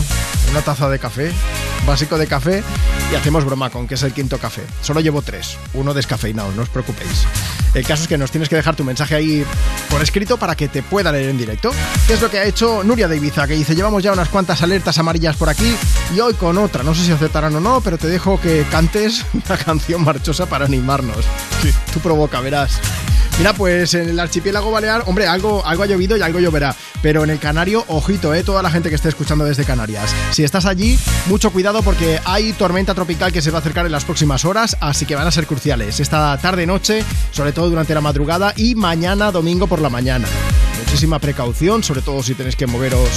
Una 0.51 0.61
taza 0.61 0.89
de 0.91 0.99
café, 0.99 1.33
básico 1.87 2.19
de 2.19 2.27
café, 2.27 2.63
y 3.11 3.15
hacemos 3.15 3.45
broma 3.45 3.71
con 3.71 3.87
que 3.87 3.95
es 3.95 4.03
el 4.03 4.13
quinto 4.13 4.39
café. 4.39 4.63
Solo 4.83 5.01
llevo 5.01 5.23
tres, 5.23 5.57
uno 5.75 5.95
descafeinado, 5.95 6.53
no 6.53 6.63
os 6.63 6.69
preocupéis. 6.69 7.27
El 7.75 7.85
caso 7.87 8.03
es 8.03 8.09
que 8.09 8.19
nos 8.19 8.31
tienes 8.31 8.49
que 8.49 8.57
dejar 8.57 8.75
tu 8.77 8.85
mensaje 8.85 9.15
ahí 9.15 9.45
por 9.89 10.03
escrito 10.03 10.37
para 10.37 10.57
que 10.57 10.69
te 10.69 10.83
pueda 10.83 11.13
leer 11.13 11.31
en 11.31 11.39
directo. 11.39 11.71
¿Qué 12.07 12.15
es 12.15 12.21
lo 12.21 12.31
que 12.31 12.39
ha 12.39 12.45
hecho 12.45 12.83
Nuria 12.85 13.09
de 13.09 13.17
Ibiza? 13.17 13.47
Que 13.47 13.55
dice, 13.55 13.75
llevamos 13.75 14.03
ya 14.03 14.13
unas 14.13 14.29
cuantas 14.29 14.63
alertas 14.63 14.99
amarillas 14.99 15.37
por 15.37 15.49
aquí 15.49 15.75
y 16.15 16.21
hoy 16.21 16.35
con 16.35 16.59
otra. 16.59 16.83
No 16.83 16.95
sé 16.95 17.05
si 17.05 17.13
aceptarán 17.13 17.55
o 17.55 17.61
no, 17.61 17.81
pero 17.81 17.97
te 17.97 18.09
dejo 18.09 18.41
que 18.41 18.65
cantes 18.71 19.25
una 19.35 19.57
canción 19.57 20.03
marchosa 20.03 20.47
para 20.47 20.65
animarnos. 20.65 21.25
Sí, 21.63 21.73
tú 21.93 22.01
provoca, 22.01 22.41
verás. 22.41 22.81
Mira, 23.39 23.53
pues 23.53 23.93
en 23.93 24.09
el 24.09 24.19
archipiélago 24.19 24.71
balear, 24.71 25.03
hombre, 25.07 25.27
algo, 25.27 25.65
algo 25.67 25.83
ha 25.83 25.87
llovido 25.87 26.17
y 26.17 26.23
algo 26.23 26.41
lloverá. 26.41 26.75
Pero 27.03 27.23
en 27.23 27.29
el 27.29 27.39
Canario, 27.39 27.85
ojito, 27.89 28.33
eh, 28.33 28.43
toda 28.43 28.63
la 28.63 28.71
gente 28.71 28.89
que 28.89 28.95
esté 28.95 29.11
escuchando 29.11 29.45
desde 29.45 29.65
Canarias. 29.65 30.15
Si 30.31 30.43
estás 30.43 30.65
allí, 30.65 30.99
mucho 31.27 31.51
cuidado 31.53 31.83
porque 31.83 32.19
hay 32.25 32.55
tormenta 32.55 32.95
tropical 32.95 33.33
que 33.33 33.43
se 33.43 33.51
va 33.51 33.59
a 33.59 33.61
acercar 33.61 33.85
en 33.85 33.93
las 33.93 34.07
próximas 34.07 34.47
horas, 34.47 34.79
así 34.81 35.05
que 35.05 35.15
van 35.15 35.27
a 35.27 35.31
ser 35.31 35.47
cruciales. 35.47 36.01
Esta 36.01 36.39
tarde-noche, 36.39 37.05
sobre 37.31 37.53
todo 37.53 37.69
durante 37.69 37.95
la 37.95 38.01
madrugada 38.01 38.55
y 38.57 38.75
mañana 38.75 39.31
domingo 39.31 39.67
por 39.67 39.83
la 39.83 39.91
mañana. 39.91 40.27
Muchísima 40.87 41.19
precaución, 41.19 41.83
sobre 41.83 42.01
todo 42.01 42.23
si 42.23 42.35
tenéis 42.35 42.57
que 42.57 42.67
moveros 42.67 43.09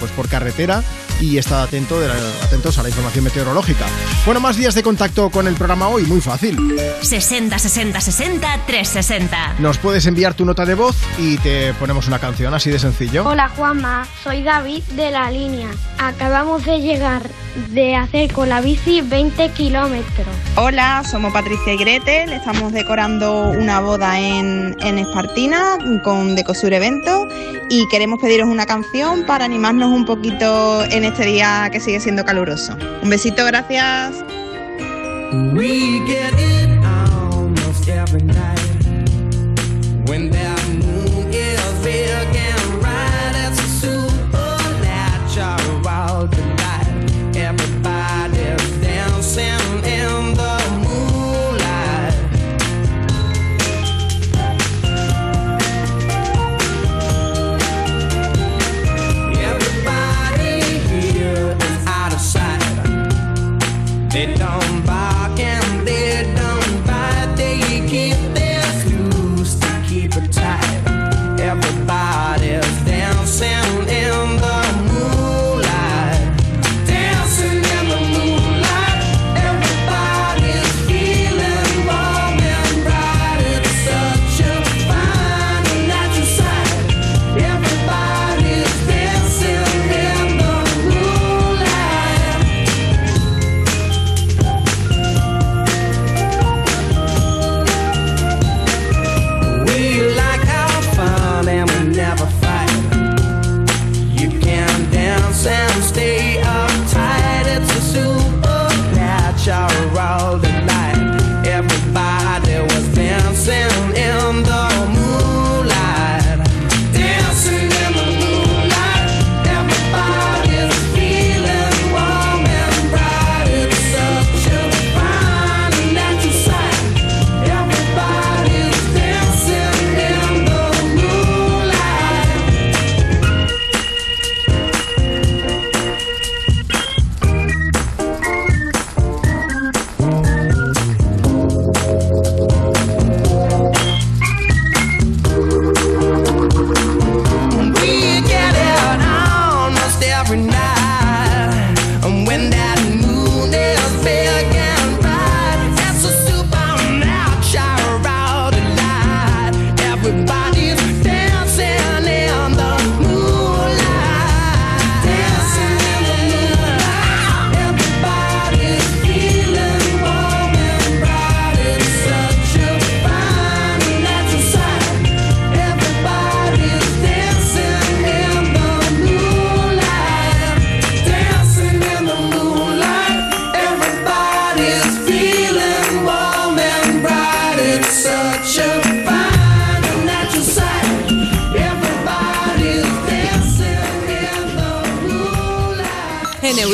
pues 0.00 0.10
por 0.12 0.28
carretera 0.28 0.82
y 1.20 1.38
estad 1.38 1.62
atento 1.62 2.00
de 2.00 2.08
la- 2.08 2.14
atentos 2.42 2.76
a 2.78 2.82
la 2.82 2.88
información 2.88 3.22
meteorológica. 3.24 3.86
Bueno, 4.26 4.40
más 4.40 4.56
días 4.56 4.74
de 4.74 4.82
contacto 4.82 5.30
con 5.30 5.46
el 5.46 5.54
programa 5.54 5.86
hoy, 5.88 6.02
muy 6.02 6.20
fácil. 6.20 6.58
60 7.00 7.56
60 7.58 8.00
60 8.00 8.60
360. 8.66 9.54
Nos 9.60 9.78
puedes 9.78 10.04
enviar 10.06 10.34
tu 10.34 10.44
nota 10.44 10.66
de 10.66 10.74
voz 10.74 10.96
y 11.18 11.36
te 11.38 11.72
ponemos 11.74 12.08
una 12.08 12.18
canción 12.18 12.52
así 12.54 12.70
de 12.70 12.80
sencillo. 12.80 13.24
Hola 13.24 13.48
Juanma, 13.50 14.06
soy 14.24 14.42
David 14.42 14.82
de 14.96 15.10
la 15.12 15.30
línea. 15.30 15.68
Acabamos 15.98 16.64
de 16.64 16.80
llegar 16.80 17.22
de 17.70 17.94
hacer 17.94 18.32
con 18.32 18.48
la 18.48 18.60
bici 18.60 19.02
20 19.02 19.50
kilómetros. 19.50 20.26
Hola, 20.56 21.04
somos 21.08 21.32
Patricia 21.32 21.74
y 21.74 21.76
Gretel, 21.76 22.32
estamos 22.32 22.72
decorando 22.72 23.42
una 23.50 23.78
boda 23.80 24.18
en, 24.18 24.74
en 24.80 24.98
Espartina 24.98 25.78
con 26.02 26.34
Decosur 26.34 26.72
Evento 26.72 27.21
y 27.68 27.88
queremos 27.88 28.20
pediros 28.20 28.48
una 28.48 28.66
canción 28.66 29.24
para 29.24 29.44
animarnos 29.44 29.90
un 29.90 30.04
poquito 30.04 30.84
en 30.84 31.04
este 31.04 31.24
día 31.24 31.68
que 31.72 31.80
sigue 31.80 32.00
siendo 32.00 32.24
caluroso. 32.24 32.76
Un 33.02 33.10
besito, 33.10 33.44
gracias. 33.44 34.24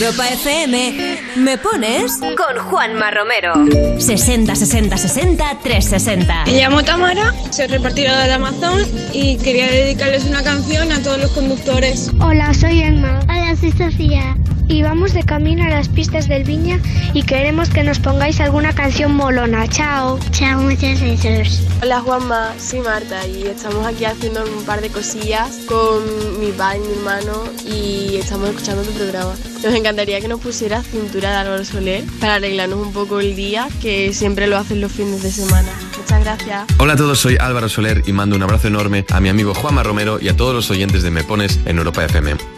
Europa 0.08 0.28
FM, 0.30 1.18
¿me 1.36 1.58
pones? 1.58 2.18
Con 2.18 2.64
Juanma 2.64 3.10
Romero. 3.10 3.52
60 3.98 4.54
60 4.54 4.96
60 4.96 5.58
360. 5.62 6.44
Me 6.46 6.52
llamo 6.52 6.82
Tamara, 6.82 7.34
soy 7.50 7.66
repartidora 7.66 8.24
de 8.24 8.32
Amazon 8.32 8.80
y 9.12 9.36
quería 9.36 9.66
dedicarles 9.66 10.24
una 10.24 10.42
canción 10.42 10.90
a 10.92 11.02
todos 11.02 11.20
los 11.20 11.30
conductores. 11.32 12.10
Hola, 12.20 12.54
soy 12.54 12.80
Emma. 12.80 13.20
Hola, 13.28 13.54
soy 13.60 13.72
Sofía. 13.72 14.34
Y 14.68 14.82
vamos 14.82 15.14
de 15.14 15.22
camino 15.22 15.64
a 15.64 15.68
las 15.68 15.88
pistas 15.88 16.28
del 16.28 16.44
Viña 16.44 16.78
y 17.14 17.22
queremos 17.22 17.70
que 17.70 17.82
nos 17.82 17.98
pongáis 17.98 18.38
alguna 18.38 18.74
canción 18.74 19.14
molona. 19.14 19.66
Chao. 19.66 20.18
Chao, 20.30 20.60
muchos 20.60 21.00
besos. 21.00 21.62
Hola 21.82 22.00
Juanma, 22.00 22.52
soy 22.58 22.80
Marta 22.80 23.26
y 23.26 23.46
estamos 23.46 23.86
aquí 23.86 24.04
haciendo 24.04 24.44
un 24.44 24.64
par 24.64 24.82
de 24.82 24.90
cosillas 24.90 25.60
con 25.66 26.38
mi 26.38 26.52
padre 26.52 26.80
y 26.84 26.88
mi 26.88 26.94
hermano 26.98 27.44
y 27.64 28.16
estamos 28.16 28.50
escuchando 28.50 28.82
tu 28.82 28.92
programa. 28.92 29.32
Nos 29.64 29.74
encantaría 29.74 30.20
que 30.20 30.28
nos 30.28 30.40
pusieras 30.40 30.86
cintura 30.86 31.30
de 31.30 31.36
Álvaro 31.36 31.64
Soler 31.64 32.04
para 32.20 32.34
arreglarnos 32.34 32.78
un 32.78 32.92
poco 32.92 33.20
el 33.20 33.34
día, 33.34 33.68
que 33.80 34.12
siempre 34.12 34.46
lo 34.46 34.58
hacen 34.58 34.82
los 34.82 34.92
fines 34.92 35.22
de 35.22 35.32
semana. 35.32 35.70
Muchas 35.96 36.20
gracias. 36.22 36.66
Hola 36.78 36.92
a 36.92 36.96
todos, 36.96 37.18
soy 37.18 37.38
Álvaro 37.40 37.70
Soler 37.70 38.02
y 38.06 38.12
mando 38.12 38.36
un 38.36 38.42
abrazo 38.42 38.68
enorme 38.68 39.06
a 39.10 39.20
mi 39.20 39.30
amigo 39.30 39.54
Juanma 39.54 39.82
Romero 39.82 40.18
y 40.20 40.28
a 40.28 40.36
todos 40.36 40.54
los 40.54 40.70
oyentes 40.70 41.02
de 41.02 41.10
Me 41.10 41.24
Pones 41.24 41.58
en 41.64 41.78
Europa 41.78 42.04
FM. 42.04 42.57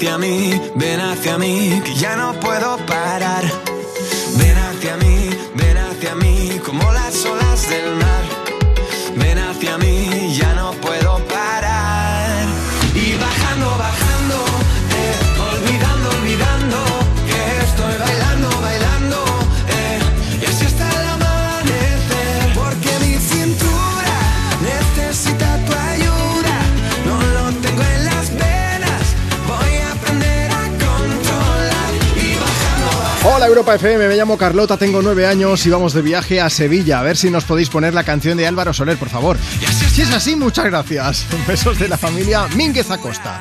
Hacia 0.00 0.16
mí, 0.16 0.58
ven 0.76 0.98
hacia 0.98 1.36
mí, 1.36 1.82
que 1.84 1.94
ya 1.94 2.16
no 2.16 2.32
puedo 2.40 2.78
parar. 2.86 3.44
FM, 33.74 34.08
me 34.08 34.16
llamo 34.16 34.36
Carlota, 34.36 34.76
tengo 34.76 35.02
nueve 35.02 35.26
años 35.26 35.64
y 35.66 35.70
vamos 35.70 35.92
de 35.92 36.02
viaje 36.02 36.40
a 36.40 36.50
Sevilla. 36.50 37.00
A 37.00 37.02
ver 37.02 37.16
si 37.16 37.30
nos 37.30 37.44
podéis 37.44 37.68
poner 37.68 37.94
la 37.94 38.04
canción 38.04 38.36
de 38.36 38.46
Álvaro 38.46 38.72
Soler, 38.72 38.98
por 38.98 39.08
favor. 39.08 39.36
Si 39.92 40.02
es 40.02 40.12
así, 40.12 40.36
muchas 40.36 40.66
gracias. 40.66 41.26
Besos 41.46 41.78
de 41.78 41.88
la 41.88 41.96
familia 41.96 42.48
Mínguez 42.48 42.90
Acosta. 42.90 43.40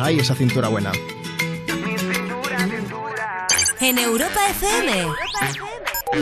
Ay, 0.00 0.20
esa 0.20 0.34
cintura 0.34 0.68
buena. 0.68 0.92
En 3.80 3.98
Europa 3.98 4.40
FM. 4.50 5.06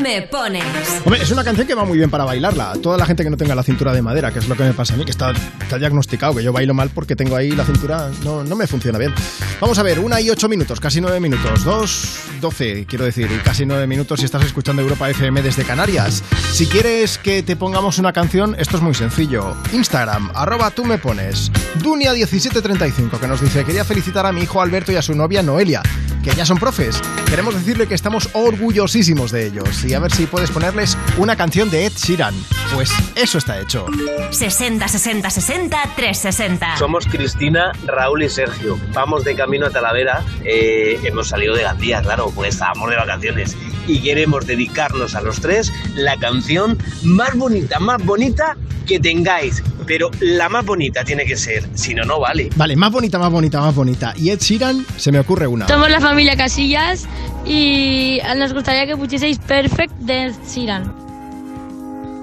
Me 0.03 0.23
pones. 0.23 0.65
Hombre, 1.05 1.23
es 1.23 1.31
una 1.31 1.45
canción 1.45 1.67
que 1.67 1.75
va 1.75 1.85
muy 1.85 1.97
bien 1.97 2.11
para 2.11 2.25
bailarla. 2.25 2.75
Toda 2.83 2.99
la 2.99 3.07
gente 3.07 3.23
que 3.23 3.31
no 3.31 3.37
tenga 3.37 3.55
la 3.55 3.63
cintura 3.63 3.93
de 3.93 4.03
madera, 4.03 4.33
que 4.33 4.41
es 4.41 4.49
lo 4.49 4.57
que 4.57 4.65
me 4.65 4.73
pasa 4.73 4.95
a 4.95 4.97
mí, 4.97 5.05
que 5.05 5.11
está, 5.11 5.33
diagnosticado, 5.79 6.35
que 6.35 6.43
yo 6.43 6.53
bailo 6.53 6.75
mal 6.75 6.91
porque 6.91 7.17
tengo 7.17 7.37
ahí 7.37 7.53
la 7.53 7.65
cintura, 7.65 8.11
no, 8.25 8.45
no 8.45 8.57
me 8.57 8.67
funciona 8.67 8.99
bien. 8.99 9.15
Vamos 9.61 9.79
a 9.79 9.83
ver, 9.83 9.99
una 9.99 10.21
y 10.21 10.29
ocho 10.31 10.49
minutos, 10.49 10.81
casi 10.81 11.01
nueve 11.01 11.21
minutos, 11.21 11.65
dos, 11.65 12.21
doce, 12.41 12.85
quiero 12.87 13.05
decir, 13.05 13.31
y 13.33 13.39
casi 13.39 13.65
nueve 13.65 13.87
minutos 13.87 14.21
si 14.21 14.27
estás 14.27 14.45
escuchando 14.45 14.83
Europa 14.83 15.09
FM 15.09 15.43
desde 15.43 15.65
Canarias. 15.65 16.23
Si 16.53 16.67
quieres 16.67 17.19
que 17.19 17.43
te 17.43 17.57
pongamos 17.57 17.99
una 17.99 18.13
canción, 18.13 18.57
esto 18.59 18.77
es 18.77 18.83
muy 18.83 18.95
sencillo. 18.95 19.57
Instagram, 19.73 20.31
arroba 20.35 20.71
tú 20.71 20.85
me 20.85 20.99
pones. 20.99 21.51
Dunia1735, 21.83 23.19
que 23.19 23.29
nos 23.29 23.41
dice, 23.41 23.65
quería 23.65 23.85
felicitar 23.85 24.27
a 24.27 24.33
mi 24.33 24.43
hijo 24.43 24.61
Alberto 24.61 24.93
y 24.93 24.97
a 24.97 25.03
su 25.03 25.15
novia 25.15 25.43
Noelia, 25.43 25.83
que 26.27 26.35
ya 26.35 26.45
son 26.45 26.59
profes. 26.59 27.01
Queremos 27.31 27.55
decirle 27.55 27.87
que 27.87 27.95
estamos 27.95 28.29
orgullosísimos 28.33 29.31
de 29.31 29.47
ellos 29.47 29.85
y 29.85 29.95
a 29.95 30.01
ver 30.01 30.11
si 30.11 30.27
puedes 30.27 30.51
ponerles 30.51 30.99
una 31.19 31.37
canción 31.37 31.71
de 31.71 31.87
Ed 31.87 31.93
Sheeran. 31.93 32.35
Pues 32.75 32.91
eso 33.15 33.39
está 33.39 33.61
hecho. 33.61 33.87
60 34.31 34.89
60 34.89 35.31
60 35.31 35.83
360. 35.95 36.79
Somos 36.79 37.07
Cristina, 37.07 37.71
Raúl 37.87 38.25
y 38.25 38.29
Sergio. 38.29 38.77
Vamos 38.93 39.23
de 39.23 39.37
camino 39.37 39.67
a 39.67 39.71
Talavera. 39.71 40.25
Eh, 40.45 40.99
hemos 41.05 41.29
salido 41.29 41.55
de 41.55 41.63
Gandía, 41.63 42.03
claro, 42.03 42.33
pues 42.35 42.55
estábamos 42.55 42.91
de 42.91 42.97
vacaciones. 42.97 43.57
Y 43.87 44.01
queremos 44.01 44.49
dedicarnos 44.49 45.15
a 45.15 45.21
los 45.21 45.41
tres 45.41 45.73
la 45.95 46.17
canción 46.17 46.77
más 47.05 47.37
bonita, 47.37 47.79
más 47.79 48.05
bonita 48.05 48.57
que 48.85 48.99
tengáis. 48.99 49.63
Pero 49.87 50.11
la 50.19 50.49
más 50.49 50.67
bonita 50.67 51.05
tiene 51.05 51.25
que 51.25 51.37
ser, 51.37 51.69
si 51.75 51.95
no, 51.95 52.05
no 52.05 52.19
vale. 52.19 52.51
Vale, 52.57 52.75
más 52.75 52.91
bonita, 52.91 53.21
más 53.21 53.31
bonita, 53.31 53.61
más 53.61 53.73
bonita. 53.73 54.13
Y 54.17 54.31
Ed 54.31 54.41
Sheeran, 54.41 54.85
se 54.97 55.13
me 55.13 55.21
ocurre 55.21 55.47
una. 55.47 55.69
Somos 55.69 55.89
la 55.89 56.01
familia 56.01 56.16
Casillas 56.25 57.07
y 57.45 58.21
nos 58.37 58.55
gustaría 58.55 58.87
que 58.87 58.97
pusieseis 58.97 59.39
Perfect 59.39 59.93
de 59.99 60.33
Sheeran. 60.49 60.95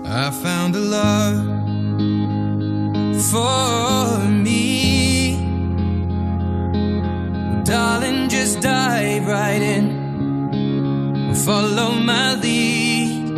I 0.06 0.32
found 0.32 0.76
a 0.76 0.80
love 0.80 1.46
for 3.30 4.18
me. 4.30 5.38
Darling, 7.64 8.30
just 8.30 8.62
dive 8.62 9.28
right 9.28 9.62
in. 9.62 11.36
Follow 11.46 11.92
my 11.92 12.34
lead. 12.42 13.32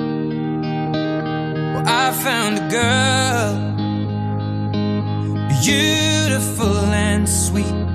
I 1.85 2.11
found 2.23 2.59
a 2.59 2.67
girl, 2.69 3.55
beautiful 5.61 6.77
and 6.93 7.27
sweet. 7.27 7.94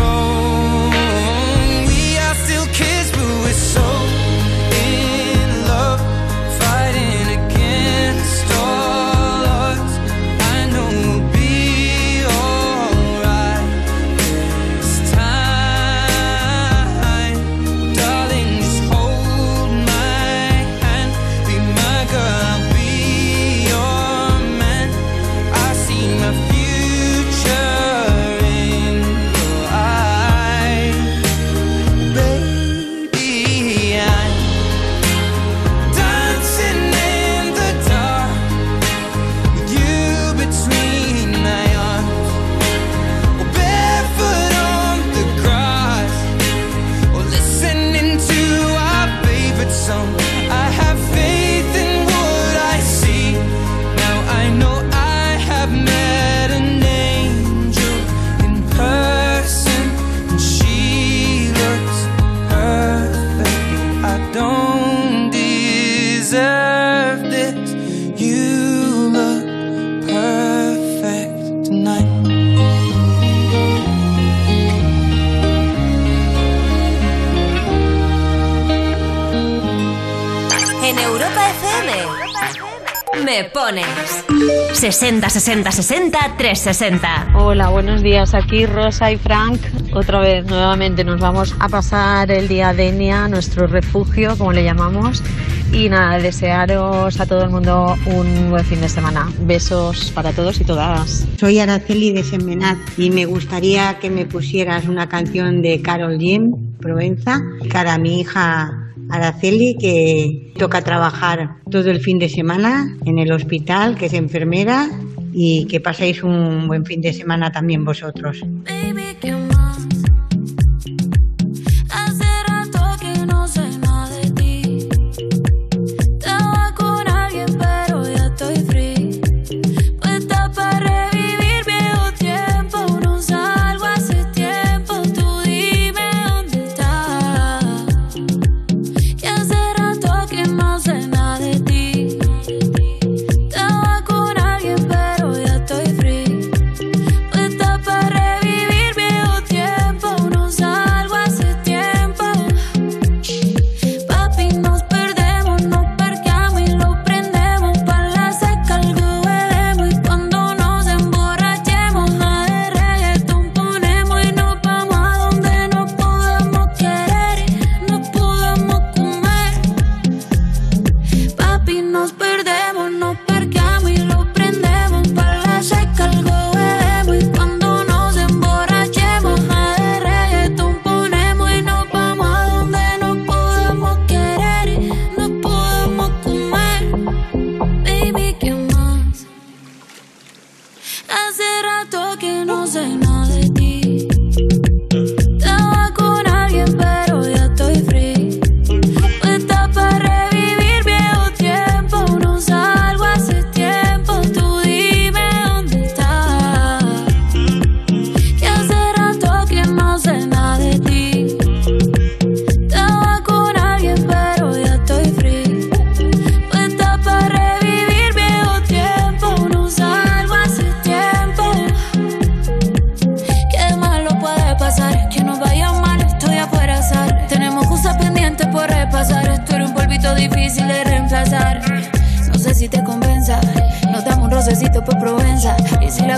Pones. 83.71 84.25
60 84.73 85.29
60 85.29 85.71
60 85.71 86.19
360. 86.37 87.33
Hola, 87.35 87.69
buenos 87.69 88.01
días. 88.01 88.33
Aquí 88.33 88.65
Rosa 88.65 89.11
y 89.11 89.17
Frank. 89.17 89.61
Otra 89.93 90.19
vez, 90.19 90.45
nuevamente, 90.45 91.03
nos 91.03 91.21
vamos 91.21 91.55
a 91.59 91.69
pasar 91.69 92.31
el 92.31 92.47
día 92.47 92.73
de 92.73 92.89
Enia, 92.89 93.27
nuestro 93.27 93.67
refugio, 93.67 94.37
como 94.37 94.51
le 94.51 94.63
llamamos. 94.63 95.23
Y 95.71 95.87
nada, 95.87 96.17
desearos 96.19 97.19
a 97.21 97.25
todo 97.25 97.43
el 97.43 97.49
mundo 97.49 97.95
un 98.05 98.49
buen 98.49 98.65
fin 98.65 98.81
de 98.81 98.89
semana. 98.89 99.31
Besos 99.39 100.11
para 100.11 100.33
todos 100.33 100.59
y 100.59 100.65
todas. 100.65 101.25
Soy 101.39 101.59
Araceli 101.59 102.11
de 102.11 102.23
Semenat 102.23 102.77
y 102.97 103.09
me 103.09 103.25
gustaría 103.25 103.97
que 103.99 104.09
me 104.09 104.25
pusieras 104.25 104.85
una 104.85 105.07
canción 105.07 105.61
de 105.61 105.81
Carol 105.81 106.17
Jim 106.19 106.75
Provenza 106.81 107.41
para 107.71 107.97
mi 107.97 108.19
hija 108.19 108.80
Araceli 109.11 109.75
que 109.79 110.53
toca 110.57 110.81
trabajar 110.81 111.57
todo 111.69 111.91
el 111.91 111.99
fin 111.99 112.19
de 112.19 112.29
semana 112.29 112.97
en 113.05 113.19
el 113.19 113.31
hospital, 113.31 113.95
que 113.95 114.07
es 114.07 114.13
enfermera 114.13 114.89
y 115.33 115.65
que 115.67 115.79
paséis 115.79 116.23
un 116.23 116.67
buen 116.67 116.85
fin 116.85 117.01
de 117.01 117.13
semana 117.13 117.51
también 117.51 117.85
vosotros. 117.85 118.41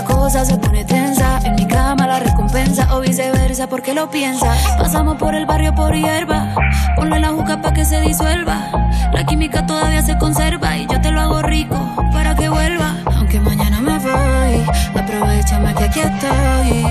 la 0.04 0.14
cosa 0.14 0.44
se 0.44 0.56
pone 0.58 0.84
tensa. 0.84 1.38
En 1.44 1.54
mi 1.54 1.66
cama 1.66 2.06
la 2.06 2.18
recompensa 2.18 2.94
o 2.94 3.00
viceversa, 3.00 3.68
porque 3.68 3.94
lo 3.94 4.10
piensa. 4.10 4.54
Pasamos 4.78 5.16
por 5.16 5.34
el 5.34 5.46
barrio 5.46 5.74
por 5.74 5.94
hierba. 5.94 6.54
Ponle 6.96 7.20
la 7.20 7.28
juca 7.28 7.60
pa' 7.60 7.72
que 7.72 7.84
se 7.84 8.00
disuelva. 8.00 8.70
La 9.12 9.24
química 9.24 9.64
todavía 9.66 10.02
se 10.02 10.16
conserva 10.18 10.76
y 10.76 10.86
yo 10.86 11.00
te 11.00 11.10
lo 11.10 11.20
hago 11.20 11.42
rico 11.42 11.76
para 12.12 12.34
que 12.34 12.48
vuelva. 12.48 12.94
Aunque 13.16 13.40
mañana 13.40 13.80
me 13.80 13.98
voy, 13.98 15.00
aprovechame 15.00 15.74
que 15.74 15.84
aquí 15.84 16.00
estoy. 16.00 16.86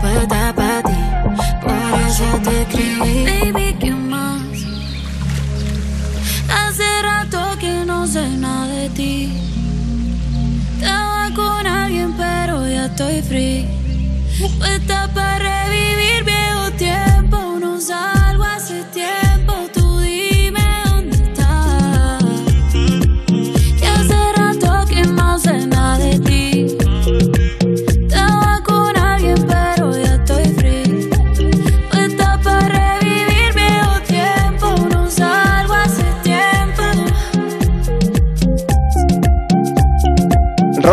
Puedo 0.00 0.20
estar 0.22 0.54
para 0.54 0.82
ti, 0.82 0.98
por 1.62 2.00
eso 2.06 2.24
te 2.42 2.62
escribí. 2.62 3.52
Baby, 3.52 3.74
que 3.74 4.01
estoy 13.02 13.22
free. 13.22 13.66
Puesta 14.58 15.10
para 15.14 15.38
revivir 15.38 16.31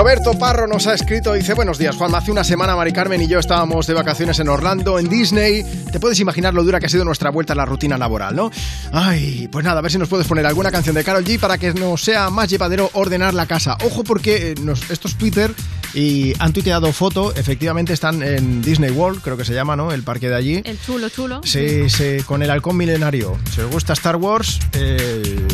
Roberto 0.10 0.40
Parro 0.40 0.66
nos 0.66 0.88
ha 0.88 0.96
escrito, 0.96 1.34
dice, 1.34 1.54
buenos 1.54 1.78
días 1.78 1.96
Juan, 1.96 2.16
hace 2.16 2.32
una 2.32 2.44
semana 2.44 2.76
Mari 2.76 2.92
Carmen 2.92 3.22
y 3.22 3.28
yo 3.28 3.38
estábamos 3.38 3.86
de 3.86 3.94
vacaciones 3.94 4.40
en 4.40 4.50
Orlando, 4.50 4.98
en 4.98 5.08
Disney. 5.08 5.64
Te 5.92 6.00
puedes 6.00 6.20
imaginar 6.20 6.56
lo 6.56 6.64
dura 6.64 6.80
que 6.80 6.88
ha 6.88 6.90
sido 6.90 7.06
nuestra 7.06 7.30
vuelta 7.30 7.54
a 7.54 7.56
la 7.56 7.64
rutina 7.64 7.96
laboral, 7.96 8.36
¿no? 8.36 8.50
Ay, 8.92 9.48
pues 9.52 9.64
nada, 9.64 9.78
a 9.78 9.82
ver 9.84 9.92
si 9.92 10.00
nos 10.00 10.10
puedes 10.10 10.26
poner 10.26 10.48
alguna 10.48 10.72
canción 10.72 10.96
de 10.96 11.04
Carol 11.04 11.24
G 11.24 11.40
para 11.40 11.60
que 11.60 11.76
nos 11.76 12.02
sea 12.02 12.32
más 12.32 12.50
llevadero 12.50 12.90
ordenar 12.94 13.36
la 13.36 13.46
casa. 13.46 13.78
Ojo 13.86 14.04
porque 14.04 14.54
eh, 14.54 14.56
nos, 14.60 14.90
esto 14.90 15.08
es 15.08 15.16
Twitter 15.16 15.54
y 15.94 16.34
han 16.40 16.54
tuiteado 16.54 16.92
foto, 16.92 17.32
efectivamente 17.36 17.94
están 17.94 18.24
en 18.24 18.64
Disney 18.64 18.90
World, 18.90 19.22
creo 19.22 19.38
que 19.38 19.46
se 19.46 19.54
llama, 19.54 19.76
¿no? 19.76 19.92
El 19.92 20.02
parque 20.02 20.28
de 20.28 20.36
allí. 20.36 20.62
El 20.66 20.82
chulo, 20.82 21.10
chulo. 21.10 21.42
Sí, 21.44 21.88
sí, 21.88 22.18
con 22.26 22.42
el 22.42 22.50
halcón 22.50 22.78
milenario. 22.78 23.38
Si 23.54 23.62
os 23.62 23.72
gusta 23.72 23.94
Star 23.94 24.16
Wars, 24.16 24.60
eh, 24.74 25.48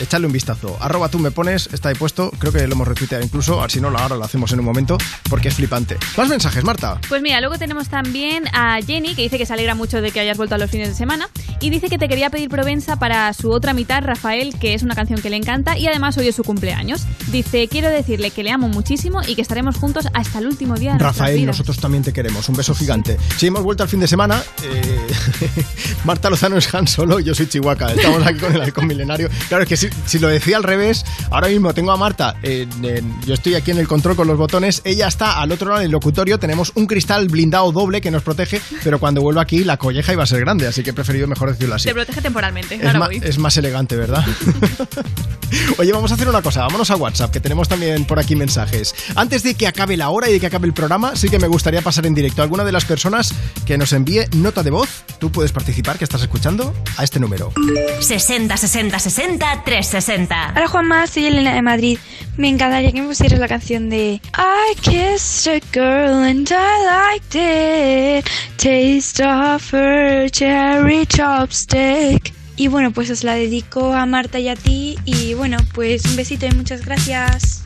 echadle 0.00 0.26
un 0.26 0.32
vistazo. 0.32 0.76
Arroba 0.80 1.08
tú 1.08 1.18
me 1.18 1.30
pones, 1.30 1.68
está 1.72 1.90
ahí 1.90 1.94
puesto. 1.94 2.30
Creo 2.38 2.52
que 2.52 2.66
lo 2.66 2.74
hemos 2.74 2.88
retuiteado 2.88 3.24
incluso. 3.24 3.66
Si 3.68 3.80
no, 3.80 3.88
ahora 3.88 4.16
lo 4.16 4.24
hacemos 4.24 4.52
en 4.52 4.60
un 4.60 4.64
momento 4.64 4.98
porque 5.28 5.48
es 5.48 5.54
flipante. 5.54 5.96
Más 6.16 6.28
mensajes, 6.28 6.64
Marta. 6.64 7.00
Pues 7.08 7.22
mira, 7.22 7.40
luego 7.40 7.58
tenemos 7.58 7.88
también 7.88 8.44
a 8.52 8.80
Jenny, 8.82 9.14
que 9.14 9.22
dice 9.22 9.38
que 9.38 9.46
se 9.46 9.52
alegra 9.52 9.74
mucho 9.74 10.00
de 10.00 10.10
que 10.10 10.20
hayas 10.20 10.36
vuelto 10.36 10.54
a 10.54 10.58
los 10.58 10.70
fines 10.70 10.88
de 10.88 10.94
semana. 10.94 11.28
Y 11.60 11.70
dice 11.70 11.88
que 11.88 11.98
te 11.98 12.08
quería 12.08 12.30
pedir 12.30 12.48
Provenza 12.48 12.96
para 12.96 13.32
su 13.32 13.50
otra 13.50 13.72
mitad, 13.74 14.02
Rafael, 14.02 14.58
que 14.58 14.74
es 14.74 14.82
una 14.82 14.94
canción 14.94 15.20
que 15.20 15.30
le 15.30 15.36
encanta. 15.36 15.78
Y 15.78 15.86
además 15.86 16.16
hoy 16.18 16.28
es 16.28 16.34
su 16.34 16.42
cumpleaños. 16.42 17.02
Dice, 17.30 17.68
quiero 17.68 17.90
decirle 17.90 18.30
que 18.30 18.42
le 18.42 18.50
amo 18.50 18.68
muchísimo 18.68 19.20
y 19.26 19.34
que 19.34 19.42
estaremos 19.42 19.76
juntos 19.76 20.06
hasta 20.14 20.38
el 20.40 20.46
último 20.46 20.76
día 20.76 20.94
de 20.94 20.98
Rafael, 20.98 21.36
vidas. 21.36 21.46
nosotros 21.46 21.78
también 21.78 22.02
te 22.02 22.12
queremos. 22.12 22.48
Un 22.48 22.56
beso 22.56 22.74
gigante. 22.74 23.16
Si 23.36 23.46
hemos 23.46 23.62
vuelto 23.62 23.82
al 23.82 23.88
fin 23.88 24.00
de 24.00 24.08
semana, 24.08 24.42
eh, 24.64 25.06
Marta 26.04 26.30
Lozano 26.30 26.56
es 26.56 26.74
Han 26.74 26.88
Solo 26.88 27.20
yo 27.20 27.34
soy 27.34 27.46
Chihuahua. 27.46 27.92
Estamos 27.92 28.26
aquí 28.26 28.38
con 28.38 28.54
el 28.54 28.60
halcón 28.60 28.86
milenario. 28.86 29.28
Claro, 29.48 29.64
es 29.64 29.68
que 29.68 29.76
si, 29.76 29.89
si 30.06 30.18
lo 30.18 30.28
decía 30.28 30.56
al 30.56 30.62
revés, 30.62 31.04
ahora 31.30 31.48
mismo 31.48 31.72
tengo 31.74 31.92
a 31.92 31.96
Marta. 31.96 32.36
en- 32.42 32.84
en- 32.84 33.20
yo 33.26 33.34
estoy 33.34 33.54
aquí 33.54 33.70
en 33.70 33.78
el 33.78 33.88
control 33.88 34.16
con 34.16 34.26
los 34.28 34.36
botones. 34.38 34.82
Ella 34.84 35.06
está 35.08 35.40
al 35.40 35.52
otro 35.52 35.68
lado 35.70 35.80
del 35.82 35.90
locutorio. 35.90 36.38
Tenemos 36.38 36.72
un 36.74 36.86
cristal 36.86 37.28
blindado 37.28 37.72
doble 37.72 38.00
que 38.00 38.10
nos 38.10 38.22
protege, 38.22 38.60
pero 38.84 38.98
cuando 38.98 39.20
vuelva 39.22 39.42
aquí 39.42 39.64
la 39.64 39.76
colleja 39.76 40.12
iba 40.12 40.22
a 40.22 40.26
ser 40.26 40.40
grande, 40.40 40.66
así 40.66 40.82
que 40.82 40.90
he 40.90 40.92
preferido 40.92 41.26
mejor 41.26 41.50
decirlo 41.52 41.74
así. 41.74 41.88
Te 41.88 41.94
protege 41.94 42.20
temporalmente. 42.20 42.74
Es, 42.76 42.84
Ahora 42.86 42.98
ma- 42.98 43.06
voy. 43.06 43.20
es 43.22 43.38
más 43.38 43.56
elegante, 43.56 43.96
¿verdad? 43.96 44.24
Oye, 45.78 45.92
vamos 45.92 46.10
a 46.12 46.14
hacer 46.14 46.28
una 46.28 46.42
cosa, 46.42 46.60
vámonos 46.60 46.90
a 46.90 46.96
WhatsApp, 46.96 47.32
que 47.32 47.40
tenemos 47.40 47.68
también 47.68 48.04
por 48.04 48.18
aquí 48.20 48.36
mensajes. 48.36 48.94
Antes 49.16 49.42
de 49.42 49.54
que 49.54 49.66
acabe 49.66 49.96
la 49.96 50.10
hora 50.10 50.28
y 50.28 50.34
de 50.34 50.40
que 50.40 50.46
acabe 50.46 50.66
el 50.66 50.72
programa, 50.72 51.16
sí 51.16 51.28
que 51.28 51.38
me 51.40 51.48
gustaría 51.48 51.82
pasar 51.82 52.06
en 52.06 52.14
directo 52.14 52.40
a 52.42 52.44
alguna 52.44 52.64
de 52.64 52.70
las 52.72 52.84
personas 52.84 53.32
que 53.66 53.76
nos 53.76 53.92
envíe 53.92 54.26
nota 54.36 54.62
de 54.62 54.70
voz. 54.70 54.88
Tú 55.18 55.32
puedes 55.32 55.50
participar, 55.52 55.98
que 55.98 56.04
estás 56.04 56.22
escuchando, 56.22 56.72
a 56.96 57.02
este 57.04 57.18
número. 57.18 57.52
60 58.00 58.56
60 58.56 58.98
60 58.98 59.64
360. 59.80 60.52
Hola 60.56 60.68
Juanma, 60.68 61.06
soy 61.06 61.26
Elena 61.26 61.54
de 61.54 61.62
Madrid. 61.62 61.98
Me 62.36 62.48
encantaría 62.48 62.92
que 62.92 63.00
me 63.00 63.08
pusieras 63.08 63.40
la 63.40 63.48
canción 63.48 63.88
de 63.88 64.20
I 64.36 64.74
kissed 64.82 65.48
a 65.50 65.60
girl 65.72 66.22
and 66.22 66.46
I 66.50 67.14
liked 67.14 67.34
it. 67.34 68.28
Taste 68.58 69.24
of 69.24 69.72
her 69.72 70.30
cherry 70.30 71.06
chopstick. 71.06 72.34
Y 72.56 72.68
bueno, 72.68 72.90
pues 72.90 73.10
os 73.10 73.24
la 73.24 73.34
dedico 73.34 73.94
a 73.94 74.04
Marta 74.04 74.38
y 74.38 74.48
a 74.48 74.54
ti. 74.54 74.98
Y 75.06 75.32
bueno, 75.32 75.56
pues 75.72 76.04
un 76.04 76.16
besito 76.16 76.46
y 76.46 76.50
muchas 76.50 76.84
gracias. 76.84 77.64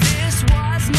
This 0.00 0.44
was 0.52 0.90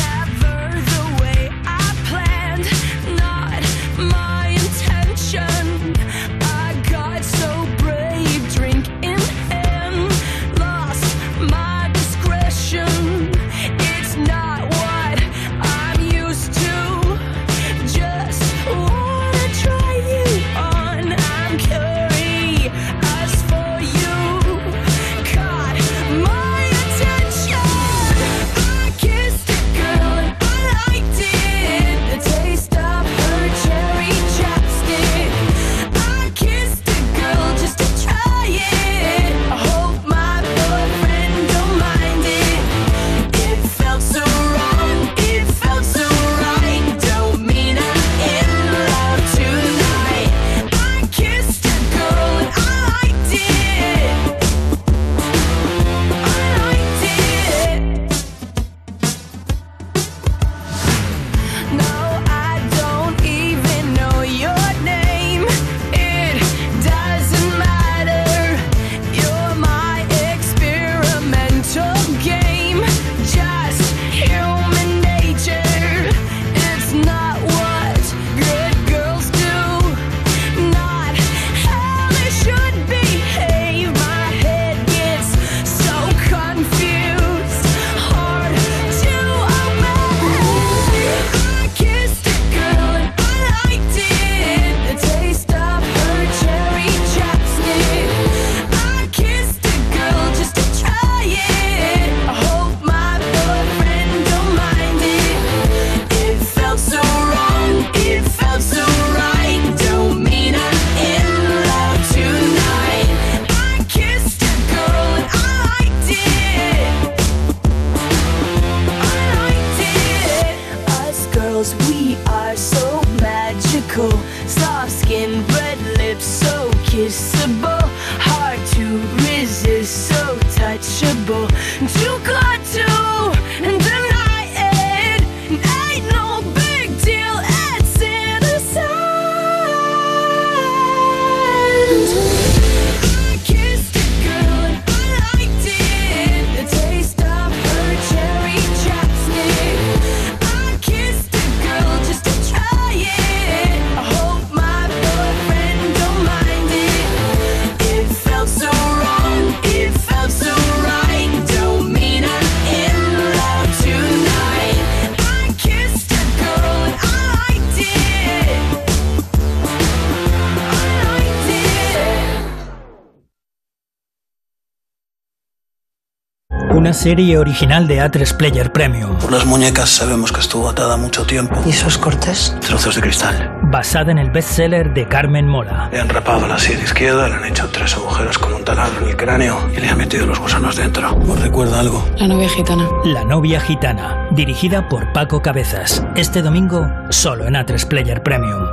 Una 176.81 176.93
serie 176.93 177.37
original 177.37 177.87
de 177.87 178.01
A3 178.01 178.35
Player 178.37 178.71
Premium. 178.71 179.15
Las 179.29 179.45
muñecas 179.45 179.87
sabemos 179.87 180.31
que 180.31 180.39
estuvo 180.39 180.67
atada 180.67 180.97
mucho 180.97 181.27
tiempo. 181.27 181.61
¿Y 181.63 181.69
esos 181.69 181.95
cortes? 181.95 182.57
Trozos 182.59 182.95
de 182.95 183.01
cristal. 183.01 183.55
Basada 183.65 184.11
en 184.11 184.17
el 184.17 184.31
bestseller 184.31 184.91
de 184.91 185.07
Carmen 185.07 185.47
Mola. 185.47 185.89
Le 185.91 185.99
han 185.99 186.09
rapado 186.09 186.47
la 186.47 186.57
sien 186.57 186.81
izquierda, 186.81 187.27
le 187.27 187.35
han 187.35 187.45
hecho 187.45 187.69
tres 187.71 187.93
agujeros 187.93 188.39
con 188.39 188.55
un 188.55 188.63
taladro 188.65 189.03
en 189.03 189.09
el 189.09 189.15
cráneo 189.15 189.69
y 189.71 189.79
le 189.79 189.89
han 189.89 189.97
metido 189.99 190.25
los 190.25 190.39
gusanos 190.39 190.75
dentro. 190.75 191.15
¿Os 191.17 191.39
recuerda 191.39 191.81
algo? 191.81 192.03
La 192.17 192.27
novia 192.27 192.49
gitana. 192.49 192.89
La 193.05 193.23
novia 193.25 193.59
gitana. 193.59 194.27
Dirigida 194.31 194.89
por 194.89 195.13
Paco 195.13 195.39
Cabezas. 195.43 196.03
Este 196.15 196.41
domingo, 196.41 196.91
solo 197.11 197.45
en 197.45 197.53
A3 197.53 197.87
Player 197.87 198.23
Premium. 198.23 198.65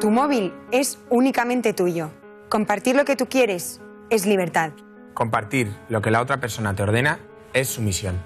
Tu 0.00 0.10
móvil 0.10 0.52
es 0.72 0.98
únicamente 1.10 1.72
tuyo. 1.74 2.10
Compartir 2.48 2.96
lo 2.96 3.04
que 3.04 3.14
tú 3.14 3.26
quieres 3.26 3.80
es 4.10 4.26
libertad. 4.26 4.72
Compartir 5.14 5.72
lo 5.88 6.02
que 6.02 6.10
la 6.10 6.20
otra 6.20 6.40
persona 6.40 6.74
te 6.74 6.82
ordena 6.82 7.18
es 7.52 7.68
sumisión. 7.68 8.20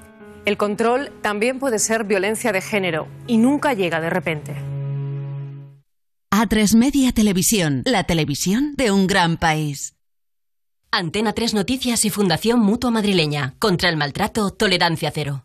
El 0.44 0.56
control 0.56 1.12
también 1.20 1.58
puede 1.58 1.78
ser 1.78 2.04
violencia 2.04 2.52
de 2.52 2.62
género 2.62 3.06
y 3.26 3.36
nunca 3.36 3.74
llega 3.74 4.00
de 4.00 4.10
repente. 4.10 4.56
A3 6.30 6.76
Media 6.76 7.12
Televisión, 7.12 7.82
la 7.84 8.04
televisión 8.04 8.74
de 8.76 8.90
un 8.90 9.06
gran 9.06 9.36
país. 9.36 9.94
Antena 10.90 11.34
3 11.34 11.52
Noticias 11.52 12.04
y 12.06 12.10
Fundación 12.10 12.60
Mutua 12.60 12.90
Madrileña. 12.90 13.54
Contra 13.58 13.90
el 13.90 13.98
maltrato, 13.98 14.50
tolerancia 14.50 15.10
cero. 15.12 15.44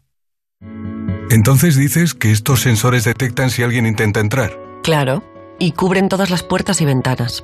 Entonces 1.29 1.75
dices 1.75 2.13
que 2.13 2.31
estos 2.31 2.61
sensores 2.61 3.03
detectan 3.03 3.49
si 3.49 3.63
alguien 3.63 3.85
intenta 3.85 4.21
entrar. 4.21 4.57
Claro, 4.83 5.23
y 5.59 5.71
cubren 5.71 6.07
todas 6.07 6.29
las 6.29 6.43
puertas 6.43 6.79
y 6.79 6.85
ventanas. 6.85 7.43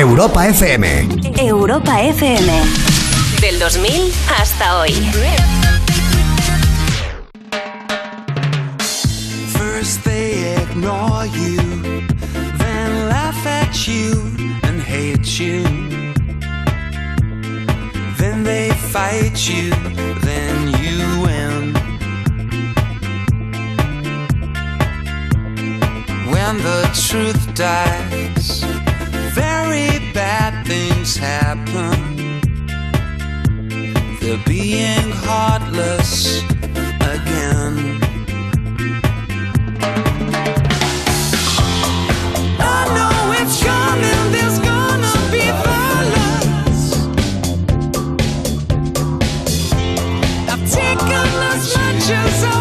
Europa 0.00 0.46
FM. 0.46 0.84
Europa 1.38 2.00
FM. 2.00 2.50
Del 3.40 3.58
2000 3.58 4.10
hasta 4.26 4.80
hoy. 4.80 4.92
First 9.52 10.02
they 10.04 10.56
ignore 10.62 11.26
you, 11.26 11.58
then 12.56 13.08
laugh 13.08 13.46
at 13.46 13.86
you 13.86 14.12
and 14.62 14.80
hate 14.80 15.38
you. 15.38 15.62
Then 18.16 18.44
they 18.44 18.70
fight 18.92 19.46
you, 19.46 19.70
then 20.22 20.72
you 20.80 21.20
win. 21.20 21.74
When 26.32 26.56
the 26.62 26.88
truth 26.94 27.54
dies, 27.54 28.64
bad 30.12 30.66
things 30.66 31.16
happen. 31.16 32.40
They're 34.20 34.44
being 34.46 35.10
heartless 35.10 36.42
again. 37.14 38.00
I 42.58 42.80
know 42.96 43.32
it's 43.40 43.62
coming, 43.62 44.32
there's 44.32 44.58
gonna 44.58 45.14
be 45.30 45.44
violence. 45.68 46.82
I've 50.52 50.70
taken 50.70 51.28
as 51.52 51.76
much 51.76 52.10
as 52.10 52.51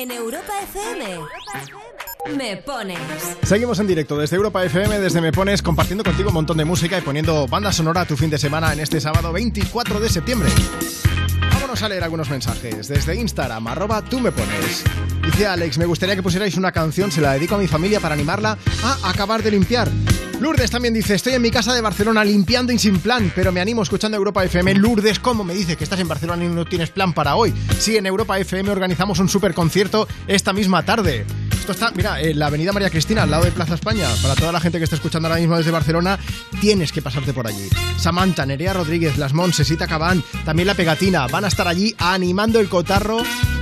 En 0.00 0.10
Europa 0.10 0.50
FM. 0.62 1.04
Me 2.34 2.56
pones. 2.56 2.98
Seguimos 3.42 3.78
en 3.80 3.86
directo 3.86 4.16
desde 4.16 4.36
Europa 4.36 4.64
FM, 4.64 4.98
desde 4.98 5.20
Me 5.20 5.30
Pones, 5.30 5.60
compartiendo 5.60 6.02
contigo 6.02 6.30
un 6.30 6.36
montón 6.36 6.56
de 6.56 6.64
música 6.64 6.96
y 6.96 7.02
poniendo 7.02 7.46
banda 7.46 7.70
sonora 7.70 8.00
a 8.00 8.06
tu 8.06 8.16
fin 8.16 8.30
de 8.30 8.38
semana 8.38 8.72
en 8.72 8.80
este 8.80 8.98
sábado 8.98 9.30
24 9.30 10.00
de 10.00 10.08
septiembre. 10.08 10.48
Vámonos 11.70 11.84
a 11.84 11.88
leer 11.88 12.02
algunos 12.02 12.28
mensajes. 12.28 12.88
Desde 12.88 13.14
Instagram, 13.14 13.64
arroba 13.68 14.02
tú 14.02 14.18
me 14.18 14.32
pones. 14.32 14.82
Dice 15.24 15.46
Alex, 15.46 15.78
me 15.78 15.86
gustaría 15.86 16.16
que 16.16 16.22
pusierais 16.22 16.56
una 16.56 16.72
canción, 16.72 17.12
se 17.12 17.20
la 17.20 17.34
dedico 17.34 17.54
a 17.54 17.58
mi 17.58 17.68
familia 17.68 18.00
para 18.00 18.16
animarla 18.16 18.58
a 18.82 19.08
acabar 19.08 19.40
de 19.40 19.52
limpiar. 19.52 19.88
Lourdes 20.40 20.72
también 20.72 20.94
dice, 20.94 21.14
estoy 21.14 21.34
en 21.34 21.42
mi 21.42 21.52
casa 21.52 21.72
de 21.72 21.80
Barcelona 21.80 22.24
limpiando 22.24 22.72
y 22.72 22.78
sin 22.80 22.98
plan, 22.98 23.30
pero 23.36 23.52
me 23.52 23.60
animo 23.60 23.84
escuchando 23.84 24.16
Europa 24.16 24.42
FM. 24.42 24.74
Lourdes, 24.74 25.20
¿cómo 25.20 25.44
me 25.44 25.54
dice 25.54 25.76
que 25.76 25.84
estás 25.84 26.00
en 26.00 26.08
Barcelona 26.08 26.44
y 26.44 26.48
no 26.48 26.64
tienes 26.64 26.90
plan 26.90 27.12
para 27.12 27.36
hoy? 27.36 27.54
Sí, 27.78 27.96
en 27.96 28.06
Europa 28.06 28.36
FM 28.40 28.68
organizamos 28.68 29.20
un 29.20 29.28
super 29.28 29.54
concierto 29.54 30.08
esta 30.26 30.52
misma 30.52 30.84
tarde. 30.84 31.24
Mira, 31.94 32.20
en 32.20 32.36
la 32.36 32.46
Avenida 32.46 32.72
María 32.72 32.90
Cristina, 32.90 33.22
al 33.22 33.30
lado 33.30 33.44
de 33.44 33.52
Plaza 33.52 33.74
España. 33.74 34.08
Para 34.22 34.34
toda 34.34 34.50
la 34.50 34.60
gente 34.60 34.78
que 34.78 34.84
está 34.84 34.96
escuchando 34.96 35.28
ahora 35.28 35.38
mismo 35.38 35.56
desde 35.56 35.70
Barcelona, 35.70 36.18
tienes 36.60 36.90
que 36.90 37.00
pasarte 37.00 37.32
por 37.32 37.46
allí. 37.46 37.68
Samantha, 37.96 38.44
Nerea 38.44 38.72
Rodríguez, 38.72 39.18
Las 39.18 39.34
Monses, 39.34 39.68
Sita 39.68 39.86
Cabán, 39.86 40.24
también 40.44 40.66
La 40.66 40.74
Pegatina, 40.74 41.28
van 41.28 41.44
a 41.44 41.48
estar 41.48 41.68
allí 41.68 41.94
animando 41.98 42.58
el 42.58 42.68
cotarro 42.68 43.18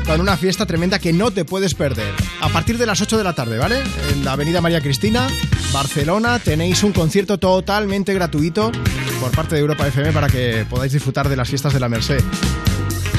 con 0.06 0.22
una 0.22 0.38
fiesta 0.38 0.64
tremenda 0.64 0.98
que 0.98 1.12
no 1.12 1.30
te 1.30 1.44
puedes 1.44 1.74
perder. 1.74 2.14
A 2.40 2.48
partir 2.48 2.78
de 2.78 2.86
las 2.86 3.02
8 3.02 3.18
de 3.18 3.24
la 3.24 3.34
tarde, 3.34 3.58
¿vale? 3.58 3.82
En 4.10 4.24
la 4.24 4.32
Avenida 4.32 4.62
María 4.62 4.80
Cristina, 4.80 5.26
Barcelona, 5.70 6.38
tenéis 6.38 6.82
un 6.82 6.92
concierto 6.92 7.38
totalmente 7.38 8.14
gratuito 8.14 8.72
por 9.20 9.32
parte 9.32 9.54
de 9.56 9.60
Europa 9.60 9.86
FM 9.86 10.12
para 10.12 10.28
que 10.28 10.64
podáis 10.68 10.92
disfrutar 10.92 11.28
de 11.28 11.36
las 11.36 11.48
fiestas 11.48 11.74
de 11.74 11.80
la 11.80 11.90
Merced. 11.90 12.24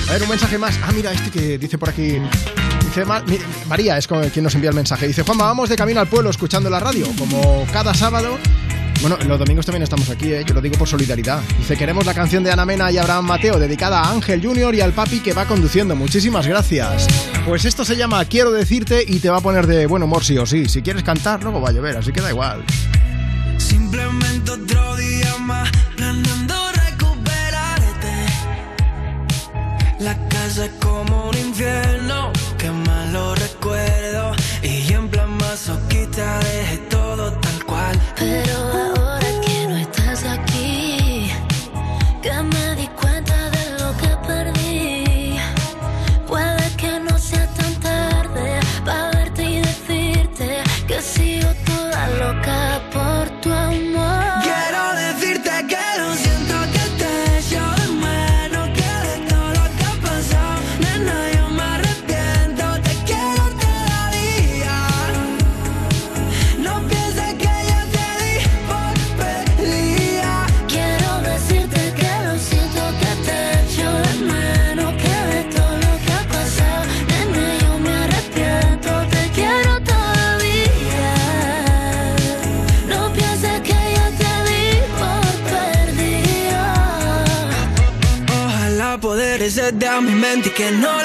A 0.10 0.14
ver, 0.14 0.24
un 0.24 0.30
mensaje 0.30 0.58
más. 0.58 0.80
Ah, 0.84 0.92
mira, 0.92 1.12
este 1.12 1.30
que 1.30 1.60
dice 1.60 1.78
por 1.78 1.90
aquí. 1.90 2.18
María, 3.68 3.98
es 3.98 4.08
quien 4.08 4.44
nos 4.44 4.56
envía 4.56 4.70
el 4.70 4.76
mensaje. 4.76 5.08
Dice, 5.08 5.24
Juanma, 5.24 5.46
vamos 5.46 5.70
de 5.70 5.76
camino 5.76 6.00
al 6.00 6.08
pueblo 6.08 6.30
escuchando 6.30 6.70
la 6.70 6.80
radio, 6.80 7.08
como 7.18 7.66
cada 7.72 7.94
sábado. 7.94 8.38
Bueno, 9.02 9.18
los 9.28 9.40
domingos 9.40 9.66
también 9.66 9.84
estamos 9.84 10.10
aquí, 10.10 10.34
¿eh? 10.34 10.44
yo 10.46 10.54
lo 10.54 10.62
digo 10.62 10.78
por 10.78 10.88
solidaridad. 10.88 11.42
Dice, 11.58 11.78
queremos 11.78 12.06
la 12.06 12.14
canción 12.14 12.44
de 12.44 12.52
Ana 12.52 12.66
Mena 12.66 12.92
y 12.92 12.98
Abraham 12.98 13.26
Mateo, 13.26 13.58
dedicada 13.58 14.02
a 14.02 14.12
Ángel 14.12 14.46
Junior 14.46 14.76
y 14.76 14.82
al 14.82 14.92
papi 14.92 15.20
que 15.20 15.34
va 15.34 15.46
conduciendo. 15.46 15.96
Muchísimas 15.96 16.46
gracias. 16.48 17.08
Pues 17.46 17.64
esto 17.64 17.86
se 17.86 17.96
llama 17.96 18.26
Quiero 18.26 18.52
decirte 18.52 19.04
y 19.08 19.20
te 19.20 19.30
va 19.30 19.38
a 19.38 19.42
poner 19.42 19.68
de 19.68 19.86
buen 19.86 20.04
humor 20.04 20.24
sí 20.24 20.38
o 20.38 20.46
sí. 20.46 20.68
Si 20.68 20.82
quieres 20.82 21.04
cantar, 21.04 21.44
luego 21.44 21.62
va 21.62 21.70
a 21.70 21.72
llover, 21.72 21.98
así 21.98 22.12
que 22.12 22.22
da 22.22 22.30
igual. 22.30 22.64
Simplemente 23.58 24.30
La 30.00 30.16
casa 30.30 30.66
es 30.66 30.72
como 30.80 31.30
un 31.30 31.38
infierno, 31.38 32.32
que 32.58 32.72
mal 32.72 33.12
lo 33.12 33.36
recuerdo. 33.36 34.32
Y 34.64 34.94
en 34.94 35.10
plan 35.10 35.30
masoquista 35.38 36.40
dejé 36.40 36.78
todo 36.90 37.34
tal 37.34 37.66
cual. 37.66 38.00
Pero 38.16 38.58
ahora 38.58 39.09
mi 90.02 90.16
mente 90.16 90.50
y 90.50 90.52
que 90.52 90.72
no 90.72 90.99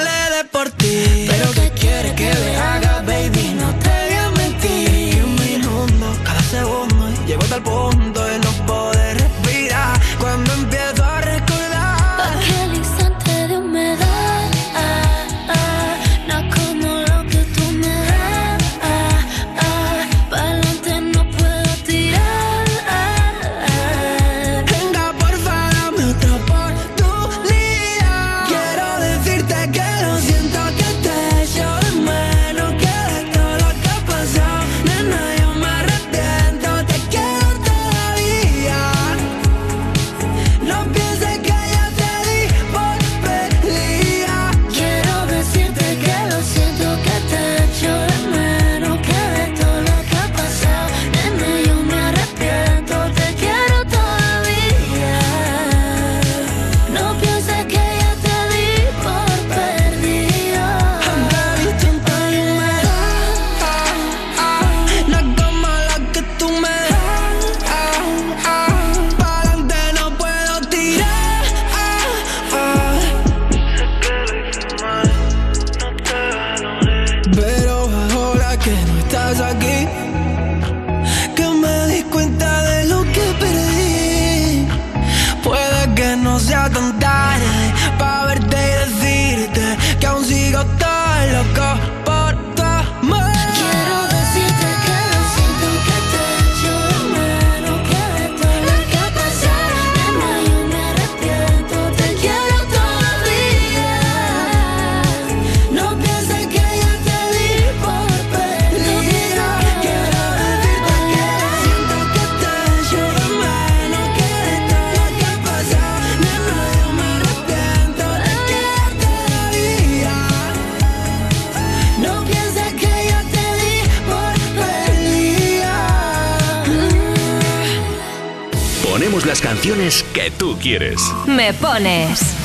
canciones 129.85 130.03
que 130.13 130.31
tú 130.31 130.57
quieres. 130.59 130.99
Me 131.27 131.53
pones 131.53 132.35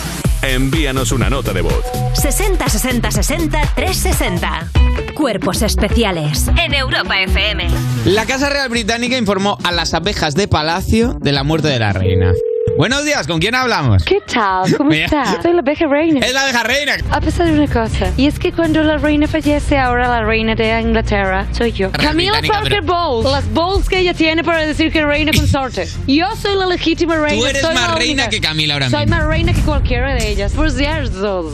Envíanos 0.42 1.12
una 1.12 1.28
nota 1.28 1.52
de 1.52 1.60
voz. 1.60 1.84
60 2.14 2.66
60 2.66 3.10
60 3.10 3.60
360. 3.74 4.70
Cuerpos 5.14 5.60
especiales 5.60 6.48
en 6.56 6.72
Europa 6.72 7.20
FM. 7.20 7.68
La 8.06 8.24
Casa 8.24 8.48
Real 8.48 8.70
Británica 8.70 9.18
informó 9.18 9.58
a 9.64 9.70
las 9.70 9.92
abejas 9.92 10.34
de 10.34 10.48
palacio 10.48 11.18
de 11.20 11.32
la 11.32 11.44
muerte 11.44 11.68
de 11.68 11.78
la 11.78 11.92
reina. 11.92 12.32
Buenos 12.76 13.04
días, 13.04 13.26
¿con 13.26 13.40
quién 13.40 13.54
hablamos? 13.54 14.02
¿Qué 14.04 14.20
tal? 14.32 14.74
¿Cómo 14.76 14.90
estás? 14.92 15.42
Soy 15.42 15.52
la 15.52 15.58
abeja 15.60 15.86
reina. 15.86 16.24
Es 16.24 16.32
la 16.32 16.42
abeja 16.42 16.62
reina. 16.62 16.96
A 17.10 17.20
pesar 17.20 17.46
de 17.46 17.52
una 17.52 17.66
cosa, 17.70 18.10
y 18.16 18.26
es 18.26 18.38
que 18.38 18.52
cuando 18.52 18.82
la 18.82 18.96
reina 18.96 19.26
fallece, 19.28 19.76
ahora 19.76 20.08
la 20.08 20.22
reina 20.24 20.54
de 20.54 20.80
Inglaterra 20.80 21.46
soy 21.52 21.72
yo. 21.72 21.90
Camila 21.92 22.40
Parker 22.46 22.80
Bowles. 22.82 23.30
Las 23.30 23.46
bowls 23.52 23.88
que 23.88 23.98
ella 23.98 24.14
tiene 24.14 24.42
para 24.42 24.60
decir 24.66 24.90
que 24.92 25.04
reina 25.04 25.32
consorte. 25.32 25.86
Yo 26.06 26.26
soy 26.40 26.56
la 26.56 26.66
legítima 26.66 27.16
reina. 27.18 27.38
Tú 27.40 27.46
eres 27.46 27.62
soy 27.62 27.74
la 27.74 27.80
más 27.80 27.94
reina 27.98 28.28
que 28.28 28.40
Camila 28.40 28.74
ahora 28.74 28.88
Soy 28.90 29.00
mismo. 29.00 29.16
más 29.16 29.26
reina 29.26 29.52
que 29.52 29.60
cualquiera 29.60 30.14
de 30.14 30.30
ellas. 30.30 30.52
Por 30.52 30.70
cierto, 30.70 31.50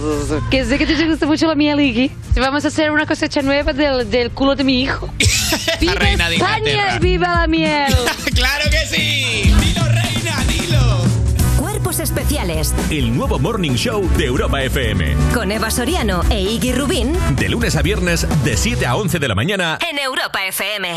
que 0.50 0.64
sé 0.64 0.78
que 0.78 0.86
te 0.86 1.06
gusta 1.08 1.26
mucho 1.26 1.46
la 1.48 1.54
miel, 1.56 1.80
Iggy. 1.80 2.10
Vamos 2.36 2.64
a 2.64 2.68
hacer 2.68 2.90
una 2.92 3.06
cosecha 3.06 3.42
nueva 3.42 3.72
del, 3.72 4.08
del 4.10 4.30
culo 4.30 4.54
de 4.54 4.62
mi 4.64 4.82
hijo. 4.82 5.08
¡Viva 5.80 5.94
reina 5.94 6.28
de 6.28 6.36
España 6.36 6.96
y 6.96 6.98
viva 7.00 7.28
la 7.40 7.46
miel! 7.46 7.92
¡Claro 8.34 8.64
que 8.70 8.78
sí! 8.86 9.42
¡Dilo, 9.60 9.84
reina! 9.86 10.05
Cuerpos 11.96 12.00
especiales 12.00 12.74
El 12.90 13.16
nuevo 13.16 13.38
Morning 13.38 13.72
Show 13.72 14.06
de 14.18 14.26
Europa 14.26 14.62
FM. 14.62 15.16
con 15.32 15.50
Eva 15.50 15.70
Soriano 15.70 16.22
e 16.28 16.42
Iggy 16.42 16.72
Rubín 16.72 17.14
De 17.38 17.48
lunes 17.48 17.74
a 17.76 17.82
viernes, 17.82 18.26
de 18.44 18.56
7 18.56 18.84
a 18.84 18.96
11 18.96 19.18
de 19.18 19.28
la 19.28 19.34
mañana. 19.34 19.78
en 19.90 19.98
Europa 19.98 20.44
FM. 20.46 20.88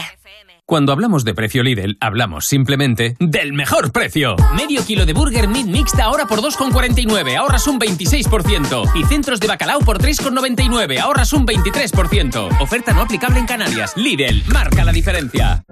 Cuando 0.66 0.92
hablamos 0.92 1.24
de 1.24 1.34
precio 1.34 1.64
Lidl, 1.64 1.98
hablamos 2.02 2.46
simplemente 2.48 3.16
del 3.20 3.54
mejor 3.54 3.92
precio. 3.94 4.36
Medio 4.56 4.86
kilo 4.86 5.06
de 5.06 5.14
burger 5.14 5.48
meat 5.48 5.68
mixta 5.68 6.04
ahora 6.04 6.26
por 6.26 6.42
2,49, 6.42 7.38
ahorras 7.38 7.66
un 7.68 7.80
26%. 7.80 8.92
Y 8.96 9.04
centros 9.06 9.40
de 9.40 9.48
bacalao 9.48 9.80
por 9.80 10.00
3,99, 10.00 11.00
ahorras 11.00 11.34
un 11.34 11.48
23%. 11.48 12.62
Oferta 12.62 12.94
no 12.94 13.02
aplicable 13.02 13.40
en 13.40 13.46
Canarias. 13.48 13.94
Lidl, 13.96 14.44
marca 14.52 14.84
la 14.84 14.92
diferencia. 14.92 15.64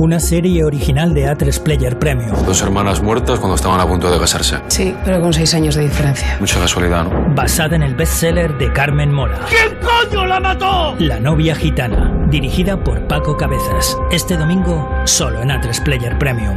Una 0.00 0.18
serie 0.18 0.64
original 0.64 1.12
de 1.12 1.26
A3 1.26 1.62
Player 1.62 1.98
Premium. 1.98 2.32
Dos 2.46 2.62
hermanas 2.62 3.02
muertas 3.02 3.38
cuando 3.38 3.54
estaban 3.54 3.78
a 3.80 3.86
punto 3.86 4.10
de 4.10 4.18
casarse. 4.18 4.56
Sí, 4.68 4.94
pero 5.04 5.20
con 5.20 5.34
seis 5.34 5.52
años 5.54 5.74
de 5.74 5.82
diferencia. 5.82 6.38
Mucha 6.40 6.58
casualidad, 6.58 7.04
¿no? 7.04 7.34
Basada 7.34 7.76
en 7.76 7.82
el 7.82 7.94
bestseller 7.94 8.56
de 8.56 8.72
Carmen 8.72 9.12
Mora. 9.12 9.46
¿Quién 9.50 9.78
coño 9.78 10.26
la 10.26 10.40
mató? 10.40 10.96
La 10.98 11.20
novia 11.20 11.54
gitana, 11.54 12.26
dirigida 12.30 12.82
por 12.82 13.06
Paco 13.08 13.36
Cabezas. 13.36 13.94
Este 14.10 14.38
domingo, 14.38 14.88
solo 15.04 15.42
en 15.42 15.50
A3 15.50 15.82
Player 15.82 16.18
Premium. 16.18 16.56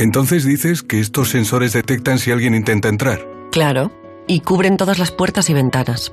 Entonces 0.00 0.44
dices 0.44 0.82
que 0.82 0.98
estos 0.98 1.28
sensores 1.28 1.72
detectan 1.72 2.18
si 2.18 2.32
alguien 2.32 2.56
intenta 2.56 2.88
entrar. 2.88 3.20
Claro, 3.52 3.92
y 4.26 4.40
cubren 4.40 4.76
todas 4.76 4.98
las 4.98 5.12
puertas 5.12 5.50
y 5.50 5.54
ventanas. 5.54 6.12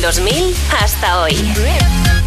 Del 0.00 0.14
2000 0.14 0.54
hasta 0.80 1.20
hoy. 1.20 2.19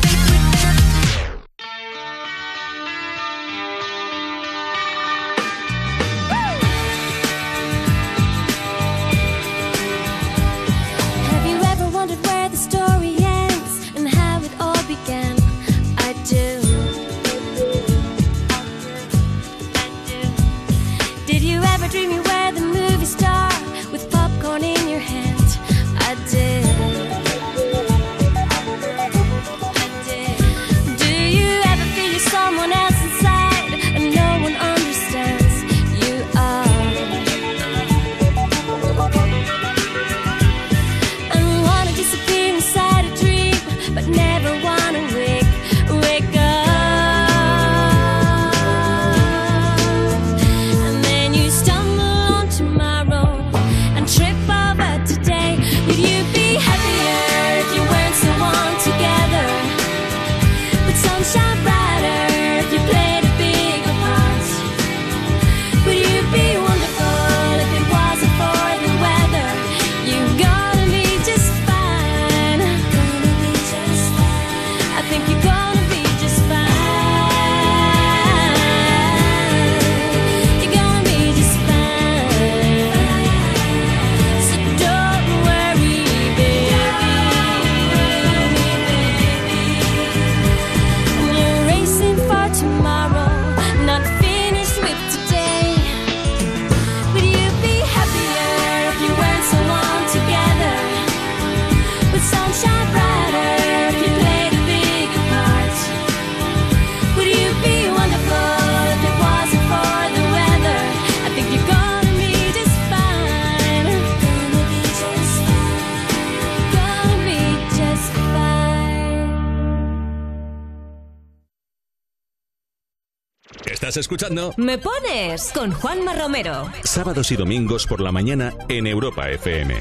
Estás 123.94 124.06
escuchando 124.06 124.56
Me 124.58 124.80
pones 124.80 125.52
con 125.54 125.72
Juanma 125.72 126.16
Romero. 126.16 126.68
sábados 126.84 127.32
y 127.32 127.36
domingos 127.36 127.86
por 127.86 128.02
la 128.02 128.12
mañana 128.12 128.52
en 128.68 128.88
Europa 128.88 129.30
FM. 129.30 129.76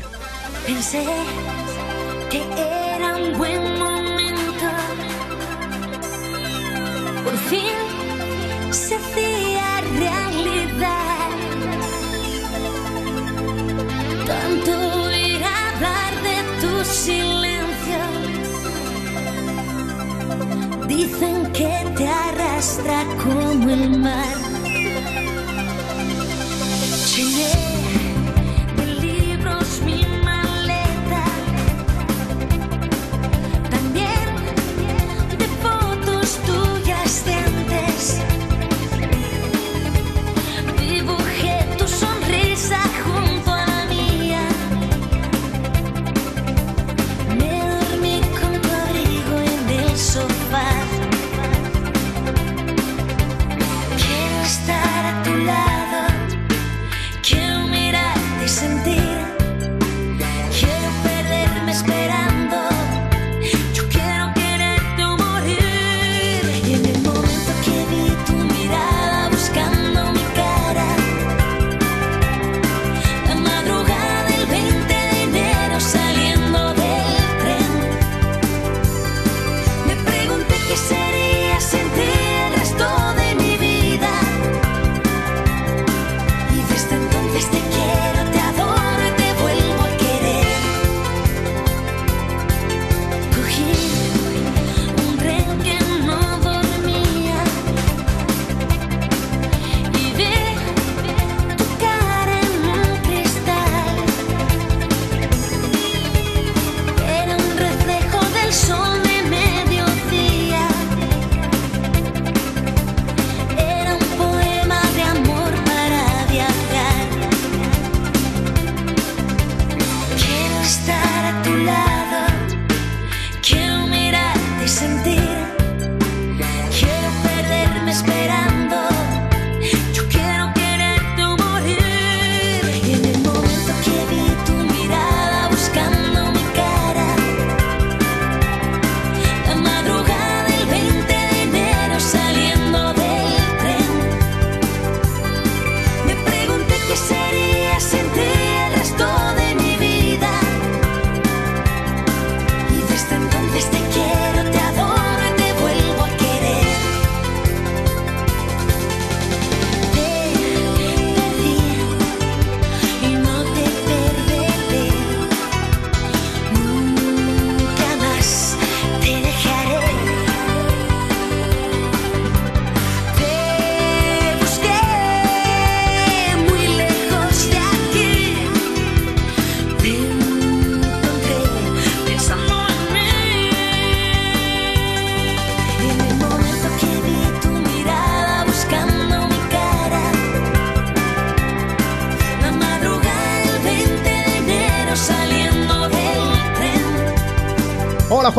Pensé 0.66 1.06
que 2.30 2.42
era 2.42 3.16
un 3.16 3.38
buen 3.38 3.78
momento. 3.78 4.66
Por 7.24 7.38
fin 7.48 7.72
se 8.70 8.96
hacía 8.96 9.80
realidad. 9.98 11.30
Tanto 14.26 15.10
ir 15.10 15.42
a 15.42 15.70
hablar 15.70 16.12
de 16.22 16.36
tu 16.60 16.84
silencio. 16.84 18.02
Dicen 20.86 21.18
que 21.18 21.31
te 22.02 22.08
arrastra 22.08 23.04
como 23.22 23.70
el 23.70 23.98
mar. 24.00 24.36
Llené 27.14 27.71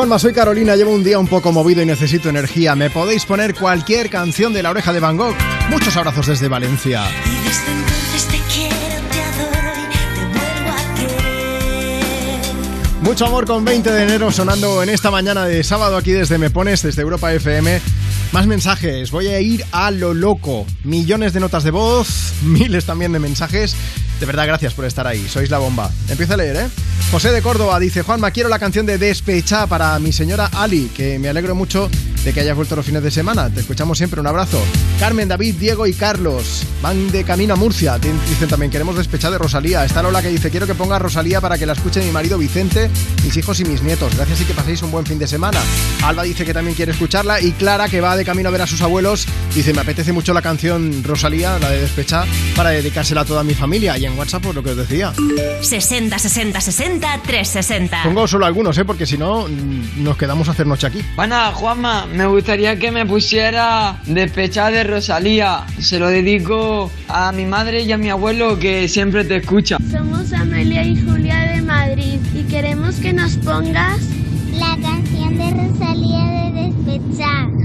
Juanma, 0.03 0.19
soy 0.19 0.33
Carolina, 0.33 0.75
llevo 0.75 0.91
un 0.91 1.01
día 1.01 1.17
un 1.17 1.29
poco 1.29 1.53
movido 1.53 1.81
y 1.81 1.85
necesito 1.85 2.27
energía. 2.27 2.75
¿Me 2.75 2.89
podéis 2.89 3.25
poner 3.25 3.55
cualquier 3.55 4.09
canción 4.09 4.51
de 4.51 4.61
La 4.61 4.71
Oreja 4.71 4.91
de 4.91 4.99
Van 4.99 5.15
Gogh? 5.15 5.33
Muchos 5.69 5.95
abrazos 5.95 6.27
desde 6.27 6.49
Valencia. 6.49 7.03
Desde 7.45 7.71
entonces 7.71 8.27
te 8.27 8.37
quiero, 8.53 8.75
te 9.09 9.21
adoro 9.21 9.71
y 9.79 9.87
te 10.13 10.25
vuelvo 10.25 10.71
a 10.73 10.95
querer. 10.95 12.41
Mucho 13.01 13.27
amor 13.27 13.45
con 13.45 13.63
20 13.63 13.93
de 13.93 14.03
enero 14.03 14.29
sonando 14.29 14.83
en 14.83 14.89
esta 14.89 15.09
mañana 15.09 15.45
de 15.45 15.63
sábado 15.63 15.95
aquí 15.95 16.11
desde 16.11 16.37
Me 16.37 16.49
Pones, 16.49 16.81
desde 16.81 17.01
Europa 17.01 17.31
FM. 17.31 17.79
Más 18.33 18.45
mensajes, 18.45 19.09
voy 19.09 19.27
a 19.27 19.39
ir 19.39 19.63
a 19.71 19.89
lo 19.89 20.13
loco. 20.13 20.65
Millones 20.83 21.31
de 21.31 21.39
notas 21.39 21.63
de 21.63 21.71
voz, 21.71 22.33
miles 22.41 22.83
también 22.83 23.13
de 23.13 23.19
mensajes. 23.19 23.73
De 24.19 24.25
verdad, 24.25 24.47
gracias 24.47 24.73
por 24.73 24.85
estar 24.85 25.05
ahí, 25.05 25.27
sois 25.27 25.49
la 25.49 25.57
bomba. 25.57 25.89
Empiezo 26.07 26.33
a 26.33 26.37
leer, 26.37 26.55
¿eh? 26.55 26.67
José 27.11 27.31
de 27.31 27.41
Córdoba 27.41 27.79
dice, 27.79 28.01
Juanma, 28.01 28.31
quiero 28.31 28.49
la 28.49 28.57
canción 28.57 28.85
de 28.85 28.97
Despecha 28.97 29.67
para 29.67 29.99
mi 29.99 30.11
señora 30.11 30.49
Ali, 30.53 30.89
que 30.95 31.19
me 31.19 31.29
alegro 31.29 31.55
mucho 31.55 31.89
de 32.23 32.33
que 32.33 32.39
hayas 32.39 32.55
vuelto 32.55 32.75
los 32.75 32.85
fines 32.85 33.03
de 33.03 33.11
semana. 33.11 33.49
Te 33.49 33.59
escuchamos 33.59 33.97
siempre, 33.97 34.19
un 34.21 34.27
abrazo. 34.27 34.61
Carmen, 34.99 35.27
David, 35.27 35.55
Diego 35.55 35.85
y 35.87 35.93
Carlos 35.93 36.63
van 36.81 37.11
de 37.11 37.23
camino 37.23 37.53
a 37.53 37.57
Murcia. 37.57 37.97
Dicen 37.97 38.47
también, 38.47 38.71
queremos 38.71 38.95
Despecha 38.95 39.29
de 39.29 39.37
Rosalía. 39.37 39.83
Está 39.83 40.01
Lola 40.01 40.21
que 40.21 40.29
dice, 40.29 40.49
quiero 40.49 40.67
que 40.67 40.75
ponga 40.75 40.99
Rosalía 40.99 41.41
para 41.41 41.57
que 41.57 41.65
la 41.65 41.73
escuche 41.73 42.01
mi 42.01 42.11
marido 42.11 42.37
Vicente, 42.37 42.89
mis 43.23 43.35
hijos 43.35 43.59
y 43.59 43.65
mis 43.65 43.81
nietos. 43.81 44.15
Gracias 44.15 44.41
y 44.41 44.45
que 44.45 44.53
paséis 44.53 44.81
un 44.81 44.91
buen 44.91 45.05
fin 45.05 45.19
de 45.19 45.27
semana. 45.27 45.59
Alba 46.03 46.23
dice 46.23 46.45
que 46.45 46.53
también 46.53 46.75
quiere 46.75 46.91
escucharla 46.91 47.41
y 47.41 47.51
Clara, 47.51 47.89
que 47.89 48.01
va 48.01 48.15
de 48.15 48.25
camino 48.25 48.49
a 48.49 48.51
ver 48.51 48.61
a 48.61 48.67
sus 48.67 48.81
abuelos, 48.81 49.25
dice, 49.53 49.73
me 49.73 49.81
apetece 49.81 50.11
mucho 50.13 50.33
la 50.33 50.41
canción 50.41 51.03
Rosalía, 51.03 51.59
la 51.59 51.69
de 51.69 51.81
Despecha, 51.81 52.25
para 52.55 52.69
dedicársela 52.69 53.21
a 53.21 53.25
toda 53.25 53.43
mi 53.43 53.53
familia. 53.53 53.97
Y 53.97 54.05
en 54.05 54.17
WhatsApp, 54.17 54.43
pues 54.43 54.55
lo 54.55 54.63
que 54.63 54.71
os 54.71 54.77
decía. 54.77 55.13
60 55.61 56.17
60 56.19 56.61
60 56.61 57.21
360. 57.23 58.03
Pongo 58.03 58.27
solo 58.27 58.45
algunos, 58.45 58.77
¿eh? 58.77 58.85
Porque 58.85 59.05
si 59.05 59.17
no, 59.17 59.47
mm, 59.47 60.03
nos 60.03 60.17
quedamos 60.17 60.47
a 60.47 60.51
hacer 60.51 60.67
noche 60.67 60.87
aquí. 60.87 61.03
Bueno, 61.15 61.51
Juanma, 61.53 62.05
me 62.13 62.27
gustaría 62.27 62.77
que 62.77 62.91
me 62.91 63.05
pusiera 63.05 63.97
Despechada 64.05 64.71
de 64.71 64.83
Rosalía. 64.83 65.65
Se 65.79 65.99
lo 65.99 66.07
dedico 66.07 66.91
a 67.07 67.31
mi 67.31 67.45
madre 67.45 67.81
y 67.81 67.91
a 67.91 67.97
mi 67.97 68.09
abuelo 68.09 68.59
que 68.59 68.87
siempre 68.87 69.25
te 69.25 69.37
escucha. 69.37 69.77
Somos 69.91 70.31
Amelia 70.33 70.83
y 70.83 70.95
Julia 71.01 71.39
de 71.53 71.61
Madrid 71.61 72.19
y 72.35 72.43
queremos 72.43 72.95
que 72.95 73.13
nos 73.13 73.37
pongas 73.37 73.99
la 74.53 74.77
canción 74.81 75.37
de 75.37 75.51
Rosalía 75.51 76.51
de 76.53 76.71
Despechar. 76.71 77.62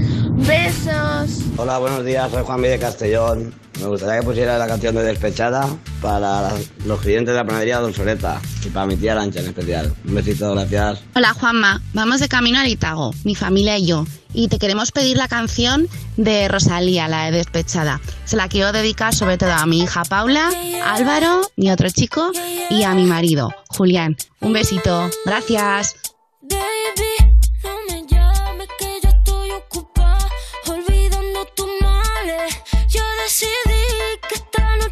Besos. 0.49 1.43
Hola, 1.57 1.77
buenos 1.77 2.03
días, 2.03 2.31
soy 2.31 2.43
Juan 2.43 2.63
de 2.63 2.79
Castellón. 2.79 3.53
Me 3.79 3.85
gustaría 3.85 4.19
que 4.19 4.25
pusiera 4.25 4.57
la 4.57 4.65
canción 4.65 4.95
de 4.95 5.03
Despechada 5.03 5.67
para 6.01 6.49
los 6.85 6.99
clientes 7.01 7.33
de 7.33 7.39
la 7.39 7.45
panadería 7.45 7.77
Don 7.77 7.93
Soleta 7.93 8.41
y 8.65 8.69
para 8.69 8.87
mi 8.87 8.97
tía 8.97 9.11
Arancha 9.11 9.41
en 9.41 9.45
especial. 9.45 9.93
Un 10.05 10.15
besito, 10.15 10.51
gracias. 10.55 11.01
Hola 11.13 11.35
Juanma, 11.35 11.83
vamos 11.93 12.19
de 12.19 12.27
camino 12.27 12.59
a 12.59 12.63
Litago, 12.63 13.13
mi 13.25 13.35
familia 13.35 13.77
y 13.77 13.85
yo, 13.85 14.07
y 14.33 14.47
te 14.47 14.57
queremos 14.57 14.91
pedir 14.91 15.17
la 15.17 15.27
canción 15.27 15.87
de 16.17 16.47
Rosalía, 16.47 17.07
la 17.07 17.25
de 17.25 17.37
Despechada. 17.37 18.01
Se 18.25 18.35
la 18.35 18.47
quiero 18.47 18.71
dedicar 18.71 19.13
sobre 19.13 19.37
todo 19.37 19.51
a 19.51 19.67
mi 19.67 19.83
hija 19.83 20.03
Paula, 20.03 20.49
Álvaro, 20.83 21.41
mi 21.57 21.69
otro 21.69 21.91
chico, 21.91 22.31
y 22.71 22.81
a 22.81 22.95
mi 22.95 23.03
marido, 23.03 23.53
Julián. 23.67 24.17
Un 24.39 24.53
besito, 24.53 25.11
gracias. 25.25 25.95
Baby, 26.41 27.28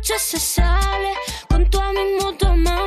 noche 0.07 0.19
se 0.19 0.39
sale. 0.39 1.11
Con 1.47 1.67
mi 1.91 2.15
moto, 2.21 2.55
mami, 2.55 2.86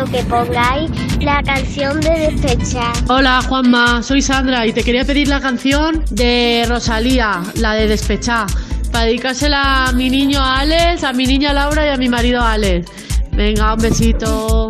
Quiero 0.00 0.10
que 0.10 0.22
pongáis 0.30 0.90
la 1.20 1.42
canción 1.42 2.00
de 2.00 2.10
Despechar. 2.10 2.92
Hola 3.08 3.42
Juanma, 3.42 4.02
soy 4.02 4.22
Sandra 4.22 4.66
y 4.66 4.72
te 4.72 4.82
quería 4.82 5.04
pedir 5.04 5.28
la 5.28 5.40
canción 5.40 6.04
de 6.10 6.64
Rosalía, 6.68 7.42
la 7.56 7.74
de 7.74 7.88
Despechá, 7.88 8.46
para 8.92 9.06
dedicársela 9.06 9.86
a 9.86 9.92
mi 9.92 10.10
niño 10.10 10.40
Alex, 10.42 11.04
a 11.04 11.12
mi 11.12 11.26
niña 11.26 11.52
Laura 11.52 11.86
y 11.86 11.90
a 11.90 11.96
mi 11.96 12.08
marido 12.08 12.40
Alex. 12.40 12.90
Venga, 13.32 13.74
un 13.74 13.80
besito. 13.80 14.68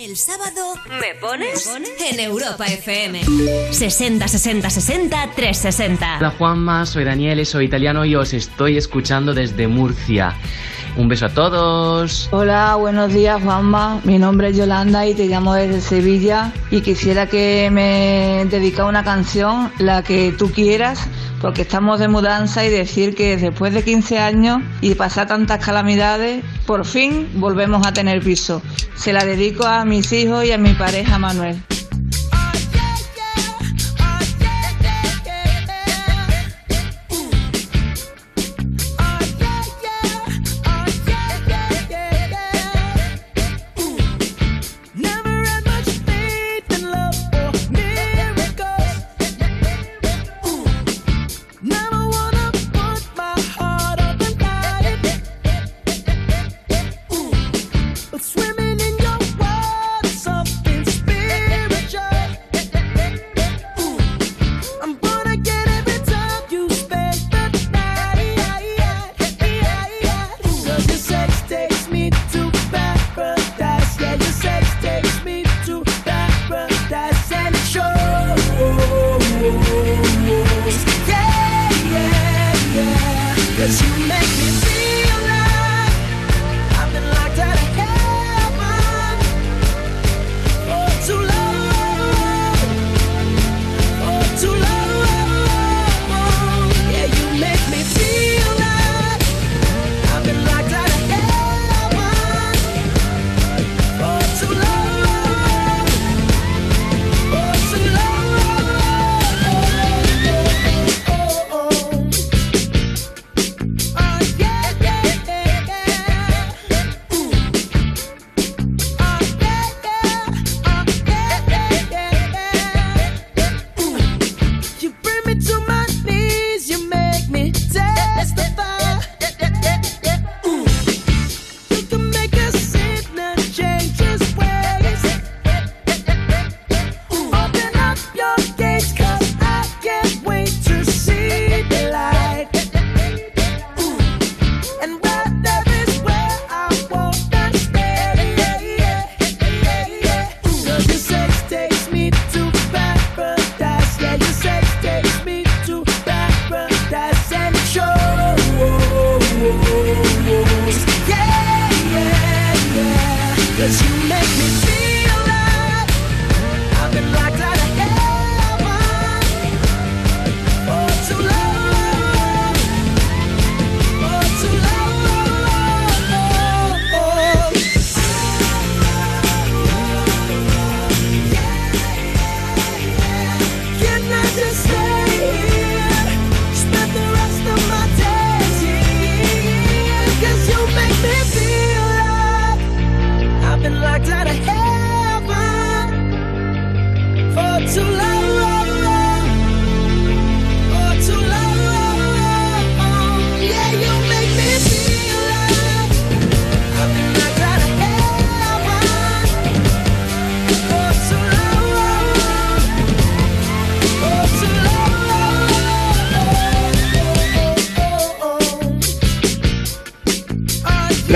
El 0.00 0.16
sábado 0.16 0.74
me 0.88 1.14
pones 1.20 1.68
en 2.10 2.20
Europa 2.20 2.66
FM. 2.66 3.22
60 3.70 4.28
60 4.28 4.70
60 4.70 5.30
360. 5.36 6.16
Hola 6.18 6.34
Juanma, 6.38 6.86
soy 6.86 7.04
Daniele, 7.04 7.44
soy 7.44 7.66
italiano 7.66 8.04
y 8.04 8.14
os 8.14 8.32
estoy 8.32 8.76
escuchando 8.76 9.34
desde 9.34 9.66
Murcia. 9.66 10.34
Un 10.96 11.08
beso 11.08 11.26
a 11.26 11.28
todos. 11.28 12.28
Hola, 12.32 12.74
buenos 12.76 13.12
días 13.12 13.42
Juanma. 13.42 14.00
Mi 14.04 14.18
nombre 14.18 14.48
es 14.48 14.56
Yolanda 14.56 15.06
y 15.06 15.14
te 15.14 15.26
llamo 15.26 15.52
desde 15.52 15.82
Sevilla 15.82 16.52
y 16.70 16.80
quisiera 16.80 17.26
que 17.26 17.68
me 17.70 18.46
dedica 18.48 18.86
una 18.86 19.04
canción, 19.04 19.70
la 19.78 20.02
que 20.02 20.32
tú 20.32 20.50
quieras, 20.50 21.06
porque 21.42 21.62
estamos 21.62 22.00
de 22.00 22.08
mudanza 22.08 22.64
y 22.64 22.70
decir 22.70 23.14
que 23.14 23.36
después 23.36 23.74
de 23.74 23.84
15 23.84 24.18
años 24.18 24.62
y 24.80 24.94
pasar 24.94 25.26
tantas 25.26 25.62
calamidades, 25.62 26.42
por 26.66 26.86
fin 26.86 27.28
volvemos 27.34 27.86
a 27.86 27.92
tener 27.92 28.22
piso. 28.22 28.62
Se 28.94 29.12
la 29.12 29.26
dedico 29.26 29.66
a 29.66 29.84
mis 29.84 30.10
hijos 30.14 30.46
y 30.46 30.52
a 30.52 30.58
mi 30.58 30.72
pareja 30.72 31.18
Manuel. 31.18 31.62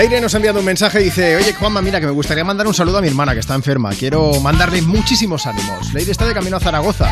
Leire 0.00 0.18
nos 0.18 0.32
ha 0.32 0.38
enviado 0.38 0.60
un 0.60 0.64
mensaje 0.64 1.02
y 1.02 1.04
dice, 1.04 1.36
oye 1.36 1.52
Juanma, 1.52 1.82
mira 1.82 2.00
que 2.00 2.06
me 2.06 2.12
gustaría 2.12 2.42
mandar 2.42 2.66
un 2.66 2.72
saludo 2.72 2.96
a 2.96 3.00
mi 3.02 3.08
hermana 3.08 3.34
que 3.34 3.40
está 3.40 3.54
enferma. 3.54 3.90
Quiero 3.90 4.40
mandarle 4.40 4.80
muchísimos 4.80 5.46
ánimos. 5.46 5.92
Leire 5.92 6.10
está 6.10 6.26
de 6.26 6.32
camino 6.32 6.56
a 6.56 6.60
Zaragoza. 6.60 7.06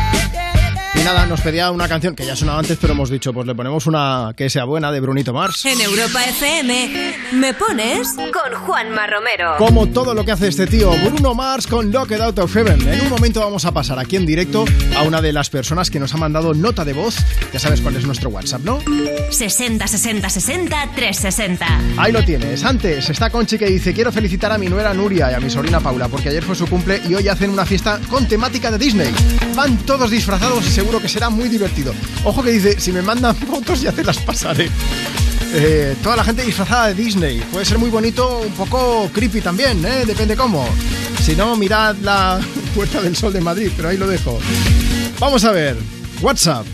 Nada, 1.11 1.25
nos 1.25 1.41
pedía 1.41 1.71
una 1.71 1.87
canción 1.87 2.13
que 2.15 2.23
ya 2.23 2.35
sonaba 2.35 2.59
antes, 2.59 2.77
pero 2.79 2.93
hemos 2.93 3.09
dicho, 3.09 3.33
pues 3.33 3.47
le 3.47 3.55
ponemos 3.55 3.87
una 3.87 4.31
que 4.37 4.47
sea 4.47 4.65
buena 4.65 4.91
de 4.91 4.99
Brunito 4.99 5.33
Mars. 5.33 5.65
En 5.65 5.81
Europa 5.81 6.23
FM, 6.23 7.15
¿me 7.33 7.51
pones? 7.55 8.09
Con 8.15 8.53
Juanma 8.59 9.07
Romero. 9.07 9.55
Como 9.57 9.87
todo 9.87 10.13
lo 10.13 10.23
que 10.23 10.33
hace 10.33 10.49
este 10.49 10.67
tío, 10.67 10.91
Bruno 10.91 11.33
Mars 11.33 11.65
con 11.65 11.91
Locked 11.91 12.21
Out 12.21 12.37
of 12.37 12.53
Heaven. 12.53 12.87
En 12.87 13.01
un 13.01 13.09
momento 13.09 13.39
vamos 13.39 13.65
a 13.65 13.71
pasar 13.71 13.97
aquí 13.97 14.17
en 14.17 14.27
directo 14.27 14.65
a 14.95 15.01
una 15.01 15.19
de 15.19 15.33
las 15.33 15.49
personas 15.49 15.89
que 15.89 15.99
nos 15.99 16.13
ha 16.13 16.17
mandado 16.17 16.53
nota 16.53 16.85
de 16.85 16.93
voz. 16.93 17.15
Ya 17.51 17.57
sabes 17.57 17.81
cuál 17.81 17.95
es 17.95 18.05
nuestro 18.05 18.29
WhatsApp, 18.29 18.61
¿no? 18.61 18.79
60 19.31 19.87
60 19.87 20.29
60 20.29 20.89
360. 20.95 21.65
Ahí 21.97 22.11
lo 22.11 22.23
tienes. 22.23 22.63
Antes 22.63 23.09
está 23.09 23.31
Conchi 23.31 23.57
que 23.57 23.65
dice: 23.65 23.95
Quiero 23.95 24.11
felicitar 24.11 24.51
a 24.51 24.59
mi 24.59 24.67
nuera 24.67 24.93
Nuria 24.93 25.31
y 25.31 25.33
a 25.33 25.39
mi 25.39 25.49
sobrina 25.49 25.79
Paula, 25.79 26.07
porque 26.07 26.29
ayer 26.29 26.43
fue 26.43 26.55
su 26.55 26.67
cumple 26.67 27.01
y 27.09 27.15
hoy 27.15 27.27
hacen 27.29 27.49
una 27.49 27.65
fiesta 27.65 27.99
con 28.11 28.27
temática 28.27 28.69
de 28.69 28.77
Disney. 28.77 29.11
Van 29.55 29.75
todos 29.77 30.11
disfrazados 30.11 30.67
y 30.67 30.69
seguro 30.69 30.98
que 30.99 31.09
será 31.09 31.29
muy 31.29 31.49
divertido. 31.49 31.93
Ojo 32.23 32.43
que 32.43 32.51
dice: 32.51 32.79
Si 32.79 32.91
me 32.91 33.01
mandan 33.01 33.35
fotos, 33.47 33.81
ya 33.81 33.91
te 33.91 34.03
las 34.03 34.17
pasaré. 34.19 34.69
Eh, 35.51 35.95
toda 36.03 36.15
la 36.15 36.23
gente 36.23 36.43
disfrazada 36.43 36.87
de 36.87 36.93
Disney. 36.93 37.39
Puede 37.51 37.65
ser 37.65 37.79
muy 37.79 37.89
bonito, 37.89 38.39
un 38.39 38.53
poco 38.53 39.09
creepy 39.11 39.41
también, 39.41 39.83
¿eh? 39.83 40.05
depende 40.05 40.35
cómo. 40.35 40.67
Si 41.23 41.35
no, 41.35 41.55
mirad 41.55 41.95
la 42.03 42.39
Puerta 42.75 43.01
del 43.01 43.15
Sol 43.15 43.33
de 43.33 43.41
Madrid, 43.41 43.71
pero 43.75 43.89
ahí 43.89 43.97
lo 43.97 44.07
dejo. 44.07 44.39
Vamos 45.19 45.43
a 45.45 45.51
ver. 45.51 45.75
WhatsApp. 46.21 46.65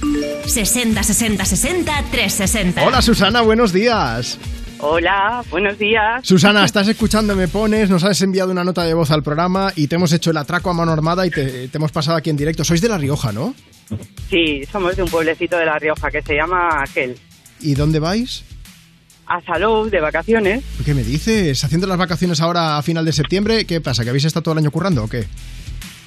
60 0.46 1.04
60 1.04 1.46
60 1.46 2.04
360. 2.12 2.84
Hola 2.86 3.02
Susana, 3.02 3.42
buenos 3.42 3.72
días. 3.72 4.38
Hola, 4.80 5.44
buenos 5.50 5.78
días. 5.80 6.20
Susana, 6.28 6.66
estás 6.66 6.88
escuchando 6.88 7.36
Me 7.36 7.48
Pones, 7.48 7.90
nos 7.90 8.04
has 8.04 8.22
enviado 8.22 8.52
una 8.52 8.64
nota 8.64 8.84
de 8.84 8.94
voz 8.94 9.10
al 9.12 9.24
programa 9.24 9.72
y 9.76 9.88
te 9.88 9.96
hemos 9.96 10.12
hecho 10.12 10.32
el 10.32 10.38
atraco 10.38 10.70
a 10.70 10.74
mano 10.74 10.92
armada 10.92 11.26
y 11.26 11.30
te, 11.30 11.70
te 11.70 11.78
hemos 11.78 11.92
pasado 11.92 12.18
aquí 12.18 12.30
en 12.30 12.38
directo. 12.38 12.64
Sois 12.66 12.82
de 12.82 12.90
La 12.90 12.98
Rioja, 12.98 13.32
¿no? 13.32 13.56
Sí, 14.30 14.64
somos 14.72 14.96
de 14.96 15.04
un 15.04 15.10
pueblecito 15.10 15.58
de 15.58 15.66
La 15.66 15.78
Rioja 15.78 16.10
que 16.10 16.22
se 16.22 16.36
llama 16.36 16.82
Aquel. 16.82 17.16
¿Y 17.62 17.76
dónde 17.76 18.00
vais? 18.00 18.44
A 19.28 19.42
Salou, 19.42 19.90
de 19.90 20.00
vacaciones. 20.02 20.64
¿Qué 20.84 20.94
me 20.94 21.04
dices? 21.04 21.64
¿Haciendo 21.64 21.88
las 21.88 21.98
vacaciones 21.98 22.42
ahora 22.42 22.78
a 22.78 22.82
final 22.82 23.06
de 23.06 23.12
septiembre? 23.12 23.66
¿Qué 23.66 23.82
pasa? 23.82 24.04
¿Que 24.04 24.10
habéis 24.10 24.26
estado 24.26 24.44
todo 24.44 24.54
el 24.54 24.60
año 24.60 24.72
currando 24.72 25.04
o 25.04 25.08
qué? 25.08 25.26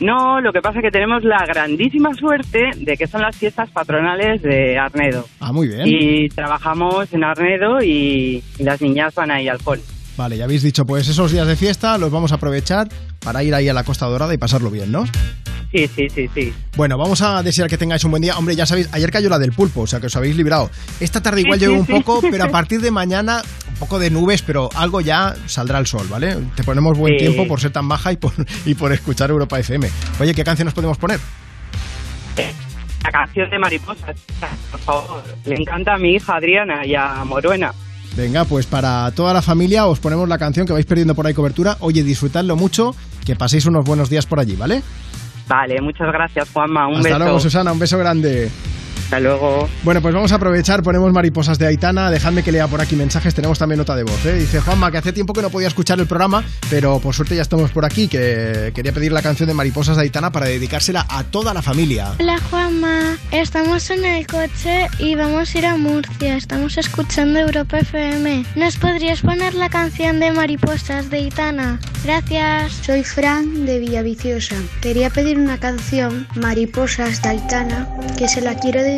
No, 0.00 0.40
lo 0.40 0.52
que 0.52 0.60
pasa 0.60 0.78
es 0.78 0.84
que 0.84 0.90
tenemos 0.92 1.24
la 1.24 1.44
grandísima 1.44 2.14
suerte 2.14 2.70
de 2.76 2.96
que 2.96 3.08
son 3.08 3.20
las 3.20 3.36
fiestas 3.36 3.68
patronales 3.70 4.40
de 4.42 4.78
Arnedo. 4.78 5.26
Ah, 5.40 5.52
muy 5.52 5.66
bien. 5.66 5.82
Y 5.86 6.28
trabajamos 6.28 7.12
en 7.12 7.24
Arnedo 7.24 7.82
y, 7.82 8.42
las 8.58 8.80
niñas 8.80 9.14
van 9.14 9.32
ahí 9.32 9.48
al 9.48 9.58
cole. 9.58 9.82
Vale, 10.18 10.36
ya 10.36 10.44
habéis 10.44 10.62
dicho, 10.64 10.84
pues 10.84 11.08
esos 11.08 11.30
días 11.32 11.46
de 11.46 11.54
fiesta 11.56 11.96
los 11.96 12.10
vamos 12.10 12.32
a 12.32 12.34
aprovechar 12.34 12.88
para 13.24 13.42
ir 13.44 13.54
ahí 13.54 13.68
a 13.68 13.72
la 13.72 13.84
Costa 13.84 14.04
Dorada 14.06 14.34
y 14.34 14.36
pasarlo 14.36 14.68
bien, 14.68 14.90
¿no? 14.90 15.06
Sí, 15.70 15.86
sí, 15.94 16.08
sí, 16.08 16.28
sí. 16.34 16.52
Bueno, 16.76 16.98
vamos 16.98 17.22
a 17.22 17.40
desear 17.42 17.68
que 17.68 17.78
tengáis 17.78 18.02
un 18.02 18.10
buen 18.10 18.22
día. 18.22 18.36
Hombre, 18.36 18.56
ya 18.56 18.66
sabéis, 18.66 18.88
ayer 18.90 19.10
cayó 19.12 19.28
la 19.28 19.38
del 19.38 19.52
pulpo, 19.52 19.82
o 19.82 19.86
sea 19.86 20.00
que 20.00 20.06
os 20.06 20.16
habéis 20.16 20.34
librado. 20.34 20.70
Esta 20.98 21.22
tarde 21.22 21.42
igual 21.42 21.60
Sí, 21.60 21.66
llueve 21.66 21.76
sí, 21.76 21.92
un 21.92 21.98
sí. 21.98 22.02
poco, 22.02 22.20
pero 22.30 22.44
a 22.44 22.48
partir 22.50 22.80
de 22.80 22.90
mañana 22.90 23.42
un 23.68 23.74
poco 23.76 23.98
de 24.00 24.10
nubes, 24.10 24.42
pero 24.42 24.70
algo 24.74 25.00
ya 25.00 25.36
saldrá 25.46 25.78
el 25.78 25.86
sol, 25.86 26.06
¿vale? 26.10 26.36
Te 26.56 26.64
ponemos 26.64 26.98
buen 26.98 27.16
tiempo 27.16 27.46
por 27.46 27.60
ser 27.60 27.70
tan 27.70 27.86
baja 27.88 28.10
y 28.12 28.16
por, 28.16 28.32
y 28.64 28.74
por 28.74 28.92
escuchar 28.92 29.30
Europa 29.30 29.58
FM. 29.60 29.88
Oye, 30.18 30.34
¿qué 30.34 30.42
canción 30.42 30.66
nos 30.66 30.74
podemos 30.74 30.98
poner? 30.98 31.20
La 33.04 33.12
canción 33.12 33.48
de 33.50 33.58
Mariposas, 33.58 34.16
por 34.72 34.80
favor. 34.80 35.22
Le 35.44 35.54
encanta 35.54 35.94
a 35.94 35.98
mi 35.98 36.14
hija 36.14 36.36
Adriana 36.36 36.84
y 36.84 36.94
a 36.96 37.24
Moruena. 37.24 37.72
Venga, 38.16 38.44
pues 38.44 38.66
para 38.66 39.10
toda 39.12 39.32
la 39.32 39.42
familia 39.42 39.86
os 39.86 40.00
ponemos 40.00 40.28
la 40.28 40.38
canción 40.38 40.66
que 40.66 40.72
vais 40.72 40.86
perdiendo 40.86 41.14
por 41.14 41.26
ahí 41.26 41.34
cobertura. 41.34 41.76
Oye, 41.80 42.02
disfrutadlo 42.02 42.56
mucho, 42.56 42.94
que 43.24 43.36
paséis 43.36 43.66
unos 43.66 43.84
buenos 43.84 44.10
días 44.10 44.26
por 44.26 44.40
allí, 44.40 44.56
¿vale? 44.56 44.82
Vale, 45.48 45.80
muchas 45.80 46.08
gracias, 46.12 46.50
Juanma. 46.52 46.88
Un 46.88 46.96
Hasta 46.96 47.08
beso. 47.10 47.18
luego, 47.20 47.40
Susana, 47.40 47.72
un 47.72 47.78
beso 47.78 47.96
grande. 47.96 48.50
Hasta 49.08 49.20
luego. 49.20 49.66
Bueno, 49.84 50.02
pues 50.02 50.14
vamos 50.14 50.32
a 50.32 50.34
aprovechar, 50.34 50.82
ponemos 50.82 51.10
mariposas 51.14 51.58
de 51.58 51.66
Aitana, 51.66 52.10
dejadme 52.10 52.42
que 52.42 52.52
lea 52.52 52.68
por 52.68 52.82
aquí 52.82 52.94
mensajes, 52.94 53.34
tenemos 53.34 53.58
también 53.58 53.78
nota 53.78 53.96
de 53.96 54.02
voz. 54.02 54.26
¿eh? 54.26 54.34
Dice 54.34 54.60
Juanma 54.60 54.90
que 54.90 54.98
hace 54.98 55.14
tiempo 55.14 55.32
que 55.32 55.40
no 55.40 55.48
podía 55.48 55.66
escuchar 55.66 55.98
el 55.98 56.06
programa, 56.06 56.44
pero 56.68 56.98
por 56.98 57.14
suerte 57.14 57.34
ya 57.34 57.40
estamos 57.40 57.70
por 57.70 57.86
aquí, 57.86 58.06
que 58.06 58.70
quería 58.74 58.92
pedir 58.92 59.12
la 59.12 59.22
canción 59.22 59.46
de 59.46 59.54
mariposas 59.54 59.96
de 59.96 60.02
Aitana 60.02 60.30
para 60.30 60.44
dedicársela 60.44 61.06
a 61.08 61.24
toda 61.24 61.54
la 61.54 61.62
familia. 61.62 62.12
Hola 62.20 62.38
Juanma, 62.50 63.16
estamos 63.30 63.88
en 63.88 64.04
el 64.04 64.26
coche 64.26 64.88
y 64.98 65.14
vamos 65.14 65.54
a 65.54 65.58
ir 65.58 65.64
a 65.64 65.76
Murcia. 65.78 66.36
Estamos 66.36 66.76
escuchando 66.76 67.38
Europa 67.38 67.78
FM. 67.78 68.44
¿Nos 68.56 68.76
podrías 68.76 69.22
poner 69.22 69.54
la 69.54 69.70
canción 69.70 70.20
de 70.20 70.32
Mariposas 70.32 71.08
de 71.08 71.20
Itana? 71.20 71.80
Gracias. 72.04 72.72
Soy 72.84 73.04
Fran 73.04 73.64
de 73.64 73.78
Villaviciosa. 73.78 74.56
Quería 74.82 75.08
pedir 75.08 75.38
una 75.38 75.58
canción, 75.58 76.26
Mariposas 76.34 77.22
de 77.22 77.30
Aitana, 77.30 77.88
que 78.18 78.28
se 78.28 78.42
la 78.42 78.54
quiero 78.54 78.82
dedicar 78.82 78.97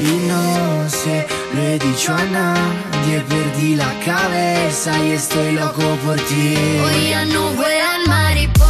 Y 0.00 0.12
no 0.28 0.88
sé, 0.88 1.26
lo 1.54 1.60
he 1.60 1.78
dicho 1.78 2.14
a 2.14 2.24
nadie, 2.24 3.20
perdí 3.28 3.74
la 3.74 3.92
cabeza 4.02 4.98
y 5.04 5.12
estoy 5.12 5.52
loco 5.52 5.82
por 6.04 6.16
ti. 6.16 6.54
Hoy 6.82 7.10
ya 7.10 7.26
no 7.26 7.52
vuelan 7.52 8.08
mariposas, 8.08 8.69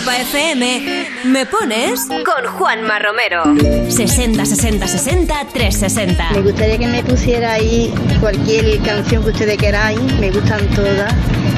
Europa 0.00 0.16
FM 0.16 1.06
me 1.24 1.44
pones 1.44 2.06
con 2.06 2.46
Juanma 2.52 2.98
Romero. 3.00 3.42
60 3.90 4.46
60 4.46 4.86
60 4.86 5.44
360. 5.52 6.30
Me 6.32 6.40
gustaría 6.40 6.78
que 6.78 6.86
me 6.86 7.02
pusiera 7.02 7.52
ahí 7.52 7.92
cualquier 8.18 8.80
canción 8.80 9.22
que 9.22 9.30
ustedes 9.30 9.58
queráis, 9.58 10.00
me 10.18 10.30
gustan 10.30 10.66
todas, 10.68 11.12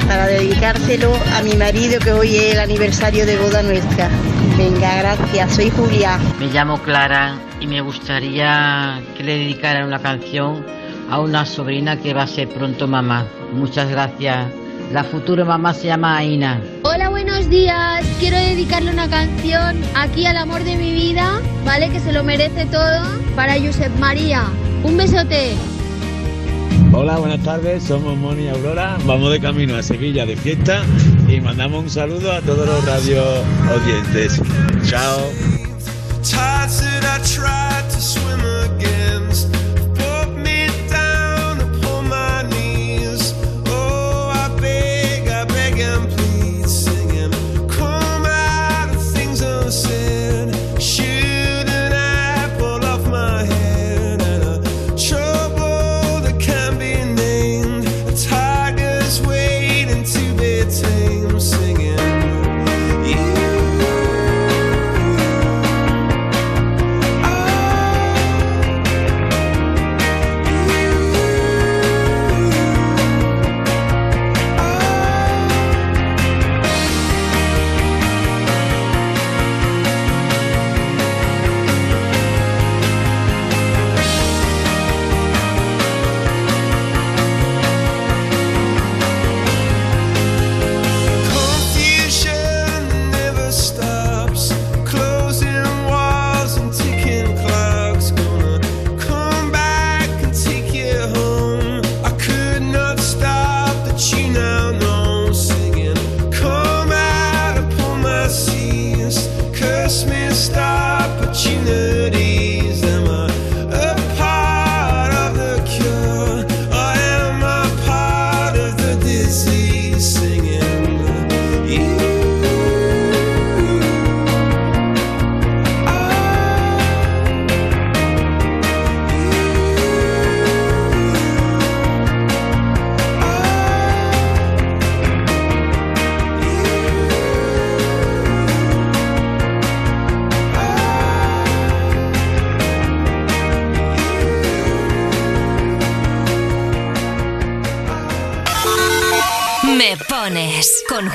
para 0.09 0.27
dedicárselo 0.27 1.13
a 1.37 1.43
mi 1.43 1.55
marido 1.55 2.01
que 2.01 2.13
hoy 2.13 2.35
es 2.35 2.55
el 2.55 2.59
aniversario 2.59 3.27
de 3.27 3.39
boda 3.39 3.63
nuestra. 3.63 4.09
Venga, 4.59 4.97
gracias, 4.97 5.55
soy 5.55 5.71
Julia. 5.71 6.19
Me 6.41 6.47
llamo 6.47 6.83
Clara 6.83 7.37
y 7.61 7.69
me 7.69 7.81
gustaría 7.81 9.01
que 9.17 9.23
le 9.23 9.39
dedicara 9.39 9.87
una 9.87 10.01
canción 10.01 10.67
a 11.09 11.21
una 11.21 11.47
sobrina 11.47 11.97
que 12.01 12.13
va 12.13 12.23
a 12.23 12.27
ser 12.27 12.49
pronto 12.49 12.89
mamá. 12.89 13.25
Muchas 13.53 13.89
gracias. 13.89 14.49
La 14.93 15.05
futura 15.05 15.45
mamá 15.45 15.73
se 15.75 15.87
llama 15.87 16.17
Aina. 16.17 16.61
Hola, 16.95 17.09
buenos 17.09 17.49
días. 17.49 18.05
Quiero 18.21 18.37
dedicarle 18.37 18.91
una 18.91 19.09
canción 19.09 19.81
aquí 19.95 20.27
al 20.27 20.37
amor 20.37 20.63
de 20.63 20.77
mi 20.77 20.93
vida, 20.93 21.41
¿vale? 21.65 21.89
Que 21.89 22.01
se 22.01 22.13
lo 22.13 22.23
merece 22.23 22.67
todo, 22.67 23.01
para 23.35 23.59
Josep 23.59 23.91
María. 23.99 24.45
Un 24.83 24.99
besote. 24.99 25.55
Hola, 26.93 27.17
buenas 27.17 27.43
tardes, 27.43 27.85
somos 27.85 28.19
Moni 28.19 28.43
y 28.43 28.49
Aurora, 28.49 28.99
vamos 29.07 29.33
de 29.33 29.41
camino 29.41 29.75
a 29.75 29.83
Sevilla 29.83 30.27
de 30.27 30.37
fiesta 30.37 30.83
y 31.29 31.41
mandamos 31.41 31.85
un 31.85 31.89
saludo 31.89 32.31
a 32.31 32.43
todos 32.43 32.69
los 32.69 32.85
radio 32.85 33.23
oyentes. 33.75 34.39
Chao. 34.85 35.31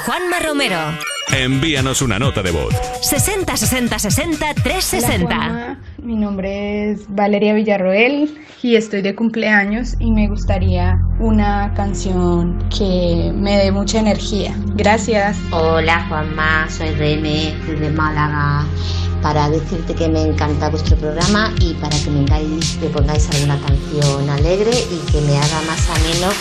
Juanma 0.07 0.39
Romero. 0.39 0.77
Envíanos 1.33 2.01
una 2.01 2.17
nota 2.17 2.41
de 2.41 2.51
voz. 2.51 2.73
60 3.01 3.57
60 3.57 3.99
60 3.99 4.53
360. 4.53 5.79
Mi 6.01 6.15
nombre 6.15 6.91
es 6.91 7.13
Valeria 7.13 7.53
Villarroel 7.53 8.39
y 8.63 8.77
estoy 8.77 9.01
de 9.01 9.13
cumpleaños 9.15 9.95
y 9.99 10.09
me 10.13 10.29
gustaría 10.29 10.97
una 11.19 11.73
canción 11.73 12.57
que 12.69 13.33
me 13.35 13.57
dé 13.57 13.69
mucha 13.73 13.99
energía. 13.99 14.55
Gracias. 14.75 15.37
Hola 15.51 16.05
Juanma, 16.07 16.69
soy 16.69 16.91
Reme 16.91 17.53
desde 17.67 17.89
Málaga 17.89 18.65
para 19.21 19.49
decirte 19.49 19.93
que 19.93 20.07
me 20.07 20.21
encanta 20.21 20.69
vuestro 20.69 20.95
programa 20.95 21.53
y 21.59 21.73
para 21.73 21.97
que 21.99 22.09
me, 22.11 22.19
pongáis, 22.19 22.79
me 22.81 22.87
pongáis 22.87 23.29
alguna 23.31 23.59
canción 23.59 24.29
alegre 24.29 24.71
y 24.71 25.11
que 25.11 25.19
me 25.19 25.35
haga 25.37 25.61
más 25.67 25.89
ameno 25.89 26.31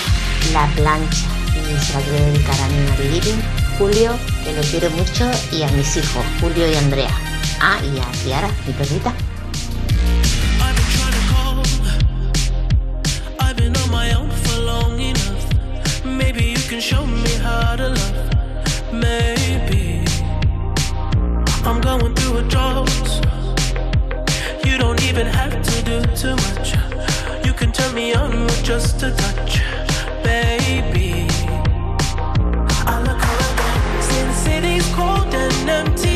la 0.52 0.68
plancha. 0.76 1.45
Julio, 3.78 4.18
que 4.42 4.52
lo 4.52 4.62
quiero 4.62 4.90
mucho, 4.90 5.30
y 5.52 5.62
a 5.62 5.68
mis 5.68 5.96
hijos, 5.98 6.24
Julio 6.40 6.70
y 6.70 6.74
Andrea. 6.76 7.10
Ah, 7.60 7.78
y 7.84 7.98
a 7.98 8.10
Ciara, 8.24 8.48
mi 8.66 8.72
perrita. 8.72 9.12
I'm 21.66 21.80
going 21.80 22.14
through 22.14 22.38
a. 22.38 22.86
You 24.64 24.78
don't 24.78 25.02
even 25.02 25.26
have 25.26 25.60
to 25.62 25.82
do 25.82 26.00
much. 26.36 26.74
You 27.44 27.52
can 27.52 27.72
turn 27.72 27.92
me 27.94 28.14
on 28.14 28.48
just 28.62 29.02
a 29.02 29.10
touch, 29.10 29.60
baby. 30.22 31.25
Cold 34.96 35.34
and 35.34 35.68
empty. 35.68 36.15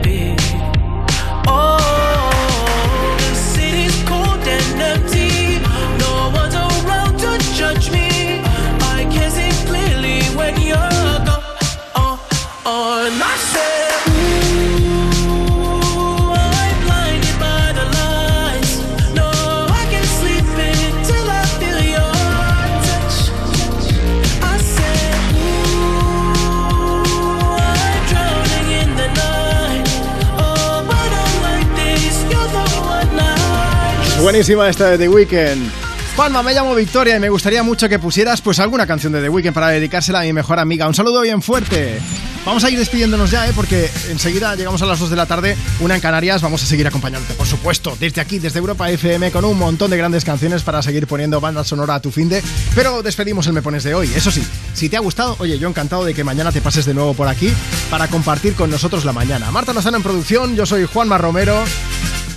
Buenísima 34.31 34.69
esta 34.69 34.91
de 34.91 34.97
The 34.97 35.09
Weeknd. 35.09 35.69
Juanma, 36.15 36.41
me 36.41 36.53
llamo 36.53 36.73
Victoria 36.73 37.17
y 37.17 37.19
me 37.19 37.27
gustaría 37.27 37.63
mucho 37.63 37.89
que 37.89 37.99
pusieras 37.99 38.39
pues 38.39 38.59
alguna 38.59 38.87
canción 38.87 39.11
de 39.11 39.21
The 39.21 39.27
Weeknd 39.27 39.53
para 39.53 39.67
dedicársela 39.67 40.21
a 40.21 40.23
mi 40.23 40.31
mejor 40.31 40.57
amiga. 40.57 40.87
Un 40.87 40.93
saludo 40.93 41.19
bien 41.19 41.41
fuerte. 41.41 41.99
Vamos 42.45 42.63
a 42.63 42.69
ir 42.69 42.79
despidiéndonos 42.79 43.29
ya, 43.29 43.45
¿eh? 43.49 43.51
porque 43.53 43.91
enseguida 44.09 44.55
llegamos 44.55 44.81
a 44.81 44.85
las 44.85 44.99
2 44.99 45.09
de 45.09 45.15
la 45.17 45.25
tarde, 45.25 45.57
una 45.81 45.95
en 45.95 46.01
Canarias. 46.01 46.41
Vamos 46.41 46.63
a 46.63 46.65
seguir 46.65 46.87
acompañándote, 46.87 47.33
por 47.33 47.45
supuesto, 47.45 47.97
desde 47.99 48.21
aquí, 48.21 48.39
desde 48.39 48.59
Europa 48.59 48.89
FM, 48.89 49.31
con 49.31 49.43
un 49.43 49.59
montón 49.59 49.91
de 49.91 49.97
grandes 49.97 50.23
canciones 50.23 50.63
para 50.63 50.81
seguir 50.81 51.07
poniendo 51.07 51.41
banda 51.41 51.65
sonora 51.65 51.95
a 51.95 52.01
tu 52.01 52.09
fin 52.09 52.29
de. 52.29 52.41
Pero 52.73 53.03
despedimos 53.03 53.47
el 53.47 53.53
Me 53.53 53.61
Pones 53.61 53.83
de 53.83 53.93
hoy. 53.95 54.09
Eso 54.15 54.31
sí, 54.31 54.47
si 54.73 54.87
te 54.87 54.95
ha 54.95 55.01
gustado, 55.01 55.35
oye, 55.39 55.59
yo 55.59 55.67
encantado 55.67 56.05
de 56.05 56.13
que 56.13 56.23
mañana 56.23 56.53
te 56.53 56.61
pases 56.61 56.85
de 56.85 56.93
nuevo 56.93 57.13
por 57.15 57.27
aquí 57.27 57.51
para 57.89 58.07
compartir 58.07 58.55
con 58.55 58.69
nosotros 58.69 59.03
la 59.03 59.11
mañana. 59.11 59.51
Marta 59.51 59.73
Lozano 59.73 59.97
en 59.97 60.03
producción, 60.03 60.55
yo 60.55 60.65
soy 60.65 60.85
Juanma 60.85 61.17
Romero. 61.17 61.65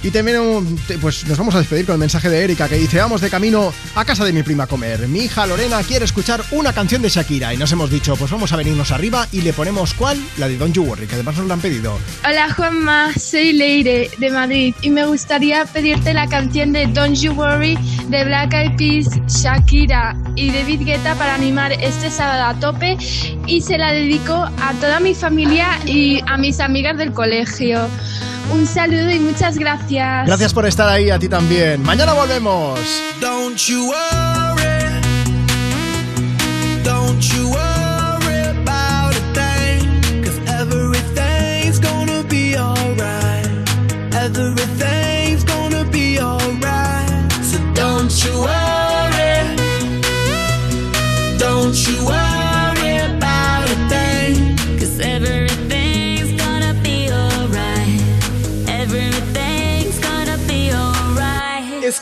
Y 0.05 0.11
también 0.11 0.39
um, 0.39 0.77
pues 1.01 1.27
nos 1.27 1.39
vamos 1.39 1.55
a 1.55 1.59
despedir 1.61 1.87
con 1.87 1.95
el 1.95 1.99
mensaje 1.99 2.29
de 2.29 2.45
Erika 2.45 2.69
que 2.69 2.77
dice 2.77 2.99
vamos 2.99 3.23
de 3.23 3.31
camino 3.31 3.73
a 3.95 4.05
casa 4.05 4.23
de 4.23 4.35
mi 4.35 4.43
prima 4.43 4.65
a 4.65 4.67
comer. 4.67 5.09
Mi 5.09 5.21
hija 5.21 5.47
Lorena 5.47 5.83
quiere 5.83 6.05
escuchar 6.05 6.45
una 6.51 6.75
canción 6.75 7.01
de 7.01 7.09
Shakira 7.09 7.55
y 7.55 7.57
nos 7.57 7.73
hemos 7.73 7.91
dicho 7.91 8.15
pues 8.15 8.31
vamos 8.31 8.53
a 8.53 8.57
venirnos 8.57 8.93
arriba 8.93 9.27
y 9.33 9.41
le 9.41 9.55
ponemos 9.55 9.95
cuál? 9.95 10.23
La 10.37 10.47
de 10.47 10.59
Don't 10.59 10.75
You 10.75 10.83
Worry, 10.83 11.07
que 11.07 11.15
además 11.15 11.39
nos 11.39 11.47
la 11.47 11.55
han 11.55 11.61
pedido. 11.61 11.99
Hola 12.23 12.53
Juanma, 12.53 13.15
soy 13.15 13.55
Leire 13.55 14.11
de 14.19 14.31
Madrid 14.31 14.75
y 14.83 14.91
me 14.91 15.07
gustaría 15.07 15.65
pedirte 15.65 16.13
la 16.13 16.29
canción 16.29 16.73
de 16.73 16.87
Don't 16.89 17.17
You 17.17 17.33
Worry 17.33 17.79
de 18.09 18.25
Black 18.27 18.53
Eyed 18.53 18.77
Peas, 18.77 19.09
Shakira 19.27 20.15
y 20.37 20.53
David 20.53 20.83
Guetta 20.85 21.15
para 21.15 21.35
animar 21.35 21.73
este 21.73 22.11
sábado 22.11 22.45
a 22.45 22.61
tope 22.61 22.99
y 23.47 23.63
se 23.63 23.79
la 23.79 23.93
dedico 23.93 24.35
a 24.35 24.75
toda 24.83 25.01
mi 25.01 25.15
familia 25.15 25.79
y 25.87 26.21
a 26.27 26.37
mis 26.37 26.61
amigas 26.61 26.99
del 26.99 27.15
colegio. 27.15 27.89
Un 28.53 28.67
saludo 28.67 29.11
y 29.11 29.21
muchas 29.21 29.59
gracias. 29.59 30.27
Gracias 30.27 30.53
por 30.53 30.67
estar 30.67 30.89
ahí, 30.89 31.11
a 31.11 31.19
ti 31.19 31.29
también. 31.29 31.83
Mañana 31.83 32.13
volvemos. 32.13 32.79
Don't 33.21 33.59
you 33.67 33.89
worry. 33.89 35.01
Don't 36.85 37.21
you 37.21 37.51
worry 37.51 37.74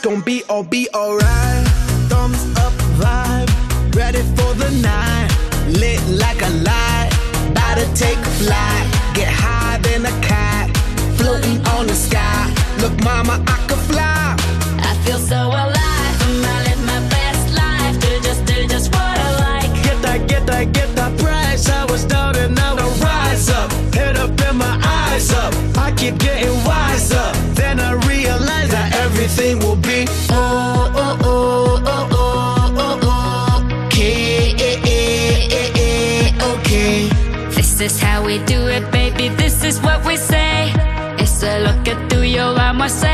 gonna 0.03 0.21
be 0.21 0.43
all 0.49 0.63
be 0.63 0.89
alright. 0.93 1.65
Thumbs 2.09 2.43
up 2.57 2.73
vibe, 2.99 3.49
ready 3.95 4.21
for 4.35 4.53
the 4.53 4.69
night. 4.81 5.29
Lit 5.79 6.01
like 6.09 6.41
a 6.41 6.49
light, 6.49 7.09
about 7.49 7.77
to 7.77 7.85
take 7.95 8.17
a 8.17 8.33
flight. 8.41 8.85
Get 9.15 9.29
higher 9.31 9.79
than 9.79 10.05
a 10.05 10.11
cat, 10.21 10.69
floating 11.15 11.65
on 11.67 11.87
the 11.87 11.95
sky. 11.95 12.53
Look, 12.81 13.01
mama, 13.01 13.41
I 13.47 13.57
could 13.67 13.79
fly. 13.91 14.35
I 14.89 14.93
feel 15.05 15.19
so 15.19 15.39
alive. 15.47 16.15
I 16.51 16.63
live 16.67 16.85
my 16.85 16.99
best 17.07 17.55
life. 17.55 17.95
Do 18.01 18.19
just, 18.27 18.45
do 18.45 18.67
just 18.67 18.91
what 18.91 19.17
I 19.17 19.29
like. 19.39 19.71
Get 19.85 20.01
that, 20.01 20.27
get 20.27 20.45
that, 20.47 20.73
get 20.73 20.93
that 20.97 21.17
price. 21.17 21.69
I 21.69 21.85
was 21.85 22.03
down 22.03 22.35
and 22.35 22.53
now 22.53 22.75
I 22.75 22.87
rise 22.99 23.49
up. 23.49 23.71
Head 23.95 24.17
up 24.17 24.37
and 24.41 24.57
my 24.57 24.75
eyes 24.83 25.31
up. 25.31 25.53
I 25.77 25.93
keep 25.95 26.17
getting 26.19 26.55
wiser. 26.65 27.31
Then 27.55 27.79
I 27.79 27.93
realize 28.05 28.69
that 28.71 28.93
everything 28.95 29.59
will 29.59 29.72
is 37.83 37.99
how 37.99 38.23
we 38.23 38.39
do 38.45 38.67
it, 38.67 38.89
baby. 38.91 39.27
This 39.35 39.63
is 39.63 39.81
what 39.81 40.05
we 40.05 40.15
say. 40.15 40.71
It's 41.17 41.43
a 41.43 41.59
lo 41.59 41.83
que 41.83 41.95
tú 42.07 42.23
y 42.23 42.33
yo 42.33 42.53
vamos 42.55 43.03
a 43.03 43.12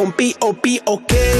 gon' 0.00 0.14
be, 0.16 0.34
oh, 0.40 0.54
be 0.54 0.80
okay. 0.86 1.34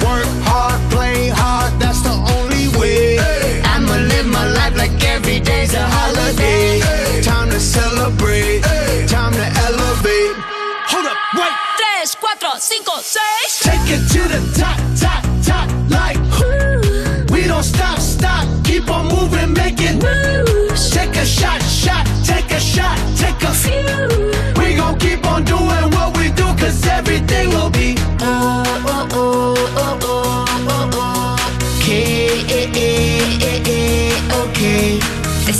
Work 0.00 0.30
hard, 0.48 0.80
play 0.90 1.28
hard, 1.28 1.72
that's 1.78 2.00
the 2.00 2.16
only 2.36 2.66
way. 2.78 3.18
I'ma 3.64 3.96
live 4.12 4.26
my 4.26 4.46
life 4.52 4.74
like 4.74 4.96
every 5.04 5.38
day's 5.40 5.74
a 5.74 5.84
holiday. 5.84 6.80
Time 7.20 7.50
to 7.50 7.60
celebrate, 7.60 8.62
time 9.06 9.34
to 9.34 9.46
elevate. 9.66 10.36
Hold 10.90 11.06
up, 11.12 11.18
wait. 11.36 11.52
Tres, 11.76 12.16
cuatro, 12.16 12.58
cinco, 12.58 12.94
seis. 13.04 13.52
Take 13.68 13.88
it 13.96 14.02
to 14.14 14.22
the 14.32 14.40
top, 14.56 14.80
top, 14.96 15.22
top, 15.44 15.68
like 15.90 16.16
We 17.30 17.46
don't 17.46 17.62
stop, 17.62 17.98
stop, 17.98 18.46
keep 18.64 18.88
on 18.90 19.08
moving, 19.08 19.52
making 19.52 19.98
moves. 19.98 20.90
Take 20.90 21.16
a 21.16 21.26
shot, 21.26 21.60
shot, 21.62 22.06
take 22.24 22.50
a 22.50 22.60
shot, 22.60 22.96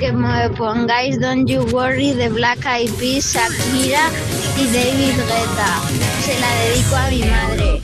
que 0.00 0.12
me 0.12 0.48
pongáis 0.56 1.20
Don't 1.20 1.46
You 1.46 1.62
Worry 1.72 2.14
de 2.14 2.30
Black 2.30 2.64
Eyed 2.64 2.90
Peas, 2.94 3.34
Shakira 3.34 4.08
y 4.56 4.64
David 4.72 5.16
Guetta. 5.28 5.82
Se 6.24 6.40
la 6.40 6.50
dedico 6.64 6.96
a 6.96 7.10
mi 7.10 7.22
madre. 7.24 7.82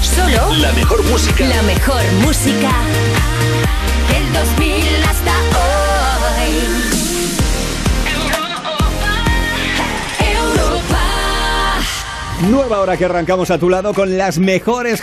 Solo 0.00 0.54
La 0.54 0.72
mejor 0.72 1.04
música. 1.04 1.44
la 1.46 1.62
mejor 1.62 2.02
música 2.24 2.70
del 4.08 4.32
2000 4.32 4.63
Nueva 12.42 12.80
hora 12.80 12.96
que 12.96 13.04
arrancamos 13.04 13.50
a 13.52 13.58
tu 13.58 13.70
lado 13.70 13.94
con 13.94 14.18
las 14.18 14.38
mejores 14.38 14.92